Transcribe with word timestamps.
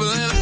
table 0.00 0.12
and 0.12 0.39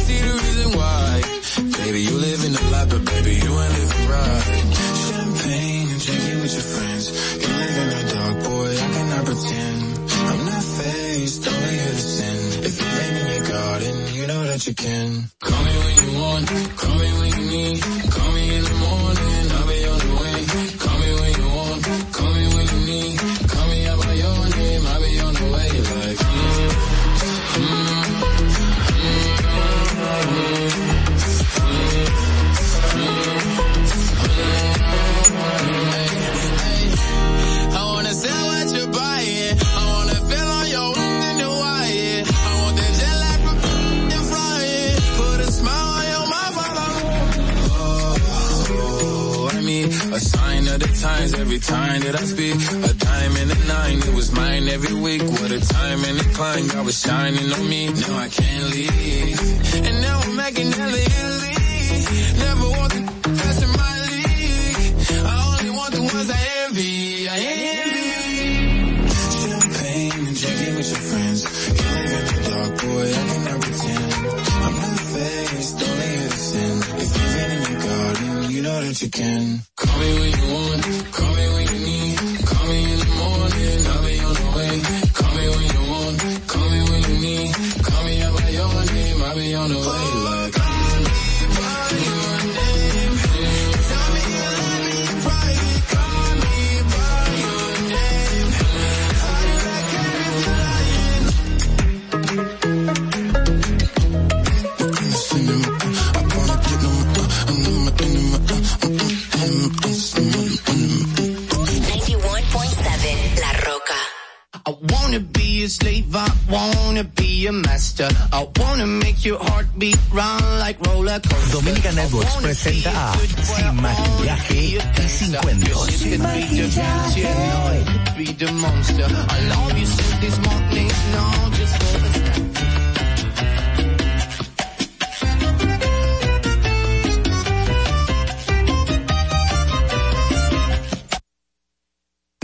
presenta 122.61 123.11
a 123.11 123.17
Sin 123.17 123.81
Maquillaje 123.81 124.65
y 124.65 125.09
Sin 125.09 125.33
Cuentos. 125.35 125.87
Sin 125.87 126.21
maquillaje. 126.21 127.29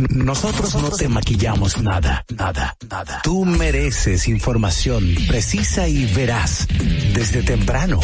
Nosotros 0.09 0.75
no 0.75 0.89
te 0.89 1.07
maquillamos 1.07 1.77
nada, 1.77 2.25
nada, 2.35 2.75
nada. 2.89 3.21
Tú 3.23 3.45
mereces 3.45 4.27
información 4.27 5.15
precisa 5.27 5.87
y 5.87 6.05
veraz 6.13 6.67
desde 7.13 7.43
temprano. 7.43 7.99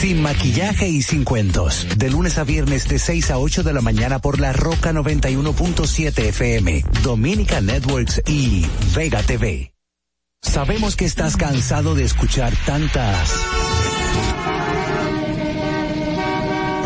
Sin 0.00 0.22
maquillaje 0.22 0.88
y 0.88 1.02
sin 1.02 1.24
cuentos. 1.24 1.84
De 1.96 2.08
lunes 2.08 2.38
a 2.38 2.44
viernes 2.44 2.88
de 2.88 3.00
6 3.00 3.32
a 3.32 3.38
8 3.38 3.64
de 3.64 3.72
la 3.72 3.80
mañana 3.80 4.20
por 4.20 4.38
la 4.38 4.52
Roca 4.52 4.92
91.7 4.92 6.16
FM, 6.26 6.84
Dominica 7.02 7.60
Networks 7.60 8.22
y 8.28 8.64
Vega 8.94 9.24
TV. 9.24 9.72
Sabemos 10.40 10.94
que 10.94 11.04
estás 11.04 11.36
cansado 11.36 11.96
de 11.96 12.04
escuchar 12.04 12.52
tantas 12.64 13.44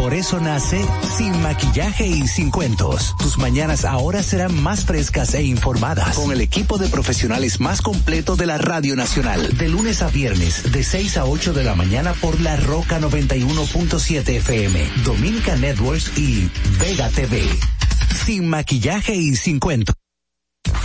Por 0.03 0.15
eso 0.15 0.41
nace 0.41 0.85
Sin 1.17 1.41
Maquillaje 1.43 2.09
y 2.09 2.27
Sin 2.27 2.51
Cuentos. 2.51 3.15
Tus 3.19 3.39
mañanas 3.39 3.85
ahora 3.85 4.21
serán 4.25 4.61
más 4.61 4.85
frescas 4.85 5.33
e 5.35 5.45
informadas 5.45 6.17
con 6.17 6.33
el 6.33 6.41
equipo 6.41 6.77
de 6.77 6.89
profesionales 6.89 7.61
más 7.61 7.83
completo 7.83 8.35
de 8.35 8.47
la 8.47 8.59
Radio 8.59 8.97
Nacional. 8.97 9.57
De 9.57 9.69
lunes 9.69 10.03
a 10.03 10.09
viernes, 10.09 10.73
de 10.73 10.83
6 10.83 11.19
a 11.19 11.27
8 11.27 11.53
de 11.53 11.63
la 11.63 11.77
mañana 11.77 12.15
por 12.15 12.41
la 12.41 12.57
Roca 12.57 12.99
91.7 12.99 14.29
FM, 14.29 14.91
Dominica 15.05 15.55
Networks 15.55 16.19
y 16.19 16.51
Vega 16.81 17.09
TV. 17.11 17.41
Sin 18.27 18.49
Maquillaje 18.49 19.15
y 19.15 19.37
Sin 19.37 19.61
Cuentos. 19.61 19.95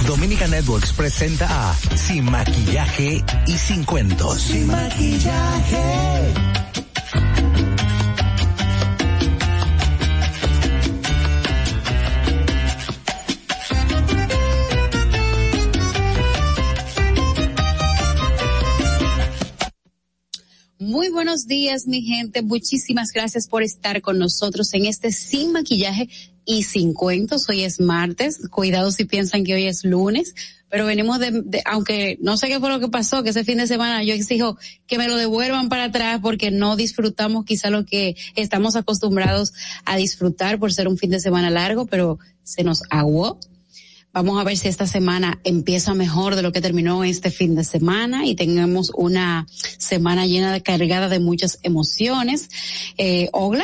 Dominica 0.05 0.47
Networks 0.47 0.93
presenta 0.93 1.71
a 1.71 1.75
Sin 1.97 2.25
Maquillaje 2.25 3.23
y 3.47 3.57
Sin 3.57 3.83
Cuentos. 3.83 4.43
Sin 4.43 4.67
Maquillaje. 4.67 6.66
Muy 20.97 21.09
buenos 21.09 21.45
días, 21.45 21.85
mi 21.85 22.01
gente. 22.01 22.41
Muchísimas 22.41 23.11
gracias 23.11 23.47
por 23.47 23.61
estar 23.61 24.01
con 24.01 24.17
nosotros 24.17 24.73
en 24.73 24.87
este 24.87 25.11
Sin 25.11 25.51
Maquillaje 25.51 26.09
y 26.43 26.63
Sin 26.63 26.95
Cuentos. 26.95 27.47
Hoy 27.49 27.61
es 27.61 27.79
martes. 27.79 28.39
Cuidado 28.49 28.91
si 28.91 29.05
piensan 29.05 29.43
que 29.43 29.53
hoy 29.53 29.65
es 29.65 29.85
lunes. 29.85 30.33
Pero 30.69 30.87
venimos 30.87 31.19
de, 31.19 31.43
de, 31.45 31.61
aunque 31.65 32.17
no 32.19 32.35
sé 32.35 32.47
qué 32.47 32.59
fue 32.59 32.69
lo 32.69 32.79
que 32.79 32.87
pasó, 32.87 33.21
que 33.21 33.29
ese 33.29 33.43
fin 33.43 33.59
de 33.59 33.67
semana 33.67 34.01
yo 34.03 34.15
exijo 34.15 34.57
que 34.87 34.97
me 34.97 35.07
lo 35.07 35.17
devuelvan 35.17 35.69
para 35.69 35.83
atrás 35.83 36.19
porque 36.19 36.49
no 36.49 36.75
disfrutamos 36.75 37.45
quizá 37.45 37.69
lo 37.69 37.85
que 37.85 38.15
estamos 38.35 38.75
acostumbrados 38.75 39.53
a 39.85 39.97
disfrutar 39.97 40.57
por 40.57 40.73
ser 40.73 40.87
un 40.87 40.97
fin 40.97 41.11
de 41.11 41.19
semana 41.19 41.51
largo, 41.51 41.85
pero 41.85 42.17
se 42.41 42.63
nos 42.63 42.81
aguó. 42.89 43.39
Vamos 44.17 44.41
a 44.41 44.43
ver 44.43 44.57
si 44.57 44.67
esta 44.67 44.87
semana 44.87 45.39
empieza 45.43 45.93
mejor 45.93 46.35
de 46.35 46.41
lo 46.41 46.51
que 46.51 46.59
terminó 46.59 47.03
este 47.03 47.29
fin 47.29 47.53
de 47.53 47.63
semana 47.63 48.25
y 48.25 48.33
tengamos 48.33 48.91
una 48.95 49.45
semana 49.77 50.25
llena 50.25 50.51
de 50.51 50.63
cargada 50.63 51.07
de 51.07 51.19
muchas 51.19 51.59
emociones. 51.61 52.49
Eh, 52.97 53.29
Ogla, 53.31 53.63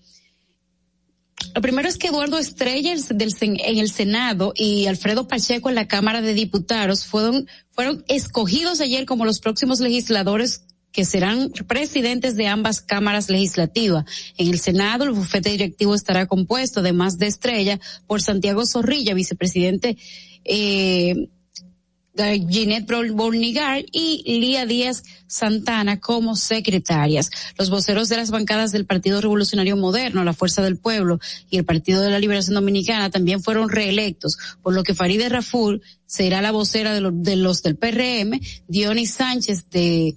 Lo 1.54 1.62
primero 1.62 1.88
es 1.88 1.98
que 1.98 2.08
Eduardo 2.08 2.38
Estrella 2.38 2.92
en 2.92 3.78
el 3.78 3.90
Senado 3.90 4.52
y 4.56 4.86
Alfredo 4.86 5.28
Pacheco 5.28 5.68
en 5.68 5.74
la 5.76 5.88
Cámara 5.88 6.20
de 6.20 6.34
Diputados 6.34 7.04
fueron, 7.04 7.48
fueron 7.70 8.04
escogidos 8.08 8.80
ayer 8.80 9.06
como 9.06 9.24
los 9.24 9.40
próximos 9.40 9.80
legisladores 9.80 10.64
que 10.98 11.04
serán 11.04 11.52
presidentes 11.68 12.34
de 12.34 12.48
ambas 12.48 12.80
cámaras 12.80 13.30
legislativas. 13.30 14.04
En 14.36 14.48
el 14.48 14.58
Senado, 14.58 15.04
el 15.04 15.12
bufete 15.12 15.50
directivo 15.50 15.94
estará 15.94 16.26
compuesto, 16.26 16.80
además 16.80 17.18
de 17.18 17.28
Estrella, 17.28 17.78
por 18.08 18.20
Santiago 18.20 18.66
Zorrilla, 18.66 19.14
vicepresidente 19.14 19.96
eh, 20.44 21.28
Ginette 22.50 23.12
Bornigar 23.12 23.84
y 23.92 24.24
Lía 24.40 24.66
Díaz 24.66 25.04
Santana 25.28 26.00
como 26.00 26.34
secretarias. 26.34 27.30
Los 27.56 27.70
voceros 27.70 28.08
de 28.08 28.16
las 28.16 28.32
bancadas 28.32 28.72
del 28.72 28.84
Partido 28.84 29.20
Revolucionario 29.20 29.76
Moderno, 29.76 30.24
la 30.24 30.32
Fuerza 30.32 30.62
del 30.62 30.78
Pueblo 30.78 31.20
y 31.48 31.58
el 31.58 31.64
Partido 31.64 32.00
de 32.00 32.10
la 32.10 32.18
Liberación 32.18 32.56
Dominicana 32.56 33.08
también 33.08 33.40
fueron 33.40 33.68
reelectos, 33.68 34.36
por 34.64 34.74
lo 34.74 34.82
que 34.82 34.94
Farideh 34.94 35.28
Raful 35.28 35.80
será 36.06 36.42
la 36.42 36.50
vocera 36.50 36.92
de, 36.92 37.36
los 37.36 37.62
del 37.62 37.76
PRM, 37.76 38.40
Dionis 38.66 39.12
Sánchez 39.12 39.70
de 39.70 40.16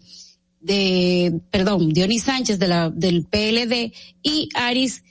de, 0.62 1.42
perdón, 1.50 1.90
Dionis 1.90 2.24
Sánchez 2.24 2.60
de 2.60 2.68
la, 2.68 2.90
del 2.90 3.25
PLD 3.25 3.94
y 4.22 4.50
Aris 4.54 5.04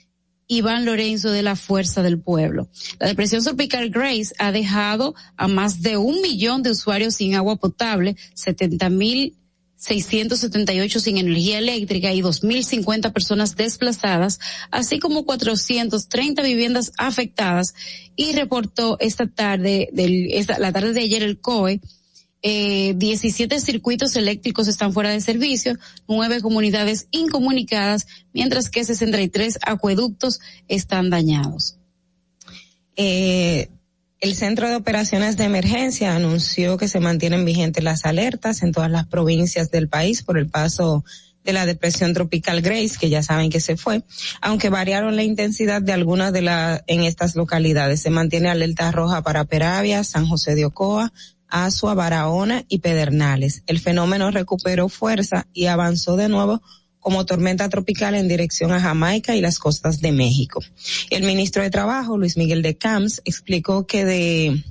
Iván 0.47 0.85
Lorenzo 0.85 1.31
de 1.31 1.43
la 1.43 1.55
Fuerza 1.55 2.03
del 2.03 2.21
Pueblo. 2.21 2.69
La 2.99 3.07
depresión 3.07 3.43
tropical 3.45 3.91
Grace 3.91 4.35
ha 4.39 4.51
dejado 4.51 5.15
a 5.37 5.47
más 5.47 5.83
de 5.83 5.97
un 5.97 6.21
millón 6.23 6.63
de 6.63 6.71
usuarios 6.71 7.15
sin 7.15 7.35
agua 7.35 7.57
potable, 7.57 8.17
70 8.35 8.91
mil 8.91 9.37
678 9.81 11.01
sin 11.01 11.17
energía 11.17 11.59
eléctrica 11.59 12.13
y 12.13 12.21
2.050 12.21 13.13
personas 13.13 13.57
desplazadas, 13.57 14.39
así 14.71 14.99
como 14.99 15.25
430 15.25 16.43
viviendas 16.43 16.93
afectadas 16.99 17.75
y 18.15 18.33
reportó 18.33 18.99
esta 19.01 19.27
tarde, 19.27 19.89
del, 19.93 20.33
esta, 20.33 20.59
la 20.59 20.71
tarde 20.73 20.93
de 20.93 21.01
ayer 21.01 21.23
el 21.23 21.41
COE, 21.41 21.81
eh, 22.43 22.95
17 22.97 23.61
circuitos 23.61 24.17
eléctricos 24.17 24.67
están 24.67 24.93
fuera 24.93 25.11
de 25.11 25.21
servicio, 25.21 25.79
nueve 26.09 26.41
comunidades 26.41 27.07
incomunicadas, 27.11 28.07
mientras 28.33 28.71
que 28.71 28.85
63 28.85 29.59
acueductos 29.63 30.41
están 30.67 31.11
dañados. 31.11 31.77
Eh, 32.97 33.69
el 34.21 34.35
Centro 34.35 34.69
de 34.69 34.77
Operaciones 34.77 35.37
de 35.37 35.45
Emergencia 35.45 36.15
anunció 36.15 36.77
que 36.77 36.89
se 36.89 37.01
mantienen 37.01 37.45
vigentes 37.45 37.83
las 37.85 38.05
alertas 38.05 38.63
en 38.63 38.73
todas 38.73 38.91
las 38.91 39.07
provincias 39.07 39.71
del 39.71 39.89
país 39.89 40.23
por 40.23 40.37
el 40.37 40.49
paso 40.49 41.05
de 41.45 41.55
la 41.55 41.65
depresión 41.65 42.13
tropical 42.13 42.61
Grace, 42.61 42.97
que 43.01 43.09
ya 43.09 43.23
saben 43.23 43.51
que 43.51 43.61
se 43.61 43.77
fue, 43.77 44.03
aunque 44.43 44.69
variaron 44.69 45.17
la 45.17 45.23
intensidad 45.23 45.81
de 45.81 45.93
algunas 45.93 46.33
de 46.33 46.43
las 46.43 46.83
en 46.87 47.05
estas 47.05 47.35
localidades. 47.35 48.03
Se 48.03 48.11
mantiene 48.11 48.51
alerta 48.51 48.93
roja 48.93 49.23
para 49.23 49.45
Peravia, 49.45 50.05
San 50.05 50.27
José 50.27 50.55
de 50.55 50.67
Ocoa, 50.67 51.13
Asua, 51.51 51.95
Barahona 51.95 52.65
y 52.69 52.79
Pedernales. 52.79 53.63
El 53.67 53.79
fenómeno 53.79 54.31
recuperó 54.31 54.89
fuerza 54.89 55.47
y 55.53 55.67
avanzó 55.67 56.17
de 56.17 56.29
nuevo 56.29 56.63
como 57.01 57.25
tormenta 57.25 57.69
tropical 57.69 58.15
en 58.15 58.29
dirección 58.29 58.73
a 58.73 58.81
Jamaica 58.81 59.35
y 59.35 59.41
las 59.41 59.59
costas 59.59 60.01
de 60.01 60.13
México. 60.13 60.61
El 61.09 61.25
ministro 61.25 61.63
de 61.63 61.71
Trabajo, 61.71 62.19
Luis 62.19 62.37
Miguel 62.37 62.63
de 62.63 62.77
Camps, 62.77 63.23
explicó 63.25 63.87
que 63.87 64.05
de 64.05 64.65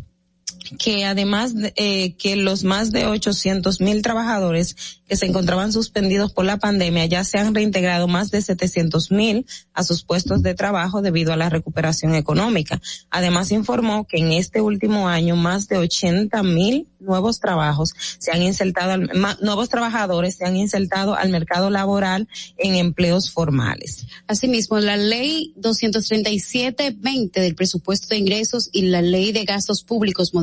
que 0.77 1.05
además 1.05 1.53
eh, 1.75 2.13
que 2.13 2.35
los 2.35 2.63
más 2.63 2.91
de 2.91 3.07
800 3.07 3.81
mil 3.81 4.01
trabajadores 4.01 4.75
que 5.07 5.15
se 5.15 5.25
encontraban 5.25 5.73
suspendidos 5.73 6.31
por 6.31 6.45
la 6.45 6.57
pandemia 6.57 7.05
ya 7.05 7.23
se 7.23 7.39
han 7.39 7.55
reintegrado 7.55 8.07
más 8.07 8.29
de 8.29 8.41
700 8.41 9.11
mil 9.11 9.45
a 9.73 9.83
sus 9.83 10.03
puestos 10.03 10.43
de 10.43 10.53
trabajo 10.53 11.01
debido 11.01 11.33
a 11.33 11.37
la 11.37 11.49
recuperación 11.49 12.13
económica. 12.13 12.79
Además 13.09 13.51
informó 13.51 14.05
que 14.05 14.17
en 14.17 14.31
este 14.31 14.61
último 14.61 15.07
año 15.07 15.35
más 15.35 15.67
de 15.67 15.77
80 15.77 16.43
mil 16.43 16.87
nuevos 16.99 17.39
trabajos 17.39 17.93
se 18.19 18.31
han 18.31 18.43
insertado, 18.43 18.97
nuevos 19.41 19.69
trabajadores 19.69 20.35
se 20.35 20.45
han 20.45 20.57
insertado 20.57 21.15
al 21.15 21.29
mercado 21.29 21.69
laboral 21.69 22.27
en 22.57 22.75
empleos 22.75 23.31
formales. 23.31 24.05
Asimismo, 24.27 24.79
la 24.79 24.97
ley 24.97 25.53
237-20 25.57 27.31
del 27.31 27.55
presupuesto 27.55 28.09
de 28.09 28.17
ingresos 28.17 28.69
y 28.71 28.83
la 28.83 29.01
ley 29.01 29.31
de 29.31 29.45
gastos 29.45 29.83
públicos 29.83 30.33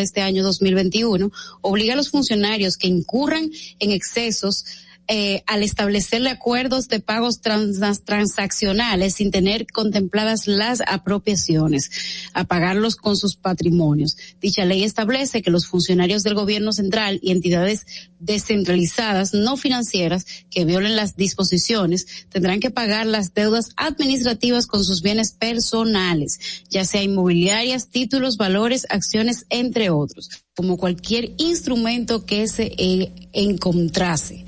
este 0.00 0.20
año 0.20 0.42
2021 0.42 1.30
obliga 1.60 1.94
a 1.94 1.96
los 1.96 2.10
funcionarios 2.10 2.76
que 2.76 2.88
incurran 2.88 3.50
en 3.78 3.90
excesos 3.90 4.64
eh, 5.08 5.42
al 5.46 5.62
establecerle 5.62 6.30
acuerdos 6.30 6.88
de 6.88 6.98
pagos 6.98 7.40
transaccionales 7.40 9.14
sin 9.14 9.30
tener 9.30 9.66
contempladas 9.68 10.48
las 10.48 10.82
apropiaciones, 10.84 11.90
a 12.34 12.44
pagarlos 12.44 12.96
con 12.96 13.16
sus 13.16 13.36
patrimonios. 13.36 14.16
Dicha 14.40 14.64
ley 14.64 14.82
establece 14.82 15.42
que 15.42 15.52
los 15.52 15.68
funcionarios 15.68 16.24
del 16.24 16.34
gobierno 16.34 16.72
central 16.72 17.20
y 17.22 17.30
entidades 17.30 17.86
descentralizadas 18.18 19.32
no 19.32 19.56
financieras 19.56 20.26
que 20.50 20.64
violen 20.64 20.96
las 20.96 21.16
disposiciones 21.16 22.26
tendrán 22.28 22.58
que 22.58 22.70
pagar 22.70 23.06
las 23.06 23.32
deudas 23.32 23.70
administrativas 23.76 24.66
con 24.66 24.82
sus 24.84 25.02
bienes 25.02 25.32
personales, 25.32 26.64
ya 26.68 26.84
sea 26.84 27.02
inmobiliarias, 27.02 27.90
títulos, 27.90 28.36
valores, 28.36 28.86
acciones, 28.90 29.46
entre 29.50 29.90
otros, 29.90 30.30
como 30.56 30.76
cualquier 30.76 31.32
instrumento 31.38 32.26
que 32.26 32.48
se 32.48 32.72
eh, 32.76 33.12
encontrase 33.32 34.44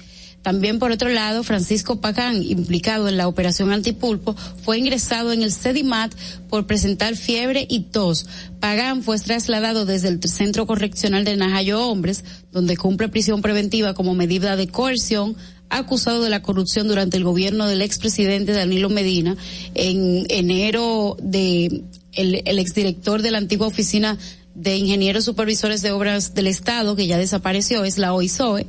también, 0.48 0.78
por 0.78 0.92
otro 0.92 1.10
lado, 1.10 1.44
Francisco 1.44 2.00
Pagán, 2.00 2.42
implicado 2.42 3.06
en 3.06 3.18
la 3.18 3.28
operación 3.28 3.70
antipulpo, 3.70 4.34
fue 4.64 4.78
ingresado 4.78 5.30
en 5.34 5.42
el 5.42 5.52
CEDIMAT 5.52 6.14
por 6.48 6.66
presentar 6.66 7.16
fiebre 7.16 7.66
y 7.68 7.80
tos. 7.80 8.24
Pagán 8.58 9.02
fue 9.02 9.18
trasladado 9.18 9.84
desde 9.84 10.08
el 10.08 10.22
Centro 10.22 10.66
Correccional 10.66 11.26
de 11.26 11.36
Najayo 11.36 11.86
Hombres, 11.86 12.24
donde 12.50 12.78
cumple 12.78 13.10
prisión 13.10 13.42
preventiva 13.42 13.92
como 13.92 14.14
medida 14.14 14.56
de 14.56 14.68
coerción 14.68 15.36
acusado 15.68 16.22
de 16.22 16.30
la 16.30 16.40
corrupción 16.40 16.88
durante 16.88 17.18
el 17.18 17.24
gobierno 17.24 17.66
del 17.66 17.82
expresidente 17.82 18.52
Danilo 18.52 18.88
Medina 18.88 19.36
en 19.74 20.24
enero 20.30 21.18
de 21.20 21.82
el, 22.12 22.40
el 22.46 22.58
exdirector 22.58 23.20
de 23.20 23.32
la 23.32 23.36
antigua 23.36 23.66
oficina 23.66 24.16
de 24.54 24.78
ingenieros 24.78 25.26
supervisores 25.26 25.82
de 25.82 25.92
obras 25.92 26.32
del 26.32 26.46
Estado, 26.46 26.96
que 26.96 27.06
ya 27.06 27.18
desapareció, 27.18 27.84
es 27.84 27.98
la 27.98 28.14
OISOE, 28.14 28.66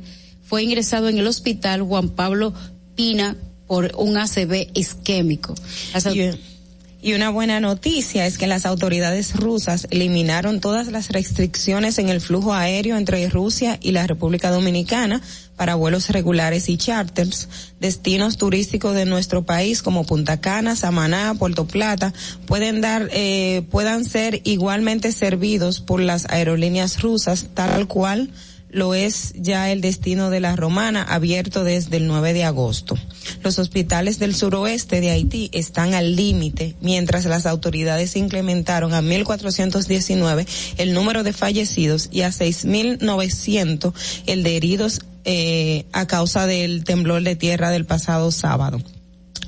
fue 0.50 0.64
ingresado 0.64 1.08
en 1.08 1.16
el 1.16 1.28
hospital 1.28 1.80
Juan 1.82 2.08
Pablo 2.08 2.52
Pina 2.96 3.36
por 3.68 3.92
un 3.96 4.18
ACV 4.18 4.66
isquémico. 4.74 5.54
Y 7.00 7.12
una 7.12 7.30
buena 7.30 7.60
noticia 7.60 8.26
es 8.26 8.36
que 8.36 8.48
las 8.48 8.66
autoridades 8.66 9.36
rusas 9.36 9.86
eliminaron 9.90 10.58
todas 10.58 10.88
las 10.88 11.10
restricciones 11.10 12.00
en 12.00 12.08
el 12.08 12.20
flujo 12.20 12.52
aéreo 12.52 12.96
entre 12.96 13.30
Rusia 13.30 13.78
y 13.80 13.92
la 13.92 14.08
República 14.08 14.50
Dominicana 14.50 15.22
para 15.54 15.76
vuelos 15.76 16.08
regulares 16.08 16.68
y 16.68 16.76
charters. 16.76 17.48
Destinos 17.78 18.36
turísticos 18.36 18.96
de 18.96 19.04
nuestro 19.04 19.44
país 19.44 19.82
como 19.82 20.04
Punta 20.04 20.40
Cana, 20.40 20.74
Samaná, 20.74 21.36
Puerto 21.38 21.64
Plata 21.64 22.12
pueden 22.46 22.80
dar, 22.80 23.08
eh, 23.12 23.62
puedan 23.70 24.04
ser 24.04 24.40
igualmente 24.42 25.12
servidos 25.12 25.78
por 25.78 26.00
las 26.00 26.28
aerolíneas 26.28 27.00
rusas 27.00 27.46
tal 27.54 27.86
cual 27.86 28.30
lo 28.70 28.94
es 28.94 29.32
ya 29.36 29.70
el 29.70 29.80
destino 29.80 30.30
de 30.30 30.40
la 30.40 30.56
romana, 30.56 31.02
abierto 31.02 31.64
desde 31.64 31.96
el 31.96 32.06
9 32.06 32.32
de 32.32 32.44
agosto. 32.44 32.96
Los 33.42 33.58
hospitales 33.58 34.18
del 34.18 34.34
suroeste 34.34 35.00
de 35.00 35.10
Haití 35.10 35.50
están 35.52 35.94
al 35.94 36.16
límite, 36.16 36.74
mientras 36.80 37.24
las 37.26 37.46
autoridades 37.46 38.16
incrementaron 38.16 38.94
a 38.94 39.02
1.419 39.02 40.46
el 40.78 40.94
número 40.94 41.22
de 41.22 41.32
fallecidos 41.32 42.08
y 42.12 42.22
a 42.22 42.28
6.900 42.28 43.92
el 44.26 44.42
de 44.42 44.56
heridos 44.56 45.00
eh, 45.24 45.84
a 45.92 46.06
causa 46.06 46.46
del 46.46 46.84
temblor 46.84 47.22
de 47.22 47.36
tierra 47.36 47.70
del 47.70 47.84
pasado 47.84 48.30
sábado. 48.32 48.80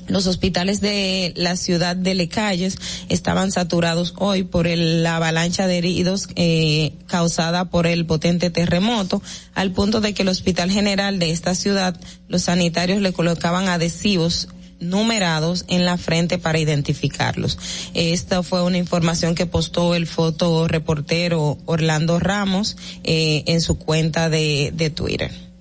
Los 0.08 0.26
hospitales 0.26 0.80
de 0.80 1.32
la 1.36 1.56
ciudad 1.56 1.96
de 1.96 2.14
Lecalles 2.14 2.78
estaban 3.08 3.52
saturados 3.52 4.14
hoy 4.18 4.42
por 4.42 4.66
el, 4.66 5.02
la 5.02 5.16
avalancha 5.16 5.66
de 5.66 5.78
heridos 5.78 6.28
eh, 6.36 6.92
causada 7.06 7.66
por 7.66 7.86
el 7.86 8.06
potente 8.06 8.50
terremoto, 8.50 9.22
al 9.54 9.72
punto 9.72 10.00
de 10.00 10.14
que 10.14 10.22
el 10.22 10.28
Hospital 10.28 10.70
General 10.70 11.18
de 11.18 11.30
esta 11.30 11.54
ciudad, 11.54 11.98
los 12.28 12.42
sanitarios 12.42 13.00
le 13.00 13.12
colocaban 13.12 13.68
adhesivos 13.68 14.48
numerados 14.80 15.64
en 15.68 15.84
la 15.84 15.96
frente 15.96 16.38
para 16.38 16.58
identificarlos. 16.58 17.58
Esta 17.94 18.42
fue 18.42 18.62
una 18.62 18.78
información 18.78 19.34
que 19.34 19.46
postó 19.46 19.94
el 19.94 20.06
fotoreportero 20.06 21.58
Orlando 21.66 22.18
Ramos 22.18 22.76
eh, 23.04 23.44
en 23.46 23.60
su 23.60 23.78
cuenta 23.78 24.28
de, 24.28 24.72
de 24.74 24.90
Twitter. 24.90 25.51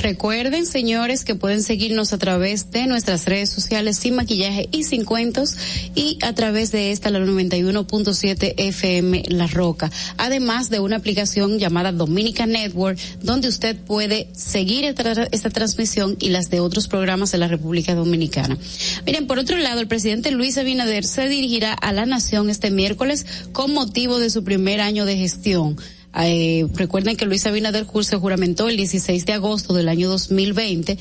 Recuerden, 0.00 0.66
señores, 0.66 1.24
que 1.24 1.36
pueden 1.36 1.62
seguirnos 1.62 2.12
a 2.12 2.18
través 2.18 2.72
de 2.72 2.86
nuestras 2.86 3.24
redes 3.26 3.50
sociales 3.50 3.96
sin 3.96 4.16
maquillaje 4.16 4.68
y 4.72 4.82
sin 4.82 5.04
cuentos 5.04 5.56
y 5.94 6.18
a 6.22 6.32
través 6.34 6.72
de 6.72 6.90
esta, 6.90 7.10
la 7.10 7.20
91.7 7.20 8.54
FM 8.56 9.22
La 9.28 9.46
Roca. 9.46 9.90
Además 10.16 10.70
de 10.70 10.80
una 10.80 10.96
aplicación 10.96 11.60
llamada 11.60 11.92
Dominica 11.92 12.46
Network, 12.46 12.98
donde 13.22 13.48
usted 13.48 13.76
puede 13.76 14.26
seguir 14.32 14.84
esta, 14.84 15.50
transmisión 15.50 16.16
y 16.18 16.30
las 16.30 16.50
de 16.50 16.60
otros 16.60 16.88
programas 16.88 17.30
de 17.30 17.38
la 17.38 17.46
República 17.46 17.94
Dominicana. 17.94 18.58
Miren, 19.06 19.26
por 19.28 19.38
otro 19.38 19.56
lado, 19.58 19.80
el 19.80 19.86
presidente 19.86 20.32
Luis 20.32 20.58
Abinader 20.58 21.04
se 21.04 21.28
dirigirá 21.28 21.74
a 21.74 21.92
la 21.92 22.06
nación 22.06 22.50
este 22.50 22.70
miércoles 22.70 23.24
con 23.52 23.72
motivo 23.72 24.18
de 24.18 24.30
su 24.30 24.42
primer 24.42 24.80
año 24.80 25.04
de 25.04 25.16
gestión. 25.16 25.76
Eh, 26.14 26.66
recuerden 26.74 27.16
que 27.16 27.24
Luis 27.24 27.46
Abinader 27.46 27.86
se 28.02 28.16
juramentó 28.16 28.68
el 28.68 28.76
16 28.76 29.24
de 29.24 29.32
agosto 29.32 29.72
del 29.74 29.88
año 29.88 30.08
2020 30.08 30.98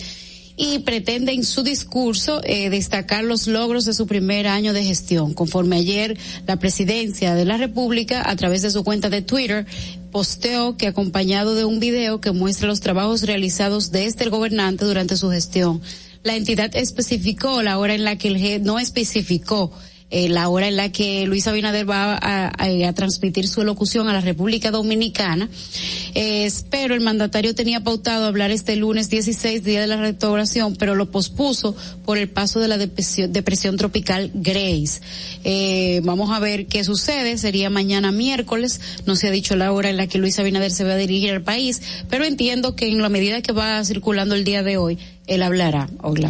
y 0.57 0.79
pretende 0.79 1.31
en 1.31 1.43
su 1.43 1.63
discurso 1.63 2.41
eh, 2.43 2.69
destacar 2.69 3.23
los 3.23 3.47
logros 3.47 3.85
de 3.85 3.93
su 3.93 4.05
primer 4.07 4.47
año 4.47 4.73
de 4.73 4.83
gestión. 4.83 5.33
Conforme 5.33 5.77
ayer 5.77 6.17
la 6.45 6.57
presidencia 6.57 7.33
de 7.35 7.45
la 7.45 7.57
República, 7.57 8.29
a 8.29 8.35
través 8.35 8.61
de 8.61 8.71
su 8.71 8.83
cuenta 8.83 9.09
de 9.09 9.21
Twitter, 9.21 9.65
posteó 10.11 10.77
que 10.77 10.87
acompañado 10.87 11.55
de 11.55 11.65
un 11.65 11.79
video 11.79 12.21
que 12.21 12.31
muestra 12.31 12.67
los 12.67 12.79
trabajos 12.79 13.23
realizados 13.23 13.91
desde 13.91 14.23
el 14.23 14.29
gobernante 14.29 14.85
durante 14.85 15.17
su 15.17 15.29
gestión. 15.31 15.81
La 16.23 16.35
entidad 16.35 16.75
especificó 16.75 17.63
la 17.63 17.79
hora 17.79 17.95
en 17.95 18.03
la 18.03 18.17
que 18.17 18.27
el 18.27 18.37
G 18.37 18.61
no 18.61 18.77
especificó 18.77 19.71
eh, 20.11 20.29
la 20.29 20.49
hora 20.49 20.67
en 20.67 20.75
la 20.75 20.91
que 20.91 21.25
Luis 21.25 21.47
Abinader 21.47 21.89
va 21.89 22.19
a, 22.21 22.93
transmitir 22.93 23.47
su 23.47 23.63
locución 23.63 24.09
a 24.09 24.13
la 24.13 24.21
República 24.21 24.69
Dominicana. 24.69 25.49
Eh, 26.13 26.49
pero 26.69 26.93
el 26.93 27.01
mandatario 27.01 27.55
tenía 27.55 27.81
pautado 27.81 28.25
hablar 28.25 28.51
este 28.51 28.75
lunes 28.75 29.09
16, 29.09 29.63
día 29.63 29.81
de 29.81 29.87
la 29.87 29.97
restauración, 29.97 30.75
pero 30.75 30.95
lo 30.95 31.11
pospuso 31.11 31.75
por 32.05 32.17
el 32.17 32.29
paso 32.29 32.59
de 32.59 32.67
la 32.67 32.77
depresión, 32.77 33.77
tropical 33.77 34.31
Grace. 34.33 35.01
Eh, 35.43 36.01
vamos 36.03 36.31
a 36.31 36.39
ver 36.39 36.67
qué 36.67 36.83
sucede. 36.83 37.37
Sería 37.37 37.69
mañana 37.69 38.11
miércoles. 38.11 38.81
No 39.05 39.15
se 39.15 39.27
ha 39.27 39.31
dicho 39.31 39.55
la 39.55 39.71
hora 39.71 39.89
en 39.89 39.97
la 39.97 40.07
que 40.07 40.17
Luis 40.17 40.39
Abinader 40.39 40.71
se 40.71 40.83
va 40.83 40.93
a 40.93 40.97
dirigir 40.97 41.31
al 41.31 41.41
país, 41.41 41.81
pero 42.09 42.25
entiendo 42.25 42.75
que 42.75 42.87
en 42.87 43.01
la 43.01 43.09
medida 43.09 43.41
que 43.41 43.53
va 43.53 43.83
circulando 43.83 44.35
el 44.35 44.43
día 44.43 44.63
de 44.63 44.77
hoy, 44.77 44.97
él 45.27 45.43
hablará. 45.43 45.87
Hola. 46.01 46.29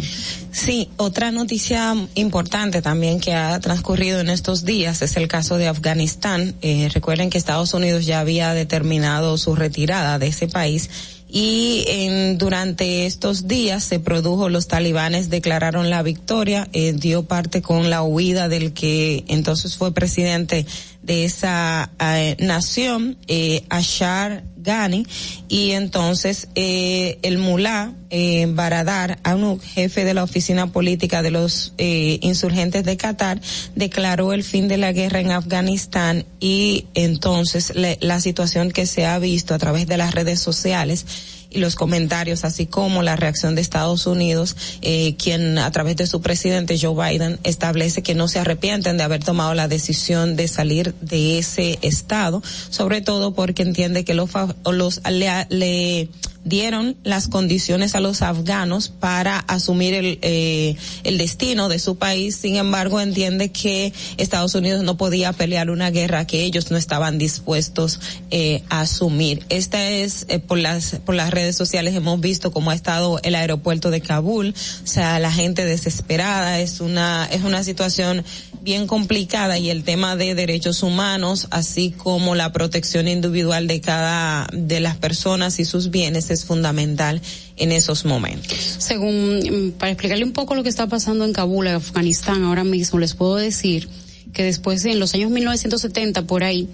Sí, 0.52 0.90
otra 0.96 1.32
noticia 1.32 1.96
importante 2.14 2.82
también 2.82 3.20
que 3.20 3.34
ha 3.34 3.58
transcurrido 3.58 4.20
en 4.20 4.28
estos 4.28 4.64
días 4.64 5.02
es 5.02 5.16
el 5.16 5.26
caso 5.28 5.56
de 5.56 5.66
Afganistán. 5.66 6.54
Eh, 6.62 6.88
recuerden 6.92 7.30
que 7.30 7.38
Estados 7.38 7.72
Unidos 7.74 8.06
ya 8.06 8.20
había 8.20 8.52
determinado 8.52 9.38
su 9.38 9.56
retirada 9.56 9.71
de 9.72 10.26
ese 10.26 10.48
país 10.48 10.90
y 11.34 11.86
en, 11.88 12.36
durante 12.36 13.06
estos 13.06 13.48
días 13.48 13.82
se 13.82 13.98
produjo, 13.98 14.50
los 14.50 14.68
talibanes 14.68 15.30
declararon 15.30 15.88
la 15.88 16.02
victoria, 16.02 16.68
eh, 16.74 16.92
dio 16.92 17.22
parte 17.22 17.62
con 17.62 17.88
la 17.88 18.02
huida 18.02 18.48
del 18.48 18.74
que 18.74 19.24
entonces 19.28 19.78
fue 19.78 19.94
presidente 19.94 20.66
de 21.02 21.24
esa 21.24 21.90
eh, 21.98 22.36
nación, 22.38 23.18
eh, 23.26 23.64
Ashar 23.68 24.44
Ghani, 24.56 25.06
y 25.48 25.72
entonces 25.72 26.48
eh, 26.54 27.18
el 27.22 27.38
mulá 27.38 27.92
eh, 28.10 28.46
Baradar, 28.48 29.18
un 29.24 29.60
jefe 29.60 30.04
de 30.04 30.14
la 30.14 30.22
oficina 30.22 30.68
política 30.68 31.22
de 31.22 31.30
los 31.30 31.74
eh, 31.78 32.18
insurgentes 32.22 32.84
de 32.84 32.96
Qatar, 32.96 33.40
declaró 33.74 34.32
el 34.32 34.44
fin 34.44 34.68
de 34.68 34.76
la 34.76 34.92
guerra 34.92 35.20
en 35.20 35.32
Afganistán 35.32 36.24
y 36.38 36.86
entonces 36.94 37.72
la 37.74 38.20
situación 38.20 38.70
que 38.70 38.86
se 38.86 39.06
ha 39.06 39.18
visto 39.18 39.54
a 39.54 39.58
través 39.58 39.86
de 39.86 39.96
las 39.96 40.14
redes 40.14 40.40
sociales 40.40 41.06
y 41.52 41.58
los 41.58 41.74
comentarios, 41.74 42.44
así 42.44 42.66
como 42.66 43.02
la 43.02 43.16
reacción 43.16 43.54
de 43.54 43.60
Estados 43.60 44.06
Unidos, 44.06 44.56
eh, 44.82 45.14
quien 45.16 45.58
a 45.58 45.70
través 45.70 45.96
de 45.96 46.06
su 46.06 46.20
presidente 46.20 46.78
Joe 46.80 46.94
Biden 46.94 47.38
establece 47.44 48.02
que 48.02 48.14
no 48.14 48.28
se 48.28 48.38
arrepienten 48.38 48.96
de 48.96 49.04
haber 49.04 49.22
tomado 49.22 49.54
la 49.54 49.68
decisión 49.68 50.36
de 50.36 50.48
salir 50.48 50.94
de 51.00 51.38
ese 51.38 51.78
estado, 51.82 52.42
sobre 52.70 53.00
todo 53.00 53.34
porque 53.34 53.62
entiende 53.62 54.04
que 54.04 54.14
los, 54.14 54.30
los 54.64 55.00
le, 55.10 55.46
le 55.50 56.08
dieron 56.44 56.96
las 57.04 57.28
condiciones 57.28 57.94
a 57.94 58.00
los 58.00 58.22
afganos 58.22 58.88
para 58.88 59.38
asumir 59.38 59.94
el, 59.94 60.18
eh, 60.22 60.76
el 61.04 61.18
destino 61.18 61.68
de 61.68 61.78
su 61.78 61.96
país. 61.96 62.36
Sin 62.36 62.56
embargo, 62.56 63.00
entiende 63.00 63.50
que 63.50 63.92
Estados 64.16 64.54
Unidos 64.54 64.82
no 64.82 64.96
podía 64.96 65.32
pelear 65.32 65.70
una 65.70 65.90
guerra 65.90 66.26
que 66.26 66.42
ellos 66.42 66.70
no 66.70 66.76
estaban 66.76 67.18
dispuestos 67.18 68.00
eh, 68.30 68.62
a 68.68 68.80
asumir. 68.80 69.44
Esta 69.48 69.88
es 69.88 70.26
eh, 70.28 70.38
por 70.38 70.58
las 70.58 70.96
por 71.04 71.14
las 71.14 71.30
redes 71.30 71.56
sociales 71.56 71.94
hemos 71.94 72.20
visto 72.20 72.50
cómo 72.50 72.70
ha 72.70 72.74
estado 72.74 73.20
el 73.22 73.34
aeropuerto 73.34 73.90
de 73.90 74.00
Kabul, 74.00 74.54
o 74.82 74.86
sea, 74.86 75.18
la 75.18 75.32
gente 75.32 75.64
desesperada, 75.64 76.60
es 76.60 76.80
una 76.80 77.28
es 77.30 77.42
una 77.42 77.62
situación 77.64 78.24
bien 78.62 78.86
complicada 78.86 79.58
y 79.58 79.70
el 79.70 79.82
tema 79.84 80.16
de 80.16 80.34
derechos 80.34 80.82
humanos, 80.82 81.48
así 81.50 81.90
como 81.90 82.34
la 82.34 82.52
protección 82.52 83.08
individual 83.08 83.66
de 83.66 83.80
cada 83.80 84.48
de 84.52 84.80
las 84.80 84.96
personas 84.96 85.58
y 85.58 85.64
sus 85.64 85.90
bienes 85.90 86.30
es 86.32 86.44
fundamental 86.44 87.20
en 87.56 87.72
esos 87.72 88.04
momentos. 88.04 88.58
Según, 88.78 89.38
mm, 89.38 89.70
para 89.72 89.92
explicarle 89.92 90.24
un 90.24 90.32
poco 90.32 90.54
lo 90.54 90.62
que 90.62 90.68
está 90.68 90.86
pasando 90.86 91.24
en 91.24 91.32
Kabul, 91.32 91.68
Afganistán, 91.68 92.44
ahora 92.44 92.64
mismo 92.64 92.98
les 92.98 93.14
puedo 93.14 93.36
decir 93.36 93.88
que 94.32 94.44
después 94.44 94.84
en 94.84 94.98
los 94.98 95.14
años 95.14 95.30
1970 95.30 96.26
por 96.26 96.44
ahí, 96.44 96.68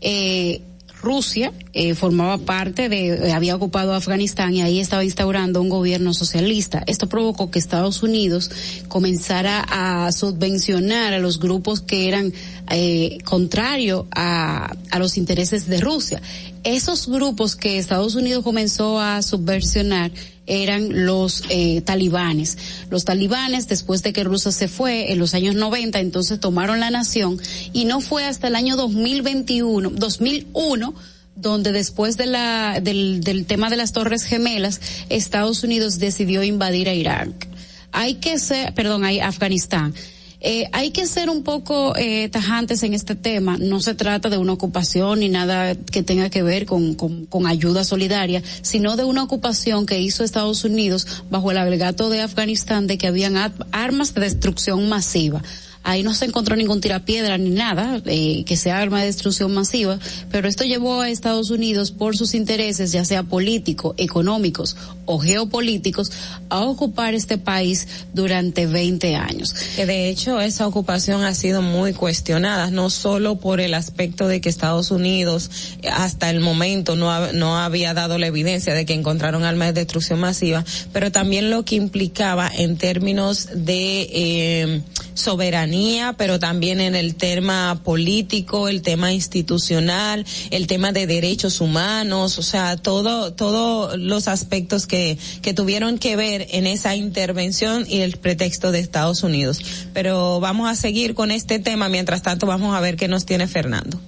eh, 0.00 0.60
Rusia 1.06 1.52
eh, 1.72 1.94
formaba 1.94 2.38
parte 2.38 2.88
de, 2.88 3.28
eh, 3.28 3.32
había 3.32 3.54
ocupado 3.54 3.94
Afganistán 3.94 4.54
y 4.54 4.62
ahí 4.62 4.80
estaba 4.80 5.04
instaurando 5.04 5.60
un 5.60 5.68
gobierno 5.68 6.14
socialista. 6.14 6.82
Esto 6.86 7.08
provocó 7.08 7.50
que 7.50 7.58
Estados 7.58 8.02
Unidos 8.02 8.50
comenzara 8.88 9.64
a 9.68 10.10
subvencionar 10.10 11.12
a 11.12 11.18
los 11.18 11.38
grupos 11.38 11.80
que 11.80 12.08
eran 12.08 12.32
eh, 12.70 13.18
contrarios 13.24 14.06
a, 14.10 14.74
a 14.90 14.98
los 14.98 15.16
intereses 15.16 15.68
de 15.68 15.80
Rusia. 15.80 16.20
Esos 16.66 17.06
grupos 17.06 17.54
que 17.54 17.78
Estados 17.78 18.16
Unidos 18.16 18.42
comenzó 18.42 18.98
a 18.98 19.22
subversionar 19.22 20.10
eran 20.48 21.06
los 21.06 21.44
eh, 21.48 21.80
talibanes. 21.82 22.58
Los 22.90 23.04
talibanes, 23.04 23.68
después 23.68 24.02
de 24.02 24.12
que 24.12 24.24
Rusia 24.24 24.50
se 24.50 24.66
fue 24.66 25.12
en 25.12 25.20
los 25.20 25.34
años 25.34 25.54
90, 25.54 26.00
entonces 26.00 26.40
tomaron 26.40 26.80
la 26.80 26.90
nación 26.90 27.40
y 27.72 27.84
no 27.84 28.00
fue 28.00 28.24
hasta 28.24 28.48
el 28.48 28.56
año 28.56 28.74
2021, 28.74 29.90
2001, 29.90 30.92
donde 31.36 31.70
después 31.70 32.16
de 32.16 32.26
la, 32.26 32.80
del, 32.80 33.20
del 33.20 33.46
tema 33.46 33.70
de 33.70 33.76
las 33.76 33.92
Torres 33.92 34.24
Gemelas, 34.24 34.80
Estados 35.08 35.62
Unidos 35.62 36.00
decidió 36.00 36.42
invadir 36.42 36.88
a 36.88 36.94
Irak. 36.94 37.46
Hay 37.92 38.14
que 38.14 38.40
ser, 38.40 38.74
perdón, 38.74 39.04
hay 39.04 39.20
Afganistán 39.20 39.94
eh, 40.40 40.68
hay 40.72 40.90
que 40.90 41.06
ser 41.06 41.30
un 41.30 41.42
poco 41.42 41.96
eh, 41.96 42.28
tajantes 42.28 42.82
en 42.82 42.94
este 42.94 43.14
tema. 43.14 43.56
No 43.58 43.80
se 43.80 43.94
trata 43.94 44.28
de 44.28 44.38
una 44.38 44.52
ocupación 44.52 45.20
ni 45.20 45.28
nada 45.28 45.74
que 45.74 46.02
tenga 46.02 46.30
que 46.30 46.42
ver 46.42 46.66
con, 46.66 46.94
con, 46.94 47.26
con 47.26 47.46
ayuda 47.46 47.84
solidaria, 47.84 48.42
sino 48.62 48.96
de 48.96 49.04
una 49.04 49.22
ocupación 49.22 49.86
que 49.86 50.00
hizo 50.00 50.24
Estados 50.24 50.64
Unidos 50.64 51.06
bajo 51.30 51.50
el 51.50 51.58
alegato 51.58 52.10
de 52.10 52.20
Afganistán 52.20 52.86
de 52.86 52.98
que 52.98 53.06
habían 53.06 53.36
armas 53.72 54.14
de 54.14 54.20
destrucción 54.20 54.88
masiva. 54.88 55.42
Ahí 55.86 56.02
no 56.02 56.14
se 56.14 56.24
encontró 56.24 56.56
ningún 56.56 56.80
tirapiedra 56.80 57.38
ni 57.38 57.50
nada 57.50 58.02
eh, 58.06 58.42
que 58.44 58.56
sea 58.56 58.80
arma 58.80 58.98
de 58.98 59.06
destrucción 59.06 59.54
masiva, 59.54 60.00
pero 60.32 60.48
esto 60.48 60.64
llevó 60.64 61.00
a 61.00 61.10
Estados 61.10 61.50
Unidos 61.50 61.92
por 61.92 62.16
sus 62.16 62.34
intereses, 62.34 62.90
ya 62.90 63.04
sea 63.04 63.22
políticos, 63.22 63.94
económicos 63.96 64.76
o 65.06 65.18
geopolíticos, 65.18 66.12
a 66.48 66.60
ocupar 66.60 67.14
este 67.14 67.38
país 67.38 67.88
durante 68.12 68.66
20 68.66 69.16
años. 69.16 69.54
Que 69.74 69.86
de 69.86 70.08
hecho 70.08 70.40
esa 70.40 70.66
ocupación 70.66 71.24
ha 71.24 71.34
sido 71.34 71.62
muy 71.62 71.92
cuestionada, 71.92 72.70
no 72.70 72.90
solo 72.90 73.36
por 73.36 73.60
el 73.60 73.74
aspecto 73.74 74.28
de 74.28 74.40
que 74.40 74.48
Estados 74.48 74.90
Unidos 74.90 75.50
hasta 75.92 76.30
el 76.30 76.40
momento 76.40 76.96
no, 76.96 77.32
no 77.32 77.58
había 77.58 77.94
dado 77.94 78.18
la 78.18 78.26
evidencia 78.26 78.74
de 78.74 78.84
que 78.84 78.94
encontraron 78.94 79.44
armas 79.44 79.68
de 79.68 79.80
destrucción 79.80 80.20
masiva, 80.20 80.64
pero 80.92 81.10
también 81.12 81.50
lo 81.50 81.64
que 81.64 81.76
implicaba 81.76 82.50
en 82.54 82.76
términos 82.76 83.48
de 83.54 84.08
eh, 84.12 84.82
soberanía, 85.14 86.14
pero 86.16 86.38
también 86.38 86.80
en 86.80 86.94
el 86.94 87.14
tema 87.14 87.80
político, 87.82 88.68
el 88.68 88.82
tema 88.82 89.12
institucional, 89.12 90.26
el 90.50 90.66
tema 90.66 90.92
de 90.92 91.06
derechos 91.06 91.60
humanos, 91.60 92.38
o 92.38 92.42
sea, 92.42 92.76
todo, 92.76 93.32
todos 93.32 93.98
los 93.98 94.28
aspectos 94.28 94.86
que, 94.86 94.95
que 95.42 95.54
tuvieron 95.54 95.98
que 95.98 96.16
ver 96.16 96.46
en 96.50 96.66
esa 96.66 96.94
intervención 96.94 97.84
y 97.88 98.00
el 98.00 98.16
pretexto 98.16 98.72
de 98.72 98.80
Estados 98.80 99.22
Unidos. 99.22 99.60
Pero 99.92 100.40
vamos 100.40 100.68
a 100.68 100.74
seguir 100.74 101.14
con 101.14 101.30
este 101.30 101.58
tema, 101.58 101.88
mientras 101.88 102.22
tanto 102.22 102.46
vamos 102.46 102.74
a 102.76 102.80
ver 102.80 102.96
qué 102.96 103.08
nos 103.08 103.26
tiene 103.26 103.46
Fernando. 103.46 104.00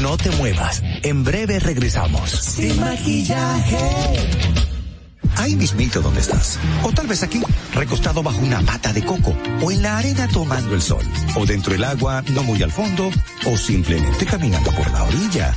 No 0.00 0.16
te 0.16 0.30
muevas. 0.30 0.82
En 1.02 1.24
breve 1.24 1.58
regresamos. 1.58 2.30
Sin 2.30 2.78
maquillaje. 2.80 3.78
Ahí 5.36 5.54
mismito 5.54 6.00
donde 6.00 6.20
estás. 6.20 6.58
O 6.82 6.92
tal 6.92 7.06
vez 7.06 7.22
aquí, 7.22 7.40
recostado 7.72 8.22
bajo 8.22 8.40
una 8.40 8.60
pata 8.60 8.92
de 8.92 9.04
coco. 9.04 9.36
O 9.62 9.70
en 9.70 9.82
la 9.82 9.98
arena 9.98 10.28
tomando 10.32 10.74
el 10.74 10.82
sol. 10.82 11.04
O 11.36 11.46
dentro 11.46 11.72
del 11.72 11.84
agua, 11.84 12.22
no 12.32 12.42
muy 12.42 12.62
al 12.62 12.72
fondo. 12.72 13.10
O 13.46 13.56
simplemente 13.56 14.26
caminando 14.26 14.70
por 14.72 14.90
la 14.90 15.04
orilla. 15.04 15.56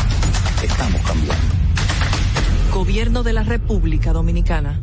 Estamos 0.63 1.01
cambiando. 1.01 1.43
Gobierno 2.73 3.23
de 3.23 3.33
la 3.33 3.43
República 3.43 4.13
Dominicana. 4.13 4.81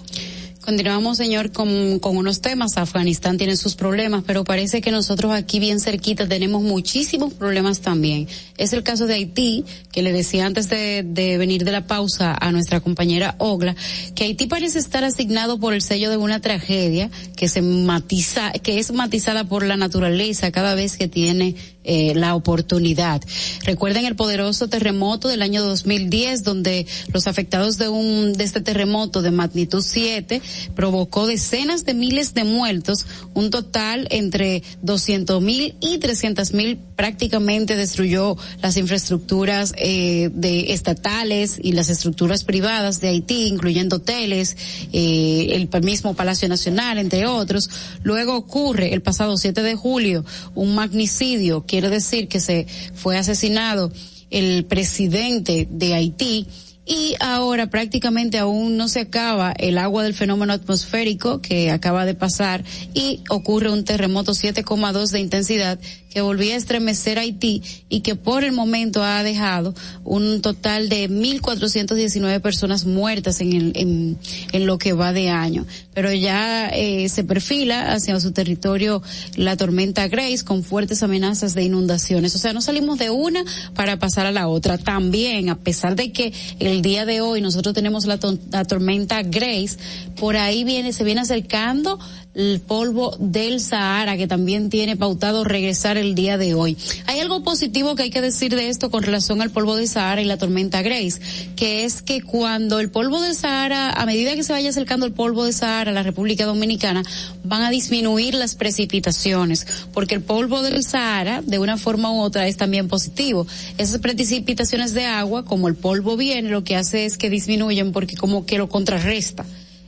Continuamos, 0.62 1.18
señor, 1.18 1.52
con, 1.52 1.98
con 1.98 2.18
unos 2.18 2.40
temas. 2.40 2.78
Afganistán 2.78 3.40
tiene 3.40 3.58
sus 3.58 3.74
problemas, 3.74 4.24
pero 4.28 4.44
parece 4.44 4.80
que 4.80 4.92
nosotros 4.92 5.34
aquí 5.34 5.60
bien 5.60 5.80
cerquita 5.80 6.28
tenemos 6.28 6.62
muchísimos 6.62 7.34
problemas 7.34 7.82
también. 7.82 8.28
Es 8.58 8.72
el 8.72 8.84
caso 8.84 9.08
de 9.08 9.16
Haití, 9.16 9.66
que 9.92 10.04
le 10.04 10.14
decía 10.14 10.46
antes 10.46 10.70
de, 10.70 11.02
de 11.04 11.40
venir 11.40 11.66
de 11.66 11.72
la 11.72 11.88
pausa 11.88 12.38
a 12.40 12.52
nuestra 12.52 12.80
compañera 12.80 13.34
Ogla, 13.40 13.76
que 14.14 14.26
Haití 14.26 14.46
parece 14.46 14.78
estar 14.78 15.04
asignado 15.04 15.60
por 15.60 15.74
el 15.74 15.82
sello 15.82 16.12
de 16.12 16.18
una 16.18 16.42
tragedia 16.42 17.10
que 17.36 17.48
se 17.48 17.64
matiza, 17.64 18.52
que 18.52 18.78
es 18.78 18.92
matizada 18.94 19.46
por 19.46 19.66
la 19.66 19.78
naturaleza 19.78 20.52
cada 20.52 20.76
vez 20.76 20.96
que 20.96 21.08
tiene 21.08 21.56
eh, 21.84 22.14
la 22.16 22.36
oportunidad. 22.36 23.22
Recuerden 23.64 24.06
el 24.06 24.16
poderoso 24.16 24.68
terremoto 24.68 25.28
del 25.28 25.42
año 25.42 25.64
2010, 25.64 26.44
donde 26.44 26.86
los 27.14 27.28
afectados 27.28 27.78
de 27.78 27.90
un 27.90 28.34
de 28.34 28.44
este 28.44 28.62
terremoto 28.62 29.22
de 29.22 29.32
magnitud 29.32 29.84
7 29.84 30.42
provocó 30.76 31.28
decenas 31.28 31.86
de 31.86 31.94
miles 31.94 32.34
de 32.34 32.44
muertos, 32.44 33.06
un 33.34 33.50
total 33.50 34.08
entre 34.12 34.64
200 34.82 35.42
mil 35.42 35.76
y 35.80 35.98
300 35.98 36.54
mil 36.54 36.80
prácticamente 36.96 37.76
destruyó 37.76 38.38
las 38.62 38.78
infraestructuras 38.78 39.74
eh, 39.78 40.30
de 40.34 40.74
estatales 40.74 41.60
y 41.60 41.72
las 41.72 41.90
estructuras 41.90 42.44
privadas 42.44 43.02
de 43.02 43.10
Haití, 43.10 43.48
incluyendo 43.48 43.96
hoteles, 43.96 44.56
eh, 44.94 45.48
el 45.52 45.82
mismo 45.82 46.14
Palacio 46.14 46.48
Nacional, 46.48 47.00
entre 47.00 47.26
otros. 47.26 47.70
Luego 48.04 48.36
ocurre 48.36 48.94
el 48.94 49.02
pasado 49.02 49.36
7 49.36 49.64
de 49.64 49.76
julio 49.76 50.24
un 50.54 50.76
magnicidio 50.76 51.66
quiere 51.72 51.88
decir 51.88 52.28
que 52.28 52.42
se 52.42 52.68
fue 52.96 53.18
asesinado 53.18 53.94
el 54.30 54.66
presidente 54.66 55.70
de 55.72 55.94
Haití 55.94 56.46
y 56.86 57.16
ahora 57.22 57.68
prácticamente 57.68 58.38
aún 58.40 58.76
no 58.76 58.90
se 58.90 59.00
acaba 59.00 59.54
el 59.58 59.78
agua 59.78 60.04
del 60.04 60.14
fenómeno 60.14 60.52
atmosférico 60.52 61.42
que 61.42 61.72
acaba 61.72 62.06
de 62.06 62.14
pasar 62.14 62.66
y 62.94 63.22
ocurre 63.30 63.72
un 63.72 63.86
terremoto 63.86 64.34
7,2 64.34 65.12
de 65.12 65.22
intensidad 65.22 65.80
que 66.12 66.22
volvía 66.22 66.56
a 66.56 66.58
estremecer 66.58 67.18
Haití 67.18 67.64
y 67.90 68.02
que 68.02 68.16
por 68.16 68.44
el 68.44 68.52
momento 68.52 69.04
ha 69.04 69.24
dejado 69.24 69.74
un 70.04 70.42
total 70.42 70.90
de 70.90 71.10
1.419 71.10 72.42
personas 72.42 72.86
muertas 72.86 73.40
en, 73.42 73.54
el, 73.54 73.72
en, 73.76 74.18
en, 74.52 74.66
lo 74.66 74.78
que 74.78 74.94
va 74.94 75.14
de 75.14 75.30
año. 75.30 75.66
Pero 75.94 76.12
ya 76.12 76.68
eh, 76.68 77.08
se 77.10 77.24
perfila 77.24 77.94
hacia 77.94 78.20
su 78.20 78.32
territorio 78.32 79.02
la 79.36 79.56
tormenta 79.56 80.08
Grace 80.08 80.44
con 80.44 80.64
fuertes 80.64 81.02
amenazas 81.02 81.54
de 81.54 81.64
inundaciones. 81.64 82.36
O 82.36 82.40
sea, 82.40 82.54
no 82.54 82.62
salimos 82.62 83.00
de 83.00 83.10
una 83.10 83.44
para 83.74 83.98
pasar 83.98 84.26
a 84.26 84.32
la 84.32 84.48
otra. 84.48 84.78
También, 84.78 85.50
a 85.50 85.56
pesar 85.56 85.96
de 85.96 86.12
que 86.12 86.34
el 86.60 86.82
día 86.82 87.06
de 87.06 87.22
hoy 87.22 87.42
nosotros 87.42 87.74
tenemos 87.74 88.06
la, 88.06 88.20
la 88.52 88.66
tormenta 88.66 89.24
Grace, 89.24 89.78
por 90.18 90.36
ahí 90.36 90.66
viene, 90.66 90.92
se 90.92 91.06
viene 91.06 91.22
acercando 91.22 92.00
el 92.34 92.62
polvo 92.62 93.16
del 93.20 93.60
Sahara 93.60 94.16
que 94.16 94.28
también 94.28 94.70
tiene 94.70 94.96
pautado 94.96 95.44
regresar 95.44 95.98
el 96.02 96.16
día 96.16 96.38
de 96.38 96.54
hoy. 96.54 96.78
Hay 97.06 97.20
algo 97.20 97.44
positivo 97.44 97.96
que 97.96 98.04
hay 98.04 98.10
que 98.10 98.22
decir 98.22 98.56
de 98.56 98.70
esto 98.70 98.92
con 98.92 99.04
relación 99.04 99.42
al 99.42 99.52
polvo 99.52 99.76
del 99.76 99.88
Sahara 99.88 100.22
y 100.22 100.26
la 100.26 100.38
tormenta 100.38 100.82
Grace, 100.82 101.22
que 101.56 101.86
es 101.86 102.02
que 102.02 102.22
cuando 102.22 102.80
el 102.80 102.90
polvo 102.90 103.22
del 103.22 103.36
Sahara, 103.36 103.92
a 103.92 104.06
medida 104.06 104.36
que 104.36 104.44
se 104.44 104.54
vaya 104.54 104.70
acercando 104.70 105.06
el 105.06 105.14
polvo 105.14 105.46
del 105.46 105.54
Sahara 105.54 105.92
a 105.92 105.94
la 105.94 106.04
República 106.04 106.46
Dominicana, 106.46 107.04
van 107.44 107.62
a 107.62 107.70
disminuir 107.70 108.34
las 108.34 108.56
precipitaciones, 108.56 109.66
porque 109.94 110.16
el 110.16 110.22
polvo 110.22 110.62
del 110.62 110.84
Sahara, 110.84 111.42
de 111.42 111.60
una 111.60 111.78
forma 111.78 112.12
u 112.12 112.20
otra, 112.22 112.48
es 112.48 112.58
también 112.58 112.88
positivo. 112.88 113.48
Esas 113.78 114.00
precipitaciones 114.00 114.94
de 114.94 115.06
agua, 115.06 115.46
como 115.46 115.68
el 115.68 115.76
polvo 115.76 116.18
viene, 116.18 116.50
lo 116.50 116.64
que 116.64 116.76
hace 116.76 117.06
es 117.06 117.18
que 117.18 117.30
disminuyen 117.30 117.92
porque 117.92 118.16
como 118.16 118.46
que 118.46 118.58
lo 118.58 118.70
contrarresta 118.70 119.46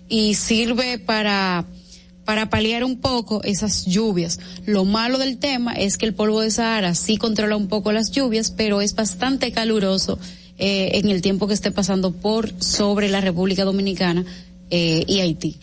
y 0.10 0.36
sirve 0.36 1.00
para 1.00 1.66
para 2.26 2.50
paliar 2.50 2.84
un 2.84 2.98
poco 3.00 3.42
esas 3.44 3.86
lluvias. 3.86 4.40
Lo 4.66 4.86
malo 4.86 5.18
del 5.18 5.38
tema 5.38 5.74
es 5.74 5.98
que 5.98 6.06
el 6.06 6.14
polvo 6.14 6.42
de 6.42 6.52
Sahara 6.52 6.96
sí 6.96 7.18
controla 7.18 7.56
un 7.56 7.68
poco 7.68 7.92
las 7.92 8.12
lluvias, 8.12 8.52
pero 8.52 8.82
es 8.82 8.96
bastante 8.96 9.52
caluroso 9.52 10.20
eh, 10.58 10.92
en 10.94 11.10
el 11.10 11.22
tiempo 11.22 11.48
que 11.48 11.54
esté 11.54 11.72
pasando 11.72 12.12
por 12.12 12.54
sobre 12.62 13.10
la 13.10 13.22
República 13.22 13.66
Dominicana 13.66 14.24
eh, 14.70 15.04
y 15.08 15.20
Haití. 15.20 15.58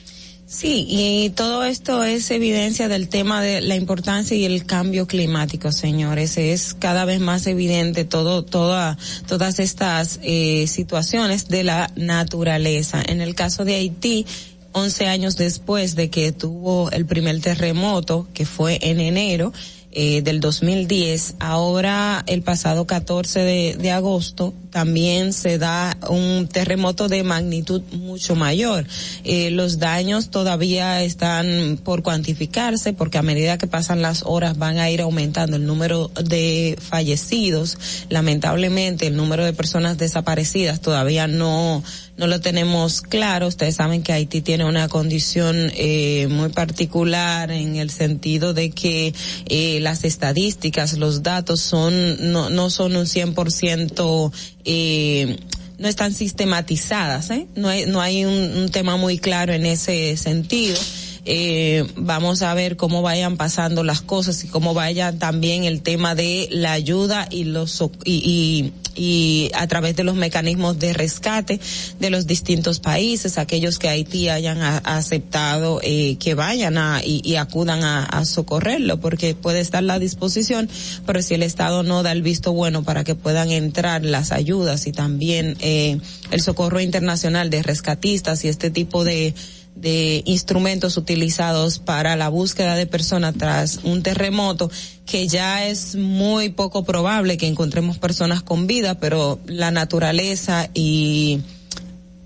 Sí, 0.50 0.84
y 0.88 1.30
todo 1.30 1.62
esto 1.62 2.02
es 2.02 2.28
evidencia 2.32 2.88
del 2.88 3.08
tema 3.08 3.40
de 3.40 3.60
la 3.60 3.76
importancia 3.76 4.36
y 4.36 4.44
el 4.44 4.66
cambio 4.66 5.06
climático, 5.06 5.70
señores. 5.70 6.36
Es 6.38 6.74
cada 6.74 7.04
vez 7.04 7.20
más 7.20 7.46
evidente 7.46 8.04
todo, 8.04 8.44
toda, 8.44 8.98
todas 9.28 9.60
estas 9.60 10.18
eh, 10.24 10.66
situaciones 10.66 11.46
de 11.46 11.62
la 11.62 11.92
naturaleza. 11.94 13.00
En 13.06 13.20
el 13.20 13.36
caso 13.36 13.64
de 13.64 13.76
Haití, 13.76 14.26
11 14.72 15.06
años 15.06 15.36
después 15.36 15.94
de 15.96 16.10
que 16.10 16.32
tuvo 16.32 16.90
el 16.90 17.06
primer 17.06 17.40
terremoto, 17.40 18.28
que 18.34 18.46
fue 18.46 18.78
en 18.82 19.00
enero, 19.00 19.52
eh, 19.92 20.22
del 20.22 20.38
2010. 20.38 21.34
Ahora, 21.40 22.22
el 22.26 22.42
pasado 22.42 22.86
14 22.86 23.40
de, 23.40 23.76
de, 23.76 23.90
agosto, 23.90 24.54
también 24.70 25.32
se 25.32 25.58
da 25.58 25.96
un 26.08 26.48
terremoto 26.48 27.08
de 27.08 27.22
magnitud 27.22 27.82
mucho 27.92 28.36
mayor. 28.36 28.86
Eh, 29.24 29.50
los 29.50 29.78
daños 29.78 30.30
todavía 30.30 31.02
están 31.02 31.78
por 31.82 32.02
cuantificarse 32.02 32.92
porque 32.92 33.18
a 33.18 33.22
medida 33.22 33.58
que 33.58 33.66
pasan 33.66 34.02
las 34.02 34.22
horas 34.24 34.58
van 34.58 34.78
a 34.78 34.90
ir 34.90 35.00
aumentando 35.00 35.56
el 35.56 35.66
número 35.66 36.10
de 36.24 36.78
fallecidos. 36.80 37.78
Lamentablemente, 38.08 39.06
el 39.06 39.16
número 39.16 39.44
de 39.44 39.52
personas 39.52 39.98
desaparecidas 39.98 40.80
todavía 40.80 41.26
no 41.26 41.82
no 42.20 42.26
lo 42.26 42.38
tenemos 42.38 43.00
claro. 43.00 43.46
Ustedes 43.46 43.76
saben 43.76 44.02
que 44.02 44.12
Haití 44.12 44.42
tiene 44.42 44.66
una 44.66 44.88
condición 44.88 45.72
eh, 45.74 46.28
muy 46.30 46.50
particular 46.50 47.50
en 47.50 47.76
el 47.76 47.88
sentido 47.88 48.52
de 48.52 48.70
que 48.72 49.14
eh, 49.46 49.80
las 49.80 50.04
estadísticas, 50.04 50.98
los 50.98 51.22
datos 51.22 51.62
son 51.62 52.30
no, 52.30 52.50
no 52.50 52.68
son 52.68 52.94
un 52.96 53.06
100% 53.06 54.32
eh, 54.64 55.38
no 55.78 55.88
están 55.88 56.12
sistematizadas, 56.12 57.30
¿eh? 57.30 57.46
no 57.56 57.68
hay, 57.68 57.86
no 57.86 58.00
hay 58.00 58.24
un, 58.24 58.68
tema 58.70 58.96
muy 58.96 59.18
claro 59.18 59.52
en 59.52 59.64
ese 59.64 60.16
sentido. 60.16 60.78
Eh, 61.24 61.86
vamos 61.96 62.42
a 62.42 62.52
ver 62.54 62.76
cómo 62.76 63.02
vayan 63.02 63.36
pasando 63.36 63.82
las 63.84 64.00
cosas 64.00 64.42
y 64.44 64.48
cómo 64.48 64.74
vaya 64.74 65.12
también 65.18 65.64
el 65.64 65.82
tema 65.82 66.14
de 66.14 66.48
la 66.50 66.72
ayuda 66.72 67.28
y 67.30 67.44
los 67.44 67.82
y, 68.04 68.12
y, 68.14 68.72
y 68.94 69.50
a 69.54 69.66
través 69.66 69.96
de 69.96 70.04
los 70.04 70.16
mecanismos 70.16 70.78
de 70.78 70.92
rescate 70.92 71.60
de 71.98 72.10
los 72.10 72.26
distintos 72.26 72.80
países, 72.80 73.38
aquellos 73.38 73.78
que 73.78 73.88
Haití 73.88 74.28
hayan 74.28 74.60
aceptado 74.84 75.80
eh, 75.82 76.16
que 76.18 76.34
vayan 76.34 76.78
a, 76.78 77.00
y, 77.04 77.36
acudan 77.36 77.82
a, 77.82 78.24
socorrerlo, 78.24 79.00
porque 79.00 79.34
puede 79.34 79.60
estar 79.60 79.82
la 79.82 79.98
disposición, 79.98 80.68
pero 81.06 81.22
si 81.22 81.34
el 81.34 81.42
Estado 81.42 81.82
no 81.82 82.02
da 82.02 82.12
el 82.12 82.22
visto 82.22 82.52
bueno 82.52 82.82
para 82.82 83.04
que 83.04 83.14
puedan 83.14 83.50
entrar 83.50 84.04
las 84.04 84.32
ayudas 84.32 84.86
y 84.86 84.92
también 84.92 85.56
eh, 85.60 85.98
el 86.30 86.40
socorro 86.40 86.80
internacional 86.80 87.50
de 87.50 87.62
rescatistas 87.62 88.44
y 88.44 88.48
este 88.48 88.70
tipo 88.70 89.04
de 89.04 89.34
de 89.80 90.22
instrumentos 90.26 90.96
utilizados 90.96 91.78
para 91.78 92.16
la 92.16 92.28
búsqueda 92.28 92.74
de 92.74 92.86
personas 92.86 93.34
tras 93.36 93.80
un 93.82 94.02
terremoto 94.02 94.70
que 95.06 95.26
ya 95.26 95.66
es 95.66 95.94
muy 95.96 96.50
poco 96.50 96.84
probable 96.84 97.38
que 97.38 97.46
encontremos 97.46 97.98
personas 97.98 98.42
con 98.42 98.66
vida, 98.66 99.00
pero 99.00 99.40
la 99.46 99.70
naturaleza 99.70 100.68
y 100.74 101.40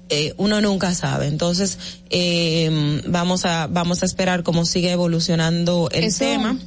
eh, 0.08 0.34
uno 0.36 0.60
nunca 0.60 0.94
sabe. 0.94 1.28
Entonces, 1.28 1.78
eh, 2.10 3.02
vamos 3.06 3.44
a, 3.44 3.68
vamos 3.68 4.02
a 4.02 4.06
esperar 4.06 4.42
cómo 4.42 4.64
sigue 4.64 4.90
evolucionando 4.90 5.88
el 5.92 6.04
Eso. 6.04 6.18
tema 6.18 6.58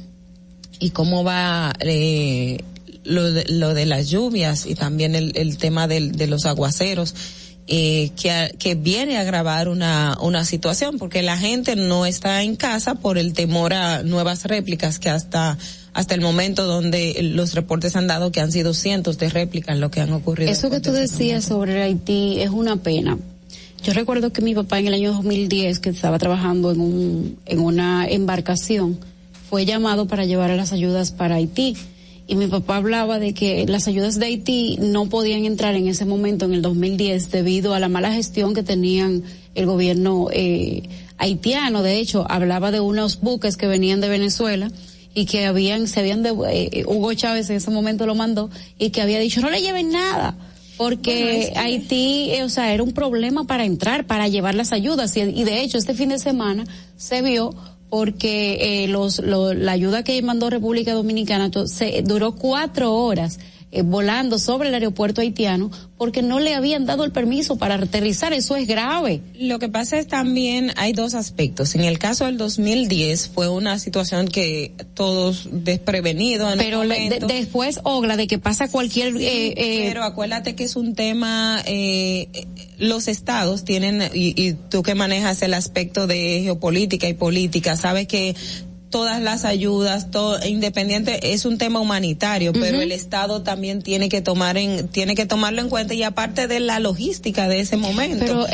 y 0.80 0.90
cómo 0.90 1.22
va, 1.22 1.72
eh, 1.80 2.58
lo 3.04 3.30
de, 3.30 3.44
lo 3.48 3.74
de 3.74 3.86
las 3.86 4.08
lluvias 4.08 4.66
y 4.66 4.74
también 4.74 5.14
el, 5.14 5.32
el 5.36 5.58
tema 5.58 5.86
del, 5.86 6.12
de 6.12 6.26
los 6.26 6.46
aguaceros 6.46 7.14
eh, 7.68 8.10
que, 8.20 8.54
que 8.58 8.74
viene 8.74 9.18
a 9.18 9.20
agravar 9.20 9.68
una, 9.68 10.16
una 10.20 10.44
situación, 10.44 10.98
porque 10.98 11.22
la 11.22 11.36
gente 11.36 11.76
no 11.76 12.06
está 12.06 12.42
en 12.42 12.56
casa 12.56 12.94
por 12.94 13.18
el 13.18 13.34
temor 13.34 13.74
a 13.74 14.02
nuevas 14.02 14.44
réplicas 14.44 14.98
que 14.98 15.10
hasta 15.10 15.58
hasta 15.92 16.14
el 16.14 16.20
momento 16.20 16.64
donde 16.64 17.18
los 17.34 17.54
reportes 17.54 17.96
han 17.96 18.06
dado 18.06 18.30
que 18.30 18.40
han 18.40 18.52
sido 18.52 18.72
cientos 18.72 19.18
de 19.18 19.30
réplicas 19.30 19.76
lo 19.78 19.90
que 19.90 20.00
han 20.00 20.12
ocurrido. 20.12 20.50
Eso 20.50 20.70
que 20.70 20.78
tú 20.78 20.92
decías 20.92 21.44
sobre 21.44 21.82
Haití 21.82 22.40
es 22.40 22.50
una 22.50 22.76
pena. 22.76 23.18
Yo 23.82 23.92
recuerdo 23.92 24.32
que 24.32 24.40
mi 24.40 24.54
papá 24.54 24.78
en 24.78 24.86
el 24.86 24.94
año 24.94 25.12
2010, 25.12 25.80
que 25.80 25.90
estaba 25.90 26.18
trabajando 26.18 26.70
en, 26.70 26.80
un, 26.80 27.38
en 27.46 27.60
una 27.60 28.06
embarcación, 28.08 28.98
fue 29.50 29.66
llamado 29.66 30.06
para 30.06 30.24
llevar 30.24 30.52
a 30.52 30.56
las 30.56 30.72
ayudas 30.72 31.10
para 31.10 31.34
Haití 31.34 31.76
y 32.28 32.36
mi 32.36 32.46
papá 32.46 32.76
hablaba 32.76 33.18
de 33.18 33.32
que 33.32 33.64
las 33.66 33.88
ayudas 33.88 34.18
de 34.18 34.26
Haití 34.26 34.76
no 34.78 35.08
podían 35.08 35.46
entrar 35.46 35.74
en 35.74 35.88
ese 35.88 36.04
momento, 36.04 36.44
en 36.44 36.52
el 36.52 36.60
2010, 36.60 37.30
debido 37.30 37.72
a 37.72 37.80
la 37.80 37.88
mala 37.88 38.12
gestión 38.12 38.54
que 38.54 38.62
tenían 38.62 39.22
el 39.54 39.64
gobierno 39.64 40.28
eh, 40.30 40.82
haitiano. 41.16 41.82
De 41.82 41.98
hecho, 41.98 42.26
hablaba 42.30 42.70
de 42.70 42.80
unos 42.80 43.22
buques 43.22 43.56
que 43.56 43.66
venían 43.66 44.02
de 44.02 44.10
Venezuela 44.10 44.70
y 45.14 45.24
que 45.24 45.46
habían, 45.46 45.88
se 45.88 46.00
habían 46.00 46.22
de, 46.22 46.34
eh, 46.50 46.84
Hugo 46.86 47.14
Chávez 47.14 47.48
en 47.48 47.56
ese 47.56 47.70
momento 47.70 48.04
lo 48.04 48.14
mandó 48.14 48.50
y 48.78 48.90
que 48.90 49.00
había 49.00 49.18
dicho 49.18 49.40
no 49.40 49.48
le 49.48 49.62
lleven 49.62 49.90
nada 49.90 50.36
porque 50.76 51.50
bueno, 51.54 51.60
Haití, 51.66 52.30
eh, 52.30 52.44
o 52.44 52.48
sea, 52.50 52.72
era 52.72 52.82
un 52.82 52.92
problema 52.92 53.44
para 53.44 53.64
entrar, 53.64 54.06
para 54.06 54.28
llevar 54.28 54.54
las 54.54 54.72
ayudas 54.72 55.16
y, 55.16 55.22
y 55.22 55.44
de 55.44 55.62
hecho 55.62 55.78
este 55.78 55.94
fin 55.94 56.10
de 56.10 56.18
semana 56.18 56.64
se 56.96 57.22
vio 57.22 57.54
porque 57.90 58.84
eh, 58.84 58.88
los, 58.88 59.18
lo, 59.20 59.54
la 59.54 59.72
ayuda 59.72 60.02
que 60.02 60.20
mandó 60.22 60.50
República 60.50 60.92
Dominicana 60.92 61.50
se, 61.66 62.02
duró 62.02 62.32
cuatro 62.32 62.92
horas 62.94 63.38
eh, 63.70 63.82
volando 63.82 64.38
sobre 64.38 64.68
el 64.68 64.74
aeropuerto 64.74 65.20
haitiano 65.20 65.70
porque 65.98 66.22
no 66.22 66.38
le 66.38 66.54
habían 66.54 66.86
dado 66.86 67.04
el 67.04 67.10
permiso 67.10 67.56
para 67.56 67.74
aterrizar. 67.74 68.32
Eso 68.32 68.56
es 68.56 68.66
grave. 68.66 69.20
Lo 69.38 69.58
que 69.58 69.68
pasa 69.68 69.98
es 69.98 70.06
también 70.06 70.72
hay 70.76 70.92
dos 70.92 71.14
aspectos. 71.14 71.74
En 71.74 71.82
el 71.82 71.98
caso 71.98 72.24
del 72.24 72.38
2010 72.38 73.28
fue 73.28 73.48
una 73.48 73.78
situación 73.80 74.28
que 74.28 74.72
todos 74.94 75.48
desprevenidos. 75.50 76.54
Pero 76.56 76.82
después, 77.26 77.80
Ogla, 77.82 78.16
de 78.16 78.28
que 78.28 78.38
pasa 78.38 78.68
cualquier... 78.68 79.16
Eh, 79.16 79.54
eh, 79.56 79.84
pero 79.88 80.04
acuérdate 80.04 80.54
que 80.54 80.64
es 80.64 80.76
un 80.76 80.94
tema, 80.94 81.60
eh, 81.66 82.46
los 82.78 83.08
estados 83.08 83.64
tienen, 83.64 84.02
y, 84.14 84.40
y 84.40 84.52
tú 84.52 84.84
que 84.84 84.94
manejas 84.94 85.42
el 85.42 85.52
aspecto 85.52 86.06
de 86.06 86.42
geopolítica 86.44 87.08
y 87.08 87.14
política, 87.14 87.76
sabes 87.76 88.06
que 88.06 88.36
todas 88.90 89.20
las 89.20 89.44
ayudas, 89.44 90.10
todo 90.10 90.44
independiente 90.46 91.32
es 91.32 91.44
un 91.44 91.58
tema 91.58 91.80
humanitario, 91.80 92.52
pero 92.52 92.80
el 92.80 92.92
Estado 92.92 93.42
también 93.42 93.82
tiene 93.82 94.08
que 94.08 94.22
tomar 94.22 94.56
en 94.56 94.88
tiene 94.88 95.14
que 95.14 95.26
tomarlo 95.26 95.60
en 95.60 95.68
cuenta 95.68 95.94
y 95.94 96.02
aparte 96.02 96.48
de 96.48 96.60
la 96.60 96.80
logística 96.80 97.48
de 97.48 97.60
ese 97.60 97.76
momento. 97.76 98.24
Pero 98.24 98.46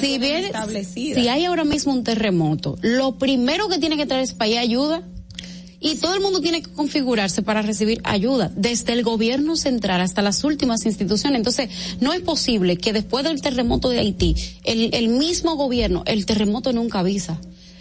si 0.00 0.18
bien 0.18 0.44
si 0.94 1.28
hay 1.28 1.44
ahora 1.44 1.64
mismo 1.64 1.92
un 1.92 2.04
terremoto, 2.04 2.76
lo 2.82 3.16
primero 3.16 3.68
que 3.68 3.78
tiene 3.78 3.96
que 3.96 4.06
traer 4.06 4.22
es 4.22 4.34
para 4.34 4.50
allá 4.50 4.60
ayuda. 4.60 5.02
Y 5.82 5.94
todo 5.94 6.14
el 6.14 6.20
mundo 6.20 6.42
tiene 6.42 6.60
que 6.60 6.70
configurarse 6.70 7.40
para 7.40 7.62
recibir 7.62 8.02
ayuda, 8.04 8.52
desde 8.54 8.92
el 8.92 9.02
gobierno 9.02 9.56
central 9.56 10.02
hasta 10.02 10.20
las 10.20 10.44
últimas 10.44 10.84
instituciones. 10.84 11.38
Entonces, 11.38 11.70
no 12.00 12.12
es 12.12 12.20
posible 12.20 12.76
que 12.76 12.92
después 12.92 13.24
del 13.24 13.40
terremoto 13.40 13.88
de 13.88 14.00
Haití, 14.00 14.34
el, 14.64 14.90
el 14.92 15.08
mismo 15.08 15.56
gobierno, 15.56 16.02
el 16.04 16.26
terremoto 16.26 16.74
nunca 16.74 16.98
avisa. 16.98 17.40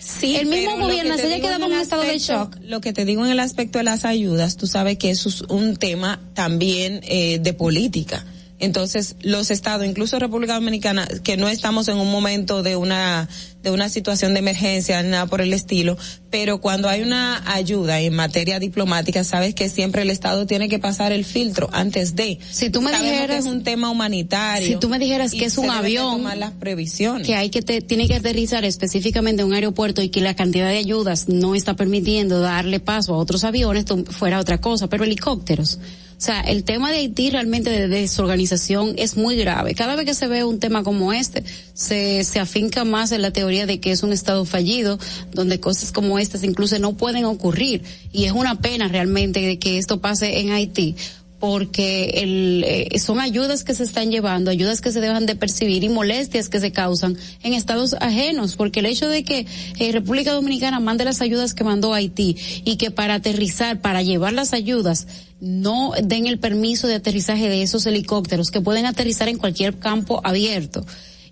Sí, 0.09 0.35
el 0.35 0.47
mismo 0.47 0.77
gobierno 0.77 1.15
se 1.17 1.27
haya 1.27 1.39
quedado 1.39 1.65
en 1.65 1.71
un 1.71 1.79
estado 1.79 2.01
de 2.01 2.17
shock. 2.17 2.57
Lo 2.63 2.81
que 2.81 2.93
te 2.93 3.05
digo 3.05 3.23
en 3.25 3.31
el 3.31 3.39
aspecto 3.39 3.77
de 3.77 3.83
las 3.83 4.05
ayudas, 4.05 4.57
tú 4.57 4.65
sabes 4.65 4.97
que 4.97 5.11
eso 5.11 5.29
es 5.29 5.41
un 5.41 5.77
tema 5.77 6.19
también 6.33 7.01
eh, 7.03 7.39
de 7.39 7.53
política. 7.53 8.25
Entonces, 8.59 9.15
los 9.21 9.51
estados, 9.51 9.85
incluso 9.85 10.19
República 10.19 10.55
Dominicana, 10.55 11.07
que 11.23 11.37
no 11.37 11.47
estamos 11.47 11.87
en 11.87 11.97
un 11.97 12.11
momento 12.11 12.61
de 12.61 12.75
una 12.75 13.27
de 13.63 13.71
una 13.71 13.89
situación 13.89 14.33
de 14.33 14.39
emergencia, 14.39 15.03
nada 15.03 15.25
por 15.25 15.41
el 15.41 15.51
estilo, 15.51 15.97
pero 16.29 16.61
cuando 16.61 16.87
hay 16.87 17.01
una 17.01 17.43
ayuda 17.51 17.99
en 17.99 18.13
materia 18.13 18.57
diplomática, 18.57 19.23
sabes 19.25 19.53
que 19.53 19.67
siempre 19.67 20.03
el 20.03 20.09
Estado 20.09 20.45
tiene 20.45 20.69
que 20.69 20.79
pasar 20.79 21.11
el 21.11 21.25
filtro 21.25 21.69
antes 21.73 22.15
de. 22.15 22.39
Si 22.49 22.69
tú 22.69 22.81
me 22.81 22.91
dijeras 22.91 23.27
que 23.27 23.37
es 23.37 23.45
un 23.45 23.63
tema 23.63 23.89
humanitario. 23.89 24.67
Si 24.67 24.75
tú 24.75 24.87
me 24.87 24.97
dijeras 24.97 25.31
que 25.31 25.45
es 25.45 25.57
un 25.57 25.69
avión, 25.69 26.23
las 26.39 26.51
previsiones. 26.51 27.27
que 27.27 27.35
hay 27.35 27.49
que 27.49 27.61
te, 27.61 27.81
tiene 27.81 28.07
que 28.07 28.15
aterrizar 28.15 28.63
específicamente 28.63 29.41
en 29.41 29.49
un 29.49 29.53
aeropuerto 29.53 30.01
y 30.01 30.09
que 30.09 30.21
la 30.21 30.35
cantidad 30.35 30.69
de 30.69 30.77
ayudas 30.77 31.27
no 31.27 31.53
está 31.53 31.75
permitiendo 31.75 32.39
darle 32.39 32.79
paso 32.79 33.13
a 33.13 33.17
otros 33.17 33.43
aviones, 33.43 33.85
fuera 34.11 34.39
otra 34.39 34.61
cosa, 34.61 34.87
pero 34.87 35.03
helicópteros. 35.03 35.79
O 36.19 36.21
sea, 36.21 36.41
el 36.41 36.65
tema 36.65 36.91
de 36.91 36.97
Haití 36.97 37.29
realmente 37.29 37.69
de 37.69 37.87
desorganización 37.87 38.93
es 38.97 39.15
muy 39.15 39.37
grave. 39.37 39.73
Cada 39.73 39.95
vez 39.95 40.05
que 40.05 40.13
se 40.13 40.27
ve 40.27 40.43
un 40.43 40.59
tema 40.59 40.83
como 40.83 41.13
este, 41.13 41.45
se, 41.73 42.25
se 42.25 42.41
afinca 42.41 42.83
más 42.83 43.13
en 43.13 43.21
la 43.21 43.31
teoría 43.31 43.65
de 43.65 43.79
que 43.79 43.93
es 43.93 44.03
un 44.03 44.11
Estado 44.11 44.43
fallido, 44.43 44.99
donde 45.31 45.61
cosas 45.61 45.93
como 45.93 46.19
estas 46.19 46.43
incluso 46.43 46.77
no 46.77 46.97
pueden 46.97 47.23
ocurrir. 47.23 47.83
Y 48.11 48.25
es 48.25 48.33
una 48.33 48.59
pena 48.59 48.89
realmente 48.89 49.39
de 49.39 49.59
que 49.59 49.77
esto 49.77 50.01
pase 50.01 50.41
en 50.41 50.51
Haití 50.51 50.97
porque 51.39 52.11
el, 52.15 52.65
eh, 52.67 52.99
son 52.99 53.19
ayudas 53.19 53.63
que 53.63 53.73
se 53.73 53.83
están 53.83 54.11
llevando, 54.11 54.51
ayudas 54.51 54.81
que 54.81 54.91
se 54.91 54.99
dejan 54.99 55.25
de 55.25 55.35
percibir 55.35 55.83
y 55.83 55.89
molestias 55.89 56.49
que 56.49 56.59
se 56.59 56.71
causan 56.71 57.17
en 57.43 57.53
estados 57.53 57.95
ajenos, 58.01 58.57
porque 58.57 58.81
el 58.81 58.87
hecho 58.87 59.07
de 59.07 59.23
que 59.23 59.45
eh, 59.79 59.91
República 59.93 60.33
Dominicana 60.33 60.81
mande 60.81 61.05
las 61.05 61.21
ayudas 61.21 61.53
que 61.53 61.63
mandó 61.63 61.93
Haití 61.93 62.35
y 62.65 62.75
que 62.75 62.91
para 62.91 63.15
aterrizar, 63.15 63.79
para 63.79 64.01
llevar 64.01 64.33
las 64.33 64.51
ayudas, 64.51 65.07
no 65.41 65.93
den 66.03 66.27
el 66.27 66.39
permiso 66.39 66.87
de 66.87 66.95
aterrizaje 66.95 67.49
de 67.49 67.61
esos 67.61 67.85
helicópteros 67.85 68.51
que 68.51 68.61
pueden 68.61 68.85
aterrizar 68.85 69.29
en 69.29 69.37
cualquier 69.37 69.77
campo 69.77 70.21
abierto 70.23 70.85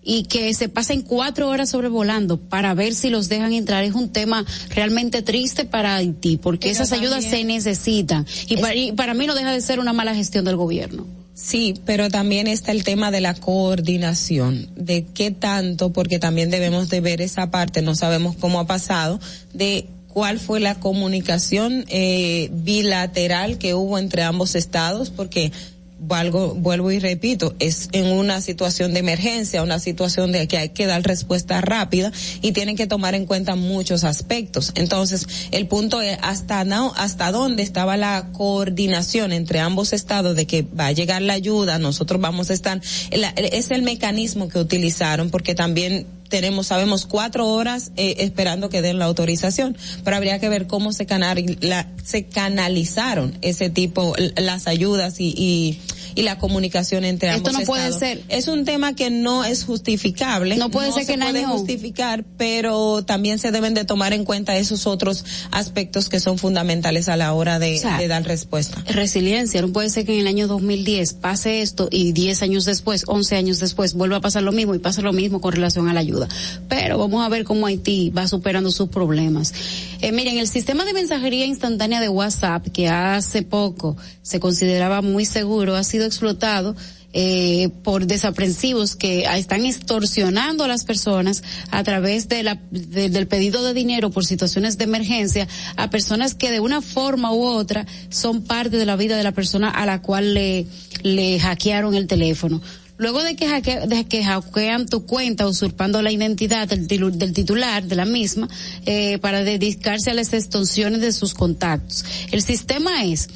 y 0.09 0.23
que 0.23 0.53
se 0.53 0.69
pasen 0.69 1.01
cuatro 1.01 1.49
horas 1.49 1.69
sobrevolando 1.69 2.37
para 2.37 2.73
ver 2.73 2.95
si 2.95 3.09
los 3.09 3.27
dejan 3.27 3.51
entrar 3.51 3.83
es 3.83 3.93
un 3.93 4.09
tema 4.09 4.45
realmente 4.69 5.21
triste 5.21 5.65
para 5.65 5.95
Haití, 5.95 6.37
porque 6.37 6.69
esas 6.69 6.93
ayudas 6.93 7.25
se 7.25 7.43
necesitan. 7.43 8.25
Y, 8.47 8.55
para, 8.55 8.73
y 8.73 8.93
para 8.93 9.13
mí 9.13 9.27
no 9.27 9.35
deja 9.35 9.51
de 9.51 9.59
ser 9.59 9.81
una 9.81 9.91
mala 9.91 10.15
gestión 10.15 10.45
del 10.45 10.55
gobierno. 10.55 11.05
Sí, 11.33 11.75
pero 11.85 12.09
también 12.09 12.47
está 12.47 12.71
el 12.71 12.85
tema 12.85 13.11
de 13.11 13.19
la 13.19 13.33
coordinación, 13.35 14.69
de 14.75 15.05
qué 15.05 15.29
tanto, 15.29 15.91
porque 15.91 16.19
también 16.19 16.49
debemos 16.49 16.89
de 16.89 17.01
ver 17.01 17.21
esa 17.21 17.51
parte, 17.51 17.81
no 17.81 17.93
sabemos 17.93 18.37
cómo 18.37 18.61
ha 18.61 18.65
pasado, 18.65 19.19
de 19.53 19.89
cuál 20.17 20.39
fue 20.39 20.59
la 20.59 20.73
comunicación 20.73 21.85
eh, 21.89 22.49
bilateral 22.51 23.59
que 23.59 23.75
hubo 23.75 23.99
entre 23.99 24.23
ambos 24.23 24.55
estados, 24.55 25.11
porque 25.11 25.51
valgo, 25.99 26.55
vuelvo 26.55 26.89
y 26.91 26.97
repito, 26.97 27.53
es 27.59 27.89
en 27.91 28.07
una 28.07 28.41
situación 28.41 28.95
de 28.95 29.01
emergencia, 29.01 29.61
una 29.61 29.77
situación 29.77 30.31
de 30.31 30.47
que 30.47 30.57
hay 30.57 30.69
que 30.69 30.87
dar 30.87 31.03
respuesta 31.03 31.61
rápida 31.61 32.11
y 32.41 32.51
tienen 32.51 32.75
que 32.75 32.87
tomar 32.87 33.13
en 33.13 33.27
cuenta 33.27 33.53
muchos 33.55 34.03
aspectos. 34.03 34.71
Entonces, 34.73 35.27
el 35.51 35.67
punto 35.67 36.01
es 36.01 36.17
hasta 36.23 36.63
no, 36.63 36.93
hasta 36.97 37.31
dónde 37.31 37.61
estaba 37.61 37.95
la 37.95 38.29
coordinación 38.33 39.31
entre 39.31 39.59
ambos 39.59 39.93
estados 39.93 40.35
de 40.35 40.47
que 40.47 40.63
va 40.63 40.87
a 40.87 40.93
llegar 40.93 41.21
la 41.21 41.33
ayuda, 41.33 41.77
nosotros 41.77 42.19
vamos 42.19 42.49
a 42.49 42.53
estar, 42.53 42.81
es 43.11 43.69
el 43.69 43.83
mecanismo 43.83 44.49
que 44.49 44.57
utilizaron 44.57 45.29
porque 45.29 45.53
también 45.53 46.07
tenemos, 46.29 46.67
sabemos, 46.67 47.05
cuatro 47.05 47.47
horas 47.47 47.91
eh, 47.97 48.15
esperando 48.19 48.69
que 48.69 48.81
den 48.81 48.99
la 48.99 49.05
autorización, 49.05 49.77
pero 50.03 50.17
habría 50.17 50.39
que 50.39 50.49
ver 50.49 50.67
cómo 50.67 50.93
se, 50.93 51.05
canal, 51.05 51.57
la, 51.61 51.87
se 52.03 52.25
canalizaron 52.25 53.37
ese 53.41 53.69
tipo, 53.69 54.15
las 54.35 54.67
ayudas 54.67 55.19
y, 55.19 55.33
y 55.37 55.79
y 56.17 56.23
la 56.23 56.39
comunicación 56.39 57.05
entre 57.05 57.29
ambos 57.29 57.51
Esto 57.51 57.59
no 57.59 57.65
puede 57.65 57.93
ser. 57.93 58.23
Es 58.27 58.47
un 58.47 58.65
tema 58.65 58.95
que 58.95 59.11
no 59.11 59.45
es 59.45 59.63
justificable. 59.63 60.57
No 60.57 60.71
puede 60.71 60.91
ser 60.91 61.05
que 61.05 61.13
se 61.13 61.19
puede 61.19 61.45
justificar, 61.45 62.25
pero 62.37 63.03
también 63.05 63.37
se 63.37 63.51
deben 63.51 63.75
de 63.75 63.85
tomar 63.85 64.13
en 64.13 64.25
cuenta 64.25 64.57
esos 64.57 64.87
otros 64.87 65.23
aspectos 65.51 66.09
que 66.09 66.19
son 66.19 66.39
fundamentales 66.39 67.07
a 67.07 67.17
la 67.17 67.33
hora 67.33 67.59
de, 67.59 67.79
dar 68.07 68.23
respuesta. 68.23 68.83
Resiliencia. 68.87 69.61
No 69.61 69.71
puede 69.71 69.91
ser 69.91 70.07
que 70.07 70.15
en 70.15 70.21
el 70.21 70.27
año 70.27 70.47
2010 70.47 71.13
pase 71.13 71.61
esto 71.61 71.87
y 71.91 72.13
10 72.13 72.41
años 72.41 72.65
después, 72.65 73.03
11 73.05 73.35
años 73.35 73.59
después, 73.59 73.93
vuelva 73.93 74.17
a 74.17 74.21
pasar 74.21 74.41
lo 74.41 74.51
mismo 74.51 74.73
y 74.73 74.79
pasa 74.79 75.03
lo 75.03 75.13
mismo 75.13 75.39
con 75.39 75.53
relación 75.53 75.87
a 75.87 75.93
la 75.93 75.99
ayuda. 75.99 76.27
Pero 76.67 76.97
vamos 76.97 77.23
a 77.23 77.29
ver 77.29 77.43
cómo 77.43 77.67
Haití 77.67 78.09
va 78.09 78.27
superando 78.27 78.71
sus 78.71 78.89
problemas. 78.89 79.53
Eh, 80.01 80.11
miren, 80.11 80.39
el 80.39 80.47
sistema 80.47 80.83
de 80.83 80.93
mensajería 80.93 81.45
instantánea 81.45 82.01
de 82.01 82.09
WhatsApp, 82.09 82.65
que 82.69 82.87
hace 82.87 83.43
poco 83.43 83.97
se 84.23 84.39
consideraba 84.39 85.03
muy 85.03 85.25
seguro, 85.25 85.75
ha 85.75 85.83
sido 85.83 86.06
explotado 86.07 86.75
eh, 87.13 87.69
por 87.83 88.05
desaprensivos 88.05 88.97
que 88.97 89.23
están 89.23 89.65
extorsionando 89.65 90.65
a 90.65 90.67
las 90.67 90.83
personas 90.83 91.41
a 91.71 91.81
través 91.83 92.27
del 92.27 93.27
pedido 93.27 93.63
de 93.63 93.73
dinero 93.73 94.11
por 94.11 94.25
situaciones 94.25 94.77
de 94.77 94.83
emergencia 94.83 95.47
a 95.77 95.89
personas 95.89 96.35
que 96.35 96.51
de 96.51 96.59
una 96.59 96.81
forma 96.81 97.33
u 97.33 97.43
otra 97.43 97.87
son 98.09 98.43
parte 98.43 98.75
de 98.75 98.85
la 98.85 98.97
vida 98.97 99.15
de 99.15 99.23
la 99.23 99.31
persona 99.31 99.69
a 99.69 99.85
la 99.85 100.01
cual 100.01 100.33
le, 100.33 101.39
hackearon 101.39 101.95
el 101.95 102.07
teléfono. 102.07 102.61
Luego 102.97 103.23
de 103.23 103.35
que, 103.35 103.47
de 103.87 104.05
que 104.05 104.23
hackean 104.23 104.87
tu 104.87 105.05
cuenta 105.05 105.47
usurpando 105.47 106.01
la 106.01 106.11
identidad 106.11 106.67
del, 106.67 106.87
del 106.87 107.33
titular 107.33 107.83
de 107.83 107.95
la 107.95 108.05
misma 108.05 108.49
eh, 108.85 109.17
para 109.19 109.43
dedicarse 109.43 110.11
a 110.11 110.13
las 110.13 110.33
extorsiones 110.33 110.99
de 110.99 111.13
sus 111.13 111.33
contactos. 111.33 112.03
El 112.31 112.41
sistema 112.41 113.05
es 113.05 113.29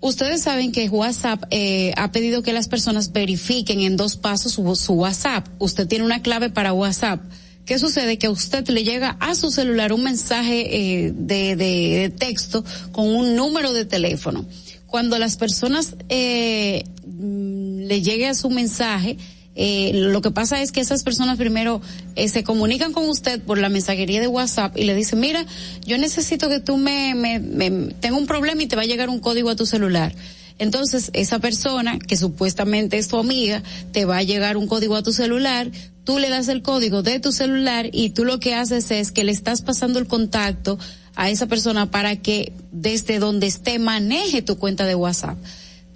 Ustedes 0.00 0.40
saben 0.42 0.72
que 0.72 0.88
WhatsApp 0.88 1.44
eh, 1.50 1.92
ha 1.96 2.10
pedido 2.10 2.42
que 2.42 2.54
las 2.54 2.68
personas 2.68 3.12
verifiquen 3.12 3.80
en 3.80 3.98
dos 3.98 4.16
pasos 4.16 4.52
su, 4.52 4.92
WhatsApp. 4.94 5.46
Usted 5.58 5.86
tiene 5.86 6.06
una 6.06 6.22
clave 6.22 6.48
para 6.48 6.72
WhatsApp. 6.72 7.20
¿Qué 7.66 7.78
sucede? 7.78 8.16
Que 8.16 8.28
a 8.28 8.30
usted 8.30 8.66
le 8.68 8.82
llega 8.82 9.16
a 9.20 9.34
su 9.34 9.50
celular 9.50 9.92
un 9.92 10.02
mensaje 10.02 11.04
eh, 11.04 11.12
de, 11.14 11.54
de, 11.54 12.08
texto 12.18 12.64
con 12.92 13.14
un 13.14 13.36
número 13.36 13.74
de 13.74 13.84
teléfono. 13.84 14.46
Cuando 14.86 15.18
las 15.18 15.36
personas 15.36 15.94
eh, 16.08 16.82
mm, 17.06 17.80
le 17.82 18.00
llegue 18.00 18.26
a 18.26 18.34
su 18.34 18.48
mensaje, 18.48 19.18
eh, 19.62 19.90
lo 19.92 20.22
que 20.22 20.30
pasa 20.30 20.62
es 20.62 20.72
que 20.72 20.80
esas 20.80 21.04
personas 21.04 21.36
primero 21.36 21.82
eh, 22.16 22.30
se 22.30 22.42
comunican 22.42 22.94
con 22.94 23.06
usted 23.10 23.42
por 23.42 23.58
la 23.58 23.68
mensajería 23.68 24.18
de 24.18 24.26
WhatsApp 24.26 24.74
y 24.74 24.84
le 24.84 24.94
dicen, 24.94 25.20
mira, 25.20 25.44
yo 25.84 25.98
necesito 25.98 26.48
que 26.48 26.60
tú 26.60 26.78
me, 26.78 27.14
me, 27.14 27.40
me 27.40 27.92
tengo 28.00 28.16
un 28.16 28.24
problema 28.24 28.62
y 28.62 28.68
te 28.68 28.76
va 28.76 28.82
a 28.82 28.86
llegar 28.86 29.10
un 29.10 29.18
código 29.18 29.50
a 29.50 29.56
tu 29.56 29.66
celular. 29.66 30.14
Entonces, 30.58 31.10
esa 31.12 31.40
persona, 31.40 31.98
que 31.98 32.16
supuestamente 32.16 32.96
es 32.96 33.08
tu 33.08 33.18
amiga, 33.18 33.62
te 33.92 34.06
va 34.06 34.16
a 34.16 34.22
llegar 34.22 34.56
un 34.56 34.66
código 34.66 34.96
a 34.96 35.02
tu 35.02 35.12
celular, 35.12 35.70
tú 36.04 36.18
le 36.18 36.30
das 36.30 36.48
el 36.48 36.62
código 36.62 37.02
de 37.02 37.20
tu 37.20 37.30
celular 37.30 37.90
y 37.92 38.10
tú 38.10 38.24
lo 38.24 38.40
que 38.40 38.54
haces 38.54 38.90
es 38.90 39.12
que 39.12 39.24
le 39.24 39.32
estás 39.32 39.60
pasando 39.60 39.98
el 39.98 40.06
contacto 40.06 40.78
a 41.16 41.28
esa 41.28 41.48
persona 41.48 41.90
para 41.90 42.16
que 42.16 42.54
desde 42.72 43.18
donde 43.18 43.46
esté 43.46 43.78
maneje 43.78 44.40
tu 44.40 44.56
cuenta 44.56 44.86
de 44.86 44.94
WhatsApp 44.94 45.36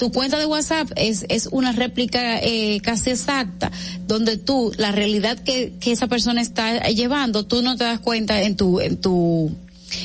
tu 0.04 0.12
cuenta 0.12 0.38
de 0.38 0.44
WhatsApp 0.44 0.90
es, 0.96 1.24
es 1.30 1.48
una 1.50 1.72
réplica 1.72 2.38
eh, 2.38 2.78
casi 2.82 3.08
exacta, 3.08 3.72
donde 4.06 4.36
tú, 4.36 4.70
la 4.76 4.92
realidad 4.92 5.38
que, 5.38 5.72
que 5.80 5.92
esa 5.92 6.08
persona 6.08 6.42
está 6.42 6.88
llevando, 6.88 7.46
tú 7.46 7.62
no 7.62 7.74
te 7.78 7.84
das 7.84 8.00
cuenta 8.00 8.42
en 8.42 8.54
tu, 8.54 8.80
en 8.80 8.98
tu, 8.98 9.50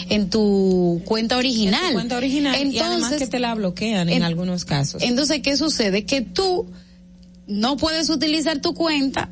en 0.08 0.30
tu 0.30 1.02
cuenta 1.04 1.36
original. 1.36 1.82
En 1.82 1.88
tu 1.90 1.94
cuenta 1.96 2.16
original 2.16 2.56
entonces, 2.56 2.82
y 2.82 2.86
además 2.86 3.14
que 3.16 3.28
te 3.28 3.40
la 3.40 3.54
bloquean 3.56 4.08
en, 4.08 4.16
en 4.16 4.24
algunos 4.24 4.64
casos. 4.64 5.04
Entonces, 5.04 5.42
¿qué 5.42 5.58
sucede? 5.58 6.06
Que 6.06 6.22
tú 6.22 6.68
no 7.46 7.76
puedes 7.76 8.10
utilizar 8.10 8.62
tu 8.62 8.74
cuenta 8.74 9.30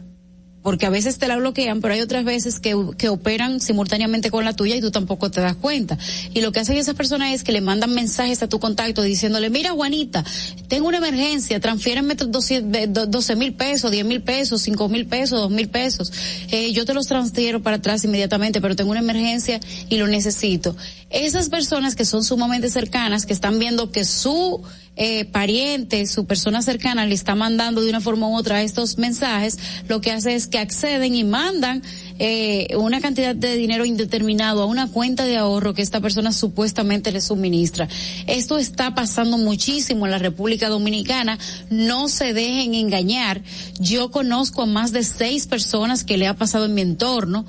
porque 0.68 0.86
a 0.86 0.90
veces 0.90 1.18
te 1.18 1.30
la 1.30 1.38
bloquean, 1.38 1.80
pero 1.80 1.94
hay 1.94 2.02
otras 2.02 2.26
veces 2.26 2.60
que, 2.60 2.76
que 2.98 3.08
operan 3.08 3.62
simultáneamente 3.62 4.30
con 4.30 4.44
la 4.44 4.52
tuya 4.52 4.76
y 4.76 4.82
tú 4.82 4.92
tampoco 4.92 5.32
te 5.32 5.40
das 5.40 5.56
cuenta. 5.56 5.98
Y 6.34 6.42
lo 6.42 6.52
que 6.52 6.60
hacen 6.60 6.76
esas 6.76 6.94
personas 6.94 7.32
es 7.32 7.46
que 7.46 7.54
le 7.54 7.62
mandan 7.62 7.94
mensajes 7.94 8.44
a 8.44 8.50
tu 8.50 8.60
contacto 8.60 9.02
diciéndole, 9.02 9.50
mira 9.50 9.72
Juanita, 9.72 10.26
tengo 10.68 10.90
una 10.90 10.98
emergencia, 10.98 11.62
transfiérenme 11.62 12.16
12 12.16 13.36
mil 13.38 13.54
pesos, 13.54 13.92
10 13.92 14.06
mil 14.06 14.22
pesos, 14.22 14.62
5 14.62 14.90
mil 14.90 15.06
pesos, 15.06 15.40
2 15.40 15.52
mil 15.52 15.70
pesos. 15.70 16.12
Eh, 16.52 16.74
yo 16.74 16.84
te 16.84 16.94
los 16.94 17.08
transfiero 17.08 17.64
para 17.64 17.78
atrás 17.78 18.04
inmediatamente, 18.04 18.60
pero 18.60 18.76
tengo 18.76 18.92
una 18.92 19.00
emergencia 19.00 19.62
y 19.88 19.96
lo 19.96 20.08
necesito. 20.08 20.76
Esas 21.10 21.48
personas 21.48 21.96
que 21.96 22.04
son 22.04 22.26
sumamente 22.26 22.70
cercanas, 22.70 23.26
que 23.26 23.32
están 23.32 23.58
viendo 23.58 23.90
que 23.94 24.04
su 24.04 24.62
eh, 24.98 25.26
pariente, 25.26 26.06
su 26.08 26.26
persona 26.26 26.62
cercana 26.62 27.06
le 27.06 27.14
está 27.14 27.36
mandando 27.36 27.82
de 27.82 27.90
una 27.90 28.02
forma 28.02 28.28
u 28.28 28.36
otra 28.36 28.64
estos 28.64 28.98
mensajes, 28.98 29.58
lo 29.88 30.02
que 30.02 30.12
hace 30.12 30.36
es 30.36 30.48
que 30.48 30.60
acceden 30.60 31.16
y 31.16 31.24
mandan 31.24 31.84
eh, 32.20 32.76
una 32.76 33.00
cantidad 33.00 33.36
de 33.36 33.56
dinero 33.56 33.86
indeterminado 33.86 34.64
a 34.64 34.66
una 34.66 34.88
cuenta 34.88 35.26
de 35.26 35.38
ahorro 35.38 35.76
que 35.76 35.84
esta 35.84 36.02
persona 36.02 36.32
supuestamente 36.32 37.12
le 37.12 37.22
suministra. 37.22 37.88
Esto 38.26 38.58
está 38.58 38.96
pasando 38.96 39.38
muchísimo 39.38 40.06
en 40.06 40.12
la 40.12 40.18
República 40.18 40.68
Dominicana. 40.68 41.38
No 41.70 42.10
se 42.10 42.34
dejen 42.34 42.74
engañar. 42.74 43.42
Yo 43.80 44.10
conozco 44.10 44.64
a 44.64 44.66
más 44.66 44.92
de 44.92 45.04
seis 45.04 45.46
personas 45.46 46.04
que 46.04 46.18
le 46.18 46.28
ha 46.28 46.34
pasado 46.34 46.66
en 46.66 46.74
mi 46.74 46.82
entorno 46.82 47.46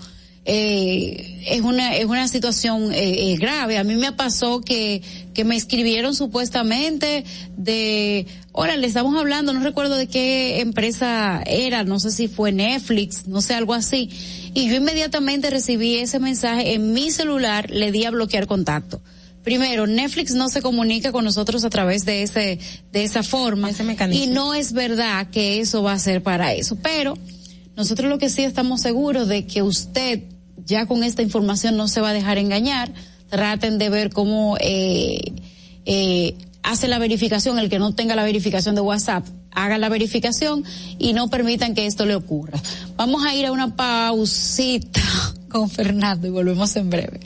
eh, 0.49 1.45
es 1.47 1.61
una 1.61 1.95
es 1.95 2.07
una 2.07 2.27
situación 2.27 2.91
eh, 2.93 3.37
grave. 3.39 3.79
A 3.79 3.85
mí 3.85 3.95
me 3.95 4.13
pasó 4.13 4.61
que 4.61 5.03
que 5.39 5.45
me 5.45 5.55
escribieron 5.55 6.17
supuestamente 6.17 7.23
de, 7.57 8.27
ahora 8.53 8.77
le 8.77 8.89
estamos 8.89 9.17
hablando, 9.17 9.53
no 9.53 9.61
recuerdo 9.61 9.95
de 9.95 10.09
qué 10.09 10.59
empresa 10.59 11.45
era, 11.47 11.85
no 11.85 12.01
sé 12.01 12.11
si 12.11 12.27
fue 12.27 12.51
Netflix, 12.51 13.29
no 13.29 13.41
sé 13.41 13.55
algo 13.55 13.73
así, 13.73 14.11
y 14.53 14.69
yo 14.69 14.75
inmediatamente 14.75 15.49
recibí 15.49 15.95
ese 15.95 16.19
mensaje 16.19 16.75
en 16.75 16.93
mi 16.93 17.13
celular, 17.13 17.71
le 17.71 17.93
di 17.93 18.05
a 18.05 18.11
bloquear 18.11 18.49
contacto. 18.49 19.01
Primero, 19.45 19.87
Netflix 19.87 20.35
no 20.35 20.49
se 20.49 20.61
comunica 20.61 21.13
con 21.13 21.25
nosotros 21.25 21.63
a 21.63 21.71
través 21.71 22.05
de 22.05 22.23
ese, 22.23 22.59
de 22.91 23.05
esa 23.05 23.23
forma. 23.23 23.71
Ese 23.71 23.85
mecanismo. 23.85 24.25
Y 24.25 24.27
no 24.27 24.55
es 24.55 24.73
verdad 24.73 25.31
que 25.31 25.61
eso 25.61 25.85
va 25.85 25.93
a 25.93 25.99
ser 26.01 26.25
para 26.25 26.53
eso. 26.53 26.77
Pero 26.83 27.17
nosotros 27.77 28.11
lo 28.11 28.19
que 28.19 28.29
sí 28.29 28.43
estamos 28.43 28.81
seguros 28.81 29.29
de 29.29 29.47
que 29.47 29.63
usted 29.63 30.25
ya 30.69 30.87
con 30.87 31.03
esta 31.03 31.23
información 31.23 31.77
no 31.77 31.89
se 31.89 32.01
va 32.01 32.11
a 32.11 32.13
dejar 32.13 32.39
engañar. 32.39 32.93
Traten 33.29 33.79
de 33.79 33.89
ver 33.89 34.11
cómo 34.11 34.57
eh, 34.61 35.33
eh, 35.87 36.37
hace 36.63 36.87
la 36.87 36.99
verificación, 36.99 37.59
el 37.59 37.71
que 37.71 37.79
no 37.79 37.95
tenga 37.95 38.15
la 38.15 38.23
verificación 38.23 38.75
de 38.75 38.83
WhatsApp, 38.83 39.27
haga 39.51 39.79
la 39.79 39.89
verificación 39.89 40.65
y 40.99 41.15
no 41.15 41.29
permitan 41.29 41.75
que 41.75 41.87
esto 41.87 42.05
le 42.05 42.15
ocurra. 42.15 42.61
Vamos 42.97 43.25
a 43.25 43.35
ir 43.35 43.47
a 43.47 43.53
una 43.53 43.75
pausita 43.75 45.01
con 45.49 45.69
Fernando 45.71 46.27
y 46.27 46.31
volvemos 46.31 46.77
en 46.77 46.91
breve. 46.91 47.21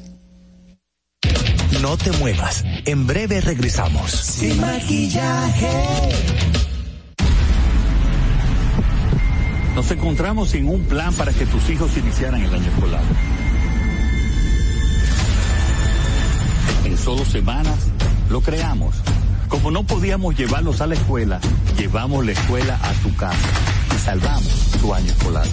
No 1.81 1.97
te 1.97 2.13
muevas, 2.13 2.65
en 2.85 3.07
breve 3.09 3.41
regresamos. 3.41 4.13
Sin 4.13 4.61
maquillaje. 4.61 5.69
Nos 9.75 9.91
encontramos 9.91 10.51
sin 10.51 10.69
un 10.69 10.83
plan 10.85 11.15
para 11.15 11.33
que 11.33 11.47
tus 11.47 11.71
hijos 11.71 11.97
iniciaran 11.97 12.43
el 12.43 12.53
año 12.53 12.69
escolar. 12.69 13.03
En 16.85 16.99
solo 16.99 17.25
semanas 17.25 17.79
lo 18.29 18.43
creamos. 18.43 18.97
Como 19.49 19.71
no 19.71 19.85
podíamos 19.85 20.37
llevarlos 20.37 20.83
a 20.83 20.87
la 20.87 20.95
escuela, 20.95 21.41
llevamos 21.79 22.25
la 22.25 22.33
escuela 22.33 22.79
a 22.83 22.93
tu 23.03 23.15
casa 23.17 23.49
y 23.97 23.99
salvamos 23.99 24.71
tu 24.81 24.93
año 24.93 25.11
escolar. 25.11 25.47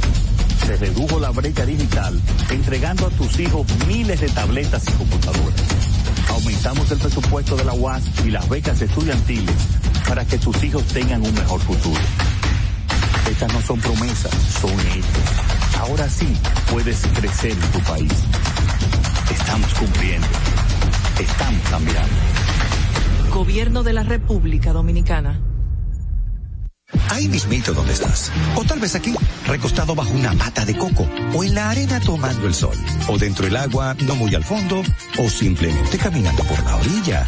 Se 0.66 0.76
redujo 0.76 1.20
la 1.20 1.30
brecha 1.30 1.66
digital 1.66 2.20
entregando 2.50 3.08
a 3.08 3.10
tus 3.12 3.40
hijos 3.40 3.66
miles 3.88 4.20
de 4.20 4.28
tabletas 4.30 4.84
y 4.90 4.92
computadoras. 4.92 5.62
Aumentamos 6.30 6.92
el 6.92 7.00
presupuesto 7.00 7.56
de 7.56 7.64
la 7.64 7.74
UAS 7.74 8.04
y 8.26 8.32
las 8.32 8.48
becas 8.50 8.82
estudiantiles 8.82 9.56
para 10.08 10.26
que 10.26 10.38
tus 10.38 10.62
hijos 10.62 10.84
tengan 10.86 11.26
un 11.26 11.34
mejor 11.34 11.62
futuro. 11.62 12.00
Estas 13.30 13.54
no 13.54 13.62
son 13.62 13.80
promesas, 13.80 14.34
son 14.60 14.72
hechos. 14.72 15.80
Ahora 15.80 16.10
sí 16.10 16.28
puedes 16.72 17.00
crecer 17.14 17.52
en 17.52 17.72
tu 17.72 17.80
país. 17.82 18.12
Estamos 19.32 19.72
cumpliendo. 19.76 20.28
Estamos 21.20 21.62
cambiando. 21.70 22.16
Gobierno 23.32 23.84
de 23.84 23.94
la 23.94 24.02
República 24.02 24.74
Dominicana. 24.74 25.40
Ahí 27.10 27.28
mismito 27.28 27.74
donde 27.74 27.94
estás. 27.94 28.32
O 28.56 28.64
tal 28.64 28.80
vez 28.80 28.96
aquí, 28.96 29.14
recostado 29.46 29.94
bajo 29.94 30.12
una 30.12 30.34
mata 30.34 30.66
de 30.66 30.76
coco. 30.76 31.08
O 31.36 31.44
en 31.44 31.54
la 31.54 31.70
arena 31.70 32.00
tomando 32.00 32.48
el 32.48 32.56
sol. 32.56 32.76
O 33.08 33.18
dentro 33.20 33.46
del 33.46 33.58
agua, 33.58 33.96
no 34.06 34.16
muy 34.16 34.34
al 34.34 34.44
fondo. 34.44 34.82
O 35.20 35.30
simplemente 35.30 36.00
caminando 36.00 36.44
por 36.46 36.64
la 36.64 36.76
orilla. 36.78 37.28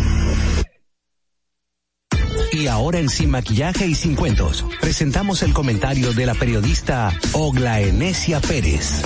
Y 2.61 2.67
ahora 2.67 2.99
en 2.99 3.09
Sin 3.09 3.31
Maquillaje 3.31 3.87
y 3.87 3.95
Sin 3.95 4.13
Cuentos, 4.13 4.63
presentamos 4.79 5.41
el 5.41 5.51
comentario 5.51 6.13
de 6.13 6.27
la 6.27 6.35
periodista 6.35 7.11
Ogla 7.33 7.79
Enesia 7.79 8.39
Pérez. 8.39 9.01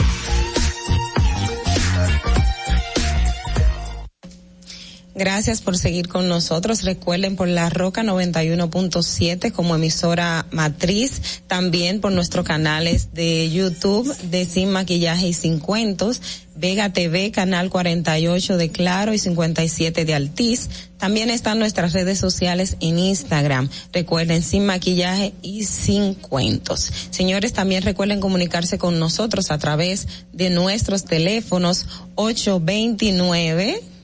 Gracias 5.18 5.62
por 5.62 5.78
seguir 5.78 6.10
con 6.10 6.28
nosotros. 6.28 6.84
Recuerden 6.84 7.38
por 7.38 7.48
la 7.48 7.70
Roca 7.70 8.04
91.7 8.04 9.54
como 9.54 9.76
emisora 9.76 10.46
matriz, 10.52 11.42
también 11.48 12.02
por 12.02 12.12
nuestros 12.12 12.46
canales 12.46 13.14
de 13.14 13.50
YouTube 13.50 14.14
de 14.24 14.44
Sin 14.44 14.72
Maquillaje 14.72 15.30
y 15.30 15.34
Sin 15.34 15.60
Cuentos, 15.60 16.22
Vega 16.54 16.92
TV, 16.92 17.32
canal 17.32 17.70
48 17.70 18.58
de 18.58 18.70
Claro 18.72 19.14
y 19.14 19.18
57 19.18 20.04
de 20.04 20.16
Altiz. 20.16 20.68
También 20.98 21.30
están 21.30 21.60
nuestras 21.60 21.94
redes 21.94 22.20
sociales 22.20 22.76
en 22.82 23.00
Instagram. 23.00 23.70
Recuerden, 23.94 24.44
sin 24.44 24.66
maquillaje 24.66 25.34
y 25.42 25.64
sin 25.64 26.14
cuentos. 26.16 26.92
Señores, 27.12 27.54
también 27.54 27.84
recuerden 27.84 28.20
comunicarse 28.20 28.78
con 28.78 29.00
nosotros 29.00 29.50
a 29.50 29.58
través 29.60 30.10
de 30.34 30.50
nuestros 30.50 31.06
teléfonos 31.06 31.86
829 32.16 33.95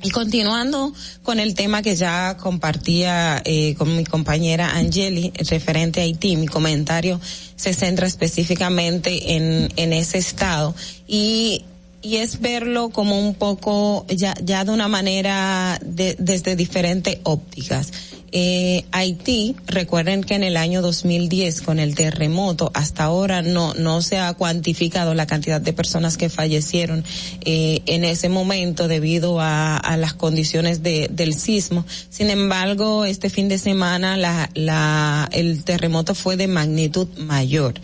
Y 0.03 0.09
continuando 0.11 0.93
con 1.23 1.39
el 1.39 1.55
tema 1.55 1.81
que 1.81 1.95
ya 1.95 2.35
compartía 2.37 3.41
eh, 3.45 3.73
con 3.75 3.95
mi 3.95 4.03
compañera 4.03 4.75
Angeli 4.75 5.31
referente 5.49 6.01
a 6.01 6.03
Haití, 6.03 6.35
mi 6.35 6.47
comentario 6.47 7.21
se 7.55 7.73
centra 7.73 8.05
específicamente 8.05 9.35
en, 9.35 9.71
en 9.77 9.93
ese 9.93 10.17
estado. 10.17 10.75
Y 11.07 11.63
y 12.03 12.17
es 12.17 12.41
verlo 12.41 12.89
como 12.89 13.17
un 13.17 13.33
poco 13.33 14.05
ya, 14.09 14.35
ya 14.43 14.65
de 14.65 14.71
una 14.71 14.87
manera 14.87 15.79
de, 15.83 16.15
desde 16.19 16.55
diferentes 16.55 17.17
ópticas. 17.23 17.91
Eh, 18.35 18.85
Haití, 18.91 19.55
recuerden 19.67 20.23
que 20.23 20.33
en 20.33 20.43
el 20.43 20.57
año 20.57 20.81
2010 20.81 21.61
con 21.61 21.77
el 21.77 21.93
terremoto 21.93 22.71
hasta 22.73 23.03
ahora 23.03 23.43
no 23.43 23.75
no 23.75 24.01
se 24.01 24.17
ha 24.17 24.33
cuantificado 24.33 25.13
la 25.13 25.27
cantidad 25.27 25.61
de 25.61 25.71
personas 25.71 26.17
que 26.17 26.29
fallecieron 26.29 27.05
eh, 27.45 27.83
en 27.85 28.03
ese 28.03 28.29
momento 28.29 28.87
debido 28.87 29.39
a, 29.39 29.77
a 29.77 29.97
las 29.97 30.15
condiciones 30.15 30.81
de, 30.81 31.09
del 31.11 31.35
sismo. 31.35 31.85
Sin 32.09 32.31
embargo, 32.31 33.05
este 33.05 33.29
fin 33.29 33.49
de 33.49 33.59
semana 33.59 34.17
la, 34.17 34.49
la 34.55 35.29
el 35.31 35.63
terremoto 35.63 36.15
fue 36.15 36.35
de 36.35 36.47
magnitud 36.47 37.07
mayor. 37.19 37.75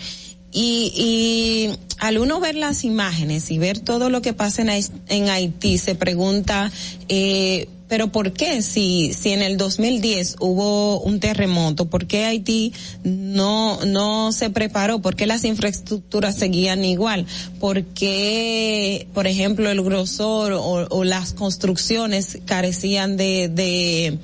Y, 0.52 0.92
y 0.96 1.80
al 2.00 2.18
uno 2.18 2.40
ver 2.40 2.56
las 2.56 2.84
imágenes 2.84 3.52
y 3.52 3.58
ver 3.58 3.80
todo 3.80 4.10
lo 4.10 4.22
que 4.22 4.34
pasa 4.34 4.64
en, 5.08 5.30
Haití, 5.30 5.78
se 5.78 5.96
pregunta, 5.96 6.72
eh, 7.08 7.68
pero 7.90 8.12
¿por 8.12 8.34
qué 8.34 8.62
si, 8.62 9.14
si 9.14 9.32
en 9.32 9.42
el 9.42 9.58
2010 9.58 10.38
hubo 10.40 11.02
un 11.02 11.20
terremoto, 11.20 11.90
por 11.90 12.06
qué 12.06 12.24
Haití 12.26 12.72
no, 13.04 13.84
no 13.84 14.32
se 14.32 14.50
preparó? 14.52 15.02
¿Por 15.02 15.16
qué 15.16 15.26
las 15.26 15.44
infraestructuras 15.44 16.36
seguían 16.36 16.86
igual? 16.86 17.26
¿Por 17.60 17.84
qué, 17.84 19.08
por 19.14 19.26
ejemplo, 19.26 19.70
el 19.70 19.82
grosor 19.82 20.54
o, 20.54 20.88
o 20.90 21.04
las 21.04 21.34
construcciones 21.34 22.38
carecían 22.46 23.18
de, 23.18 23.50
de 23.50 24.20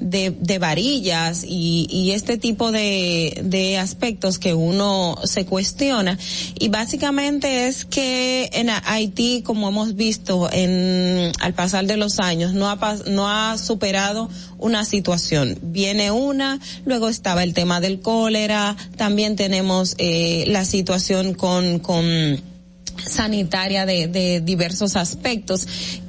de, 0.00 0.30
de 0.30 0.58
varillas 0.58 1.44
y, 1.44 1.86
y 1.90 2.12
este 2.12 2.38
tipo 2.38 2.72
de, 2.72 3.40
de 3.44 3.78
aspectos 3.78 4.38
que 4.38 4.54
uno 4.54 5.16
se 5.24 5.44
cuestiona. 5.44 6.18
Y 6.58 6.68
básicamente 6.68 7.68
es 7.68 7.84
que 7.84 8.50
en 8.52 8.70
Haití, 8.70 9.42
como 9.42 9.68
hemos 9.68 9.94
visto 9.96 10.48
en, 10.52 11.32
al 11.40 11.54
pasar 11.54 11.86
de 11.86 11.96
los 11.96 12.18
años, 12.18 12.52
no 12.54 12.68
ha, 12.68 12.96
no 13.06 13.28
ha 13.28 13.58
superado 13.58 14.28
una 14.58 14.84
situación. 14.84 15.58
Viene 15.62 16.10
una, 16.10 16.60
luego 16.84 17.08
estaba 17.08 17.42
el 17.42 17.54
tema 17.54 17.80
del 17.80 18.00
cólera, 18.00 18.76
también 18.96 19.36
tenemos 19.36 19.94
eh, 19.98 20.44
la 20.48 20.64
situación 20.64 21.34
con, 21.34 21.78
con 21.78 22.40
sanitaria 23.04 23.86
de, 23.86 24.08
de 24.08 24.40
diversos 24.40 24.96
aspectos 24.96 25.66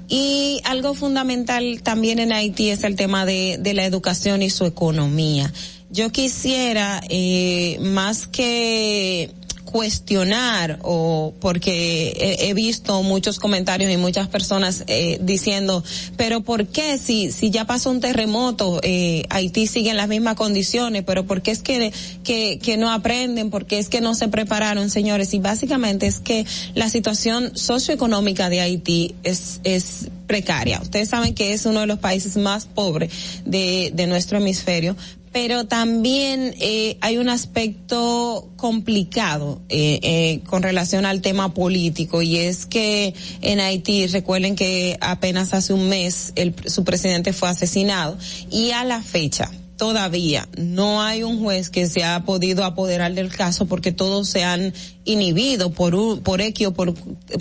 y 0.10 0.60
algo 0.64 0.96
fundamental 0.96 1.82
también 1.84 2.18
en 2.18 2.34
Haití 2.34 2.72
es 2.72 2.84
el 2.84 2.96
tema 2.96 3.26
de, 3.26 3.60
la 3.76 3.86
educación 3.86 4.42
y 4.42 4.50
su 4.50 4.66
economía. 4.66 5.54
Yo 5.92 6.12
quisiera, 6.12 7.02
eh, 7.10 7.78
más 7.82 8.26
que 8.28 9.32
cuestionar 9.70 10.80
o 10.82 11.34
porque 11.40 12.38
he, 12.40 12.54
visto 12.56 13.04
muchos 13.04 13.38
comentarios 13.38 13.92
y 13.92 13.98
muchas 13.98 14.28
personas 14.28 14.84
eh, 14.88 15.20
diciendo, 15.22 15.84
pero 16.18 16.42
¿por 16.42 16.66
qué 16.66 16.98
si 16.98 17.32
si 17.32 17.52
ya 17.52 17.66
pasó 17.66 17.92
un 17.92 18.00
terremoto 18.00 18.80
eh, 18.82 19.24
Haití 19.30 19.68
sigue 19.68 19.92
en 19.92 19.98
las 19.98 20.08
mismas 20.08 20.36
condiciones, 20.36 21.04
pero 21.06 21.28
por 21.28 21.44
qué 21.44 21.52
es 21.52 21.62
que, 21.62 21.94
que 22.24 22.58
que 22.58 22.78
no 22.78 22.92
aprenden, 22.92 23.52
por 23.52 23.68
qué 23.68 23.78
es 23.78 23.90
que 23.90 24.02
no 24.02 24.16
se 24.16 24.28
prepararon, 24.28 24.90
señores? 24.90 25.34
Y 25.36 25.40
básicamente 25.40 26.08
es 26.08 26.20
que 26.20 26.46
la 26.74 26.90
situación 26.90 27.56
socioeconómica 27.56 28.50
de 28.50 28.62
Haití 28.62 29.14
es 29.24 29.62
es 29.64 30.10
precaria. 30.30 30.80
Ustedes 30.82 31.10
saben 31.10 31.34
que 31.34 31.54
es 31.54 31.66
uno 31.66 31.82
de 31.82 31.88
los 31.88 32.00
países 32.00 32.38
más 32.38 32.66
pobres 32.66 33.12
de, 33.46 33.92
de 33.94 34.08
nuestro 34.08 34.38
hemisferio, 34.38 34.96
pero 35.32 35.66
también 35.66 36.56
eh, 36.60 36.98
hay 37.02 37.18
un 37.18 37.30
aspecto 37.30 38.50
complicado 38.56 39.62
eh, 39.70 40.00
eh, 40.02 40.42
con 40.48 40.64
relación 40.64 41.06
al 41.06 41.22
tema 41.22 41.54
político 41.54 42.22
y 42.22 42.38
es 42.38 42.66
que 42.66 43.14
en 43.42 43.60
Haití 43.60 44.08
recuerden 44.08 44.56
que 44.56 44.98
apenas 45.02 45.54
hace 45.54 45.74
un 45.74 45.90
mes 45.90 46.34
el, 46.36 46.56
su 46.66 46.84
presidente 46.84 47.34
fue 47.34 47.50
asesinado 47.50 48.18
y 48.50 48.72
a 48.72 48.84
la 48.84 49.02
fecha 49.02 49.52
todavía 49.80 50.50
no 50.58 51.02
hay 51.02 51.24
un 51.24 51.42
juez 51.42 51.70
que 51.70 51.88
se 51.88 52.04
ha 52.04 52.26
podido 52.26 52.66
apoderar 52.66 53.14
del 53.14 53.30
caso 53.30 53.66
porque 53.66 53.94
todos 53.94 54.28
se 54.28 54.44
han 54.44 54.74
inhibido 55.06 55.72
por 55.72 55.96
un, 55.96 56.20
por 56.20 56.42
X 56.42 56.68
por, 56.76 56.94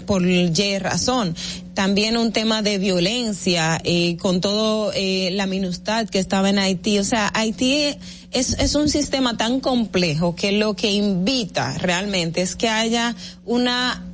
por 0.07 0.25
Y 0.25 0.79
razón. 0.79 1.35
También 1.75 2.17
un 2.17 2.31
tema 2.31 2.63
de 2.63 2.79
violencia, 2.79 3.81
eh, 3.83 4.17
con 4.19 4.41
todo 4.41 4.93
eh, 4.95 5.31
la 5.33 5.47
minustad 5.47 6.09
que 6.09 6.21
estaba 6.21 6.49
en 6.49 6.61
Haití. 6.61 7.01
O 7.01 7.05
sea, 7.05 7.29
Haití 7.35 7.97
es, 8.31 8.57
es 8.61 8.75
un 8.77 8.89
sistema 8.89 9.37
tan 9.37 9.59
complejo 9.59 10.37
que 10.37 10.53
lo 10.53 10.77
que 10.77 10.93
invita 10.93 11.77
realmente 11.79 12.41
es 12.41 12.55
que 12.55 12.69
haya 12.69 13.17
una 13.47 14.05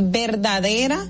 verdadera 0.00 1.08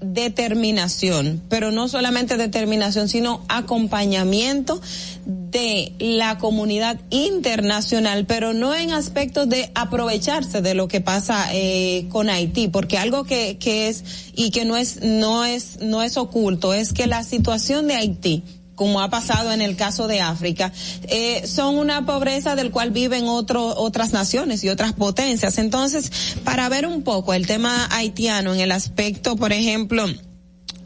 determinación, 0.00 1.42
pero 1.48 1.70
no 1.70 1.88
solamente 1.88 2.36
determinación, 2.36 3.08
sino 3.08 3.44
acompañamiento 3.48 4.80
de 5.26 5.92
la 5.98 6.38
comunidad 6.38 6.98
internacional, 7.10 8.24
pero 8.26 8.52
no 8.52 8.74
en 8.74 8.92
aspectos 8.92 9.48
de 9.48 9.70
aprovecharse 9.74 10.62
de 10.62 10.74
lo 10.74 10.88
que 10.88 11.00
pasa 11.00 11.48
eh, 11.52 12.06
con 12.08 12.30
Haití, 12.30 12.68
porque 12.68 12.98
algo 12.98 13.24
que, 13.24 13.58
que 13.58 13.88
es 13.88 14.04
y 14.34 14.50
que 14.50 14.64
no 14.64 14.76
es 14.76 15.02
no 15.02 15.44
es 15.44 15.80
no 15.80 16.02
es 16.02 16.16
oculto 16.16 16.72
es 16.72 16.92
que 16.92 17.06
la 17.06 17.22
situación 17.22 17.86
de 17.86 17.94
Haití 17.94 18.42
como 18.80 19.02
ha 19.02 19.10
pasado 19.10 19.52
en 19.52 19.60
el 19.60 19.76
caso 19.76 20.08
de 20.08 20.22
África, 20.22 20.72
eh, 21.02 21.46
son 21.46 21.76
una 21.76 22.06
pobreza 22.06 22.56
del 22.56 22.70
cual 22.70 22.92
viven 22.92 23.28
otro, 23.28 23.76
otras 23.76 24.14
naciones 24.14 24.64
y 24.64 24.70
otras 24.70 24.94
potencias. 24.94 25.58
Entonces, 25.58 26.10
para 26.44 26.66
ver 26.70 26.86
un 26.86 27.02
poco 27.02 27.34
el 27.34 27.46
tema 27.46 27.88
haitiano 27.90 28.54
en 28.54 28.60
el 28.60 28.72
aspecto, 28.72 29.36
por 29.36 29.52
ejemplo, 29.52 30.06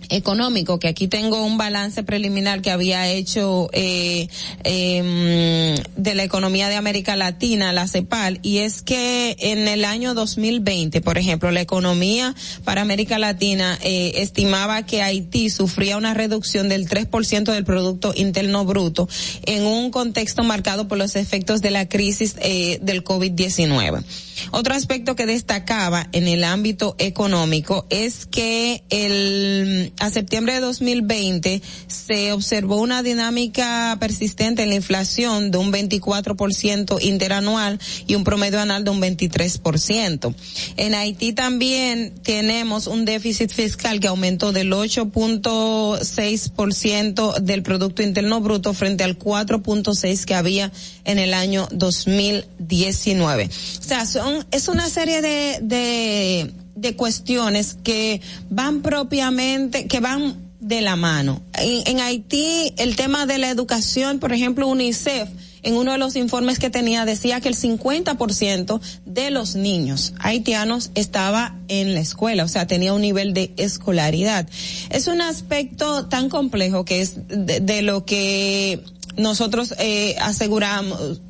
económico, 0.09 0.78
que 0.78 0.88
aquí 0.88 1.09
tengo 1.09 1.44
un 1.44 1.59
balance 1.59 2.02
preliminar 2.02 2.62
que 2.62 2.70
había 2.70 3.09
hecho 3.09 3.68
eh, 3.72 4.28
eh, 4.64 5.82
de 5.96 6.14
la 6.14 6.24
economía 6.24 6.68
de 6.68 6.76
América 6.76 7.16
Latina, 7.16 7.72
la 7.72 7.88
CEPAL, 7.88 8.40
y 8.42 8.59
es 8.59 8.82
que 8.82 9.36
en 9.38 9.68
el 9.68 9.84
año 9.84 10.14
2020, 10.14 11.00
por 11.00 11.18
ejemplo, 11.18 11.50
la 11.50 11.61
economía 11.61 12.34
para 12.64 12.82
América 12.82 13.18
Latina 13.18 13.78
eh, 13.82 14.12
estimaba 14.16 14.84
que 14.84 15.02
Haití 15.02 15.50
sufría 15.50 15.96
una 15.96 16.14
reducción 16.14 16.68
del 16.68 16.88
3% 16.88 17.52
del 17.52 17.64
Producto 17.64 18.12
Interno 18.16 18.64
Bruto 18.64 19.09
en 19.46 19.64
un 19.64 19.90
contexto 19.90 20.42
marcado 20.44 20.88
por 20.88 20.98
los 20.98 21.16
efectos 21.16 21.61
de 21.61 21.70
la 21.70 21.88
crisis 21.88 22.36
eh, 22.40 22.78
del 22.82 23.05
COVID-19. 23.05 24.05
Otro 24.51 24.74
aspecto 24.74 25.16
que 25.16 25.24
destacaba 25.26 26.09
en 26.12 26.28
el 26.28 26.45
ámbito 26.45 26.95
económico 26.99 27.87
es 27.91 28.26
que 28.26 28.85
el 28.91 29.93
a 29.99 30.11
septiembre 30.11 30.55
de 30.55 30.61
2020 30.61 31.61
se 31.87 32.32
observó 32.32 32.80
una 32.80 33.03
dinámica 33.03 33.97
persistente 34.01 34.62
en 34.62 34.70
la 34.70 34.76
inflación 34.76 35.51
de 35.51 35.59
un 35.59 35.70
24% 35.72 37.03
interanual 37.03 37.78
y 38.07 38.14
un 38.14 38.24
promedio 38.24 38.61
anual 38.61 38.85
de 38.85 38.91
un 38.91 39.01
23%. 39.01 40.35
En 40.76 40.95
Haití 40.95 41.32
también 41.32 42.14
tenemos 42.22 42.87
un 42.87 43.05
déficit 43.05 43.53
fiscal 43.53 44.01
que 44.01 44.09
aumentó 44.09 44.53
del 44.53 44.72
8.6% 44.72 47.41
del 47.41 47.62
Producto 47.62 48.03
Interno 48.03 48.41
Bruto 48.41 48.72
frente 48.74 49.05
al 49.05 49.16
4.6 49.18 50.24
que 50.24 50.35
había 50.35 50.72
en 51.05 51.18
el 51.18 51.34
año 51.34 51.68
2019. 51.72 53.44
O 53.44 53.82
sea, 53.82 54.07
son, 54.07 54.46
es 54.50 54.68
una 54.68 54.88
serie 54.88 55.22
de, 55.22 55.59
de, 55.62 56.52
de 56.74 56.96
cuestiones 56.96 57.76
que 57.82 58.20
van 58.50 58.82
propiamente, 58.82 59.86
que 59.86 60.00
van 60.00 60.44
de 60.61 60.80
la 60.80 60.96
mano. 60.96 61.42
En, 61.59 61.82
en, 61.86 62.00
Haití, 62.00 62.72
el 62.78 62.96
tema 62.96 63.26
de 63.26 63.38
la 63.38 63.50
educación, 63.50 64.18
por 64.18 64.32
ejemplo, 64.32 64.66
UNICEF, 64.66 65.28
en 65.62 65.76
uno 65.76 65.92
de 65.92 65.98
los 65.98 66.14
informes 66.16 66.59
que 66.59 66.70
tenía, 66.70 67.05
decía 67.05 67.40
que 67.40 67.48
el 67.48 67.57
50% 67.57 68.80
de 69.07 69.30
los 69.30 69.57
niños 69.57 70.12
haitianos 70.20 70.90
estaba 70.94 71.57
en 71.68 71.94
la 71.94 72.00
escuela, 72.00 72.44
o 72.44 72.48
sea, 72.48 72.66
tenía 72.66 72.92
un 72.92 73.00
nivel 73.00 73.34
de 73.34 73.52
escolaridad. 73.57 74.46
Es 74.90 75.07
un 75.07 75.20
aspecto 75.20 76.07
tan 76.07 76.28
complejo 76.28 76.84
que 76.84 77.00
es 77.00 77.28
de, 77.28 77.61
de 77.61 77.82
lo 77.82 78.05
que 78.05 78.82
nosotros 79.16 79.74
eh, 79.78 80.16
aseguramos 80.20 81.20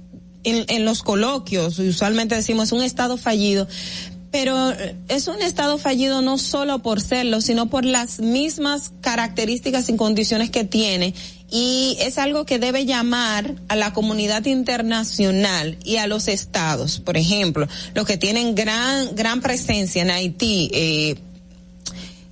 en, 0.45 0.65
en 0.69 0.85
los 0.85 1.03
coloquios, 1.03 1.79
usualmente 1.79 2.35
decimos 2.35 2.73
un 2.73 2.83
estado 2.83 3.17
fallido, 3.17 3.67
pero 4.35 4.73
es 5.07 5.29
un 5.29 5.41
estado 5.43 5.79
fallido 5.79 6.21
no 6.21 6.39
solo 6.39 6.81
por 6.81 7.01
serlo, 7.01 7.41
sino 7.41 7.71
por 7.71 7.85
las 7.85 8.19
mismas 8.19 8.91
características 9.01 9.89
y 9.89 9.95
condiciones 9.95 10.51
que 10.51 10.65
tiene. 10.65 11.15
Y 11.53 11.97
es 12.01 12.19
algo 12.19 12.45
que 12.45 12.59
debe 12.59 12.85
llamar 12.85 13.55
a 13.69 13.77
la 13.77 13.93
comunidad 13.93 14.45
internacional 14.47 15.79
y 15.85 15.99
a 15.99 16.09
los 16.09 16.27
estados, 16.27 16.99
por 16.99 17.17
ejemplo, 17.17 17.69
los 17.95 18.07
que 18.07 18.17
tienen 18.17 18.57
gran, 18.57 19.15
gran 19.15 19.41
presencia 19.41 20.03
en 20.03 20.11
Haití, 20.11 20.69
eh, 20.75 21.15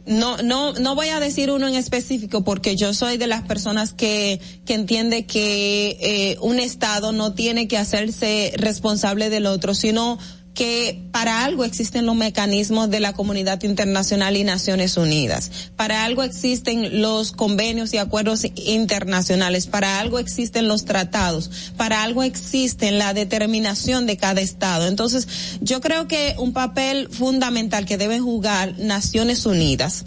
no, 0.07 0.37
no, 0.39 0.73
no 0.73 0.95
voy 0.95 1.09
a 1.09 1.21
decir 1.21 1.51
uno 1.51 1.69
en 1.69 1.75
específico 1.75 2.43
porque 2.43 2.77
yo 2.77 2.93
soy 2.93 3.19
de 3.19 3.27
las 3.27 3.43
personas 3.43 3.93
que, 3.93 4.41
que 4.67 4.75
entiende 4.75 5.27
que 5.27 5.97
eh, 6.01 6.37
un 6.41 6.59
Estado 6.59 7.13
no 7.13 7.35
tiene 7.35 7.69
que 7.69 7.79
hacerse 7.79 8.53
responsable 8.57 9.31
del 9.31 9.47
otro, 9.47 9.75
sino 9.75 10.19
que 10.55 11.03
para 11.13 11.45
algo 11.45 11.65
existen 11.65 12.05
los 12.05 12.15
mecanismos 12.15 12.91
de 12.91 13.01
la 13.01 13.15
comunidad 13.15 13.63
internacional 13.63 14.37
y 14.37 14.45
Naciones 14.45 14.97
Unidas. 14.97 15.51
Para 15.77 16.05
algo 16.05 16.23
existen 16.23 17.01
los 17.01 17.33
convenios 17.33 17.95
y 17.95 17.99
acuerdos 17.99 18.45
internacionales. 18.57 19.67
Para 19.67 19.99
algo 19.99 20.19
existen 20.19 20.69
los 20.69 20.85
tratados. 20.85 21.51
Para 21.77 22.03
algo 22.03 22.23
existe 22.23 22.91
la 22.91 23.15
determinación 23.15 24.07
de 24.07 24.17
cada 24.19 24.43
Estado. 24.43 24.89
Entonces, 24.89 25.27
yo 25.61 25.81
creo 25.81 26.07
que 26.07 26.35
un 26.39 26.53
papel 26.53 27.09
fundamental 27.09 27.87
que 27.87 27.97
deben 27.97 28.23
jugar 28.23 28.79
Naciones 28.79 29.47
Unidas 29.47 30.05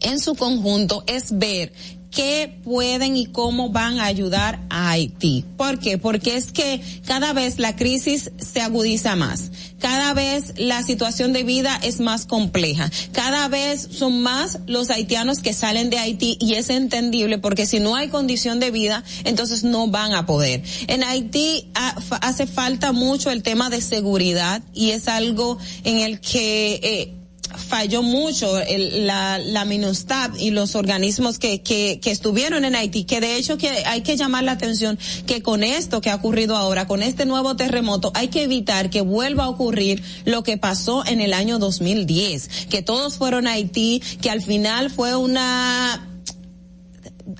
en 0.00 0.20
su 0.20 0.34
conjunto 0.34 1.04
es 1.06 1.38
ver 1.38 1.72
qué 2.16 2.58
pueden 2.64 3.14
y 3.14 3.26
cómo 3.26 3.68
van 3.68 4.00
a 4.00 4.06
ayudar 4.06 4.58
a 4.70 4.90
Haití. 4.90 5.44
¿Por 5.58 5.78
qué? 5.78 5.98
Porque 5.98 6.36
es 6.36 6.50
que 6.50 6.80
cada 7.04 7.34
vez 7.34 7.58
la 7.58 7.76
crisis 7.76 8.32
se 8.38 8.62
agudiza 8.62 9.16
más. 9.16 9.50
Cada 9.78 10.14
vez 10.14 10.54
la 10.56 10.82
situación 10.82 11.34
de 11.34 11.42
vida 11.42 11.78
es 11.82 12.00
más 12.00 12.24
compleja. 12.24 12.90
Cada 13.12 13.48
vez 13.48 13.86
son 13.92 14.22
más 14.22 14.60
los 14.66 14.88
haitianos 14.88 15.40
que 15.40 15.52
salen 15.52 15.90
de 15.90 15.98
Haití 15.98 16.38
y 16.40 16.54
es 16.54 16.70
entendible 16.70 17.36
porque 17.36 17.66
si 17.66 17.80
no 17.80 17.94
hay 17.94 18.08
condición 18.08 18.60
de 18.60 18.70
vida, 18.70 19.04
entonces 19.24 19.62
no 19.62 19.88
van 19.88 20.14
a 20.14 20.24
poder. 20.24 20.62
En 20.86 21.04
Haití 21.04 21.68
hace 21.74 22.46
falta 22.46 22.92
mucho 22.92 23.30
el 23.30 23.42
tema 23.42 23.68
de 23.68 23.82
seguridad 23.82 24.62
y 24.72 24.92
es 24.92 25.08
algo 25.08 25.58
en 25.84 25.98
el 25.98 26.20
que 26.20 26.80
eh, 26.82 27.15
falló 27.56 28.02
mucho 28.02 28.58
el, 28.58 29.06
la, 29.06 29.38
la 29.38 29.64
MINUSTAB 29.64 30.36
y 30.38 30.50
los 30.50 30.74
organismos 30.74 31.38
que, 31.38 31.62
que, 31.62 32.00
que 32.00 32.10
estuvieron 32.10 32.64
en 32.64 32.74
Haití, 32.74 33.04
que 33.04 33.20
de 33.20 33.36
hecho 33.36 33.58
que 33.58 33.68
hay 33.68 34.02
que 34.02 34.16
llamar 34.16 34.44
la 34.44 34.52
atención 34.52 34.98
que 35.26 35.42
con 35.42 35.64
esto 35.64 36.00
que 36.00 36.10
ha 36.10 36.14
ocurrido 36.14 36.56
ahora, 36.56 36.86
con 36.86 37.02
este 37.02 37.26
nuevo 37.26 37.56
terremoto, 37.56 38.12
hay 38.14 38.28
que 38.28 38.42
evitar 38.42 38.90
que 38.90 39.00
vuelva 39.00 39.44
a 39.44 39.48
ocurrir 39.48 40.02
lo 40.24 40.42
que 40.42 40.56
pasó 40.56 41.04
en 41.06 41.20
el 41.20 41.32
año 41.32 41.58
2010, 41.58 42.66
que 42.68 42.82
todos 42.82 43.16
fueron 43.16 43.46
a 43.46 43.52
Haití, 43.52 44.02
que 44.20 44.30
al 44.30 44.42
final 44.42 44.90
fue 44.90 45.16
una 45.16 46.15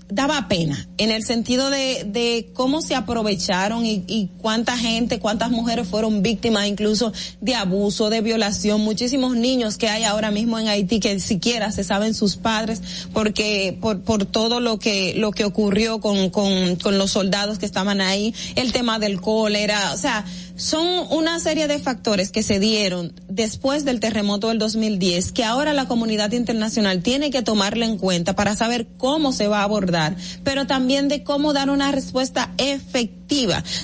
daba 0.09 0.49
pena 0.49 0.89
en 0.99 1.11
el 1.11 1.23
sentido 1.25 1.71
de, 1.71 2.05
de 2.07 2.49
cómo 2.55 2.83
se 2.83 2.95
aprovecharon 2.95 3.87
y, 3.87 4.05
y, 4.09 4.29
cuánta 4.41 4.77
gente, 4.77 5.21
cuántas 5.21 5.51
mujeres 5.51 5.87
fueron 5.87 6.23
víctimas 6.23 6.67
incluso 6.67 7.13
de 7.41 7.55
abuso, 7.55 8.11
de 8.11 8.21
violación, 8.21 8.81
muchísimos 8.81 9.37
niños 9.37 9.77
que 9.77 9.89
hay 9.89 10.05
ahora 10.05 10.31
mismo 10.31 10.59
en 10.59 10.69
Haití 10.69 10.99
que 10.99 11.21
siquiera 11.21 11.71
se 11.71 11.85
saben 11.85 12.15
sus 12.15 12.37
padres 12.37 12.83
porque 13.13 13.79
por, 13.81 14.01
por 14.01 14.25
todo 14.25 14.61
lo 14.61 14.79
que 14.79 15.15
lo 15.17 15.31
que 15.31 15.45
ocurrió 15.45 16.01
con, 16.01 16.31
con, 16.31 16.77
con 16.77 16.99
los 16.99 17.13
soldados 17.13 17.59
que 17.59 17.67
estaban 17.67 18.01
ahí, 18.01 18.35
el 18.57 18.73
tema 18.73 18.99
del 18.99 19.21
cólera, 19.21 19.93
o 19.93 19.97
sea, 19.97 20.25
son 20.57 21.07
una 21.11 21.39
serie 21.39 21.69
de 21.69 21.79
factores 21.79 22.31
que 22.31 22.43
se 22.43 22.59
dieron 22.59 23.13
después 23.29 23.85
del 23.85 24.01
terremoto 24.01 24.49
del 24.49 24.59
2010 24.59 25.33
que 25.33 25.45
ahora 25.45 25.73
la 25.73 25.87
comunidad 25.87 26.33
internacional 26.33 27.03
tiene 27.03 27.31
que 27.31 27.43
tomarle 27.43 27.85
en 27.85 27.99
cuenta 27.99 28.35
para 28.35 28.57
saber 28.57 28.87
cómo 28.97 29.33
se 29.33 29.49
va 29.49 29.61
a 29.61 29.65
abordar, 29.65 30.17
pero 30.45 30.67
también 30.67 31.09
de 31.09 31.23
cómo 31.23 31.53
dar 31.53 31.71
una 31.71 31.93
respuesta 31.93 32.53
efectiva, 32.59 33.07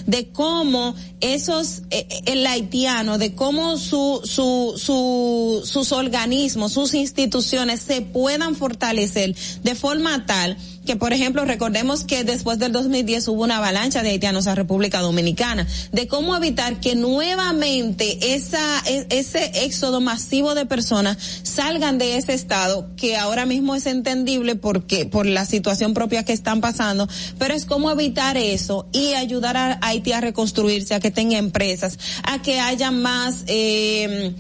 de 0.07 0.29
cómo 0.33 0.95
esos, 1.21 1.83
eh, 1.91 2.07
el 2.27 2.47
haitiano, 2.47 3.19
de 3.19 3.35
cómo 3.35 3.77
su, 3.77 4.21
su, 4.25 4.75
su, 4.77 5.63
sus 5.65 5.93
organismos, 5.93 6.73
sus 6.73 6.95
instituciones 6.95 7.81
se 7.81 8.03
puedan 8.03 8.55
fortalecer 8.55 9.35
de 9.63 9.75
forma 9.75 10.27
tal 10.27 10.57
que 10.87 10.97
por 10.97 11.13
ejemplo 11.13 11.45
recordemos 11.45 12.03
que 12.03 12.25
después 12.25 12.59
del 12.59 12.73
2010 12.73 13.29
hubo 13.29 13.45
una 13.45 13.59
avalancha 13.59 14.03
de 14.03 14.11
haitianos 14.11 14.49
a 14.49 14.57
República 14.57 15.01
Dominicana, 15.01 15.65
de 15.93 16.09
cómo 16.09 16.35
evitar 16.35 16.81
que 16.81 16.97
nuevamente 16.97 18.35
esa, 18.35 18.83
e, 18.87 19.07
ese 19.11 19.65
éxodo 19.65 20.01
masivo 20.01 20.57
de 20.57 20.67
personas 20.67 21.19
salgan 21.45 21.99
de 21.99 22.17
ese 22.17 22.35
estado, 22.35 22.89
que 22.97 23.17
ahora 23.17 23.47
mismo 23.47 23.77
es 23.77 23.87
entendible 23.87 24.57
porque, 24.57 25.07
por 25.07 25.25
la 25.27 25.45
situación 25.45 25.95
propia 25.95 26.25
que 26.25 26.33
están 26.33 26.61
pasando, 26.61 27.09
pero 27.39 27.55
es 27.55 27.65
cómo 27.65 27.89
evitar 27.89 28.37
eso 28.37 28.89
y 28.91 29.13
ayudar 29.13 29.32
a 29.45 29.79
Haití 29.83 30.13
a 30.13 30.21
reconstruirse, 30.21 30.95
a 30.95 31.01
que 31.01 31.11
tenga 31.11 31.39
empresas, 31.39 31.99
a 32.25 32.43
que 32.43 32.61
haya 32.61 32.91
más, 32.91 33.45
eh, 33.47 34.35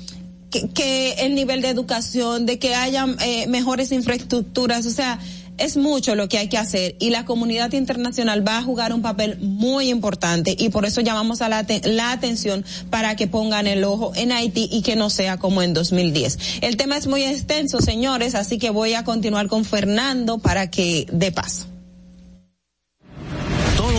que, 0.50 0.68
que, 0.70 1.12
el 1.20 1.34
nivel 1.34 1.62
de 1.62 1.68
educación, 1.68 2.46
de 2.46 2.58
que 2.58 2.74
haya 2.74 3.06
eh, 3.24 3.46
mejores 3.46 3.92
infraestructuras, 3.92 4.86
o 4.86 4.90
sea, 4.90 5.18
es 5.58 5.76
mucho 5.76 6.14
lo 6.14 6.28
que 6.28 6.38
hay 6.38 6.48
que 6.48 6.58
hacer 6.58 6.96
y 6.98 7.10
la 7.10 7.24
comunidad 7.24 7.72
internacional 7.72 8.46
va 8.46 8.58
a 8.58 8.62
jugar 8.62 8.92
un 8.92 9.02
papel 9.02 9.38
muy 9.40 9.90
importante 9.90 10.56
y 10.58 10.70
por 10.70 10.84
eso 10.84 11.00
llamamos 11.00 11.42
a 11.42 11.48
la, 11.48 11.64
la, 11.84 12.12
atención 12.12 12.64
para 12.90 13.16
que 13.16 13.26
pongan 13.26 13.66
el 13.66 13.84
ojo 13.84 14.12
en 14.14 14.32
Haití 14.32 14.68
y 14.72 14.82
que 14.82 14.96
no 14.96 15.10
sea 15.10 15.36
como 15.36 15.62
en 15.62 15.74
2010. 15.74 16.38
El 16.62 16.76
tema 16.76 16.96
es 16.96 17.06
muy 17.06 17.22
extenso, 17.22 17.80
señores, 17.80 18.34
así 18.34 18.58
que 18.58 18.70
voy 18.70 18.94
a 18.94 19.04
continuar 19.04 19.46
con 19.48 19.64
Fernando 19.64 20.38
para 20.38 20.70
que 20.70 21.06
dé 21.12 21.32
paso. 21.32 21.71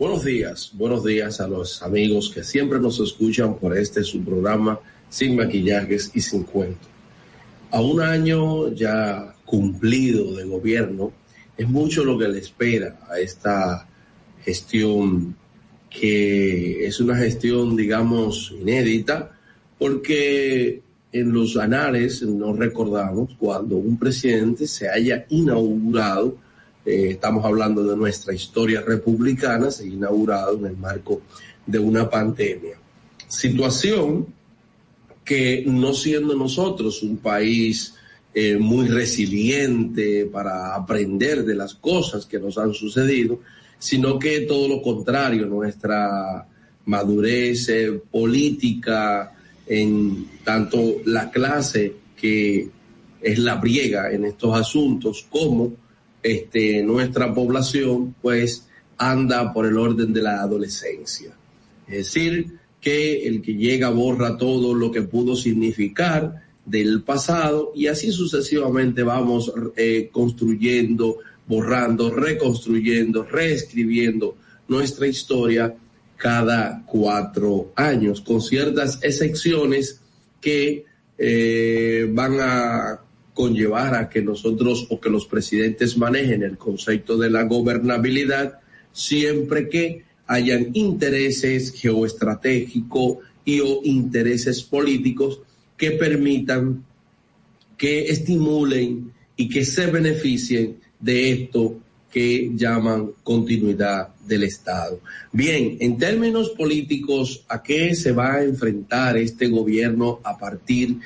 Buenos 0.00 0.24
días, 0.24 0.70
buenos 0.72 1.04
días 1.04 1.42
a 1.42 1.46
los 1.46 1.82
amigos 1.82 2.30
que 2.34 2.42
siempre 2.42 2.80
nos 2.80 2.98
escuchan 3.00 3.58
por 3.58 3.76
este 3.76 4.02
su 4.02 4.24
programa 4.24 4.80
Sin 5.10 5.36
Maquillajes 5.36 6.12
y 6.14 6.22
Sin 6.22 6.44
Cuento. 6.44 6.88
A 7.70 7.82
un 7.82 8.00
año 8.00 8.72
ya 8.72 9.34
cumplido 9.44 10.34
de 10.36 10.44
gobierno, 10.44 11.12
es 11.54 11.68
mucho 11.68 12.02
lo 12.02 12.16
que 12.16 12.28
le 12.28 12.38
espera 12.38 12.98
a 13.10 13.20
esta 13.20 13.86
gestión, 14.42 15.36
que 15.90 16.86
es 16.86 16.98
una 16.98 17.16
gestión, 17.16 17.76
digamos, 17.76 18.54
inédita, 18.58 19.38
porque 19.78 20.80
en 21.12 21.30
los 21.30 21.58
anales 21.58 22.22
nos 22.22 22.56
recordamos 22.56 23.36
cuando 23.38 23.76
un 23.76 23.98
presidente 23.98 24.66
se 24.66 24.88
haya 24.88 25.26
inaugurado 25.28 26.38
eh, 26.84 27.10
estamos 27.10 27.44
hablando 27.44 27.84
de 27.84 27.96
nuestra 27.96 28.34
historia 28.34 28.80
republicana, 28.80 29.70
se 29.70 29.84
ha 29.84 29.86
inaugurado 29.86 30.58
en 30.58 30.66
el 30.66 30.76
marco 30.76 31.22
de 31.66 31.78
una 31.78 32.08
pandemia. 32.08 32.78
Situación 33.28 34.26
que 35.24 35.62
no 35.66 35.92
siendo 35.92 36.34
nosotros 36.34 37.02
un 37.02 37.18
país 37.18 37.94
eh, 38.34 38.58
muy 38.58 38.88
resiliente 38.88 40.26
para 40.26 40.74
aprender 40.74 41.44
de 41.44 41.54
las 41.54 41.74
cosas 41.74 42.26
que 42.26 42.38
nos 42.38 42.58
han 42.58 42.72
sucedido, 42.72 43.40
sino 43.78 44.18
que 44.18 44.40
todo 44.42 44.68
lo 44.68 44.82
contrario, 44.82 45.46
nuestra 45.46 46.46
madurez 46.86 47.68
eh, 47.68 48.00
política 48.10 49.32
en 49.66 50.26
tanto 50.44 50.96
la 51.06 51.30
clase 51.30 51.94
que 52.16 52.68
es 53.20 53.38
la 53.38 53.56
briega 53.56 54.12
en 54.12 54.24
estos 54.24 54.58
asuntos, 54.58 55.26
como 55.30 55.72
este, 56.22 56.82
nuestra 56.82 57.32
población 57.34 58.14
pues 58.20 58.66
anda 58.98 59.52
por 59.52 59.66
el 59.66 59.78
orden 59.78 60.12
de 60.12 60.22
la 60.22 60.42
adolescencia. 60.42 61.32
Es 61.86 61.96
decir, 61.96 62.58
que 62.80 63.26
el 63.26 63.42
que 63.42 63.54
llega 63.54 63.90
borra 63.90 64.36
todo 64.36 64.74
lo 64.74 64.90
que 64.90 65.02
pudo 65.02 65.36
significar 65.36 66.42
del 66.64 67.02
pasado 67.02 67.72
y 67.74 67.86
así 67.86 68.12
sucesivamente 68.12 69.02
vamos 69.02 69.52
eh, 69.76 70.08
construyendo, 70.12 71.18
borrando, 71.46 72.10
reconstruyendo, 72.10 73.24
reescribiendo 73.24 74.36
nuestra 74.68 75.06
historia 75.06 75.74
cada 76.16 76.84
cuatro 76.86 77.72
años, 77.74 78.20
con 78.20 78.40
ciertas 78.40 78.98
excepciones 79.02 80.00
que 80.40 80.84
eh, 81.18 82.08
van 82.12 82.36
a 82.40 83.00
conllevar 83.34 83.94
a 83.94 84.08
que 84.08 84.22
nosotros 84.22 84.86
o 84.90 85.00
que 85.00 85.10
los 85.10 85.26
presidentes 85.26 85.96
manejen 85.96 86.42
el 86.42 86.58
concepto 86.58 87.16
de 87.16 87.30
la 87.30 87.44
gobernabilidad 87.44 88.60
siempre 88.92 89.68
que 89.68 90.04
hayan 90.26 90.70
intereses 90.74 91.72
geoestratégicos 91.72 93.18
y 93.44 93.60
o 93.60 93.80
intereses 93.84 94.62
políticos 94.62 95.40
que 95.76 95.92
permitan 95.92 96.84
que 97.76 98.06
estimulen 98.10 99.12
y 99.36 99.48
que 99.48 99.64
se 99.64 99.86
beneficien 99.86 100.76
de 101.00 101.32
esto 101.32 101.80
que 102.12 102.50
llaman 102.54 103.12
continuidad 103.22 104.08
del 104.26 104.42
Estado. 104.42 105.00
Bien, 105.32 105.76
en 105.80 105.96
términos 105.96 106.50
políticos, 106.50 107.44
¿a 107.48 107.62
qué 107.62 107.94
se 107.94 108.12
va 108.12 108.34
a 108.34 108.44
enfrentar 108.44 109.16
este 109.16 109.46
gobierno 109.48 110.20
a 110.24 110.36
partir 110.36 110.88
de 110.90 111.00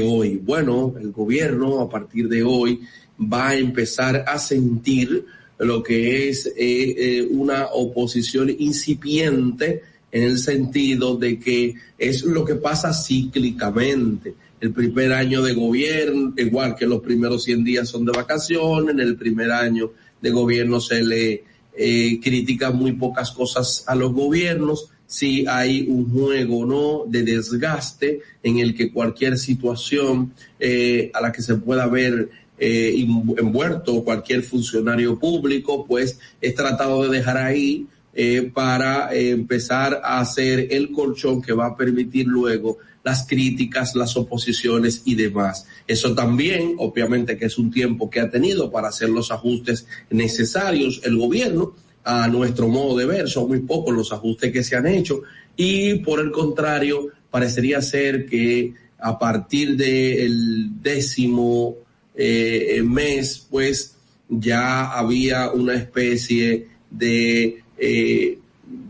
hoy? 0.00 0.36
Bueno, 0.36 0.94
el 1.00 1.12
gobierno 1.12 1.80
a 1.80 1.88
partir 1.88 2.28
de 2.28 2.42
hoy 2.42 2.80
va 3.20 3.48
a 3.48 3.56
empezar 3.56 4.24
a 4.26 4.38
sentir 4.38 5.24
lo 5.58 5.82
que 5.82 6.28
es 6.28 6.46
eh, 6.46 6.54
eh, 6.56 7.28
una 7.30 7.66
oposición 7.66 8.50
incipiente 8.58 9.82
en 10.12 10.22
el 10.22 10.38
sentido 10.38 11.16
de 11.16 11.38
que 11.38 11.74
es 11.98 12.24
lo 12.24 12.44
que 12.44 12.56
pasa 12.56 12.92
cíclicamente. 12.92 14.34
El 14.60 14.72
primer 14.72 15.12
año 15.12 15.42
de 15.42 15.54
gobierno, 15.54 16.32
igual 16.36 16.74
que 16.74 16.86
los 16.86 17.00
primeros 17.00 17.44
100 17.44 17.64
días 17.64 17.88
son 17.88 18.04
de 18.04 18.12
vacaciones, 18.12 18.94
en 18.94 19.00
el 19.00 19.16
primer 19.16 19.50
año 19.50 19.92
de 20.20 20.30
gobierno 20.30 20.80
se 20.80 21.02
le 21.02 21.44
eh, 21.78 22.20
critica 22.22 22.70
muy 22.70 22.92
pocas 22.92 23.32
cosas 23.32 23.84
a 23.86 23.94
los 23.94 24.12
gobiernos, 24.12 24.90
si 25.06 25.46
hay 25.46 25.86
un 25.88 26.10
juego 26.10 26.66
no 26.66 27.04
de 27.06 27.22
desgaste 27.22 28.20
en 28.42 28.58
el 28.58 28.74
que 28.74 28.92
cualquier 28.92 29.38
situación 29.38 30.32
eh, 30.58 31.10
a 31.14 31.20
la 31.20 31.32
que 31.32 31.42
se 31.42 31.56
pueda 31.56 31.86
ver 31.86 32.28
eh, 32.58 33.06
envuelto 33.36 34.02
cualquier 34.02 34.42
funcionario 34.42 35.18
público, 35.18 35.84
pues 35.86 36.18
es 36.40 36.54
tratado 36.54 37.02
de 37.02 37.18
dejar 37.18 37.36
ahí 37.36 37.86
eh, 38.18 38.50
para 38.54 39.12
eh, 39.14 39.28
empezar 39.28 40.00
a 40.02 40.20
hacer 40.20 40.68
el 40.70 40.90
colchón 40.90 41.42
que 41.42 41.52
va 41.52 41.66
a 41.66 41.76
permitir 41.76 42.26
luego 42.26 42.78
las 43.04 43.26
críticas, 43.26 43.94
las 43.94 44.16
oposiciones 44.16 45.02
y 45.04 45.16
demás. 45.16 45.66
Eso 45.86 46.14
también, 46.14 46.76
obviamente, 46.78 47.36
que 47.36 47.44
es 47.44 47.58
un 47.58 47.70
tiempo 47.70 48.08
que 48.08 48.20
ha 48.20 48.30
tenido 48.30 48.70
para 48.72 48.88
hacer 48.88 49.10
los 49.10 49.30
ajustes 49.30 49.86
necesarios 50.08 51.02
el 51.04 51.18
gobierno, 51.18 51.74
a 52.06 52.28
nuestro 52.28 52.68
modo 52.68 52.96
de 52.96 53.04
ver, 53.04 53.28
son 53.28 53.48
muy 53.48 53.60
pocos 53.60 53.94
los 53.94 54.12
ajustes 54.12 54.52
que 54.52 54.62
se 54.62 54.76
han 54.76 54.86
hecho. 54.86 55.22
Y 55.56 55.96
por 55.96 56.20
el 56.20 56.30
contrario, 56.30 57.08
parecería 57.30 57.82
ser 57.82 58.26
que 58.26 58.72
a 58.98 59.18
partir 59.18 59.76
del 59.76 60.80
décimo 60.80 61.74
eh, 62.14 62.80
mes, 62.84 63.46
pues 63.50 63.96
ya 64.28 64.92
había 64.92 65.50
una 65.50 65.74
especie 65.74 66.68
de 66.90 67.62
eh, 67.76 68.38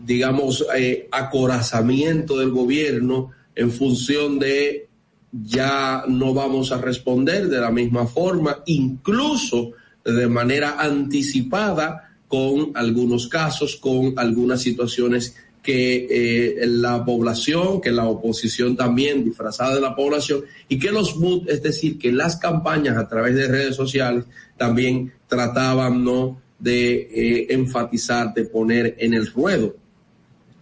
digamos, 0.05 0.65
eh, 0.75 1.07
acorazamiento 1.11 2.39
del 2.39 2.51
gobierno 2.51 3.31
en 3.55 3.71
función 3.71 4.39
de 4.39 4.87
ya 5.31 6.03
no 6.07 6.33
vamos 6.33 6.71
a 6.71 6.77
responder 6.77 7.49
de 7.49 7.59
la 7.59 7.71
misma 7.71 8.07
forma, 8.07 8.63
incluso 8.65 9.71
de 10.05 10.27
manera 10.27 10.77
anticipada 10.79 12.06
con 12.27 12.71
algunos 12.75 13.27
casos, 13.27 13.75
con 13.77 14.13
algunas 14.17 14.61
situaciones 14.61 15.35
que 15.63 16.07
eh, 16.09 16.65
la 16.65 17.03
población, 17.03 17.81
que 17.81 17.91
la 17.91 18.05
oposición 18.05 18.77
también 18.77 19.25
disfrazada 19.25 19.75
de 19.75 19.81
la 19.81 19.95
población 19.95 20.45
y 20.69 20.79
que 20.79 20.91
los 20.91 21.17
MUD, 21.17 21.49
es 21.49 21.61
decir, 21.61 21.97
que 21.97 22.11
las 22.11 22.37
campañas 22.37 22.95
a 22.97 23.07
través 23.07 23.35
de 23.35 23.47
redes 23.47 23.75
sociales 23.75 24.23
también 24.55 25.11
trataban 25.27 26.03
no 26.03 26.41
de 26.57 26.93
eh, 26.95 27.47
enfatizar, 27.49 28.33
de 28.33 28.45
poner 28.45 28.95
en 28.99 29.13
el 29.13 29.27
ruedo. 29.27 29.75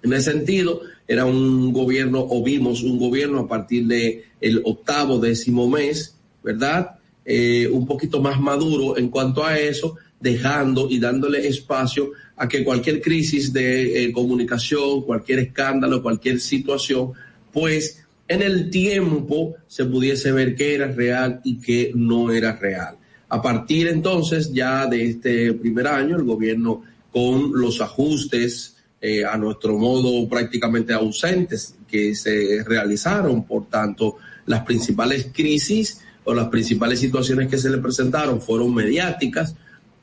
En 0.02 0.14
ese 0.14 0.32
sentido, 0.32 0.82
era 1.08 1.26
un 1.26 1.72
gobierno, 1.72 2.26
o 2.28 2.44
vimos 2.44 2.82
un 2.82 2.98
gobierno 2.98 3.42
a 3.42 3.48
partir 3.48 3.86
de 3.86 4.26
el 4.42 4.62
octavo, 4.66 5.20
décimo 5.20 5.70
mes, 5.70 6.18
¿verdad? 6.44 6.96
Eh, 7.24 7.68
un 7.72 7.86
poquito 7.86 8.22
más 8.22 8.40
maduro 8.40 8.98
en 8.98 9.10
cuanto 9.10 9.44
a 9.44 9.58
eso, 9.58 9.98
dejando 10.20 10.88
y 10.90 11.00
dándole 11.00 11.48
espacio 11.48 12.12
a 12.36 12.48
que 12.48 12.64
cualquier 12.64 13.02
crisis 13.02 13.54
de 13.54 14.06
eh, 14.06 14.12
comunicación, 14.12 15.04
cualquier 15.04 15.40
escándalo, 15.40 16.02
cualquier 16.02 16.40
situación, 16.40 17.14
pues 17.52 18.06
en 18.28 18.42
el 18.42 18.70
tiempo 18.70 19.56
se 19.68 19.86
pudiese 19.86 20.32
ver 20.32 20.56
que 20.56 20.76
era 20.76 20.88
real 20.88 21.42
y 21.44 21.58
que 21.60 21.92
no 21.94 22.32
era 22.32 22.56
real. 22.56 22.98
A 23.30 23.42
partir 23.42 23.88
entonces 23.88 24.52
ya 24.54 24.88
de 24.88 25.10
este 25.10 25.54
primer 25.54 25.88
año, 25.88 26.16
el 26.16 26.24
gobierno 26.24 26.84
con 27.12 27.52
los 27.54 27.82
ajustes 27.82 28.76
eh, 29.02 29.24
a 29.24 29.38
nuestro 29.38 29.78
modo 29.78 30.28
prácticamente 30.28 30.94
ausentes 30.94 31.76
que 31.88 32.16
se 32.16 32.64
realizaron, 32.64 33.46
por 33.46 33.70
tanto, 33.70 34.18
las 34.48 34.64
principales 34.64 35.28
crisis 35.34 36.02
o 36.24 36.34
las 36.34 36.48
principales 36.48 37.00
situaciones 37.00 37.48
que 37.48 37.58
se 37.58 37.70
le 37.70 37.78
presentaron 37.78 38.42
fueron 38.42 38.74
mediáticas. 38.74 39.56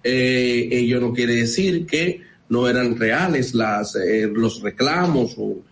Eh, 0.05 0.69
ello 0.71 1.01
no 1.01 1.13
quiere 1.13 1.37
decir 1.37 1.87
que 1.87 2.21
no 2.49 2.69
eran 2.69 2.99
reales 2.99 3.55
las, 3.55 3.97
eh, 3.97 4.31
los 4.33 4.61
reclamos 4.61 5.37
o, 5.39 5.63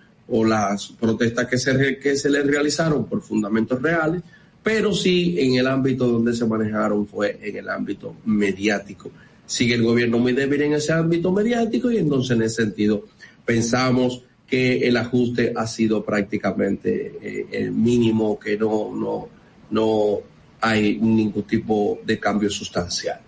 las 0.45 0.93
protestas 0.93 1.49
que 1.49 1.59
se, 1.59 1.99
que 1.99 2.15
se 2.15 2.31
le 2.31 2.45
realizaron 2.45 3.05
por 3.07 3.21
fundamentos 3.21 3.83
reales, 3.83 4.23
pero 4.63 4.95
sí 4.95 5.35
en 5.41 5.57
el 5.57 5.67
ámbito 5.67 6.07
donde 6.07 6.33
se 6.35 6.47
manejaron 6.47 7.05
fue 7.05 7.37
en 7.43 7.57
el 7.57 7.69
ámbito 7.69 8.15
mediático. 8.25 9.11
Sigue 9.45 9.75
el 9.75 9.83
gobierno 9.83 10.19
muy 10.19 10.33
débil 10.33 10.63
en 10.63 10.75
ese 10.75 10.93
ámbito 10.93 11.33
mediático 11.33 11.91
y 11.91 11.99
entonces 11.99 12.37
en 12.37 12.43
ese 12.45 12.63
sentido 12.63 13.07
pensamos 13.45 14.23
que 14.47 14.87
el 14.87 14.97
ajuste 14.97 15.53
ha 15.57 15.67
sido 15.67 16.05
prácticamente 16.05 17.19
eh, 17.21 17.47
el 17.51 17.73
mínimo, 17.73 18.39
que 18.39 18.57
no, 18.57 18.93
no, 18.95 19.29
no 19.71 20.21
hay 20.61 20.99
ningún 20.99 21.43
tipo 21.45 22.01
de 22.05 22.19
cambio 22.19 22.51
sustancial. 22.51 23.21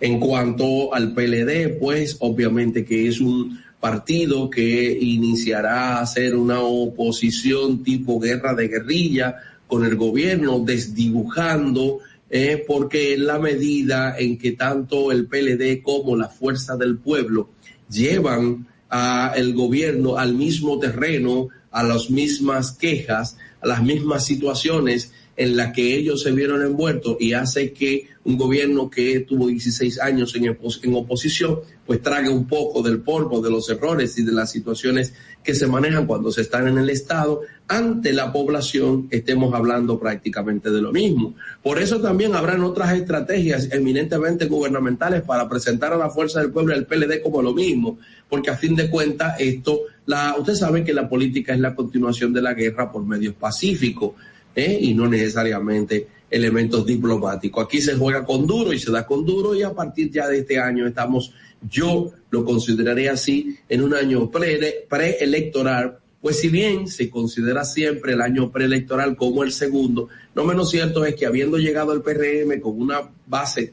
En 0.00 0.20
cuanto 0.20 0.94
al 0.94 1.12
PLD, 1.14 1.78
pues 1.78 2.16
obviamente 2.20 2.84
que 2.84 3.08
es 3.08 3.20
un 3.20 3.60
partido 3.80 4.50
que 4.50 4.98
iniciará 5.00 5.98
a 5.98 6.00
hacer 6.02 6.34
una 6.34 6.60
oposición 6.60 7.82
tipo 7.82 8.18
guerra 8.18 8.54
de 8.54 8.68
guerrilla 8.68 9.36
con 9.66 9.84
el 9.84 9.96
gobierno, 9.96 10.60
desdibujando, 10.60 12.00
eh, 12.30 12.64
porque 12.66 13.14
en 13.14 13.26
la 13.26 13.38
medida 13.38 14.18
en 14.18 14.38
que 14.38 14.52
tanto 14.52 15.12
el 15.12 15.26
PLD 15.26 15.82
como 15.82 16.16
la 16.16 16.28
Fuerza 16.28 16.76
del 16.76 16.98
Pueblo 16.98 17.50
llevan 17.88 18.66
a 18.90 19.32
el 19.36 19.54
gobierno 19.54 20.16
al 20.16 20.34
mismo 20.34 20.78
terreno, 20.78 21.48
a 21.70 21.82
las 21.82 22.10
mismas 22.10 22.72
quejas, 22.72 23.36
a 23.60 23.66
las 23.66 23.82
mismas 23.82 24.24
situaciones 24.24 25.12
en 25.38 25.56
las 25.56 25.72
que 25.72 25.96
ellos 25.96 26.20
se 26.20 26.32
vieron 26.32 26.62
envueltos 26.62 27.16
y 27.20 27.32
hace 27.32 27.72
que 27.72 28.08
un 28.24 28.36
gobierno 28.36 28.90
que 28.90 29.20
tuvo 29.20 29.46
16 29.46 30.00
años 30.00 30.34
en, 30.34 30.44
en 30.46 30.94
oposición, 30.94 31.60
pues 31.86 32.02
trague 32.02 32.28
un 32.28 32.46
poco 32.46 32.82
del 32.82 33.00
polvo, 33.00 33.40
de 33.40 33.48
los 33.48 33.70
errores 33.70 34.18
y 34.18 34.24
de 34.24 34.32
las 34.32 34.50
situaciones 34.50 35.14
que 35.44 35.54
se 35.54 35.68
manejan 35.68 36.06
cuando 36.06 36.32
se 36.32 36.42
están 36.42 36.66
en 36.66 36.76
el 36.76 36.90
Estado, 36.90 37.40
ante 37.68 38.12
la 38.12 38.32
población 38.32 39.06
estemos 39.10 39.54
hablando 39.54 39.98
prácticamente 40.00 40.70
de 40.70 40.82
lo 40.82 40.90
mismo. 40.90 41.36
Por 41.62 41.78
eso 41.78 42.00
también 42.00 42.34
habrán 42.34 42.64
otras 42.64 42.94
estrategias 42.94 43.68
eminentemente 43.70 44.46
gubernamentales 44.46 45.22
para 45.22 45.48
presentar 45.48 45.92
a 45.92 45.96
la 45.96 46.10
fuerza 46.10 46.40
del 46.40 46.50
pueblo 46.50 46.74
y 46.74 46.78
al 46.78 46.86
PLD 46.86 47.22
como 47.22 47.42
lo 47.42 47.54
mismo, 47.54 47.98
porque 48.28 48.50
a 48.50 48.56
fin 48.56 48.74
de 48.74 48.90
cuentas 48.90 49.36
esto, 49.38 49.82
la, 50.06 50.34
usted 50.36 50.54
sabe 50.54 50.82
que 50.82 50.92
la 50.92 51.08
política 51.08 51.54
es 51.54 51.60
la 51.60 51.76
continuación 51.76 52.32
de 52.32 52.42
la 52.42 52.54
guerra 52.54 52.90
por 52.90 53.06
medios 53.06 53.34
pacíficos 53.34 54.14
¿eh? 54.58 54.78
y 54.80 54.94
no 54.94 55.06
necesariamente 55.06 56.08
elementos 56.30 56.84
diplomáticos. 56.84 57.64
Aquí 57.64 57.80
se 57.80 57.94
juega 57.94 58.24
con 58.24 58.46
duro 58.46 58.72
y 58.72 58.78
se 58.78 58.90
da 58.90 59.06
con 59.06 59.24
duro 59.24 59.54
y 59.54 59.62
a 59.62 59.72
partir 59.72 60.10
ya 60.10 60.26
de 60.26 60.40
este 60.40 60.58
año 60.58 60.86
estamos, 60.86 61.32
yo 61.70 62.10
lo 62.30 62.44
consideraría 62.44 63.12
así, 63.12 63.56
en 63.68 63.82
un 63.82 63.94
año 63.94 64.30
preelectoral 64.30 65.98
pues 66.20 66.40
si 66.40 66.48
bien 66.48 66.88
se 66.88 67.08
considera 67.08 67.64
siempre 67.64 68.14
el 68.14 68.20
año 68.20 68.50
preelectoral 68.50 69.16
como 69.16 69.44
el 69.44 69.52
segundo, 69.52 70.08
no 70.34 70.44
menos 70.44 70.68
cierto 70.68 71.04
es 71.04 71.14
que 71.14 71.26
habiendo 71.26 71.58
llegado 71.58 71.92
el 71.92 72.02
PRM 72.02 72.60
con 72.60 72.80
una 72.80 73.02
base 73.26 73.72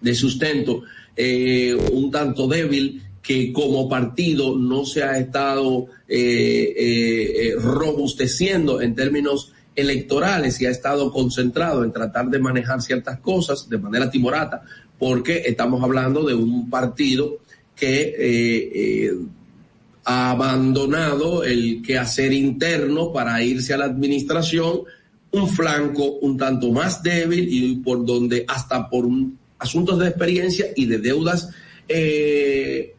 de 0.00 0.14
sustento 0.14 0.84
eh, 1.16 1.74
un 1.92 2.10
tanto 2.12 2.46
débil, 2.46 3.02
que 3.20 3.52
como 3.52 3.88
partido 3.88 4.56
no 4.56 4.84
se 4.84 5.02
ha 5.02 5.18
estado 5.18 5.88
eh, 6.06 6.74
eh, 6.76 7.54
robusteciendo 7.58 8.80
en 8.80 8.94
términos 8.94 9.52
electorales 9.76 10.60
y 10.60 10.66
ha 10.66 10.70
estado 10.70 11.12
concentrado 11.12 11.84
en 11.84 11.92
tratar 11.92 12.26
de 12.28 12.38
manejar 12.38 12.82
ciertas 12.82 13.20
cosas 13.20 13.68
de 13.68 13.78
manera 13.78 14.10
timorata, 14.10 14.62
porque 14.98 15.42
estamos 15.46 15.82
hablando 15.82 16.24
de 16.24 16.34
un 16.34 16.68
partido 16.70 17.38
que 17.74 19.12
ha 20.04 20.30
abandonado 20.30 21.44
el 21.44 21.82
quehacer 21.82 22.32
interno 22.32 23.12
para 23.12 23.42
irse 23.42 23.74
a 23.74 23.78
la 23.78 23.84
administración, 23.84 24.82
un 25.32 25.48
flanco 25.48 26.12
un 26.22 26.36
tanto 26.36 26.72
más 26.72 27.02
débil 27.02 27.46
y 27.50 27.76
por 27.76 28.06
donde 28.06 28.44
hasta 28.48 28.88
por 28.88 29.06
asuntos 29.58 29.98
de 29.98 30.08
experiencia 30.08 30.66
y 30.74 30.86
de 30.86 30.98
deudas 30.98 31.50
eh, 31.88 32.95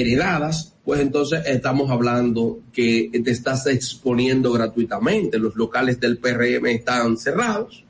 heredadas, 0.00 0.74
pues 0.84 1.00
entonces 1.00 1.42
estamos 1.46 1.90
hablando 1.90 2.60
que 2.72 3.10
te 3.22 3.30
estás 3.30 3.66
exponiendo 3.66 4.52
gratuitamente. 4.52 5.38
Los 5.38 5.56
locales 5.56 6.00
del 6.00 6.18
PRM 6.18 6.66
están 6.66 7.16
cerrados, 7.18 7.84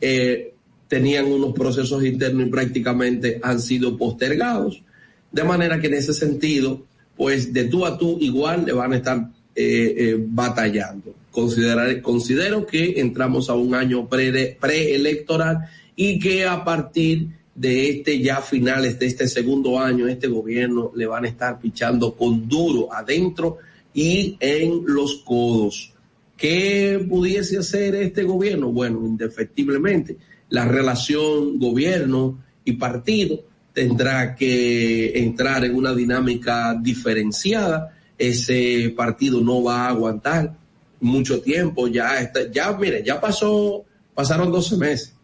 eh, 0.00 0.54
tenían 0.88 1.26
unos 1.26 1.52
procesos 1.52 2.04
internos 2.04 2.46
y 2.46 2.50
prácticamente 2.50 3.40
han 3.42 3.60
sido 3.60 3.96
postergados. 3.98 4.82
De 5.30 5.44
manera 5.44 5.80
que 5.80 5.88
en 5.88 5.94
ese 5.94 6.14
sentido, 6.14 6.82
pues 7.16 7.52
de 7.52 7.64
tú 7.64 7.84
a 7.84 7.98
tú 7.98 8.16
igual 8.20 8.64
le 8.64 8.72
van 8.72 8.92
a 8.92 8.96
estar 8.96 9.18
eh, 9.54 9.94
eh, 9.96 10.16
batallando. 10.18 11.14
Considerar, 11.30 12.00
considero 12.00 12.66
que 12.66 13.00
entramos 13.00 13.50
a 13.50 13.54
un 13.54 13.74
año 13.74 14.08
preelectoral 14.08 15.68
y 15.94 16.18
que 16.18 16.46
a 16.46 16.64
partir 16.64 17.28
de 17.54 17.90
este 17.90 18.20
ya 18.20 18.40
finales 18.40 18.98
de 18.98 19.06
este 19.06 19.28
segundo 19.28 19.78
año, 19.78 20.06
este 20.06 20.28
gobierno 20.28 20.92
le 20.94 21.06
van 21.06 21.24
a 21.24 21.28
estar 21.28 21.58
pichando 21.58 22.14
con 22.14 22.48
duro 22.48 22.92
adentro 22.92 23.58
y 23.92 24.36
en 24.40 24.82
los 24.86 25.16
codos. 25.24 25.92
¿Qué 26.36 27.04
pudiese 27.08 27.58
hacer 27.58 27.94
este 27.96 28.22
gobierno? 28.22 28.72
Bueno, 28.72 29.04
indefectiblemente, 29.04 30.16
la 30.48 30.64
relación 30.64 31.58
gobierno 31.58 32.42
y 32.64 32.72
partido 32.72 33.44
tendrá 33.72 34.34
que 34.34 35.18
entrar 35.18 35.64
en 35.64 35.74
una 35.74 35.94
dinámica 35.94 36.74
diferenciada. 36.80 37.94
Ese 38.16 38.92
partido 38.96 39.40
no 39.40 39.62
va 39.62 39.86
a 39.86 39.88
aguantar 39.90 40.56
mucho 41.00 41.40
tiempo. 41.40 41.88
Ya 41.88 42.20
está, 42.20 42.50
ya, 42.50 42.72
mire, 42.72 43.02
ya 43.04 43.20
pasó, 43.20 43.84
pasaron 44.14 44.50
12 44.50 44.76
meses. 44.76 45.14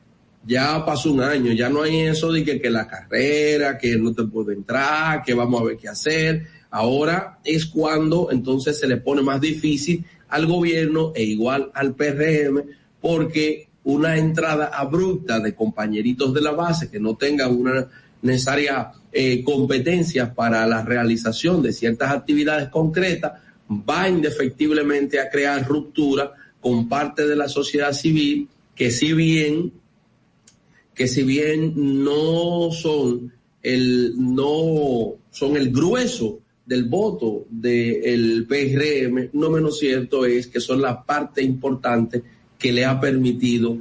Ya 0.46 0.84
pasó 0.84 1.12
un 1.12 1.20
año, 1.20 1.52
ya 1.52 1.68
no 1.68 1.82
hay 1.82 2.02
eso 2.02 2.30
de 2.30 2.44
que, 2.44 2.70
la 2.70 2.86
carrera, 2.86 3.76
que 3.76 3.96
no 3.96 4.14
te 4.14 4.22
puedo 4.24 4.52
entrar, 4.52 5.24
que 5.24 5.34
vamos 5.34 5.60
a 5.60 5.64
ver 5.64 5.76
qué 5.76 5.88
hacer. 5.88 6.46
Ahora 6.70 7.38
es 7.42 7.66
cuando 7.66 8.28
entonces 8.30 8.78
se 8.78 8.86
le 8.86 8.98
pone 8.98 9.22
más 9.22 9.40
difícil 9.40 10.04
al 10.28 10.46
gobierno 10.46 11.12
e 11.16 11.24
igual 11.24 11.70
al 11.74 11.94
PRM, 11.94 12.62
porque 13.00 13.68
una 13.82 14.16
entrada 14.18 14.66
abrupta 14.66 15.40
de 15.40 15.54
compañeritos 15.54 16.32
de 16.32 16.40
la 16.40 16.52
base 16.52 16.90
que 16.90 17.00
no 17.00 17.16
tengan 17.16 17.56
una 17.56 17.88
necesaria 18.22 18.92
eh, 19.12 19.42
competencia 19.42 20.32
para 20.32 20.66
la 20.66 20.82
realización 20.82 21.62
de 21.62 21.72
ciertas 21.72 22.12
actividades 22.12 22.68
concretas, 22.68 23.32
va 23.68 24.08
indefectiblemente 24.08 25.18
a 25.20 25.28
crear 25.28 25.66
ruptura 25.66 26.32
con 26.60 26.88
parte 26.88 27.26
de 27.26 27.36
la 27.36 27.48
sociedad 27.48 27.92
civil 27.92 28.48
que 28.74 28.90
si 28.90 29.12
bien 29.12 29.72
que 30.96 31.06
si 31.06 31.22
bien 31.22 32.02
no 32.02 32.72
son 32.72 33.32
el 33.62 34.14
no 34.16 35.16
son 35.30 35.56
el 35.56 35.70
grueso 35.70 36.40
del 36.64 36.84
voto 36.84 37.46
del 37.50 38.46
PRM, 38.48 39.28
no 39.34 39.50
menos 39.50 39.78
cierto 39.78 40.24
es 40.24 40.46
que 40.48 40.58
son 40.58 40.80
la 40.82 41.04
parte 41.04 41.42
importante 41.42 42.22
que 42.58 42.72
le 42.72 42.86
ha 42.86 42.98
permitido 42.98 43.78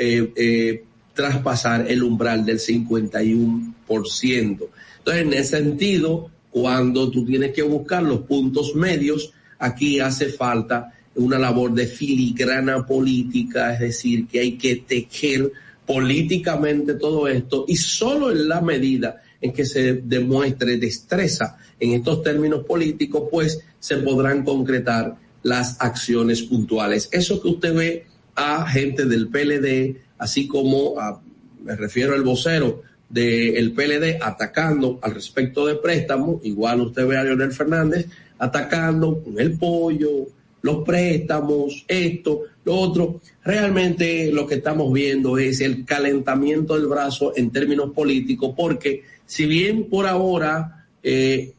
eh, 0.00 0.32
eh, 0.34 0.84
traspasar 1.12 1.88
el 1.88 2.02
umbral 2.02 2.44
del 2.44 2.58
51%. 2.58 4.68
Entonces, 4.98 5.22
en 5.22 5.32
ese 5.34 5.58
sentido, 5.58 6.30
cuando 6.50 7.08
tú 7.10 7.24
tienes 7.24 7.52
que 7.52 7.62
buscar 7.62 8.02
los 8.02 8.22
puntos 8.22 8.74
medios, 8.74 9.32
aquí 9.58 10.00
hace 10.00 10.30
falta 10.30 10.92
una 11.16 11.38
labor 11.38 11.72
de 11.72 11.86
filigrana 11.86 12.84
política, 12.84 13.74
es 13.74 13.80
decir, 13.80 14.26
que 14.26 14.40
hay 14.40 14.52
que 14.52 14.76
tejer 14.76 15.52
políticamente 15.86 16.94
todo 16.94 17.28
esto 17.28 17.64
y 17.68 17.76
solo 17.76 18.30
en 18.30 18.48
la 18.48 18.60
medida 18.60 19.22
en 19.40 19.52
que 19.52 19.66
se 19.66 19.94
demuestre 19.94 20.78
destreza 20.78 21.58
en 21.78 21.92
estos 21.92 22.22
términos 22.22 22.64
políticos, 22.64 23.24
pues 23.30 23.60
se 23.78 23.96
podrán 23.98 24.44
concretar 24.44 25.16
las 25.42 25.80
acciones 25.80 26.42
puntuales. 26.42 27.08
Eso 27.12 27.40
que 27.42 27.48
usted 27.48 27.74
ve 27.74 28.06
a 28.34 28.66
gente 28.66 29.04
del 29.04 29.28
PLD, 29.28 29.96
así 30.18 30.48
como 30.48 30.98
a, 30.98 31.20
me 31.62 31.76
refiero 31.76 32.14
al 32.14 32.22
vocero 32.22 32.82
del 33.08 33.72
PLD 33.72 34.18
atacando 34.20 34.98
al 35.02 35.14
respecto 35.14 35.66
de 35.66 35.76
préstamos, 35.76 36.40
igual 36.44 36.80
usted 36.80 37.06
ve 37.06 37.18
a 37.18 37.24
Leonel 37.24 37.52
Fernández 37.52 38.06
atacando 38.38 39.22
con 39.22 39.38
el 39.38 39.56
pollo, 39.58 40.26
los 40.62 40.82
préstamos, 40.82 41.84
esto, 41.86 42.40
lo 42.64 42.76
otro. 42.76 43.20
Realmente 43.44 44.32
lo 44.32 44.46
que 44.46 44.56
estamos 44.56 44.92
viendo 44.92 45.38
es 45.38 45.60
el 45.60 45.84
calentamiento 45.84 46.74
del 46.74 46.86
brazo 46.86 47.32
en 47.36 47.50
términos 47.50 47.92
políticos, 47.92 48.54
porque 48.56 49.02
si 49.26 49.46
bien 49.46 49.84
por 49.84 50.06
ahora 50.06 50.86
eh, 51.02 51.52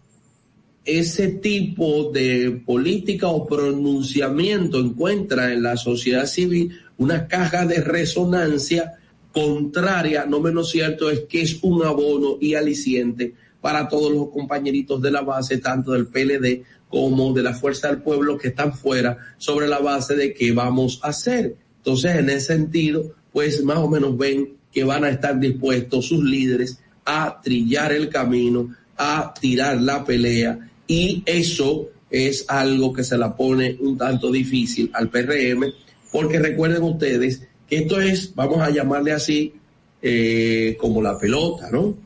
ese 0.83 1.27
tipo 1.29 2.11
de 2.11 2.61
política 2.65 3.27
o 3.27 3.47
pronunciamiento 3.47 4.79
encuentra 4.79 5.51
en 5.51 5.63
la 5.63 5.77
sociedad 5.77 6.25
civil 6.25 6.77
una 6.97 7.27
caja 7.27 7.65
de 7.65 7.81
resonancia 7.81 8.93
contraria, 9.31 10.25
no 10.25 10.39
menos 10.39 10.69
cierto 10.69 11.09
es 11.09 11.21
que 11.21 11.41
es 11.41 11.59
un 11.61 11.83
abono 11.83 12.37
y 12.39 12.53
aliciente 12.53 13.33
para 13.59 13.89
todos 13.89 14.13
los 14.13 14.29
compañeritos 14.29 15.01
de 15.01 15.11
la 15.11 15.21
base, 15.21 15.57
tanto 15.57 15.91
del 15.91 16.07
PLD 16.07 16.63
como 16.95 17.33
de 17.33 17.43
la 17.43 17.53
Fuerza 17.53 17.89
del 17.89 18.01
Pueblo 18.01 18.37
que 18.37 18.47
están 18.47 18.71
fuera, 18.71 19.17
sobre 19.37 19.67
la 19.67 19.79
base 19.79 20.15
de 20.15 20.33
qué 20.33 20.53
vamos 20.53 21.01
a 21.03 21.09
hacer. 21.09 21.53
Entonces, 21.79 22.15
en 22.15 22.29
ese 22.29 22.55
sentido, 22.55 23.13
pues 23.33 23.61
más 23.65 23.79
o 23.79 23.89
menos 23.89 24.17
ven 24.17 24.53
que 24.71 24.85
van 24.85 25.03
a 25.03 25.09
estar 25.09 25.37
dispuestos 25.37 26.05
sus 26.05 26.23
líderes 26.23 26.79
a 27.03 27.41
trillar 27.43 27.91
el 27.91 28.07
camino, 28.07 28.73
a 28.95 29.33
tirar 29.37 29.81
la 29.81 30.05
pelea, 30.05 30.69
y 30.87 31.21
eso 31.25 31.89
es 32.09 32.45
algo 32.47 32.93
que 32.93 33.03
se 33.03 33.17
la 33.17 33.35
pone 33.35 33.75
un 33.81 33.97
tanto 33.97 34.31
difícil 34.31 34.89
al 34.93 35.09
PRM, 35.09 35.65
porque 36.13 36.39
recuerden 36.39 36.83
ustedes 36.83 37.41
que 37.69 37.79
esto 37.79 37.99
es, 37.99 38.33
vamos 38.33 38.61
a 38.61 38.69
llamarle 38.69 39.11
así, 39.11 39.53
eh, 40.01 40.77
como 40.79 41.01
la 41.01 41.19
pelota, 41.19 41.69
¿no? 41.69 41.97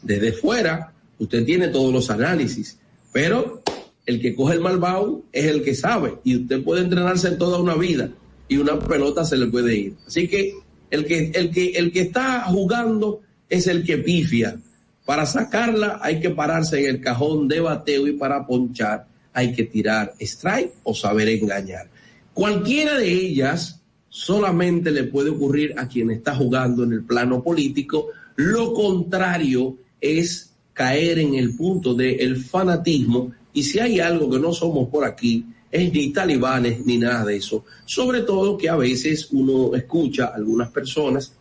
Desde 0.00 0.32
fuera, 0.32 0.90
usted 1.18 1.44
tiene 1.44 1.68
todos 1.68 1.92
los 1.92 2.08
análisis, 2.08 2.78
pero 3.12 3.62
el 4.06 4.20
que 4.20 4.34
coge 4.34 4.54
el 4.54 4.60
malvado 4.60 5.22
es 5.32 5.46
el 5.46 5.62
que 5.62 5.74
sabe, 5.74 6.18
y 6.24 6.36
usted 6.36 6.62
puede 6.62 6.82
entrenarse 6.82 7.28
en 7.28 7.38
toda 7.38 7.58
una 7.58 7.74
vida, 7.74 8.10
y 8.48 8.56
una 8.56 8.78
pelota 8.78 9.24
se 9.24 9.36
le 9.36 9.46
puede 9.46 9.76
ir. 9.76 9.94
Así 10.06 10.28
que 10.28 10.54
el 10.90 11.06
que, 11.06 11.30
el 11.34 11.50
que, 11.50 11.70
el 11.70 11.92
que 11.92 12.00
está 12.02 12.42
jugando 12.44 13.20
es 13.48 13.66
el 13.66 13.84
que 13.84 13.98
pifia. 13.98 14.58
Para 15.04 15.26
sacarla 15.26 15.98
hay 16.02 16.20
que 16.20 16.30
pararse 16.30 16.80
en 16.80 16.94
el 16.94 17.00
cajón 17.00 17.48
de 17.48 17.60
bateo 17.60 18.06
y 18.06 18.12
para 18.12 18.46
ponchar 18.46 19.06
hay 19.32 19.52
que 19.52 19.64
tirar 19.64 20.14
strike 20.20 20.74
o 20.82 20.94
saber 20.94 21.28
engañar. 21.28 21.88
Cualquiera 22.34 22.98
de 22.98 23.10
ellas 23.10 23.80
solamente 24.08 24.90
le 24.90 25.04
puede 25.04 25.30
ocurrir 25.30 25.74
a 25.78 25.88
quien 25.88 26.10
está 26.10 26.34
jugando 26.34 26.84
en 26.84 26.92
el 26.92 27.04
plano 27.04 27.42
político. 27.42 28.08
Lo 28.36 28.72
contrario 28.74 29.76
es 30.00 30.52
caer 30.72 31.18
en 31.18 31.34
el 31.34 31.56
punto 31.56 31.94
del 31.94 32.36
fanatismo 32.36 33.32
y 33.52 33.62
si 33.62 33.78
hay 33.78 34.00
algo 34.00 34.30
que 34.30 34.38
no 34.38 34.52
somos 34.52 34.88
por 34.88 35.04
aquí, 35.04 35.46
es 35.70 35.92
ni 35.92 36.12
talibanes 36.12 36.84
ni 36.84 36.98
nada 36.98 37.24
de 37.24 37.36
eso. 37.36 37.64
Sobre 37.84 38.22
todo 38.22 38.58
que 38.58 38.68
a 38.68 38.76
veces 38.76 39.28
uno 39.32 39.74
escucha 39.74 40.26
a 40.26 40.34
algunas 40.34 40.70
personas 40.70 41.32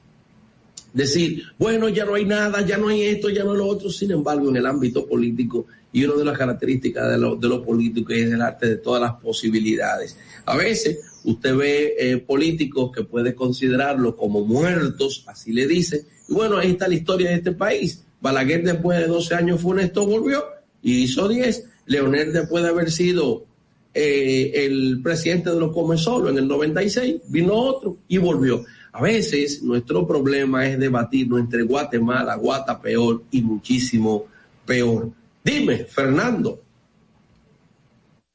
decir, 0.94 1.44
bueno, 1.58 1.90
ya 1.90 2.06
no 2.06 2.16
hay 2.16 2.26
nada, 2.26 2.66
ya 2.66 2.78
no 2.78 2.88
hay 2.88 3.04
esto, 3.04 3.30
ya 3.30 3.44
no 3.44 3.52
hay 3.52 3.58
lo 3.58 3.68
otro. 3.68 3.90
Sin 3.90 4.12
embargo, 4.12 4.50
en 4.50 4.58
el 4.58 4.66
ámbito 4.66 5.06
político, 5.06 5.66
y 5.94 6.06
una 6.06 6.16
de 6.16 6.26
las 6.26 6.38
características 6.38 7.12
de 7.12 7.18
lo, 7.18 7.36
de 7.36 7.50
político 7.60 8.14
es 8.14 8.32
el 8.32 8.42
arte 8.42 8.68
de 8.68 8.78
todas 8.78 9.02
las 9.02 9.14
posibilidades. 9.16 10.18
A 10.46 10.56
veces 10.56 11.00
usted 11.26 11.56
ve 11.56 11.96
eh, 12.00 12.18
políticos 12.18 12.92
que 12.94 13.04
puede 13.04 13.36
considerarlo 13.36 14.16
como 14.16 14.46
muertos, 14.46 15.24
así 15.28 15.52
le 15.52 15.68
dice. 15.68 16.06
Y 16.30 16.34
bueno, 16.34 16.58
ahí 16.58 16.72
está 16.72 16.88
la 16.88 16.96
historia 16.96 17.30
de 17.30 17.36
este 17.36 17.52
país. 17.52 18.06
Balaguer 18.22 18.64
después 18.64 19.00
de 19.00 19.08
12 19.08 19.36
años 19.36 19.60
funestos 19.60 20.06
volvió 20.06 20.44
y 20.82 21.04
hizo 21.04 21.28
10. 21.28 21.71
Leonel 21.86 22.34
después 22.34 22.64
de 22.64 22.70
haber 22.70 22.92
sido 22.92 23.46
eh, 23.94 24.66
el 24.66 25.02
presidente 25.04 25.50
de 25.50 25.60
los 25.60 25.74
Come 25.74 25.98
Solo 25.98 26.30
en 26.30 26.38
el 26.38 26.48
96, 26.48 27.24
vino 27.28 27.54
otro 27.54 27.98
y 28.08 28.18
volvió. 28.18 28.64
A 28.94 29.02
veces 29.02 29.62
nuestro 29.64 30.08
problema 30.08 30.66
es 30.68 30.80
debatirnos 30.80 31.40
entre 31.40 31.64
Guatemala, 31.64 32.36
Guata 32.36 32.82
peor 32.82 33.24
y 33.32 33.42
muchísimo 33.42 34.26
peor. 34.66 35.10
Dime, 35.44 35.86
Fernando. 35.86 36.62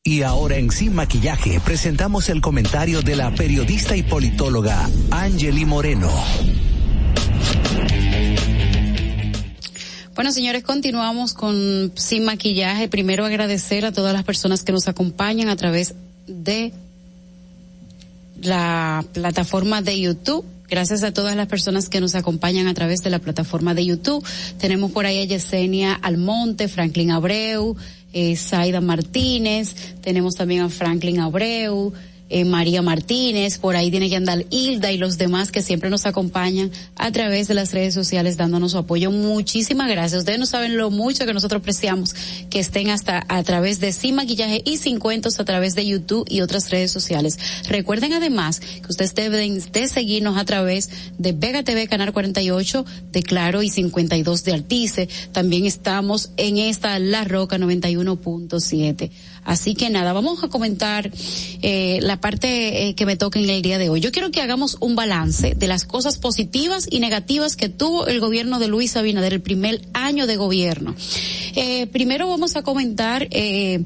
Y 0.02 0.22
ahora 0.22 0.56
en 0.56 0.70
Sin 0.70 0.94
Maquillaje 0.94 1.60
presentamos 1.60 2.30
el 2.30 2.40
comentario 2.40 3.02
de 3.02 3.16
la 3.16 3.34
periodista 3.34 3.94
y 3.94 4.02
politóloga 4.02 4.88
Angeli 5.10 5.66
Moreno. 5.66 6.10
Bueno, 10.14 10.32
señores, 10.32 10.62
continuamos 10.62 11.34
con 11.34 11.92
Sin 11.96 12.24
Maquillaje. 12.24 12.88
Primero 12.88 13.26
agradecer 13.26 13.84
a 13.84 13.92
todas 13.92 14.14
las 14.14 14.24
personas 14.24 14.62
que 14.62 14.72
nos 14.72 14.88
acompañan 14.88 15.50
a 15.50 15.56
través 15.56 15.94
de 16.26 16.72
la 18.40 19.04
plataforma 19.12 19.82
de 19.82 20.00
YouTube. 20.00 20.46
Gracias 20.66 21.02
a 21.02 21.12
todas 21.12 21.36
las 21.36 21.48
personas 21.48 21.90
que 21.90 22.00
nos 22.00 22.14
acompañan 22.14 22.68
a 22.68 22.74
través 22.74 23.02
de 23.02 23.10
la 23.10 23.18
plataforma 23.18 23.74
de 23.74 23.84
YouTube. 23.84 24.24
Tenemos 24.58 24.92
por 24.92 25.04
ahí 25.04 25.18
a 25.18 25.24
Yesenia 25.24 25.92
Almonte, 25.92 26.68
Franklin 26.68 27.10
Abreu, 27.10 27.76
eh, 28.12 28.36
Martínez, 28.80 29.94
tenemos 30.00 30.34
también 30.34 30.62
a 30.62 30.68
Franklin 30.68 31.20
Abreu, 31.20 31.92
eh, 32.30 32.44
María 32.44 32.80
Martínez, 32.80 33.58
por 33.58 33.76
ahí 33.76 33.90
tiene 33.90 34.08
que 34.08 34.16
andar 34.16 34.46
Hilda 34.50 34.92
y 34.92 34.98
los 34.98 35.18
demás 35.18 35.50
que 35.50 35.62
siempre 35.62 35.90
nos 35.90 36.06
acompañan 36.06 36.70
a 36.96 37.10
través 37.10 37.48
de 37.48 37.54
las 37.54 37.72
redes 37.72 37.92
sociales 37.92 38.36
dándonos 38.36 38.72
su 38.72 38.78
apoyo. 38.78 39.10
Muchísimas 39.10 39.88
gracias. 39.88 40.20
Ustedes 40.20 40.38
no 40.38 40.46
saben 40.46 40.76
lo 40.76 40.90
mucho 40.90 41.26
que 41.26 41.34
nosotros 41.34 41.60
apreciamos 41.60 42.14
que 42.48 42.60
estén 42.60 42.90
hasta 42.90 43.24
a 43.28 43.42
través 43.42 43.80
de 43.80 43.92
Sin 43.92 44.14
Maquillaje 44.14 44.62
y 44.64 44.76
Sin 44.76 44.98
Cuentos 44.98 45.40
a 45.40 45.44
través 45.44 45.74
de 45.74 45.86
YouTube 45.86 46.26
y 46.28 46.40
otras 46.40 46.70
redes 46.70 46.92
sociales. 46.92 47.38
Recuerden 47.68 48.12
además 48.12 48.60
que 48.60 48.86
ustedes 48.88 49.14
deben 49.14 49.60
de 49.72 49.88
seguirnos 49.88 50.38
a 50.38 50.44
través 50.44 50.88
de 51.18 51.32
Vega 51.32 51.62
TV 51.62 51.88
Canal 51.88 52.12
48 52.12 52.84
de 53.12 53.22
Claro 53.22 53.62
y 53.62 53.70
52 53.70 54.44
de 54.44 54.52
Altice. 54.52 55.08
También 55.32 55.66
estamos 55.66 56.30
en 56.36 56.58
esta 56.58 56.98
La 56.98 57.24
Roca 57.24 57.58
91.7. 57.58 59.10
Así 59.44 59.74
que 59.74 59.90
nada, 59.90 60.12
vamos 60.12 60.42
a 60.44 60.48
comentar 60.48 61.10
eh, 61.62 61.98
la 62.02 62.20
parte 62.20 62.88
eh, 62.88 62.94
que 62.94 63.06
me 63.06 63.16
toca 63.16 63.38
en 63.38 63.48
el 63.48 63.62
día 63.62 63.78
de 63.78 63.88
hoy. 63.88 64.00
Yo 64.00 64.12
quiero 64.12 64.30
que 64.30 64.40
hagamos 64.40 64.76
un 64.80 64.96
balance 64.96 65.54
de 65.54 65.68
las 65.68 65.84
cosas 65.84 66.18
positivas 66.18 66.86
y 66.90 67.00
negativas 67.00 67.56
que 67.56 67.68
tuvo 67.68 68.06
el 68.06 68.20
gobierno 68.20 68.58
de 68.58 68.68
Luis 68.68 68.96
Abinader 68.96 69.32
el 69.32 69.40
primer 69.40 69.80
año 69.92 70.26
de 70.26 70.36
gobierno. 70.36 70.94
Eh, 71.56 71.86
primero 71.88 72.28
vamos 72.28 72.56
a 72.56 72.62
comentar 72.62 73.28
eh, 73.30 73.84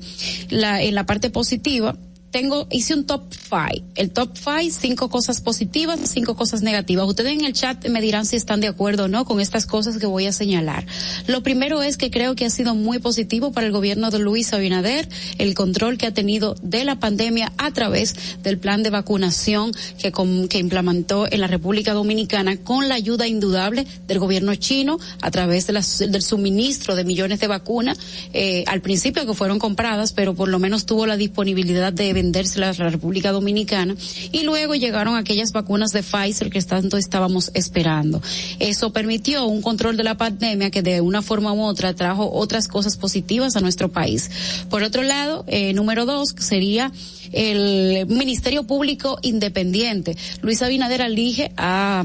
la, 0.50 0.82
en 0.82 0.94
la 0.94 1.06
parte 1.06 1.30
positiva 1.30 1.96
tengo, 2.34 2.66
hice 2.68 2.94
un 2.94 3.06
top 3.06 3.32
five. 3.32 3.84
El 3.94 4.10
top 4.10 4.36
five, 4.36 4.68
cinco 4.72 5.08
cosas 5.08 5.40
positivas, 5.40 6.00
cinco 6.02 6.34
cosas 6.34 6.62
negativas. 6.62 7.06
Ustedes 7.06 7.30
en 7.30 7.44
el 7.44 7.52
chat 7.52 7.86
me 7.86 8.00
dirán 8.00 8.26
si 8.26 8.34
están 8.34 8.60
de 8.60 8.66
acuerdo 8.66 9.04
o 9.04 9.08
no 9.08 9.24
con 9.24 9.38
estas 9.40 9.66
cosas 9.66 9.98
que 9.98 10.06
voy 10.06 10.26
a 10.26 10.32
señalar. 10.32 10.84
Lo 11.28 11.44
primero 11.44 11.80
es 11.80 11.96
que 11.96 12.10
creo 12.10 12.34
que 12.34 12.44
ha 12.44 12.50
sido 12.50 12.74
muy 12.74 12.98
positivo 12.98 13.52
para 13.52 13.68
el 13.68 13.72
gobierno 13.72 14.10
de 14.10 14.18
Luis 14.18 14.52
Abinader 14.52 15.08
el 15.38 15.54
control 15.54 15.96
que 15.96 16.08
ha 16.08 16.10
tenido 16.12 16.56
de 16.60 16.84
la 16.84 16.98
pandemia 16.98 17.52
a 17.56 17.70
través 17.70 18.16
del 18.42 18.58
plan 18.58 18.82
de 18.82 18.90
vacunación 18.90 19.70
que, 19.98 20.10
que 20.50 20.58
implementó 20.58 21.30
en 21.30 21.40
la 21.40 21.46
República 21.46 21.92
Dominicana 21.92 22.56
con 22.56 22.88
la 22.88 22.96
ayuda 22.96 23.28
indudable 23.28 23.86
del 24.08 24.18
gobierno 24.18 24.56
chino 24.56 24.98
a 25.20 25.30
través 25.30 25.68
de 25.68 25.74
del 25.74 26.22
suministro 26.22 26.96
de 26.96 27.04
millones 27.04 27.38
de 27.38 27.46
vacunas, 27.46 27.98
eh, 28.32 28.64
al 28.66 28.80
principio 28.80 29.24
que 29.24 29.34
fueron 29.34 29.60
compradas, 29.60 30.12
pero 30.12 30.34
por 30.34 30.48
lo 30.48 30.58
menos 30.58 30.84
tuvo 30.84 31.06
la 31.06 31.16
disponibilidad 31.16 31.92
de 31.92 32.23
a 32.32 32.84
la 32.84 32.90
República 32.90 33.32
Dominicana 33.32 33.96
y 34.32 34.42
luego 34.42 34.74
llegaron 34.74 35.16
aquellas 35.16 35.52
vacunas 35.52 35.92
de 35.92 36.02
Pfizer 36.02 36.50
que 36.50 36.62
tanto 36.62 36.96
estábamos 36.96 37.50
esperando. 37.54 38.22
Eso 38.58 38.92
permitió 38.92 39.46
un 39.46 39.62
control 39.62 39.96
de 39.96 40.04
la 40.04 40.16
pandemia 40.16 40.70
que 40.70 40.82
de 40.82 41.00
una 41.00 41.22
forma 41.22 41.52
u 41.52 41.62
otra 41.62 41.94
trajo 41.94 42.30
otras 42.32 42.68
cosas 42.68 42.96
positivas 42.96 43.56
a 43.56 43.60
nuestro 43.60 43.90
país. 43.90 44.30
Por 44.70 44.82
otro 44.82 45.02
lado, 45.02 45.44
eh, 45.48 45.72
número 45.72 46.06
dos 46.06 46.34
sería 46.38 46.92
el 47.32 48.06
Ministerio 48.06 48.64
Público 48.64 49.18
Independiente. 49.22 50.16
Luis 50.40 50.62
Abinader 50.62 51.00
elige 51.00 51.52
a 51.56 52.04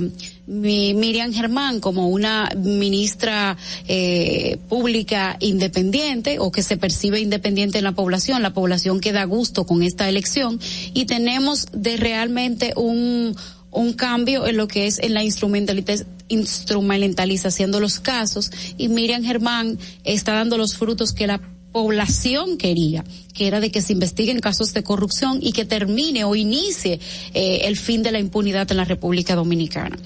Miriam 0.50 1.32
Germán 1.32 1.80
como 1.80 2.10
una 2.10 2.50
ministra 2.58 3.56
eh, 3.88 4.58
pública 4.68 5.38
independiente 5.40 6.40
o 6.40 6.52
que 6.52 6.64
se 6.64 6.76
percibe 6.76 7.20
independiente 7.20 7.78
en 7.78 7.84
la 7.84 7.92
población, 7.92 8.42
la 8.42 8.54
población 8.54 9.00
que 9.00 9.12
da 9.12 9.26
gusto 9.26 9.66
con 9.66 9.84
esta 9.84 10.10
elección 10.10 10.60
y 10.94 11.06
tenemos 11.06 11.68
de 11.72 11.98
realmente 11.98 12.74
un 12.76 13.36
un 13.72 13.94
cambio 13.94 14.48
en 14.48 14.58
lo 14.58 14.68
que 14.68 14.88
es 14.88 14.98
en 15.00 15.14
la 15.14 15.24
instrumentalización 15.24 17.72
de 17.72 17.80
los 17.80 18.00
casos 18.00 18.50
y 18.78 18.90
Miriam 18.90 19.24
Germán 19.24 19.78
está 20.04 20.34
dando 20.34 20.58
los 20.58 20.76
frutos 20.76 21.14
que 21.14 21.28
la 21.28 21.40
población 21.72 22.58
quería, 22.58 23.04
que 23.34 23.48
era 23.48 23.60
de 23.60 23.72
que 23.72 23.82
se 23.82 23.94
investiguen 23.94 24.40
casos 24.40 24.74
de 24.74 24.84
corrupción 24.84 25.40
y 25.42 25.52
que 25.52 25.66
termine 25.66 26.24
o 26.24 26.36
inicie 26.36 27.00
eh, 27.34 27.62
el 27.66 27.78
fin 27.78 28.02
de 28.02 28.12
la 28.12 28.20
impunidad 28.20 28.70
en 28.72 28.78
la 28.78 28.86
República 28.86 29.36
Dominicana. 29.36 29.98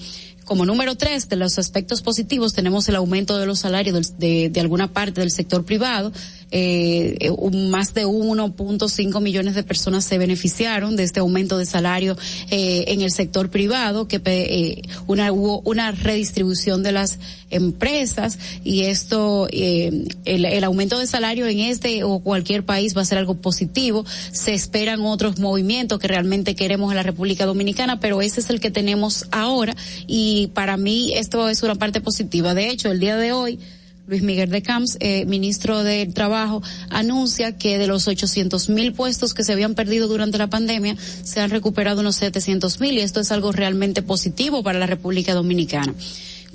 Como 0.44 0.66
número 0.66 0.94
tres 0.94 1.28
de 1.28 1.36
los 1.36 1.58
aspectos 1.58 2.02
positivos 2.02 2.52
tenemos 2.52 2.88
el 2.88 2.96
aumento 2.96 3.38
de 3.38 3.46
los 3.46 3.60
salarios 3.60 4.18
de, 4.18 4.50
de 4.50 4.60
alguna 4.60 4.92
parte 4.92 5.20
del 5.20 5.30
sector 5.30 5.64
privado, 5.64 6.12
eh, 6.50 7.30
más 7.68 7.94
de 7.94 8.06
1.5 8.06 9.20
millones 9.20 9.54
de 9.54 9.62
personas 9.62 10.04
se 10.04 10.18
beneficiaron 10.18 10.96
de 10.96 11.02
este 11.04 11.20
aumento 11.20 11.58
de 11.58 11.66
salario 11.66 12.16
eh, 12.50 12.84
en 12.88 13.02
el 13.02 13.10
sector 13.10 13.50
privado, 13.50 14.08
que 14.08 14.20
eh, 14.24 14.82
una, 15.06 15.32
hubo 15.32 15.60
una 15.64 15.90
redistribución 15.92 16.82
de 16.82 16.92
las 16.92 17.18
empresas 17.50 18.38
y 18.64 18.84
esto, 18.84 19.48
eh, 19.50 20.06
el, 20.24 20.44
el 20.44 20.64
aumento 20.64 20.98
de 20.98 21.06
salario 21.06 21.46
en 21.46 21.60
este 21.60 22.04
o 22.04 22.18
cualquier 22.18 22.64
país 22.64 22.96
va 22.96 23.02
a 23.02 23.04
ser 23.04 23.18
algo 23.18 23.34
positivo. 23.36 24.04
Se 24.32 24.54
esperan 24.54 25.00
otros 25.02 25.38
movimientos 25.38 25.98
que 25.98 26.08
realmente 26.08 26.54
queremos 26.54 26.90
en 26.90 26.96
la 26.96 27.02
República 27.02 27.46
Dominicana, 27.46 28.00
pero 28.00 28.22
ese 28.22 28.40
es 28.40 28.50
el 28.50 28.60
que 28.60 28.70
tenemos 28.70 29.26
ahora 29.30 29.76
y 30.06 30.48
para 30.54 30.76
mí 30.76 31.12
esto 31.14 31.48
es 31.48 31.62
una 31.62 31.74
parte 31.74 32.00
positiva. 32.00 32.54
De 32.54 32.68
hecho, 32.68 32.90
el 32.90 33.00
día 33.00 33.16
de 33.16 33.32
hoy, 33.32 33.58
Luis 34.06 34.22
Miguel 34.22 34.50
de 34.50 34.62
Camps, 34.62 34.98
eh, 35.00 35.24
ministro 35.24 35.82
del 35.82 36.12
Trabajo, 36.12 36.62
anuncia 36.90 37.56
que 37.56 37.78
de 37.78 37.86
los 37.86 38.06
800 38.06 38.68
mil 38.68 38.92
puestos 38.92 39.32
que 39.32 39.44
se 39.44 39.52
habían 39.52 39.74
perdido 39.74 40.08
durante 40.08 40.36
la 40.36 40.48
pandemia, 40.48 40.96
se 41.22 41.40
han 41.40 41.50
recuperado 41.50 42.00
unos 42.00 42.16
700 42.16 42.80
mil 42.80 42.94
y 42.94 43.00
esto 43.00 43.20
es 43.20 43.32
algo 43.32 43.52
realmente 43.52 44.02
positivo 44.02 44.62
para 44.62 44.78
la 44.78 44.86
República 44.86 45.32
Dominicana. 45.32 45.94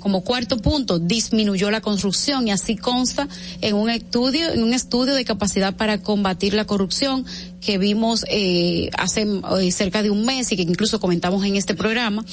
Como 0.00 0.22
cuarto 0.22 0.56
punto, 0.56 0.98
disminuyó 0.98 1.70
la 1.70 1.80
construcción 1.80 2.48
y 2.48 2.50
así 2.50 2.76
consta 2.76 3.28
en 3.60 3.76
un 3.76 3.90
estudio, 3.90 4.52
en 4.52 4.62
un 4.62 4.74
estudio 4.74 5.14
de 5.14 5.24
capacidad 5.24 5.74
para 5.76 6.02
combatir 6.02 6.54
la 6.54 6.64
corrupción 6.64 7.24
que 7.60 7.78
vimos 7.78 8.24
eh, 8.28 8.90
hace 8.96 9.26
eh, 9.60 9.70
cerca 9.70 10.02
de 10.02 10.10
un 10.10 10.24
mes 10.24 10.50
y 10.50 10.56
que 10.56 10.62
incluso 10.62 10.98
comentamos 10.98 11.44
en 11.44 11.56
este 11.56 11.74
programa 11.74 12.24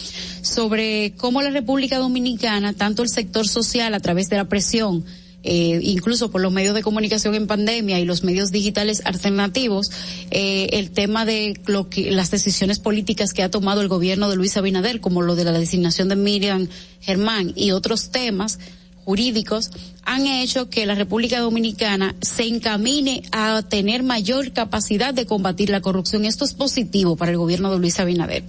sobre 0.42 1.14
cómo 1.18 1.42
la 1.42 1.52
República 1.52 1.98
Dominicana, 1.98 2.74
tanto 2.74 3.04
el 3.04 3.10
sector 3.10 3.48
social 3.48 3.94
a 3.94 4.00
través 4.00 4.30
de 4.30 4.38
la 4.38 4.46
presión 4.46 5.04
eh, 5.50 5.80
incluso 5.82 6.30
por 6.30 6.42
los 6.42 6.52
medios 6.52 6.76
de 6.76 6.84
comunicación 6.84 7.34
en 7.34 7.48
pandemia 7.48 8.02
y 8.02 8.06
los 8.06 8.22
medios 8.22 8.52
digitales 8.52 9.02
alternativos, 9.06 9.90
eh, 10.30 10.68
el 10.74 10.92
tema 10.92 11.24
de 11.24 11.58
lo 11.66 11.90
que, 11.90 12.12
las 12.12 12.32
decisiones 12.32 12.80
políticas 12.80 13.32
que 13.32 13.44
ha 13.44 13.50
tomado 13.50 13.80
el 13.80 13.88
gobierno 13.88 14.30
de 14.30 14.36
Luis 14.36 14.58
Abinader, 14.58 15.00
como 15.00 15.22
lo 15.22 15.36
de 15.36 15.46
la 15.46 15.54
designación 15.54 16.10
de 16.10 16.18
Miriam 16.18 16.68
Germán 17.00 17.54
y 17.56 17.72
otros 17.72 18.10
temas 18.10 18.60
jurídicos, 19.06 19.72
han 20.04 20.28
hecho 20.28 20.70
que 20.70 20.86
la 20.86 20.96
República 20.96 21.40
Dominicana 21.40 22.14
se 22.22 22.44
encamine 22.44 23.24
a 23.32 23.64
tener 23.64 24.04
mayor 24.04 24.52
capacidad 24.52 25.14
de 25.14 25.26
combatir 25.26 25.70
la 25.70 25.80
corrupción. 25.80 26.26
Esto 26.26 26.44
es 26.44 26.56
positivo 26.56 27.16
para 27.16 27.32
el 27.32 27.38
gobierno 27.38 27.72
de 27.72 27.80
Luis 27.80 28.02
Abinader. 28.02 28.44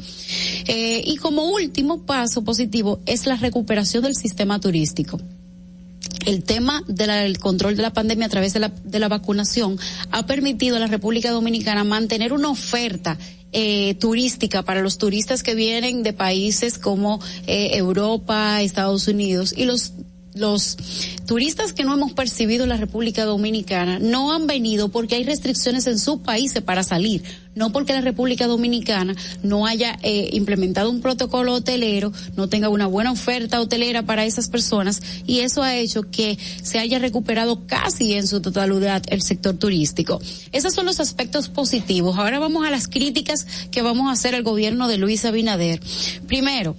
Eh, 0.66 1.00
y 1.06 1.14
como 1.18 1.48
último 1.52 2.02
paso 2.02 2.42
positivo 2.42 2.98
es 3.06 3.26
la 3.26 3.36
recuperación 3.36 4.02
del 4.02 4.16
sistema 4.16 4.58
turístico 4.58 5.20
el 6.26 6.42
tema 6.42 6.82
del 6.86 7.38
control 7.38 7.76
de 7.76 7.82
la 7.82 7.92
pandemia 7.92 8.26
a 8.26 8.30
través 8.30 8.52
de 8.52 8.60
la, 8.60 8.68
de 8.68 8.98
la 8.98 9.08
vacunación 9.08 9.78
ha 10.10 10.26
permitido 10.26 10.76
a 10.76 10.80
la 10.80 10.86
República 10.86 11.30
Dominicana 11.30 11.84
mantener 11.84 12.32
una 12.32 12.50
oferta 12.50 13.18
eh, 13.52 13.94
turística 13.94 14.62
para 14.62 14.82
los 14.82 14.98
turistas 14.98 15.42
que 15.42 15.54
vienen 15.54 16.02
de 16.02 16.12
países 16.12 16.78
como 16.78 17.18
eh, 17.46 17.70
Europa, 17.72 18.60
Estados 18.60 19.08
Unidos 19.08 19.54
y 19.56 19.64
los 19.64 19.92
los 20.38 20.76
turistas 21.26 21.72
que 21.72 21.84
no 21.84 21.94
hemos 21.94 22.12
percibido 22.12 22.64
en 22.64 22.70
la 22.70 22.76
República 22.76 23.24
Dominicana 23.24 23.98
no 23.98 24.32
han 24.32 24.46
venido 24.46 24.88
porque 24.88 25.16
hay 25.16 25.24
restricciones 25.24 25.86
en 25.86 25.98
sus 25.98 26.20
países 26.20 26.62
para 26.62 26.82
salir, 26.82 27.22
no 27.54 27.72
porque 27.72 27.92
la 27.92 28.00
República 28.00 28.46
Dominicana 28.46 29.14
no 29.42 29.66
haya 29.66 29.98
eh, 30.02 30.30
implementado 30.32 30.90
un 30.90 31.00
protocolo 31.00 31.54
hotelero, 31.54 32.12
no 32.36 32.48
tenga 32.48 32.68
una 32.68 32.86
buena 32.86 33.12
oferta 33.12 33.60
hotelera 33.60 34.04
para 34.04 34.24
esas 34.24 34.48
personas 34.48 35.02
y 35.26 35.40
eso 35.40 35.62
ha 35.62 35.76
hecho 35.76 36.10
que 36.10 36.38
se 36.62 36.78
haya 36.78 36.98
recuperado 36.98 37.66
casi 37.66 38.14
en 38.14 38.26
su 38.26 38.40
totalidad 38.40 39.02
el 39.08 39.22
sector 39.22 39.56
turístico. 39.56 40.20
Esos 40.52 40.74
son 40.74 40.86
los 40.86 41.00
aspectos 41.00 41.48
positivos. 41.48 42.18
Ahora 42.18 42.38
vamos 42.38 42.66
a 42.66 42.70
las 42.70 42.88
críticas 42.88 43.46
que 43.70 43.82
vamos 43.82 44.08
a 44.08 44.12
hacer 44.12 44.34
al 44.34 44.42
gobierno 44.42 44.88
de 44.88 44.98
Luis 44.98 45.24
Abinader. 45.24 45.80
Primero, 46.26 46.76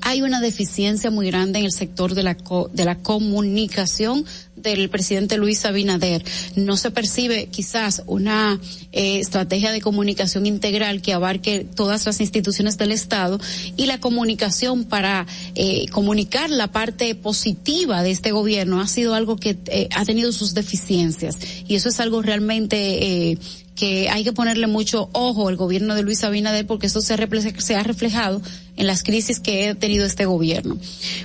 hay 0.00 0.22
una 0.22 0.40
deficiencia 0.40 1.10
muy 1.10 1.28
grande 1.28 1.60
en 1.60 1.64
el 1.64 1.72
sector 1.72 2.14
de 2.14 2.22
la, 2.22 2.36
de 2.72 2.84
la 2.84 2.98
comunicación 2.98 4.24
del 4.56 4.88
presidente 4.90 5.38
Luis 5.38 5.64
Abinader. 5.64 6.24
No 6.56 6.76
se 6.76 6.90
percibe 6.90 7.46
quizás 7.46 8.02
una 8.06 8.60
eh, 8.92 9.18
estrategia 9.18 9.72
de 9.72 9.80
comunicación 9.80 10.46
integral 10.46 11.02
que 11.02 11.12
abarque 11.12 11.66
todas 11.74 12.06
las 12.06 12.20
instituciones 12.20 12.78
del 12.78 12.92
Estado 12.92 13.40
y 13.76 13.86
la 13.86 14.00
comunicación 14.00 14.84
para 14.84 15.26
eh, 15.54 15.86
comunicar 15.90 16.50
la 16.50 16.68
parte 16.68 17.14
positiva 17.14 18.02
de 18.02 18.10
este 18.10 18.32
gobierno 18.32 18.80
ha 18.80 18.86
sido 18.86 19.14
algo 19.14 19.36
que 19.36 19.56
eh, 19.66 19.88
ha 19.94 20.04
tenido 20.04 20.32
sus 20.32 20.54
deficiencias 20.54 21.38
y 21.66 21.74
eso 21.74 21.88
es 21.88 22.00
algo 22.00 22.22
realmente 22.22 23.38
que 23.74 24.08
hay 24.10 24.24
que 24.24 24.32
ponerle 24.32 24.66
mucho 24.66 25.08
ojo 25.12 25.48
al 25.48 25.56
gobierno 25.56 25.94
de 25.94 26.02
Luis 26.02 26.24
Abinader 26.24 26.66
porque 26.66 26.86
eso 26.86 27.00
se, 27.00 27.16
se 27.58 27.74
ha 27.74 27.82
reflejado 27.82 28.42
en 28.76 28.86
las 28.86 29.02
crisis 29.02 29.40
que 29.40 29.70
ha 29.70 29.74
tenido 29.74 30.06
este 30.06 30.26
gobierno. 30.26 30.78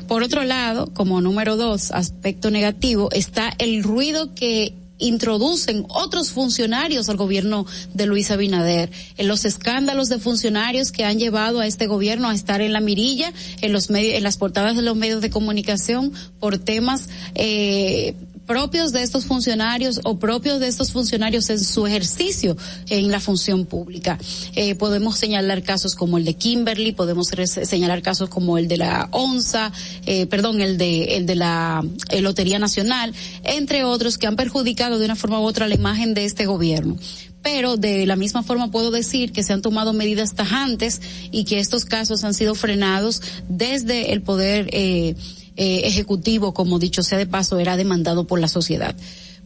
Por 0.08 0.24
otro 0.24 0.44
lado, 0.44 0.88
como 0.94 1.22
número 1.22 1.58
dos, 1.58 1.92
aspecto 1.92 2.52
negativo, 2.52 3.10
está 3.12 3.54
el 3.58 3.84
ruido 3.84 4.34
que 4.34 4.74
introducen 5.00 5.86
otros 5.90 6.32
funcionarios 6.32 7.10
al 7.10 7.18
gobierno 7.18 7.66
de 7.94 8.06
Luis 8.06 8.32
Abinader, 8.32 8.90
en 9.18 9.28
los 9.28 9.46
escándalos 9.46 10.10
de 10.10 10.20
funcionarios 10.20 10.92
que 10.92 11.06
han 11.06 11.20
llevado 11.20 11.60
a 11.60 11.68
este 11.68 11.88
gobierno 11.88 12.30
a 12.30 12.36
estar 12.36 12.62
en 12.62 12.74
la 12.74 12.80
mirilla, 12.80 13.32
en 13.62 13.74
los 13.74 13.90
medios, 13.90 14.16
en 14.16 14.24
las 14.24 14.38
portadas 14.38 14.76
de 14.76 14.82
los 14.82 14.96
medios 14.96 15.22
de 15.22 15.30
comunicación 15.30 16.14
por 16.40 16.58
temas 16.58 17.10
eh, 17.36 18.16
propios 18.48 18.94
de 18.94 19.04
estos 19.04 19.26
funcionarios 19.26 20.00
o 20.04 20.18
propios 20.18 20.60
de 20.60 20.68
estos 20.68 20.92
funcionarios 20.92 21.50
en 21.50 21.60
su 21.60 21.86
ejercicio 21.86 22.58
en 22.90 23.12
la 23.12 23.20
función 23.20 23.66
pública. 23.66 24.18
Eh, 24.56 24.76
podemos 24.76 25.18
señalar 25.18 25.62
casos 25.62 25.94
como 25.94 26.18
el 26.18 26.26
de 26.26 26.34
Kimberly, 26.34 26.94
podemos 26.94 27.28
señalar 27.28 28.02
casos 28.02 28.30
como 28.30 28.58
el 28.58 28.68
de 28.68 28.78
la 28.78 29.10
ONSA, 29.12 29.72
eh, 30.06 30.26
perdón, 30.28 30.62
el 30.62 30.78
de 30.78 31.18
el 31.18 31.26
de 31.26 31.36
la 31.36 31.84
eh, 32.10 32.22
Lotería 32.22 32.58
Nacional, 32.58 33.14
entre 33.44 33.84
otros 33.84 34.18
que 34.18 34.28
han 34.28 34.36
perjudicado 34.36 34.98
de 34.98 35.06
una 35.06 35.16
forma 35.16 35.40
u 35.40 35.44
otra 35.44 35.68
la 35.68 35.76
imagen 35.76 36.14
de 36.14 36.26
este 36.26 36.46
gobierno 36.46 36.98
pero 37.48 37.78
de 37.78 38.06
la 38.06 38.18
misma 38.18 38.44
forma 38.44 38.72
puedo 38.72 38.92
decir 38.92 39.32
que 39.32 39.42
se 39.42 39.54
han 39.54 39.62
tomado 39.62 39.94
medidas 39.94 40.36
tajantes 40.36 41.02
y 41.32 41.46
que 41.46 41.60
estos 41.60 41.86
casos 41.86 42.26
han 42.26 42.34
sido 42.34 42.56
frenados 42.56 43.22
desde 43.48 44.12
el 44.12 44.22
poder 44.22 44.70
eh, 44.74 45.16
eh, 45.58 45.82
ejecutivo, 45.86 46.54
como 46.54 46.80
dicho 46.80 47.04
sea 47.04 47.18
de 47.18 47.26
paso, 47.26 47.60
era 47.60 47.76
demandado 47.78 48.26
por 48.28 48.40
la 48.40 48.48
sociedad. 48.48 48.96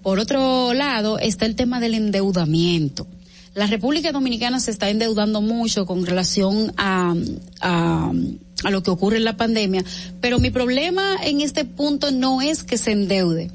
Por 0.03 0.19
otro 0.19 0.73
lado, 0.73 1.19
está 1.19 1.45
el 1.45 1.55
tema 1.55 1.79
del 1.79 1.93
endeudamiento. 1.93 3.07
La 3.53 3.67
República 3.67 4.11
Dominicana 4.11 4.59
se 4.59 4.71
está 4.71 4.89
endeudando 4.89 5.41
mucho 5.41 5.85
con 5.85 6.05
relación 6.05 6.73
a, 6.77 7.15
a, 7.59 8.11
a 8.63 8.71
lo 8.71 8.83
que 8.83 8.91
ocurre 8.91 9.17
en 9.17 9.25
la 9.25 9.37
pandemia, 9.37 9.83
pero 10.21 10.39
mi 10.39 10.51
problema 10.51 11.15
en 11.23 11.41
este 11.41 11.65
punto 11.65 12.11
no 12.11 12.41
es 12.41 12.63
que 12.63 12.77
se 12.77 12.91
endeude. 12.91 13.51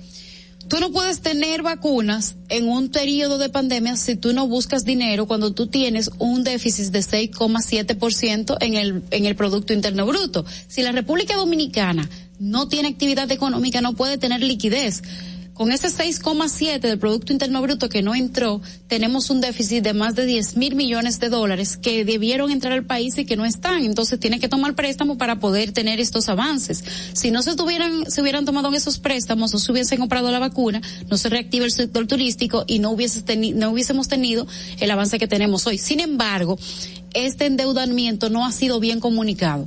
Tú 0.68 0.80
no 0.80 0.90
puedes 0.90 1.20
tener 1.20 1.62
vacunas 1.62 2.34
en 2.48 2.68
un 2.68 2.88
periodo 2.88 3.38
de 3.38 3.48
pandemia 3.48 3.96
si 3.96 4.16
tú 4.16 4.32
no 4.32 4.48
buscas 4.48 4.84
dinero 4.84 5.26
cuando 5.26 5.52
tú 5.52 5.68
tienes 5.68 6.10
un 6.18 6.42
déficit 6.42 6.86
de 6.86 7.00
6,7% 7.00 8.56
en 8.60 8.74
el, 8.74 9.02
en 9.12 9.26
el 9.26 9.36
Producto 9.36 9.72
Interno 9.72 10.06
Bruto. 10.06 10.44
Si 10.66 10.82
la 10.82 10.90
República 10.90 11.36
Dominicana 11.36 12.08
no 12.38 12.68
tiene 12.68 12.88
actividad 12.88 13.30
económica, 13.30 13.80
no 13.80 13.94
puede 13.94 14.18
tener 14.18 14.42
liquidez. 14.42 15.02
Con 15.56 15.72
ese 15.72 15.88
6,7 15.88 16.80
del 16.80 16.98
Producto 16.98 17.32
Interno 17.32 17.62
Bruto 17.62 17.88
que 17.88 18.02
no 18.02 18.14
entró, 18.14 18.60
tenemos 18.88 19.30
un 19.30 19.40
déficit 19.40 19.82
de 19.82 19.94
más 19.94 20.14
de 20.14 20.26
10 20.26 20.58
mil 20.58 20.74
millones 20.74 21.18
de 21.18 21.30
dólares 21.30 21.78
que 21.78 22.04
debieron 22.04 22.50
entrar 22.50 22.74
al 22.74 22.84
país 22.84 23.16
y 23.16 23.24
que 23.24 23.38
no 23.38 23.46
están. 23.46 23.82
Entonces 23.82 24.20
tiene 24.20 24.38
que 24.38 24.50
tomar 24.50 24.74
préstamo 24.74 25.16
para 25.16 25.40
poder 25.40 25.72
tener 25.72 25.98
estos 25.98 26.28
avances. 26.28 26.84
Si 27.14 27.30
no 27.30 27.42
se 27.42 27.56
tuvieran, 27.56 28.10
se 28.10 28.20
hubieran 28.20 28.44
tomado 28.44 28.70
esos 28.74 28.98
préstamos 28.98 29.54
o 29.54 29.58
se 29.58 29.72
hubiesen 29.72 29.98
comprado 29.98 30.30
la 30.30 30.40
vacuna, 30.40 30.82
no 31.10 31.16
se 31.16 31.30
reactiva 31.30 31.64
el 31.64 31.72
sector 31.72 32.06
turístico 32.06 32.64
y 32.66 32.78
no, 32.78 32.90
hubiese 32.90 33.24
no 33.54 33.70
hubiésemos 33.70 34.08
tenido 34.08 34.46
el 34.78 34.90
avance 34.90 35.18
que 35.18 35.26
tenemos 35.26 35.66
hoy. 35.66 35.78
Sin 35.78 36.00
embargo, 36.00 36.58
este 37.14 37.46
endeudamiento 37.46 38.28
no 38.28 38.44
ha 38.44 38.52
sido 38.52 38.78
bien 38.78 39.00
comunicado 39.00 39.64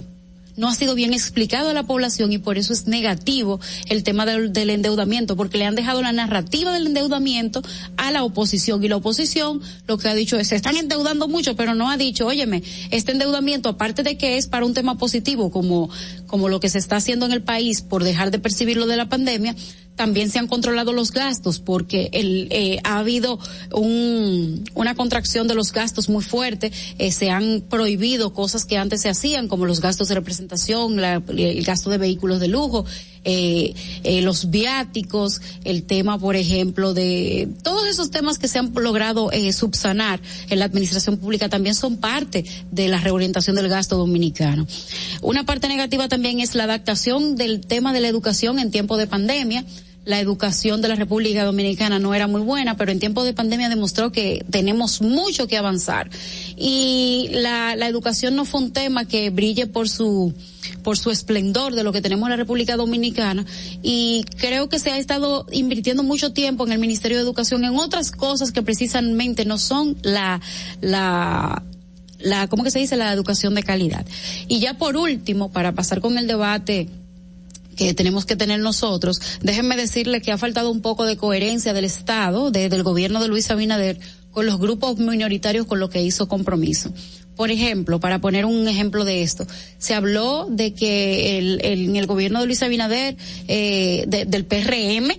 no 0.58 0.68
ha 0.68 0.76
sido 0.76 0.96
bien 0.96 1.14
explicado 1.14 1.70
a 1.70 1.74
la 1.74 1.84
población 1.84 2.32
y 2.34 2.38
por 2.38 2.58
eso 2.58 2.74
es 2.74 2.88
negativo 2.88 3.60
el 3.88 4.04
tema 4.04 4.26
del, 4.26 4.70
endeudamiento, 4.70 5.36
porque 5.36 5.58
le 5.58 5.66
han 5.66 5.76
dejado 5.76 6.02
la 6.02 6.12
narrativa 6.12 6.74
del 6.74 6.88
endeudamiento 6.88 7.62
a 7.98 8.12
la 8.12 8.24
oposición. 8.24 8.84
Y 8.84 8.88
la 8.88 8.98
oposición 8.98 9.62
lo 9.88 9.98
que 9.98 10.10
ha 10.10 10.16
dicho 10.16 10.38
es 10.38 10.50
se 10.50 10.56
están 10.56 10.78
endeudando 10.78 11.28
mucho, 11.28 11.56
pero 11.56 11.76
no 11.76 11.90
ha 11.90 11.98
dicho, 11.98 12.28
óyeme, 12.28 12.64
este 12.92 13.12
endeudamiento 13.12 13.70
aparte 13.70 14.04
de 14.04 14.18
que 14.18 14.38
es 14.38 14.48
para 14.48 14.66
un 14.66 14.74
tema 14.74 14.98
positivo 14.98 15.52
como 15.52 15.90
como 16.30 16.48
lo 16.48 16.60
que 16.60 16.70
se 16.70 16.78
está 16.78 16.98
haciendo 16.98 17.26
en 17.26 17.34
el 17.34 17.42
país 17.42 17.82
por 17.82 18.04
dejar 18.04 18.32
de 18.32 18.40
percibir 18.40 18.78
lo 18.78 18.86
de 18.86 18.96
la 18.96 19.10
pandemia, 19.10 19.56
también 20.00 20.30
se 20.30 20.40
han 20.40 20.48
controlado 20.48 20.94
los 20.94 21.12
gastos 21.12 21.60
porque 21.60 22.10
el, 22.14 22.48
eh, 22.52 22.80
ha 22.86 23.00
habido 23.00 23.38
un, 23.74 24.64
una 24.74 24.96
contracción 24.96 25.50
de 25.50 25.56
los 25.56 25.74
gastos 25.74 26.08
muy 26.08 26.24
fuerte, 26.24 26.72
eh, 26.98 27.12
se 27.12 27.32
han 27.32 27.66
prohibido 27.70 28.32
cosas 28.32 28.64
que 28.64 28.78
antes 28.78 29.02
se 29.02 29.10
hacían 29.10 29.50
como 29.50 29.66
los 29.66 29.82
gastos 29.82 30.08
de 30.08 30.16
representación, 30.16 30.98
el 31.04 31.64
gasto 31.66 31.90
de 31.90 31.98
vehículos 31.98 32.40
de 32.40 32.48
lujo, 32.48 32.86
eh, 33.26 33.74
eh, 34.04 34.22
los 34.22 34.50
viáticos, 34.50 35.42
el 35.66 35.84
tema, 35.84 36.18
por 36.18 36.38
ejemplo, 36.38 36.94
de 36.94 37.50
todos 37.64 37.86
esos 37.88 38.12
temas 38.12 38.40
que 38.40 38.48
se 38.48 38.60
han 38.60 38.72
logrado 38.74 39.32
eh, 39.34 39.52
subsanar 39.52 40.22
en 40.50 40.60
la 40.60 40.66
administración 40.66 41.18
pública 41.18 41.50
también 41.50 41.76
son 41.76 41.98
parte 41.98 42.46
de 42.72 42.88
la 42.88 43.00
reorientación 43.00 43.58
del 43.58 43.68
gasto 43.68 43.98
dominicano. 43.98 44.66
Una 45.22 45.46
parte 45.46 45.68
negativa 45.68 46.08
también 46.08 46.40
es 46.40 46.56
la 46.56 46.64
adaptación 46.64 47.36
del 47.36 47.60
tema 47.60 47.92
de 47.92 48.00
la 48.00 48.08
educación 48.08 48.58
en 48.58 48.72
tiempo 48.72 48.96
de 48.96 49.08
pandemia 49.08 49.66
la 50.10 50.20
educación 50.20 50.82
de 50.82 50.88
la 50.88 50.96
República 50.96 51.44
Dominicana 51.44 52.00
no 52.00 52.16
era 52.16 52.26
muy 52.26 52.42
buena, 52.42 52.76
pero 52.76 52.92
en 52.92 53.00
tiempo 53.00 53.24
de 53.24 53.34
pandemia 53.34 53.70
demostró 53.70 54.12
que 54.12 54.44
tenemos 54.50 55.04
mucho 55.04 55.48
que 55.48 55.56
avanzar. 55.56 56.10
Y 56.58 57.30
la, 57.32 57.76
la 57.76 57.88
educación 57.88 58.36
no 58.36 58.44
fue 58.44 58.62
un 58.62 58.72
tema 58.72 59.06
que 59.06 59.30
brille 59.30 59.68
por 59.68 59.88
su 59.88 60.34
por 60.84 60.98
su 60.98 61.12
esplendor 61.12 61.76
de 61.76 61.84
lo 61.84 61.94
que 61.94 62.02
tenemos 62.02 62.26
en 62.26 62.32
la 62.32 62.38
República 62.38 62.76
Dominicana 62.76 63.46
y 63.84 64.26
creo 64.38 64.68
que 64.68 64.80
se 64.80 64.92
ha 64.92 64.98
estado 64.98 65.46
invirtiendo 65.52 66.04
mucho 66.04 66.34
tiempo 66.34 66.66
en 66.66 66.72
el 66.74 66.80
Ministerio 66.80 67.18
de 67.18 67.24
Educación 67.24 67.64
en 67.64 67.76
otras 67.76 68.12
cosas 68.12 68.52
que 68.52 68.62
precisamente 68.62 69.46
no 69.46 69.58
son 69.58 69.96
la 70.02 70.42
la 70.82 71.64
la 72.20 72.48
cómo 72.48 72.64
que 72.64 72.72
se 72.72 72.80
dice 72.80 72.96
la 72.96 73.14
educación 73.14 73.54
de 73.54 73.62
calidad. 73.62 74.06
Y 74.48 74.60
ya 74.60 74.74
por 74.74 74.98
último, 74.98 75.52
para 75.52 75.74
pasar 75.74 76.02
con 76.02 76.18
el 76.18 76.26
debate 76.26 76.90
que 77.80 77.94
tenemos 77.94 78.26
que 78.26 78.36
tener 78.36 78.60
nosotros, 78.60 79.22
déjenme 79.42 79.78
decirle 79.78 80.22
que 80.22 80.34
ha 80.34 80.38
faltado 80.38 80.70
un 80.70 80.82
poco 80.82 81.06
de 81.06 81.16
coherencia 81.16 81.72
del 81.72 81.86
Estado, 81.86 82.52
del 82.52 82.84
gobierno 82.84 83.22
de 83.22 83.30
Luis 83.30 83.50
Abinader, 83.50 83.98
con 84.32 84.46
los 84.46 84.60
grupos 84.60 84.98
minoritarios 84.98 85.66
con 85.66 85.80
lo 85.80 85.90
que 85.90 86.04
hizo 86.04 86.28
compromiso. 86.28 86.94
Por 87.38 87.52
ejemplo, 87.52 88.02
para 88.02 88.20
poner 88.20 88.46
un 88.46 88.68
ejemplo 88.68 89.06
de 89.06 89.24
esto, 89.24 89.48
se 89.78 89.94
habló 89.94 90.46
de 90.50 90.74
que 90.74 91.38
el, 91.38 91.62
en 91.64 91.96
el 91.96 92.06
gobierno 92.06 92.42
de 92.42 92.48
Luis 92.48 92.62
Abinader, 92.62 93.16
eh, 93.48 94.04
del 94.08 94.46
PRM, 94.46 95.14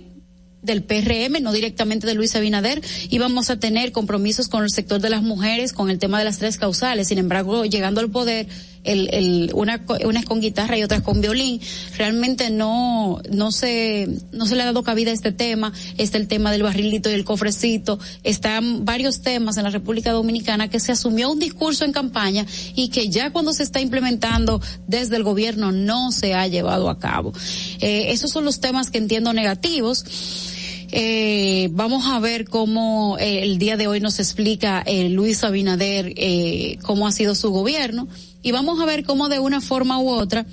del 0.61 0.83
PRM, 0.83 1.41
no 1.41 1.51
directamente 1.51 2.05
de 2.05 2.13
Luis 2.13 2.35
Abinader, 2.35 2.79
íbamos 3.09 3.49
a 3.49 3.59
tener 3.59 3.91
compromisos 3.91 4.49
con 4.49 4.63
el 4.63 4.69
sector 4.69 5.01
de 5.01 5.09
las 5.09 5.23
mujeres, 5.23 5.73
con 5.73 5.89
el 5.89 5.97
tema 5.97 6.19
de 6.19 6.25
las 6.25 6.37
tres 6.37 6.59
causales. 6.59 7.07
Sin 7.07 7.17
embargo, 7.17 7.65
llegando 7.65 8.01
al 8.01 8.11
poder, 8.11 8.45
el, 8.83 9.09
el, 9.13 9.51
una, 9.53 9.85
unas 10.05 10.25
con 10.25 10.41
guitarra 10.41 10.77
y 10.77 10.83
otras 10.83 11.01
con 11.01 11.21
violín, 11.21 11.61
realmente 11.97 12.49
no, 12.49 13.21
no 13.31 13.51
se, 13.51 14.07
no 14.31 14.45
se 14.45 14.55
le 14.55 14.63
ha 14.63 14.65
dado 14.65 14.83
cabida 14.83 15.11
a 15.11 15.13
este 15.13 15.31
tema. 15.31 15.73
Está 15.97 16.17
el 16.17 16.27
tema 16.27 16.51
del 16.51 16.63
barrilito 16.63 17.09
y 17.09 17.13
el 17.13 17.23
cofrecito. 17.23 17.99
Están 18.23 18.85
varios 18.85 19.21
temas 19.21 19.57
en 19.57 19.63
la 19.63 19.69
República 19.69 20.11
Dominicana 20.11 20.69
que 20.69 20.79
se 20.79 20.91
asumió 20.91 21.31
un 21.31 21.39
discurso 21.39 21.85
en 21.85 21.91
campaña 21.91 22.45
y 22.75 22.89
que 22.89 23.09
ya 23.09 23.31
cuando 23.31 23.53
se 23.53 23.63
está 23.63 23.81
implementando 23.81 24.61
desde 24.87 25.15
el 25.15 25.23
gobierno 25.23 25.71
no 25.71 26.11
se 26.11 26.33
ha 26.33 26.47
llevado 26.47 26.89
a 26.89 26.99
cabo. 26.99 27.33
Eh, 27.79 28.11
esos 28.11 28.31
son 28.31 28.45
los 28.45 28.59
temas 28.59 28.89
que 28.89 28.97
entiendo 28.97 29.33
negativos. 29.33 30.05
Eh, 30.91 31.69
vamos 31.71 32.05
a 32.07 32.19
ver 32.19 32.45
cómo 32.49 33.17
eh, 33.17 33.43
el 33.43 33.57
día 33.57 33.77
de 33.77 33.87
hoy 33.87 34.01
nos 34.01 34.19
explica 34.19 34.83
eh, 34.85 35.07
Luis 35.09 35.41
Abinader 35.43 36.13
eh, 36.17 36.77
cómo 36.81 37.07
ha 37.07 37.13
sido 37.13 37.33
su 37.33 37.49
gobierno 37.51 38.09
y 38.41 38.51
vamos 38.51 38.79
a 38.79 38.85
ver 38.85 39.03
cómo 39.03 39.29
de 39.29 39.39
una 39.39 39.61
forma 39.61 39.99
u 39.99 40.09
otra 40.09 40.45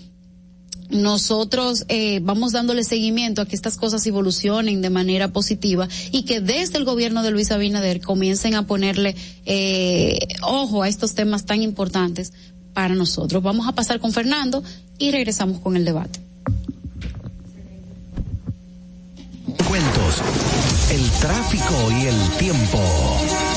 nosotros 0.91 1.85
eh, 1.89 2.21
vamos 2.23 2.53
dándole 2.53 2.83
seguimiento 2.83 3.43
a 3.43 3.47
que 3.47 3.55
estas 3.55 3.77
cosas 3.77 4.07
evolucionen 4.07 4.81
de 4.81 4.91
manera 4.91 5.29
positiva 5.29 5.87
y 6.13 6.23
que 6.23 6.41
desde 6.41 6.79
el 6.79 6.85
gobierno 6.85 7.23
de 7.23 7.31
Luis 7.31 7.51
Abinader 7.51 8.01
comiencen 8.01 8.55
a 8.55 8.67
ponerle 8.67 9.15
eh, 9.45 10.19
ojo 10.43 10.83
a 10.83 10.89
estos 10.89 11.15
temas 11.15 11.45
tan 11.45 11.63
importantes 11.63 12.33
para 12.73 12.95
nosotros. 12.95 13.43
Vamos 13.43 13.69
a 13.69 13.73
pasar 13.73 14.01
con 14.01 14.13
Fernando 14.13 14.63
y 14.99 15.11
regresamos 15.11 15.61
con 15.61 15.77
el 15.77 15.85
debate. 15.85 16.21
Cuentos, 19.69 20.23
el 20.91 21.11
tráfico 21.21 21.75
y 22.01 22.07
el 22.07 22.31
tiempo. 22.39 23.48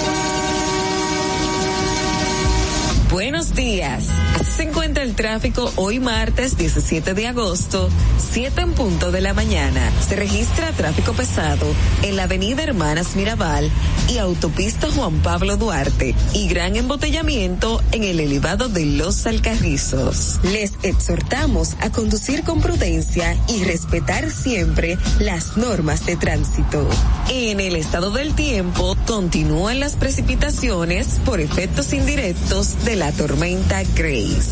Buenos 3.12 3.54
días. 3.56 4.08
Se 4.56 4.64
encuentra 4.64 5.04
el 5.04 5.16
tráfico 5.16 5.70
hoy 5.76 6.00
martes 6.00 6.58
17 6.58 7.14
de 7.14 7.28
agosto, 7.28 7.90
7 8.32 8.62
en 8.62 8.72
punto 8.72 9.12
de 9.12 9.20
la 9.20 9.34
mañana. 9.34 9.92
Se 10.08 10.16
registra 10.16 10.72
tráfico 10.72 11.12
pesado 11.12 11.66
en 12.04 12.16
la 12.16 12.24
avenida 12.24 12.64
Hermanas 12.64 13.18
Mirabal 13.18 13.70
y 14.08 14.18
autopista 14.18 14.88
Juan 14.92 15.22
Pablo 15.22 15.58
Duarte 15.58 16.16
y 16.34 16.48
gran 16.48 16.78
embotellamiento 16.78 17.84
en 17.92 18.06
el 18.06 18.22
elevado 18.22 18.70
de 18.70 18.86
Los 18.86 19.26
Alcarrizos. 19.26 20.40
Les 20.44 20.72
exhortamos 20.82 21.76
a 21.82 21.90
conducir 21.92 22.44
con 22.44 22.62
prudencia 22.62 23.36
y 23.50 23.66
respetar 23.66 24.32
siempre 24.32 24.98
las 25.20 25.58
normas 25.58 26.06
de 26.06 26.16
tránsito. 26.16 26.88
En 27.30 27.60
el 27.60 27.76
estado 27.76 28.12
del 28.12 28.36
tiempo 28.36 28.96
continúan 29.06 29.82
las 29.82 29.98
precipitaciones 29.98 31.20
por 31.26 31.42
efectos 31.42 31.92
indirectos 31.92 32.86
de 32.86 32.96
la 32.96 33.01
tormenta 33.10 33.82
Grace. 33.96 34.52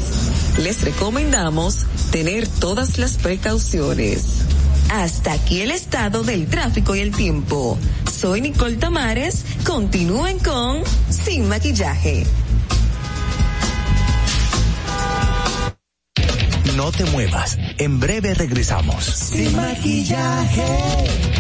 Les 0.64 0.82
recomendamos 0.82 1.86
tener 2.10 2.48
todas 2.48 2.98
las 2.98 3.18
precauciones. 3.18 4.46
Hasta 4.90 5.34
aquí 5.34 5.62
el 5.62 5.72
estado 5.72 6.24
del 6.24 6.48
tráfico 6.48 6.96
y 6.96 7.02
el 7.02 7.12
tiempo. 7.12 7.78
Soy 8.12 8.42
Nicole 8.42 8.78
Tamares. 8.78 9.46
Continúen 9.66 10.40
con 10.40 10.82
Sin 11.10 11.48
Maquillaje. 11.48 12.26
No 16.76 16.92
te 16.92 17.04
muevas. 17.06 17.58
En 17.78 18.00
breve 18.00 18.34
regresamos. 18.34 19.04
Sin 19.04 19.54
maquillaje. 19.56 21.39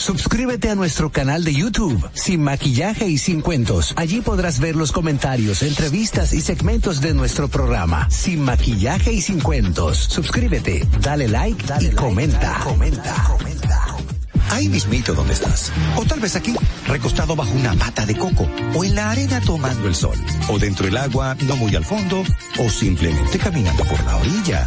Suscríbete 0.00 0.70
a 0.70 0.74
nuestro 0.74 1.12
canal 1.12 1.44
de 1.44 1.52
YouTube, 1.52 2.08
Sin 2.14 2.42
Maquillaje 2.42 3.06
y 3.06 3.18
Sin 3.18 3.42
Cuentos. 3.42 3.92
Allí 3.96 4.22
podrás 4.22 4.58
ver 4.58 4.74
los 4.74 4.92
comentarios, 4.92 5.62
entrevistas 5.62 6.32
y 6.32 6.40
segmentos 6.40 7.02
de 7.02 7.12
nuestro 7.12 7.48
programa, 7.48 8.08
Sin 8.10 8.40
Maquillaje 8.40 9.12
y 9.12 9.20
Sin 9.20 9.40
Cuentos. 9.40 9.98
Suscríbete, 9.98 10.88
dale 11.02 11.28
like 11.28 11.66
dale 11.66 11.88
y 11.88 11.90
comenta. 11.90 12.60
comenta. 12.64 13.14
comenta. 13.28 13.96
Ahí 14.52 14.70
mismito 14.70 15.12
donde 15.12 15.34
estás. 15.34 15.70
O 15.96 16.04
tal 16.06 16.18
vez 16.18 16.34
aquí, 16.34 16.54
recostado 16.86 17.36
bajo 17.36 17.52
una 17.52 17.74
mata 17.74 18.06
de 18.06 18.16
coco. 18.16 18.48
O 18.74 18.82
en 18.82 18.94
la 18.94 19.10
arena 19.10 19.38
tomando 19.42 19.86
el 19.86 19.94
sol. 19.94 20.16
O 20.48 20.58
dentro 20.58 20.86
del 20.86 20.96
agua, 20.96 21.36
no 21.42 21.56
muy 21.56 21.76
al 21.76 21.84
fondo. 21.84 22.24
O 22.58 22.70
simplemente 22.70 23.38
caminando 23.38 23.84
por 23.84 24.02
la 24.04 24.16
orilla. 24.16 24.66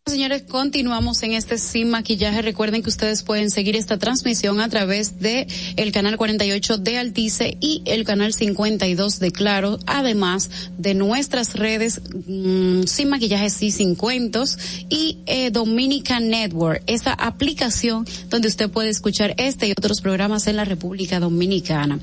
Señores, 0.07 0.43
continuamos 0.43 1.21
en 1.23 1.33
este 1.33 1.57
Sin 1.57 1.89
Maquillaje. 1.89 2.41
Recuerden 2.41 2.81
que 2.81 2.89
ustedes 2.89 3.23
pueden 3.23 3.51
seguir 3.51 3.75
esta 3.75 3.97
transmisión 3.97 4.61
a 4.61 4.69
través 4.69 5.19
de 5.19 5.47
el 5.75 5.91
canal 5.91 6.15
48 6.15 6.77
de 6.77 6.97
Altice 6.97 7.57
y 7.59 7.81
el 7.85 8.05
canal 8.05 8.33
52 8.33 9.19
de 9.19 9.31
Claro, 9.31 9.79
además 9.85 10.49
de 10.77 10.93
nuestras 10.93 11.55
redes 11.55 11.99
mmm, 12.25 12.83
Sin 12.83 13.09
Maquillaje, 13.09 13.49
sí, 13.49 13.69
sin 13.69 13.95
cuentos 13.95 14.57
y 14.89 15.17
eh, 15.25 15.51
Dominica 15.51 16.21
Network, 16.21 16.83
esa 16.87 17.11
aplicación 17.11 18.07
donde 18.29 18.47
usted 18.47 18.69
puede 18.69 18.89
escuchar 18.89 19.35
este 19.37 19.67
y 19.67 19.71
otros 19.71 19.99
programas 19.99 20.47
en 20.47 20.55
la 20.55 20.63
República 20.63 21.19
Dominicana. 21.19 21.99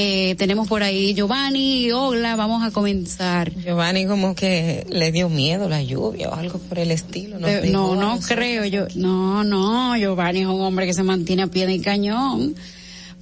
Eh, 0.00 0.36
tenemos 0.36 0.68
por 0.68 0.84
ahí 0.84 1.12
Giovanni, 1.12 1.90
hola, 1.90 2.36
vamos 2.36 2.64
a 2.64 2.70
comenzar. 2.70 3.52
Giovanni 3.52 4.06
como 4.06 4.36
que 4.36 4.86
le 4.88 5.10
dio 5.10 5.28
miedo 5.28 5.68
la 5.68 5.82
lluvia 5.82 6.28
o 6.28 6.34
algo 6.36 6.60
por 6.60 6.78
el 6.78 6.92
estilo. 6.92 7.40
No, 7.40 7.48
eh, 7.48 7.68
no, 7.72 7.96
no 7.96 8.20
creo 8.20 8.64
yo, 8.64 8.86
no, 8.94 9.42
no, 9.42 9.96
Giovanni 9.96 10.42
es 10.42 10.46
un 10.46 10.60
hombre 10.60 10.86
que 10.86 10.94
se 10.94 11.02
mantiene 11.02 11.42
a 11.42 11.46
pie 11.48 11.66
de 11.66 11.80
cañón. 11.80 12.54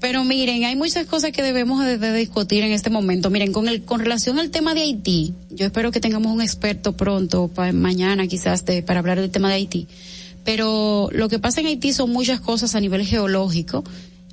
Pero 0.00 0.22
miren, 0.24 0.64
hay 0.64 0.76
muchas 0.76 1.06
cosas 1.06 1.32
que 1.32 1.42
debemos 1.42 1.82
de, 1.82 1.96
de 1.96 2.12
discutir 2.12 2.62
en 2.62 2.72
este 2.72 2.90
momento. 2.90 3.30
Miren, 3.30 3.54
con 3.54 3.68
el 3.68 3.82
con 3.82 4.00
relación 4.00 4.38
al 4.38 4.50
tema 4.50 4.74
de 4.74 4.82
Haití, 4.82 5.32
yo 5.48 5.64
espero 5.64 5.90
que 5.90 6.00
tengamos 6.00 6.30
un 6.30 6.42
experto 6.42 6.92
pronto, 6.92 7.48
para 7.48 7.72
mañana 7.72 8.26
quizás, 8.26 8.66
de, 8.66 8.82
para 8.82 9.00
hablar 9.00 9.18
del 9.18 9.30
tema 9.30 9.48
de 9.48 9.54
Haití. 9.54 9.88
Pero 10.44 11.08
lo 11.10 11.30
que 11.30 11.38
pasa 11.38 11.62
en 11.62 11.68
Haití 11.68 11.94
son 11.94 12.10
muchas 12.10 12.38
cosas 12.38 12.74
a 12.74 12.80
nivel 12.80 13.06
geológico 13.06 13.82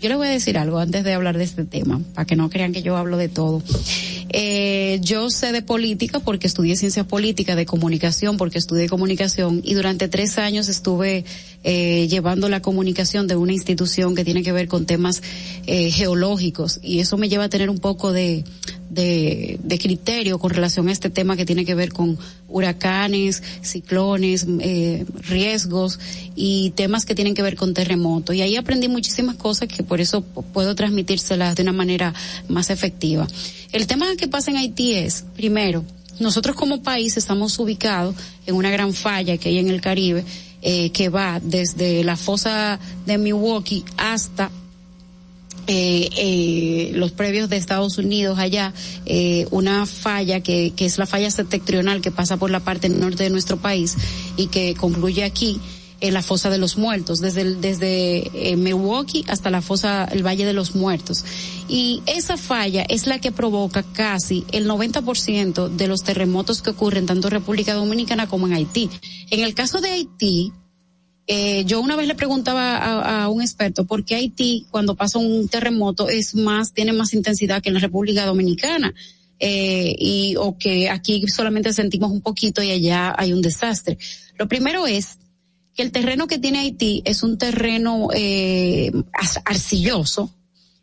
yo 0.03 0.09
les 0.09 0.17
voy 0.17 0.27
a 0.27 0.31
decir 0.31 0.57
algo 0.57 0.79
antes 0.79 1.05
de 1.05 1.13
hablar 1.13 1.37
de 1.37 1.45
este 1.45 1.63
tema, 1.63 2.01
para 2.13 2.25
que 2.25 2.35
no 2.35 2.49
crean 2.49 2.73
que 2.73 2.81
yo 2.81 2.97
hablo 2.97 3.15
de 3.15 3.29
todo. 3.29 3.63
Eh, 4.27 4.99
yo 5.01 5.29
sé 5.29 5.53
de 5.53 5.61
política 5.61 6.19
porque 6.19 6.45
estudié 6.45 6.75
ciencias 6.75 7.05
políticas, 7.05 7.55
de 7.55 7.65
comunicación 7.65 8.35
porque 8.35 8.57
estudié 8.57 8.89
comunicación 8.89 9.61
y 9.63 9.75
durante 9.75 10.09
tres 10.09 10.37
años 10.37 10.67
estuve 10.67 11.23
eh, 11.63 12.07
llevando 12.09 12.49
la 12.49 12.61
comunicación 12.61 13.27
de 13.27 13.35
una 13.35 13.53
institución 13.53 14.15
que 14.15 14.25
tiene 14.25 14.43
que 14.43 14.51
ver 14.51 14.67
con 14.67 14.85
temas 14.85 15.21
eh, 15.65 15.91
geológicos 15.91 16.79
y 16.83 16.99
eso 16.99 17.17
me 17.17 17.29
lleva 17.29 17.45
a 17.45 17.49
tener 17.49 17.69
un 17.69 17.79
poco 17.79 18.11
de, 18.11 18.43
de, 18.89 19.59
de, 19.63 19.79
criterio 19.79 20.39
con 20.39 20.51
relación 20.51 20.89
a 20.89 20.91
este 20.91 21.09
tema 21.09 21.37
que 21.37 21.45
tiene 21.45 21.65
que 21.65 21.73
ver 21.73 21.93
con 21.93 22.17
huracanes, 22.49 23.41
ciclones, 23.61 24.45
eh, 24.59 25.05
riesgos 25.21 25.99
y 26.35 26.71
temas 26.71 27.05
que 27.05 27.15
tienen 27.15 27.33
que 27.33 27.41
ver 27.41 27.55
con 27.55 27.73
terremotos. 27.73 28.35
Y 28.35 28.41
ahí 28.41 28.55
aprendí 28.55 28.87
muchísimas 28.87 29.35
cosas 29.35 29.67
que 29.67 29.83
por 29.83 30.01
eso 30.01 30.21
puedo 30.21 30.75
transmitírselas 30.75 31.55
de 31.55 31.63
una 31.63 31.73
manera 31.73 32.13
más 32.47 32.69
efectiva. 32.69 33.27
El 33.71 33.87
tema 33.87 34.05
que 34.17 34.27
pasa 34.27 34.51
en 34.51 34.57
Haití 34.57 34.93
es, 34.93 35.25
primero, 35.35 35.83
nosotros 36.19 36.55
como 36.55 36.83
país 36.83 37.17
estamos 37.17 37.57
ubicados 37.57 38.15
en 38.45 38.55
una 38.55 38.69
gran 38.69 38.93
falla 38.93 39.37
que 39.37 39.49
hay 39.49 39.57
en 39.57 39.69
el 39.69 39.81
Caribe, 39.81 40.23
eh, 40.63 40.89
que 40.91 41.09
va 41.09 41.39
desde 41.41 42.03
la 42.03 42.15
fosa 42.15 42.79
de 43.05 43.17
Milwaukee 43.17 43.83
hasta 43.97 44.49
eh, 45.65 46.09
eh, 46.17 46.91
los 46.93 47.11
previos 47.11 47.49
de 47.49 47.55
Estados 47.55 47.97
Unidos 47.97 48.37
allá, 48.37 48.73
eh, 49.05 49.47
una 49.51 49.85
falla 49.85 50.41
que, 50.41 50.73
que 50.75 50.85
es 50.85 50.97
la 50.97 51.05
falla 51.05 51.31
septentrional 51.31 52.01
que 52.01 52.11
pasa 52.11 52.35
por 52.35 52.51
la 52.51 52.59
parte 52.59 52.89
norte 52.89 53.23
de 53.23 53.29
nuestro 53.29 53.55
país 53.57 53.95
y 54.35 54.47
que 54.47 54.73
concluye 54.75 55.23
aquí 55.23 55.61
en 56.03 56.13
la 56.13 56.21
fosa 56.21 56.49
de 56.49 56.57
los 56.57 56.77
muertos, 56.77 57.21
desde, 57.21 57.55
desde 57.55 58.51
eh, 58.51 58.57
Milwaukee 58.57 59.23
hasta 59.29 59.49
la 59.49 59.61
fosa, 59.61 60.03
el 60.11 60.21
Valle 60.21 60.45
de 60.45 60.51
los 60.51 60.75
Muertos. 60.75 61.23
Y 61.69 62.03
esa 62.07 62.35
falla 62.35 62.83
es 62.89 63.07
la 63.07 63.19
que 63.19 63.31
provoca 63.31 63.83
casi 63.83 64.43
el 64.51 64.67
90% 64.67 65.69
de 65.69 65.87
los 65.87 66.03
terremotos 66.03 66.61
que 66.61 66.71
ocurren 66.71 67.05
tanto 67.05 67.29
en 67.29 67.31
República 67.31 67.73
Dominicana 67.73 68.27
como 68.27 68.47
en 68.47 68.53
Haití. 68.53 68.89
En 69.31 69.39
el 69.39 69.55
caso 69.55 69.79
de 69.79 69.91
Haití, 69.91 70.51
eh, 71.25 71.63
yo 71.65 71.79
una 71.79 71.95
vez 71.95 72.05
le 72.05 72.15
preguntaba 72.15 72.75
a, 72.75 73.23
a, 73.23 73.29
un 73.29 73.41
experto 73.41 73.85
por 73.85 74.03
qué 74.03 74.15
Haití 74.15 74.65
cuando 74.71 74.95
pasa 74.95 75.19
un 75.19 75.47
terremoto 75.47 76.09
es 76.09 76.35
más, 76.35 76.73
tiene 76.73 76.91
más 76.91 77.13
intensidad 77.13 77.61
que 77.61 77.69
en 77.69 77.75
la 77.75 77.79
República 77.79 78.25
Dominicana. 78.25 78.93
Eh, 79.39 79.95
y 79.97 80.35
o 80.37 80.57
que 80.57 80.89
aquí 80.89 81.27
solamente 81.27 81.73
sentimos 81.73 82.11
un 82.11 82.21
poquito 82.21 82.61
y 82.61 82.71
allá 82.71 83.13
hay 83.17 83.33
un 83.33 83.41
desastre. 83.41 83.97
Lo 84.37 84.47
primero 84.47 84.87
es 84.87 85.17
que 85.75 85.81
el 85.81 85.91
terreno 85.91 86.27
que 86.27 86.39
tiene 86.39 86.59
Haití 86.59 87.01
es 87.05 87.23
un 87.23 87.37
terreno 87.37 88.09
eh, 88.13 88.91
arcilloso, 89.45 90.31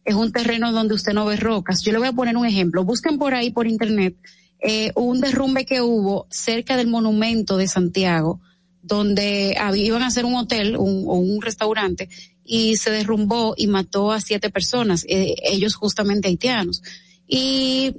es 0.04 0.14
un 0.14 0.32
terreno 0.32 0.72
donde 0.72 0.94
usted 0.94 1.12
no 1.12 1.26
ve 1.26 1.36
rocas. 1.36 1.82
Yo 1.82 1.92
le 1.92 1.98
voy 1.98 2.08
a 2.08 2.12
poner 2.12 2.36
un 2.36 2.46
ejemplo. 2.46 2.84
Busquen 2.84 3.18
por 3.18 3.34
ahí 3.34 3.50
por 3.50 3.66
internet 3.66 4.16
eh, 4.62 4.92
un 4.94 5.20
derrumbe 5.20 5.64
que 5.64 5.80
hubo 5.80 6.26
cerca 6.30 6.76
del 6.76 6.88
monumento 6.88 7.56
de 7.56 7.68
Santiago, 7.68 8.40
donde 8.82 9.56
iban 9.76 10.02
a 10.02 10.06
hacer 10.08 10.24
un 10.24 10.34
hotel 10.34 10.76
o 10.76 10.82
un 10.82 11.40
restaurante 11.40 12.08
y 12.44 12.76
se 12.76 12.90
derrumbó 12.90 13.54
y 13.56 13.68
mató 13.68 14.10
a 14.10 14.20
siete 14.20 14.50
personas, 14.50 15.04
eh, 15.08 15.36
ellos 15.44 15.76
justamente 15.76 16.26
haitianos. 16.26 16.82
Y 17.28 17.94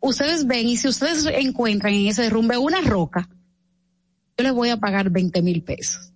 ustedes 0.00 0.46
ven, 0.46 0.68
y 0.68 0.76
si 0.76 0.88
ustedes 0.88 1.24
encuentran 1.24 1.94
en 1.94 2.06
ese 2.06 2.22
derrumbe 2.22 2.58
una 2.58 2.82
roca, 2.82 3.30
yo 4.36 4.44
les 4.44 4.52
voy 4.52 4.68
a 4.68 4.76
pagar 4.76 5.08
20 5.08 5.40
mil 5.40 5.62
pesos. 5.62 6.12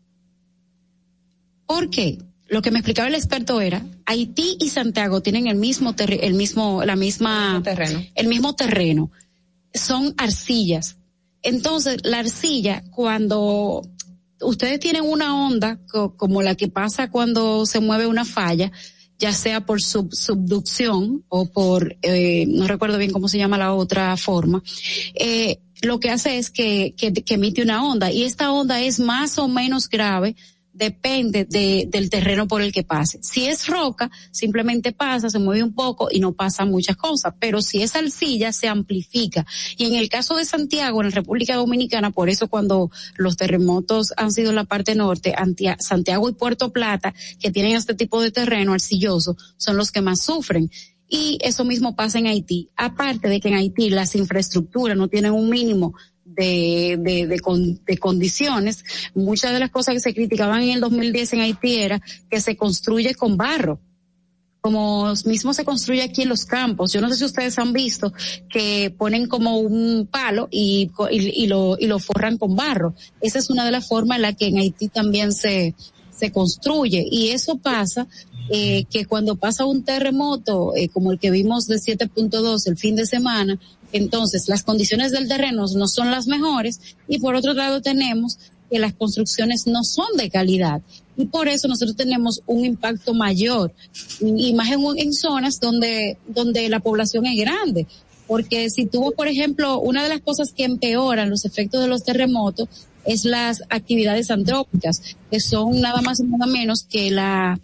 ¿Por 1.72 1.88
qué? 1.88 2.18
Lo 2.48 2.60
que 2.60 2.70
me 2.70 2.80
explicaba 2.80 3.08
el 3.08 3.14
experto 3.14 3.58
era, 3.62 3.82
Haití 4.04 4.58
y 4.60 4.68
Santiago 4.68 5.22
tienen 5.22 5.46
el 5.46 5.56
mismo 5.56 5.94
el 5.96 6.34
mismo, 6.34 6.84
la 6.84 6.96
misma, 6.96 7.54
el 7.56 7.62
terreno. 7.62 8.02
el 8.14 8.26
mismo 8.28 8.54
terreno. 8.54 9.10
Son 9.72 10.12
arcillas. 10.18 10.98
Entonces, 11.40 12.00
la 12.04 12.18
arcilla, 12.18 12.84
cuando 12.90 13.80
ustedes 14.42 14.80
tienen 14.80 15.02
una 15.02 15.46
onda 15.46 15.80
co 15.90 16.14
como 16.14 16.42
la 16.42 16.54
que 16.54 16.68
pasa 16.68 17.10
cuando 17.10 17.64
se 17.64 17.80
mueve 17.80 18.06
una 18.06 18.26
falla, 18.26 18.70
ya 19.18 19.32
sea 19.32 19.64
por 19.64 19.80
sub 19.80 20.14
subducción 20.14 21.24
o 21.28 21.50
por, 21.50 21.96
eh, 22.02 22.44
no 22.48 22.66
recuerdo 22.66 22.98
bien 22.98 23.12
cómo 23.12 23.28
se 23.28 23.38
llama 23.38 23.56
la 23.56 23.72
otra 23.72 24.14
forma, 24.18 24.62
eh, 25.14 25.58
lo 25.80 26.00
que 26.00 26.10
hace 26.10 26.36
es 26.36 26.50
que, 26.50 26.94
que, 26.98 27.14
que 27.14 27.34
emite 27.34 27.62
una 27.62 27.82
onda 27.82 28.12
y 28.12 28.24
esta 28.24 28.52
onda 28.52 28.82
es 28.82 29.00
más 29.00 29.38
o 29.38 29.48
menos 29.48 29.88
grave 29.88 30.36
depende 30.72 31.44
de, 31.44 31.86
del 31.88 32.10
terreno 32.10 32.48
por 32.48 32.62
el 32.62 32.72
que 32.72 32.82
pase. 32.82 33.18
Si 33.22 33.46
es 33.46 33.66
roca, 33.66 34.10
simplemente 34.30 34.92
pasa, 34.92 35.30
se 35.30 35.38
mueve 35.38 35.62
un 35.62 35.74
poco 35.74 36.08
y 36.10 36.20
no 36.20 36.32
pasa 36.32 36.64
muchas 36.64 36.96
cosas, 36.96 37.34
pero 37.38 37.62
si 37.62 37.82
es 37.82 37.94
arcilla, 37.94 38.52
se 38.52 38.68
amplifica. 38.68 39.46
Y 39.76 39.86
en 39.86 39.94
el 39.94 40.08
caso 40.08 40.36
de 40.36 40.44
Santiago, 40.44 41.00
en 41.00 41.08
la 41.08 41.14
República 41.14 41.56
Dominicana, 41.56 42.10
por 42.10 42.28
eso 42.28 42.48
cuando 42.48 42.90
los 43.16 43.36
terremotos 43.36 44.12
han 44.16 44.32
sido 44.32 44.50
en 44.50 44.56
la 44.56 44.64
parte 44.64 44.94
norte, 44.94 45.34
Santiago 45.78 46.28
y 46.28 46.34
Puerto 46.34 46.72
Plata, 46.72 47.14
que 47.38 47.50
tienen 47.50 47.76
este 47.76 47.94
tipo 47.94 48.22
de 48.22 48.30
terreno 48.30 48.72
arcilloso, 48.72 49.36
son 49.56 49.76
los 49.76 49.90
que 49.90 50.00
más 50.00 50.22
sufren. 50.22 50.70
Y 51.14 51.36
eso 51.42 51.66
mismo 51.66 51.94
pasa 51.94 52.18
en 52.18 52.26
Haití. 52.26 52.70
Aparte 52.74 53.28
de 53.28 53.38
que 53.38 53.48
en 53.48 53.54
Haití 53.54 53.90
las 53.90 54.14
infraestructuras 54.14 54.96
no 54.96 55.08
tienen 55.08 55.32
un 55.32 55.50
mínimo 55.50 55.92
de, 56.34 56.98
de, 57.00 57.26
de, 57.26 57.40
con, 57.40 57.84
de, 57.84 57.98
condiciones. 57.98 58.84
Muchas 59.14 59.52
de 59.52 59.60
las 59.60 59.70
cosas 59.70 59.94
que 59.94 60.00
se 60.00 60.14
criticaban 60.14 60.62
en 60.62 60.70
el 60.70 60.80
2010 60.80 61.32
en 61.34 61.40
Haití 61.40 61.76
era 61.76 62.00
que 62.30 62.40
se 62.40 62.56
construye 62.56 63.14
con 63.14 63.36
barro 63.36 63.78
como 64.62 65.12
mismo 65.24 65.52
se 65.52 65.64
construye 65.64 66.02
aquí 66.02 66.22
en 66.22 66.28
los 66.28 66.44
campos. 66.44 66.92
Yo 66.92 67.00
no 67.00 67.10
sé 67.10 67.16
si 67.16 67.24
ustedes 67.24 67.58
han 67.58 67.72
visto 67.72 68.12
que 68.48 68.94
ponen 68.96 69.26
como 69.26 69.58
un 69.58 70.06
palo 70.08 70.48
y, 70.52 70.88
y, 71.10 71.42
y, 71.42 71.46
lo, 71.48 71.76
y 71.78 71.88
lo 71.88 71.98
forran 71.98 72.38
con 72.38 72.54
barro. 72.54 72.94
Esa 73.20 73.40
es 73.40 73.50
una 73.50 73.64
de 73.64 73.72
las 73.72 73.88
formas 73.88 74.16
en 74.16 74.22
la 74.22 74.34
que 74.34 74.46
en 74.46 74.58
Haití 74.58 74.86
también 74.86 75.32
se, 75.32 75.74
se 76.12 76.30
construye. 76.30 77.04
Y 77.10 77.30
eso 77.30 77.58
pasa 77.58 78.06
eh, 78.50 78.84
que 78.88 79.04
cuando 79.04 79.34
pasa 79.34 79.64
un 79.64 79.82
terremoto, 79.82 80.76
eh, 80.76 80.88
como 80.88 81.10
el 81.10 81.18
que 81.18 81.32
vimos 81.32 81.66
de 81.66 81.76
7.2 81.76 82.68
el 82.68 82.76
fin 82.76 82.94
de 82.94 83.06
semana, 83.06 83.58
entonces 83.92 84.48
las 84.48 84.62
condiciones 84.62 85.12
del 85.12 85.28
terreno 85.28 85.64
no 85.74 85.88
son 85.88 86.10
las 86.10 86.26
mejores 86.26 86.80
y 87.08 87.18
por 87.18 87.34
otro 87.34 87.52
lado 87.54 87.80
tenemos 87.80 88.38
que 88.70 88.78
las 88.78 88.94
construcciones 88.94 89.66
no 89.66 89.84
son 89.84 90.16
de 90.16 90.30
calidad 90.30 90.80
y 91.16 91.26
por 91.26 91.48
eso 91.48 91.68
nosotros 91.68 91.96
tenemos 91.96 92.40
un 92.46 92.64
impacto 92.64 93.14
mayor 93.14 93.72
y 94.20 94.54
más 94.54 94.68
en, 94.70 95.12
zonas 95.12 95.60
donde 95.60 96.16
donde 96.26 96.68
la 96.68 96.80
población 96.80 97.26
es 97.26 97.38
grande 97.38 97.86
porque 98.26 98.70
si 98.70 98.86
tuvo 98.86 99.12
por 99.12 99.28
ejemplo 99.28 99.78
una 99.78 100.02
de 100.02 100.08
las 100.08 100.20
cosas 100.20 100.52
que 100.56 100.64
empeoran 100.64 101.30
los 101.30 101.44
efectos 101.44 101.80
de 101.82 101.88
los 101.88 102.02
terremotos 102.02 102.68
es 103.04 103.24
las 103.24 103.62
actividades 103.68 104.30
antrópicas, 104.30 105.16
que 105.30 105.40
son 105.40 105.80
nada 105.80 106.00
más 106.02 106.20
y 106.20 106.24
nada 106.24 106.46
menos 106.46 106.84
que 106.84 107.10
la, 107.10 107.58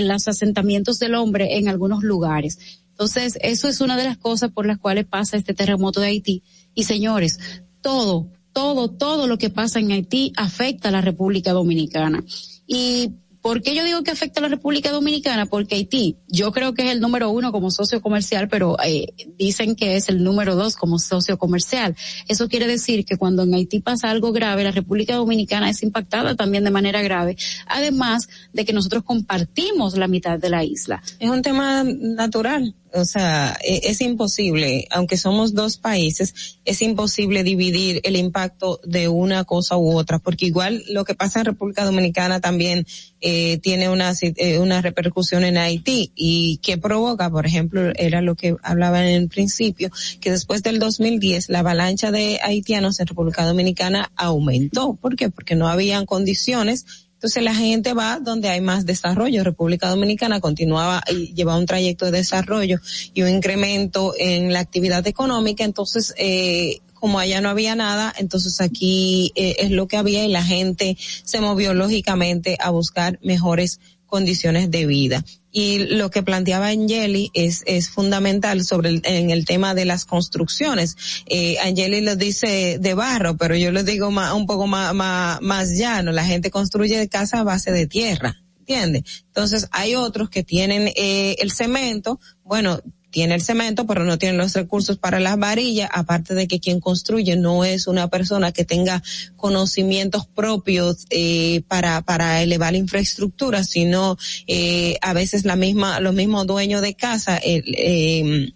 los 0.00 0.28
asentamientos 0.28 0.98
del 0.98 1.14
hombre 1.14 1.58
en 1.58 1.68
algunos 1.68 2.02
lugares. 2.02 2.58
Entonces, 3.00 3.38
eso 3.40 3.66
es 3.66 3.80
una 3.80 3.96
de 3.96 4.04
las 4.04 4.18
cosas 4.18 4.50
por 4.52 4.66
las 4.66 4.76
cuales 4.76 5.06
pasa 5.06 5.38
este 5.38 5.54
terremoto 5.54 6.02
de 6.02 6.08
Haití. 6.08 6.42
Y 6.74 6.84
señores, 6.84 7.38
todo, 7.80 8.28
todo, 8.52 8.90
todo 8.90 9.26
lo 9.26 9.38
que 9.38 9.48
pasa 9.48 9.80
en 9.80 9.90
Haití 9.90 10.34
afecta 10.36 10.90
a 10.90 10.92
la 10.92 11.00
República 11.00 11.52
Dominicana. 11.52 12.22
Y 12.66 13.14
¿Por 13.42 13.62
qué 13.62 13.74
yo 13.74 13.84
digo 13.84 14.02
que 14.02 14.10
afecta 14.10 14.40
a 14.40 14.42
la 14.42 14.48
República 14.48 14.90
Dominicana? 14.90 15.46
Porque 15.46 15.76
Haití, 15.76 16.18
yo 16.28 16.52
creo 16.52 16.74
que 16.74 16.82
es 16.82 16.90
el 16.90 17.00
número 17.00 17.30
uno 17.30 17.52
como 17.52 17.70
socio 17.70 18.02
comercial, 18.02 18.48
pero 18.48 18.76
eh, 18.84 19.14
dicen 19.38 19.76
que 19.76 19.96
es 19.96 20.10
el 20.10 20.22
número 20.22 20.56
dos 20.56 20.76
como 20.76 20.98
socio 20.98 21.38
comercial. 21.38 21.96
Eso 22.28 22.48
quiere 22.48 22.66
decir 22.66 23.06
que 23.06 23.16
cuando 23.16 23.44
en 23.44 23.54
Haití 23.54 23.80
pasa 23.80 24.10
algo 24.10 24.32
grave, 24.32 24.64
la 24.64 24.72
República 24.72 25.14
Dominicana 25.16 25.70
es 25.70 25.82
impactada 25.82 26.34
también 26.34 26.64
de 26.64 26.70
manera 26.70 27.00
grave, 27.00 27.36
además 27.66 28.28
de 28.52 28.66
que 28.66 28.74
nosotros 28.74 29.04
compartimos 29.04 29.96
la 29.96 30.06
mitad 30.06 30.38
de 30.38 30.50
la 30.50 30.62
isla. 30.62 31.02
Es 31.18 31.30
un 31.30 31.40
tema 31.40 31.82
natural 31.82 32.74
o 32.92 33.04
sea, 33.04 33.56
e, 33.62 33.82
es 33.84 34.00
imposible, 34.00 34.86
aunque 34.90 35.16
somos 35.16 35.54
dos 35.54 35.76
países, 35.76 36.58
es 36.64 36.82
imposible 36.82 37.42
dividir 37.42 38.00
el 38.04 38.16
impacto 38.16 38.80
de 38.84 39.08
una 39.08 39.44
cosa 39.44 39.76
u 39.76 39.96
otra, 39.96 40.18
porque 40.18 40.46
igual 40.46 40.82
lo 40.88 41.04
que 41.04 41.14
pasa 41.14 41.40
en 41.40 41.46
República 41.46 41.84
Dominicana 41.84 42.40
también 42.40 42.86
eh, 43.20 43.58
tiene 43.58 43.88
una, 43.88 44.12
eh, 44.20 44.58
una 44.58 44.80
repercusión 44.80 45.44
en 45.44 45.58
Haití 45.58 46.12
y 46.14 46.58
que 46.62 46.78
provoca, 46.78 47.30
por 47.30 47.46
ejemplo, 47.46 47.92
era 47.96 48.22
lo 48.22 48.34
que 48.34 48.56
hablaba 48.62 49.06
en 49.06 49.22
el 49.22 49.28
principio, 49.28 49.90
que 50.20 50.30
después 50.30 50.62
del 50.62 50.78
2010 50.78 51.48
la 51.48 51.60
avalancha 51.60 52.10
de 52.10 52.38
haitianos 52.42 53.00
en 53.00 53.06
República 53.06 53.44
Dominicana 53.44 54.10
aumentó. 54.16 54.94
¿Por 54.94 55.16
qué? 55.16 55.30
Porque 55.30 55.54
no 55.54 55.68
habían 55.68 56.06
condiciones 56.06 56.86
entonces 57.20 57.42
la 57.42 57.54
gente 57.54 57.92
va 57.92 58.18
donde 58.18 58.48
hay 58.48 58.62
más 58.62 58.86
desarrollo. 58.86 59.44
República 59.44 59.90
Dominicana 59.90 60.40
continuaba 60.40 61.02
y 61.06 61.34
lleva 61.34 61.58
un 61.58 61.66
trayecto 61.66 62.06
de 62.06 62.12
desarrollo 62.12 62.80
y 63.12 63.20
un 63.20 63.28
incremento 63.28 64.14
en 64.16 64.54
la 64.54 64.60
actividad 64.60 65.06
económica. 65.06 65.62
Entonces, 65.62 66.14
eh, 66.16 66.78
como 66.94 67.18
allá 67.18 67.42
no 67.42 67.50
había 67.50 67.74
nada, 67.74 68.10
entonces 68.16 68.62
aquí 68.62 69.32
eh, 69.34 69.56
es 69.58 69.70
lo 69.70 69.86
que 69.86 69.98
había 69.98 70.24
y 70.24 70.28
la 70.28 70.42
gente 70.42 70.96
se 70.98 71.42
movió 71.42 71.74
lógicamente 71.74 72.56
a 72.58 72.70
buscar 72.70 73.18
mejores 73.22 73.80
condiciones 74.06 74.70
de 74.70 74.86
vida. 74.86 75.22
Y 75.52 75.78
lo 75.78 76.10
que 76.10 76.22
planteaba 76.22 76.68
Angeli 76.68 77.30
es, 77.34 77.62
es 77.66 77.90
fundamental 77.90 78.64
sobre 78.64 78.90
el, 78.90 79.02
en 79.04 79.30
el 79.30 79.44
tema 79.44 79.74
de 79.74 79.84
las 79.84 80.04
construcciones. 80.04 80.96
Eh, 81.26 81.58
Angeli 81.60 82.00
lo 82.00 82.16
dice 82.16 82.78
de 82.78 82.94
barro, 82.94 83.36
pero 83.36 83.56
yo 83.56 83.72
lo 83.72 83.82
digo 83.82 84.10
más, 84.10 84.32
un 84.32 84.46
poco 84.46 84.66
más, 84.66 84.94
más, 84.94 85.40
más 85.42 85.70
llano. 85.70 86.12
La 86.12 86.24
gente 86.24 86.50
construye 86.50 87.08
casa 87.08 87.40
a 87.40 87.44
base 87.44 87.72
de 87.72 87.86
tierra. 87.86 88.42
¿Entiendes? 88.60 89.24
Entonces 89.26 89.66
hay 89.72 89.96
otros 89.96 90.30
que 90.30 90.44
tienen 90.44 90.92
eh, 90.94 91.34
el 91.40 91.50
cemento, 91.50 92.20
bueno, 92.44 92.80
tiene 93.10 93.34
el 93.34 93.42
cemento, 93.42 93.86
pero 93.86 94.04
no 94.04 94.18
tiene 94.18 94.36
los 94.36 94.54
recursos 94.54 94.98
para 94.98 95.20
las 95.20 95.38
varillas, 95.38 95.90
aparte 95.92 96.34
de 96.34 96.46
que 96.46 96.60
quien 96.60 96.80
construye 96.80 97.36
no 97.36 97.64
es 97.64 97.86
una 97.86 98.08
persona 98.08 98.52
que 98.52 98.64
tenga 98.64 99.02
conocimientos 99.36 100.26
propios 100.26 101.06
eh, 101.10 101.62
para, 101.68 102.02
para 102.02 102.42
elevar 102.42 102.72
la 102.72 102.78
infraestructura, 102.78 103.64
sino 103.64 104.16
eh, 104.46 104.96
a 105.02 105.12
veces 105.12 105.44
la 105.44 105.56
misma, 105.56 106.00
los 106.00 106.14
mismos 106.14 106.46
dueños 106.46 106.82
de 106.82 106.94
casa, 106.94 107.40
eh, 107.42 108.52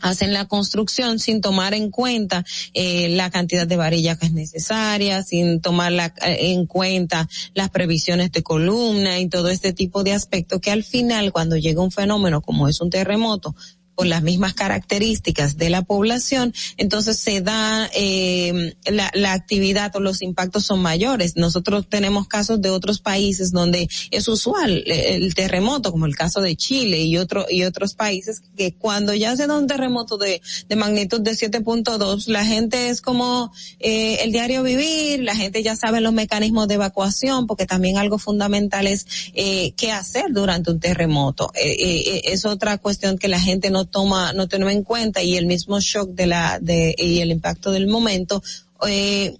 hacen 0.00 0.32
la 0.32 0.46
construcción 0.46 1.18
sin 1.18 1.40
tomar 1.40 1.74
en 1.74 1.90
cuenta 1.90 2.44
eh, 2.74 3.08
la 3.10 3.30
cantidad 3.30 3.66
de 3.66 3.76
varillas 3.76 4.18
que 4.18 4.26
es 4.26 4.32
necesaria, 4.32 5.22
sin 5.22 5.60
tomar 5.60 5.92
la, 5.92 6.06
eh, 6.26 6.52
en 6.52 6.66
cuenta 6.66 7.28
las 7.54 7.70
previsiones 7.70 8.30
de 8.32 8.42
columna 8.42 9.18
y 9.18 9.28
todo 9.28 9.48
este 9.48 9.72
tipo 9.72 10.04
de 10.04 10.12
aspectos 10.12 10.60
que 10.60 10.70
al 10.70 10.84
final 10.84 11.32
cuando 11.32 11.56
llega 11.56 11.82
un 11.82 11.90
fenómeno 11.90 12.42
como 12.42 12.68
es 12.68 12.80
un 12.80 12.90
terremoto 12.90 13.54
con 13.94 14.08
las 14.08 14.22
mismas 14.22 14.54
características 14.54 15.56
de 15.56 15.70
la 15.70 15.82
población, 15.82 16.52
entonces 16.76 17.18
se 17.18 17.40
da 17.40 17.88
eh, 17.94 18.74
la, 18.90 19.10
la, 19.14 19.32
actividad 19.32 19.94
o 19.96 20.00
los 20.00 20.22
impactos 20.22 20.64
son 20.66 20.80
mayores. 20.80 21.36
Nosotros 21.36 21.86
tenemos 21.88 22.28
casos 22.28 22.60
de 22.60 22.70
otros 22.70 23.00
países 23.00 23.52
donde 23.52 23.88
es 24.10 24.28
usual 24.28 24.84
el 24.86 25.34
terremoto, 25.34 25.90
como 25.90 26.06
el 26.06 26.16
caso 26.16 26.40
de 26.40 26.56
Chile 26.56 27.02
y 27.02 27.16
otro 27.16 27.46
y 27.48 27.64
otros 27.64 27.94
países 27.94 28.42
que 28.56 28.74
cuando 28.74 29.14
ya 29.14 29.36
se 29.36 29.46
da 29.46 29.56
un 29.56 29.66
terremoto 29.66 30.18
de, 30.18 30.40
de 30.68 30.76
magnitud 30.76 31.20
de 31.20 31.32
7.2, 31.32 32.28
la 32.28 32.44
gente 32.44 32.88
es 32.88 33.00
como 33.00 33.52
eh, 33.80 34.18
el 34.22 34.32
diario 34.32 34.62
vivir, 34.62 35.22
la 35.22 35.36
gente 35.36 35.62
ya 35.62 35.76
sabe 35.76 36.00
los 36.00 36.12
mecanismos 36.12 36.68
de 36.68 36.74
evacuación, 36.74 37.46
porque 37.46 37.66
también 37.66 37.98
algo 37.98 38.18
fundamental 38.18 38.86
es 38.86 39.06
eh, 39.34 39.72
qué 39.76 39.92
hacer 39.92 40.26
durante 40.30 40.70
un 40.70 40.80
terremoto. 40.80 41.50
Eh, 41.54 41.76
eh, 41.78 42.20
es 42.26 42.44
otra 42.44 42.78
cuestión 42.78 43.18
que 43.18 43.28
la 43.28 43.40
gente 43.40 43.70
no 43.70 43.83
toma, 43.86 44.32
no 44.32 44.48
toma 44.48 44.72
en 44.72 44.82
cuenta 44.82 45.22
y 45.22 45.36
el 45.36 45.46
mismo 45.46 45.80
shock 45.80 46.10
de 46.10 46.26
la, 46.26 46.58
de, 46.60 46.94
y 46.98 47.20
el 47.20 47.30
impacto 47.30 47.70
del 47.70 47.86
momento, 47.86 48.42
eh, 48.86 49.36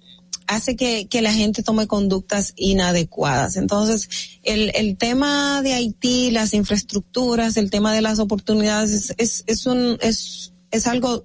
hace 0.47 0.75
que, 0.75 1.07
que 1.07 1.21
la 1.21 1.33
gente 1.33 1.63
tome 1.63 1.87
conductas 1.87 2.53
inadecuadas. 2.55 3.57
Entonces, 3.57 4.09
el, 4.43 4.71
el 4.75 4.97
tema 4.97 5.61
de 5.63 5.73
Haití, 5.73 6.31
las 6.31 6.53
infraestructuras, 6.53 7.57
el 7.57 7.69
tema 7.69 7.93
de 7.93 8.01
las 8.01 8.19
oportunidades 8.19 8.91
es, 8.91 9.13
es, 9.17 9.43
es 9.47 9.65
un, 9.65 9.97
es, 10.01 10.53
es 10.71 10.87
algo 10.87 11.23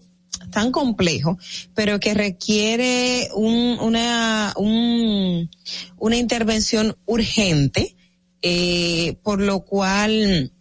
tan 0.51 0.73
complejo, 0.73 1.39
pero 1.75 2.01
que 2.01 2.15
requiere 2.15 3.29
un, 3.35 3.79
una, 3.81 4.55
un, 4.57 5.51
una 5.99 6.17
intervención 6.17 6.97
urgente, 7.07 7.95
eh, 8.43 9.17
por 9.23 9.41
lo 9.41 9.61
cual, 9.61 10.53